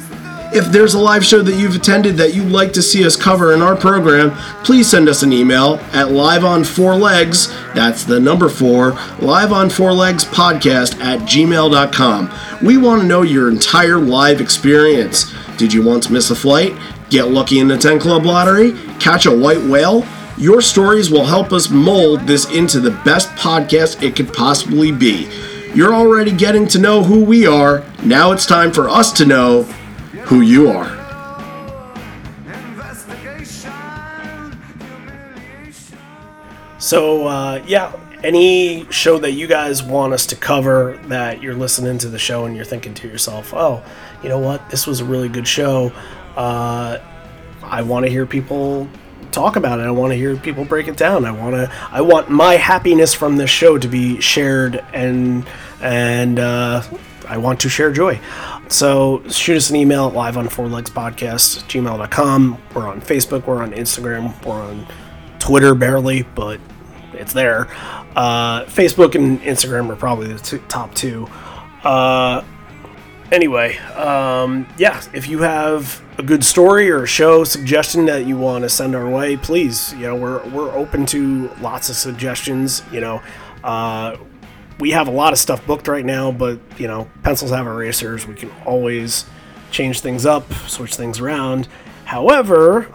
[0.52, 3.54] If there's a live show that you've attended that you'd like to see us cover
[3.54, 4.32] in our program,
[4.64, 9.52] please send us an email at live on four legs, that's the number four, live
[9.52, 12.66] on four legs podcast at gmail.com.
[12.66, 15.32] We want to know your entire live experience.
[15.58, 16.76] Did you once miss a flight?
[17.12, 18.72] Get lucky in the 10 Club lottery?
[19.00, 20.04] Catch a white whale?
[20.40, 25.30] Your stories will help us mold this into the best podcast it could possibly be.
[25.76, 27.84] You're already getting to know who we are.
[28.04, 29.72] Now it's time for us to know
[30.30, 30.96] who you are.
[36.78, 41.98] So uh, yeah, any show that you guys want us to cover that you're listening
[41.98, 43.84] to the show and you're thinking to yourself, oh,
[44.22, 45.92] you know what, this was a really good show.
[46.36, 47.00] Uh,
[47.64, 48.88] I want to hear people
[49.32, 49.88] talk about it.
[49.88, 51.26] I want to hear people break it down.
[51.26, 51.72] I want to.
[51.90, 55.44] I want my happiness from this show to be shared and
[55.82, 56.84] and uh,
[57.28, 58.20] I want to share joy.
[58.70, 62.62] So shoot us an email at live on four legs podcast gmail.com.
[62.76, 63.48] We're on Facebook.
[63.48, 64.46] We're on Instagram.
[64.46, 64.88] We're on
[65.40, 66.60] Twitter barely, but
[67.14, 67.68] it's there.
[68.16, 71.28] Uh, Facebook and Instagram are probably the top two.
[71.84, 72.44] Uh,
[73.32, 78.38] anyway, um, yeah, if you have a good story or a show suggestion that you
[78.38, 82.84] want to send our way, please, you know, we're, we're open to lots of suggestions.
[82.92, 83.22] You know,
[83.64, 84.18] uh,
[84.80, 88.26] we have a lot of stuff booked right now, but, you know, pencils have erasers.
[88.26, 89.26] We can always
[89.72, 91.68] change things up, switch things around.
[92.06, 92.88] However,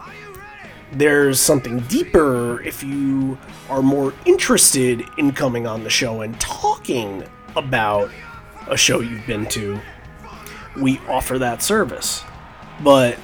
[0.91, 3.37] there's something deeper if you
[3.69, 7.23] are more interested in coming on the show and talking
[7.55, 8.09] about
[8.67, 9.79] a show you've been to.
[10.75, 12.23] We offer that service.
[12.83, 13.17] But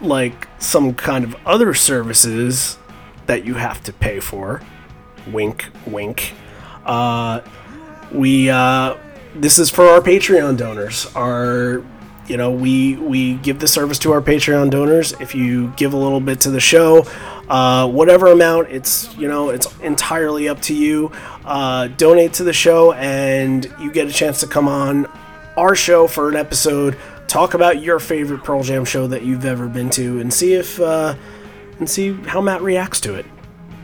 [0.00, 2.78] like some kind of other services
[3.26, 4.62] that you have to pay for,
[5.30, 6.34] wink, wink.
[6.84, 7.40] Uh,
[8.14, 8.96] we uh,
[9.34, 11.06] this is for our Patreon donors.
[11.14, 11.84] Our
[12.26, 15.12] you know we we give the service to our Patreon donors.
[15.20, 17.04] If you give a little bit to the show,
[17.48, 21.10] uh, whatever amount, it's you know it's entirely up to you.
[21.44, 25.06] Uh, donate to the show, and you get a chance to come on
[25.56, 26.96] our show for an episode.
[27.26, 30.80] Talk about your favorite Pearl Jam show that you've ever been to, and see if
[30.80, 31.14] uh,
[31.78, 33.26] and see how Matt reacts to it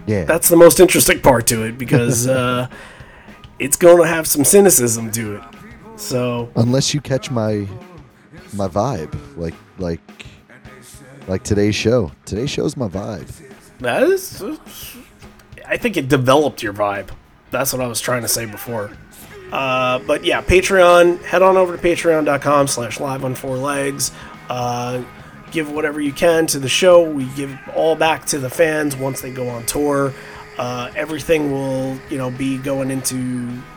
[0.06, 0.24] Yeah.
[0.24, 2.68] that's the most interesting part to it because uh,
[3.60, 5.42] it's going to have some cynicism to it.
[5.96, 7.68] So Unless you catch my
[8.54, 10.00] my vibe, like like
[11.28, 12.10] like today's show.
[12.24, 13.30] Today's show's my vibe.
[13.78, 14.42] that is,
[15.66, 17.10] I think it developed your vibe.
[17.50, 18.90] That's what I was trying to say before.
[19.52, 21.22] Uh, but yeah, Patreon.
[21.22, 24.10] Head on over to patreon.com slash live on four legs.
[24.48, 25.04] Uh,
[25.50, 27.08] give whatever you can to the show.
[27.08, 30.14] We give all back to the fans once they go on tour.
[30.60, 33.16] Uh, everything will, you know, be going into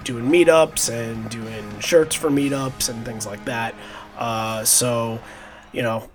[0.03, 3.73] doing meetups and doing shirts for meetups and things like that.
[4.17, 5.17] Uh, so,
[5.71, 6.09] you know,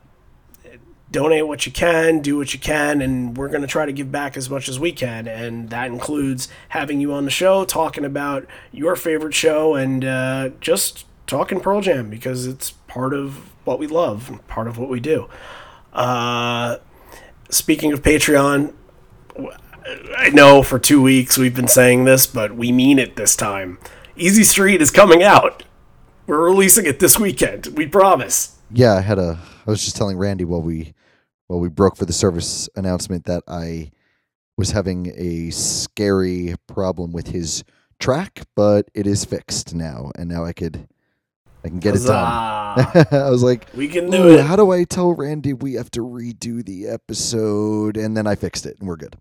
[1.11, 4.13] donate what you can, do what you can, and we're going to try to give
[4.13, 5.27] back as much as we can.
[5.27, 10.51] And that includes having you on the show, talking about your favorite show, and uh,
[10.61, 15.01] just talking Pearl Jam because it's part of what we love, part of what we
[15.01, 15.31] do.
[15.95, 16.77] Uh,
[17.49, 18.75] speaking of Patreon,
[20.17, 23.79] I know for two weeks we've been saying this, but we mean it this time.
[24.17, 25.63] Easy Street is coming out.
[26.27, 27.69] We're releasing it this weekend.
[27.69, 28.57] We promise.
[28.71, 29.39] Yeah, I had a.
[29.67, 30.93] I was just telling Randy while we
[31.47, 33.91] while we broke for the service announcement that I
[34.59, 37.65] was having a scary problem with his
[37.99, 40.87] track, but it is fixed now, and now I could
[41.65, 42.17] I can get it done.
[43.11, 44.45] I was like, we can do "Ooh, it.
[44.45, 47.97] how do I tell Randy we have to redo the episode?
[47.97, 49.17] And then I fixed it, and we're good.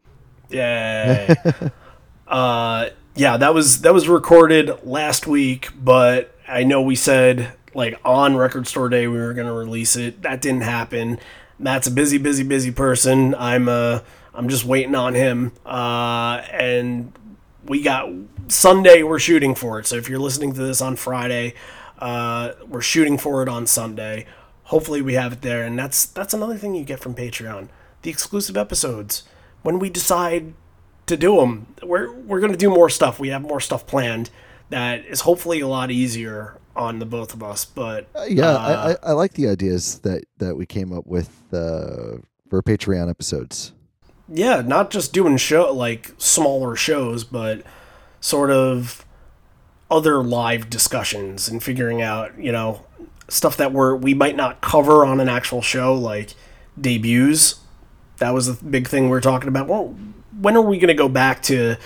[0.49, 1.35] Yay.
[2.27, 7.99] uh, yeah, that was that was recorded last week, but I know we said like
[8.05, 10.21] on Record Store Day we were gonna release it.
[10.21, 11.19] That didn't happen.
[11.59, 13.33] Matt's a busy, busy, busy person.
[13.35, 13.99] I'm uh
[14.37, 15.51] I'm just waiting on him.
[15.65, 17.11] Uh, and
[17.65, 18.07] we got
[18.49, 19.01] Sunday.
[19.01, 19.87] We're shooting for it.
[19.87, 21.55] So if you're listening to this on Friday,
[21.97, 24.27] uh, we're shooting for it on Sunday.
[24.65, 25.63] Hopefully we have it there.
[25.63, 27.69] And that's that's another thing you get from Patreon:
[28.03, 29.23] the exclusive episodes.
[29.67, 30.53] When we decide
[31.07, 33.19] to do them, we're we're gonna do more stuff.
[33.19, 34.29] We have more stuff planned
[34.69, 37.65] that is hopefully a lot easier on the both of us.
[37.65, 41.05] But Uh, yeah, uh, I, I, I like the ideas that that we came up
[41.05, 43.73] with uh, for Patreon episodes.
[44.29, 47.61] yeah, not just doing show like smaller shows, but
[48.21, 49.05] sort of
[49.91, 52.85] other live discussions and figuring out, you know,
[53.27, 56.35] stuff that we're we might not cover on an actual show, like
[56.79, 57.59] debuts.
[58.17, 59.67] That was a big thing we were talking about.
[59.67, 59.95] Well,
[60.39, 61.77] when are we going to go back to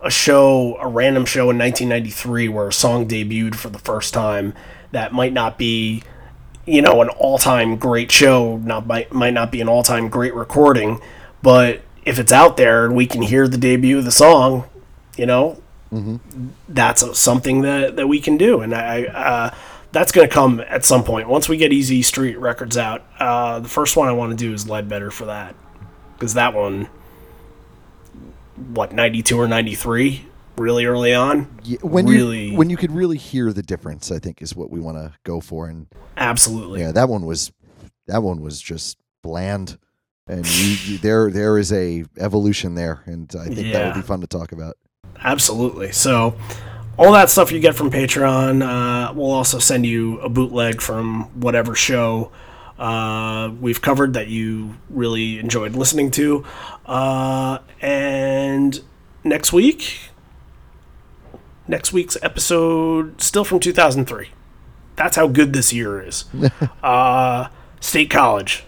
[0.00, 4.54] a show, a random show in 1993 where a song debuted for the first time
[4.92, 6.02] that might not be
[6.64, 11.00] you know an all-time great show not might, might not be an all-time great recording
[11.40, 14.64] but if it's out there and we can hear the debut of the song
[15.16, 15.62] you know
[16.68, 18.60] that's a, something that, that we can do.
[18.60, 19.54] And i uh,
[19.92, 21.28] that's going to come at some point.
[21.28, 24.52] Once we get easy street records out uh, the first one i want to do
[24.52, 25.54] is ledbetter for that
[26.16, 26.88] because that one
[28.72, 30.24] what 92 or 93
[30.56, 34.18] really early on Yeah, when Really- you when you could really hear the difference, I
[34.18, 35.68] think is what we want to go for.
[35.68, 35.86] And
[36.16, 37.52] absolutely yeah, that one was
[38.06, 39.78] that one was just bland.
[40.28, 43.86] And you, you, there there is a evolution there, and I think that Yeah.
[43.86, 44.76] would be fun to talk about.
[45.22, 45.92] Absolutely.
[45.92, 46.36] So,
[46.98, 48.62] all that stuff you get from Patreon.
[48.62, 52.32] Uh, we'll also send you a bootleg from whatever show
[52.78, 56.44] uh, we've covered that you really enjoyed listening to.
[56.84, 58.80] Uh, and
[59.24, 59.98] next week,
[61.68, 64.28] next week's episode, still from 2003.
[64.96, 66.24] That's how good this year is.
[66.82, 67.48] uh,
[67.80, 68.64] State College.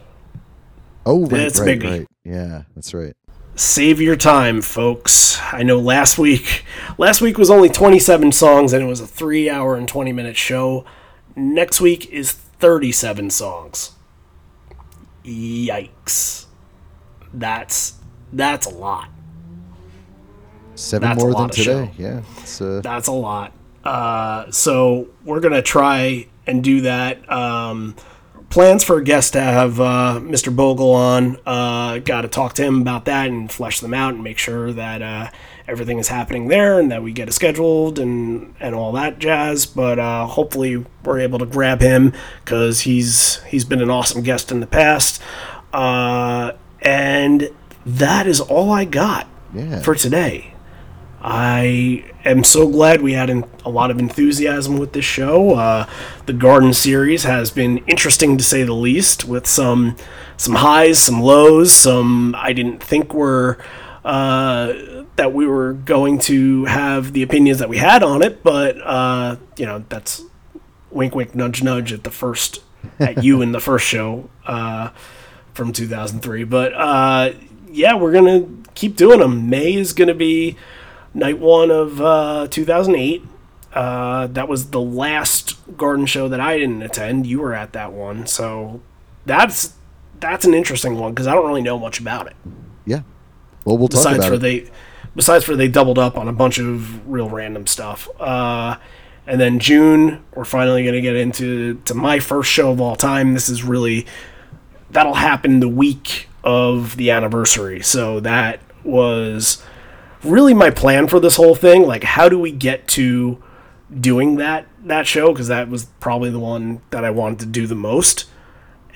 [1.06, 1.90] Oh, right, It's right, biggie.
[2.00, 2.06] right.
[2.24, 3.14] Yeah, that's right.
[3.54, 6.62] save your time folks i know last week
[6.98, 10.36] last week was only 27 songs and it was a 3 hour and 20 minute
[10.36, 10.84] show
[11.34, 13.92] next week is 37 songs
[15.28, 16.46] yikes.
[17.32, 17.94] That's
[18.32, 19.08] that's a lot.
[20.74, 21.90] Seven That's more than today.
[21.98, 22.22] Yeah,
[22.60, 23.52] uh, that's a lot.
[23.84, 27.30] Uh, so we're gonna try and do that.
[27.30, 27.94] Um,
[28.50, 31.38] plans for a guest to have uh, mr bogle on.
[31.44, 34.72] Uh, got to talk to him about that and flesh them out and make sure
[34.72, 35.30] that uh,
[35.68, 39.66] everything is happening there and that we get it scheduled and and all that jazz
[39.66, 42.12] but uh, hopefully we're able to grab him
[42.44, 45.22] because he's he's been an awesome guest in the past
[45.72, 47.50] uh, and
[47.84, 49.80] that is all i got yeah.
[49.80, 50.54] for today
[51.20, 55.54] I am so glad we had an, a lot of enthusiasm with this show.
[55.54, 55.88] Uh,
[56.26, 59.96] the Garden series has been interesting to say the least, with some
[60.36, 63.58] some highs, some lows, some I didn't think were
[64.04, 64.72] uh,
[65.16, 69.36] that we were going to have the opinions that we had on it, but uh,
[69.56, 70.22] you know that's
[70.90, 72.62] wink, wink, nudge, nudge at the first
[72.98, 74.90] at you in the first show uh,
[75.52, 76.44] from 2003.
[76.44, 77.32] But uh,
[77.70, 79.50] yeah, we're gonna keep doing them.
[79.50, 80.56] May is gonna be
[81.14, 83.22] night one of uh, 2008.
[83.74, 87.26] Uh, that was the last garden show that I didn't attend.
[87.26, 88.80] You were at that one, so
[89.26, 89.74] that's
[90.20, 92.36] that's an interesting one because I don't really know much about it.
[92.86, 93.02] yeah.
[93.68, 94.38] Well, we'll talk Besides about for it.
[94.38, 94.70] they,
[95.14, 98.08] besides for they doubled up on a bunch of real random stuff.
[98.18, 98.76] Uh,
[99.26, 103.34] and then June, we're finally gonna get into to my first show of all time.
[103.34, 104.06] This is really
[104.90, 107.82] that'll happen the week of the anniversary.
[107.82, 109.62] So that was
[110.24, 111.86] really my plan for this whole thing.
[111.86, 113.42] Like, how do we get to
[114.00, 115.32] doing that that show?
[115.32, 118.24] Because that was probably the one that I wanted to do the most.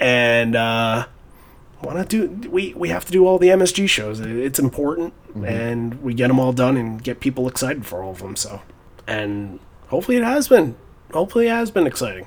[0.00, 1.06] And uh,
[1.82, 4.20] why not do we we have to do all the MSG shows.
[4.20, 8.18] It's important, and we get them all done and get people excited for all of
[8.18, 8.36] them.
[8.36, 8.62] So,
[9.06, 10.76] and hopefully it has been.
[11.12, 12.26] Hopefully it has been exciting.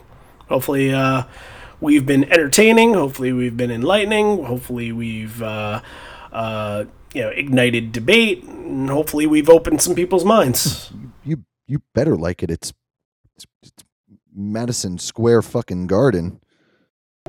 [0.49, 1.23] Hopefully uh,
[1.79, 2.93] we've been entertaining.
[2.93, 4.43] Hopefully we've been enlightening.
[4.43, 5.81] Hopefully we've uh,
[6.31, 8.43] uh, you know ignited debate.
[8.43, 10.91] And hopefully we've opened some people's minds.
[11.27, 12.51] You you better like it.
[12.51, 12.71] It's,
[13.35, 13.83] it's, it's
[14.31, 16.39] Madison Square fucking Garden.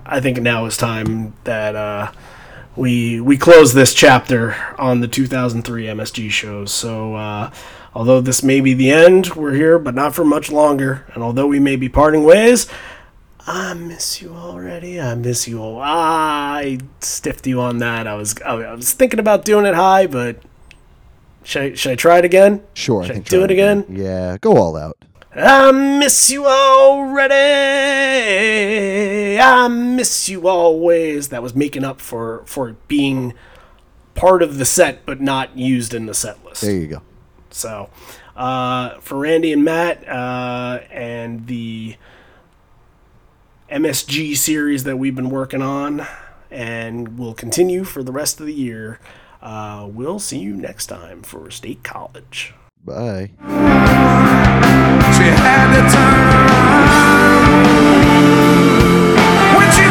[0.09, 2.13] I think now is time that uh,
[2.77, 6.73] we we close this chapter on the 2003 MSG shows.
[6.73, 7.51] So uh,
[7.95, 11.05] although this may be the end, we're here, but not for much longer.
[11.15, 12.69] And although we may be parting ways,
[13.47, 15.01] I miss you already.
[15.01, 15.81] I miss you all.
[15.83, 18.07] I stiffed you on that.
[18.07, 20.41] I was I, I was thinking about doing it high, but
[21.43, 22.63] should I, should I try it again?
[22.75, 23.87] Sure, Should I think do it again?
[23.89, 24.99] Yeah, go all out.
[25.37, 27.35] I miss you already.
[29.39, 31.29] I miss you always.
[31.29, 33.35] That was making up for for being
[34.15, 36.63] part of the set but not used in the set list.
[36.63, 37.03] There you go.
[37.51, 37.91] So,
[38.35, 41.97] uh, for Randy and Matt uh, and the
[43.71, 46.07] MSG series that we've been working on
[46.51, 49.01] and will continue for the rest of the year,
[49.43, 52.55] uh, we'll see you next time for State College.
[52.87, 53.31] Bye.
[55.17, 57.67] She had to turn around
[59.57, 59.83] when she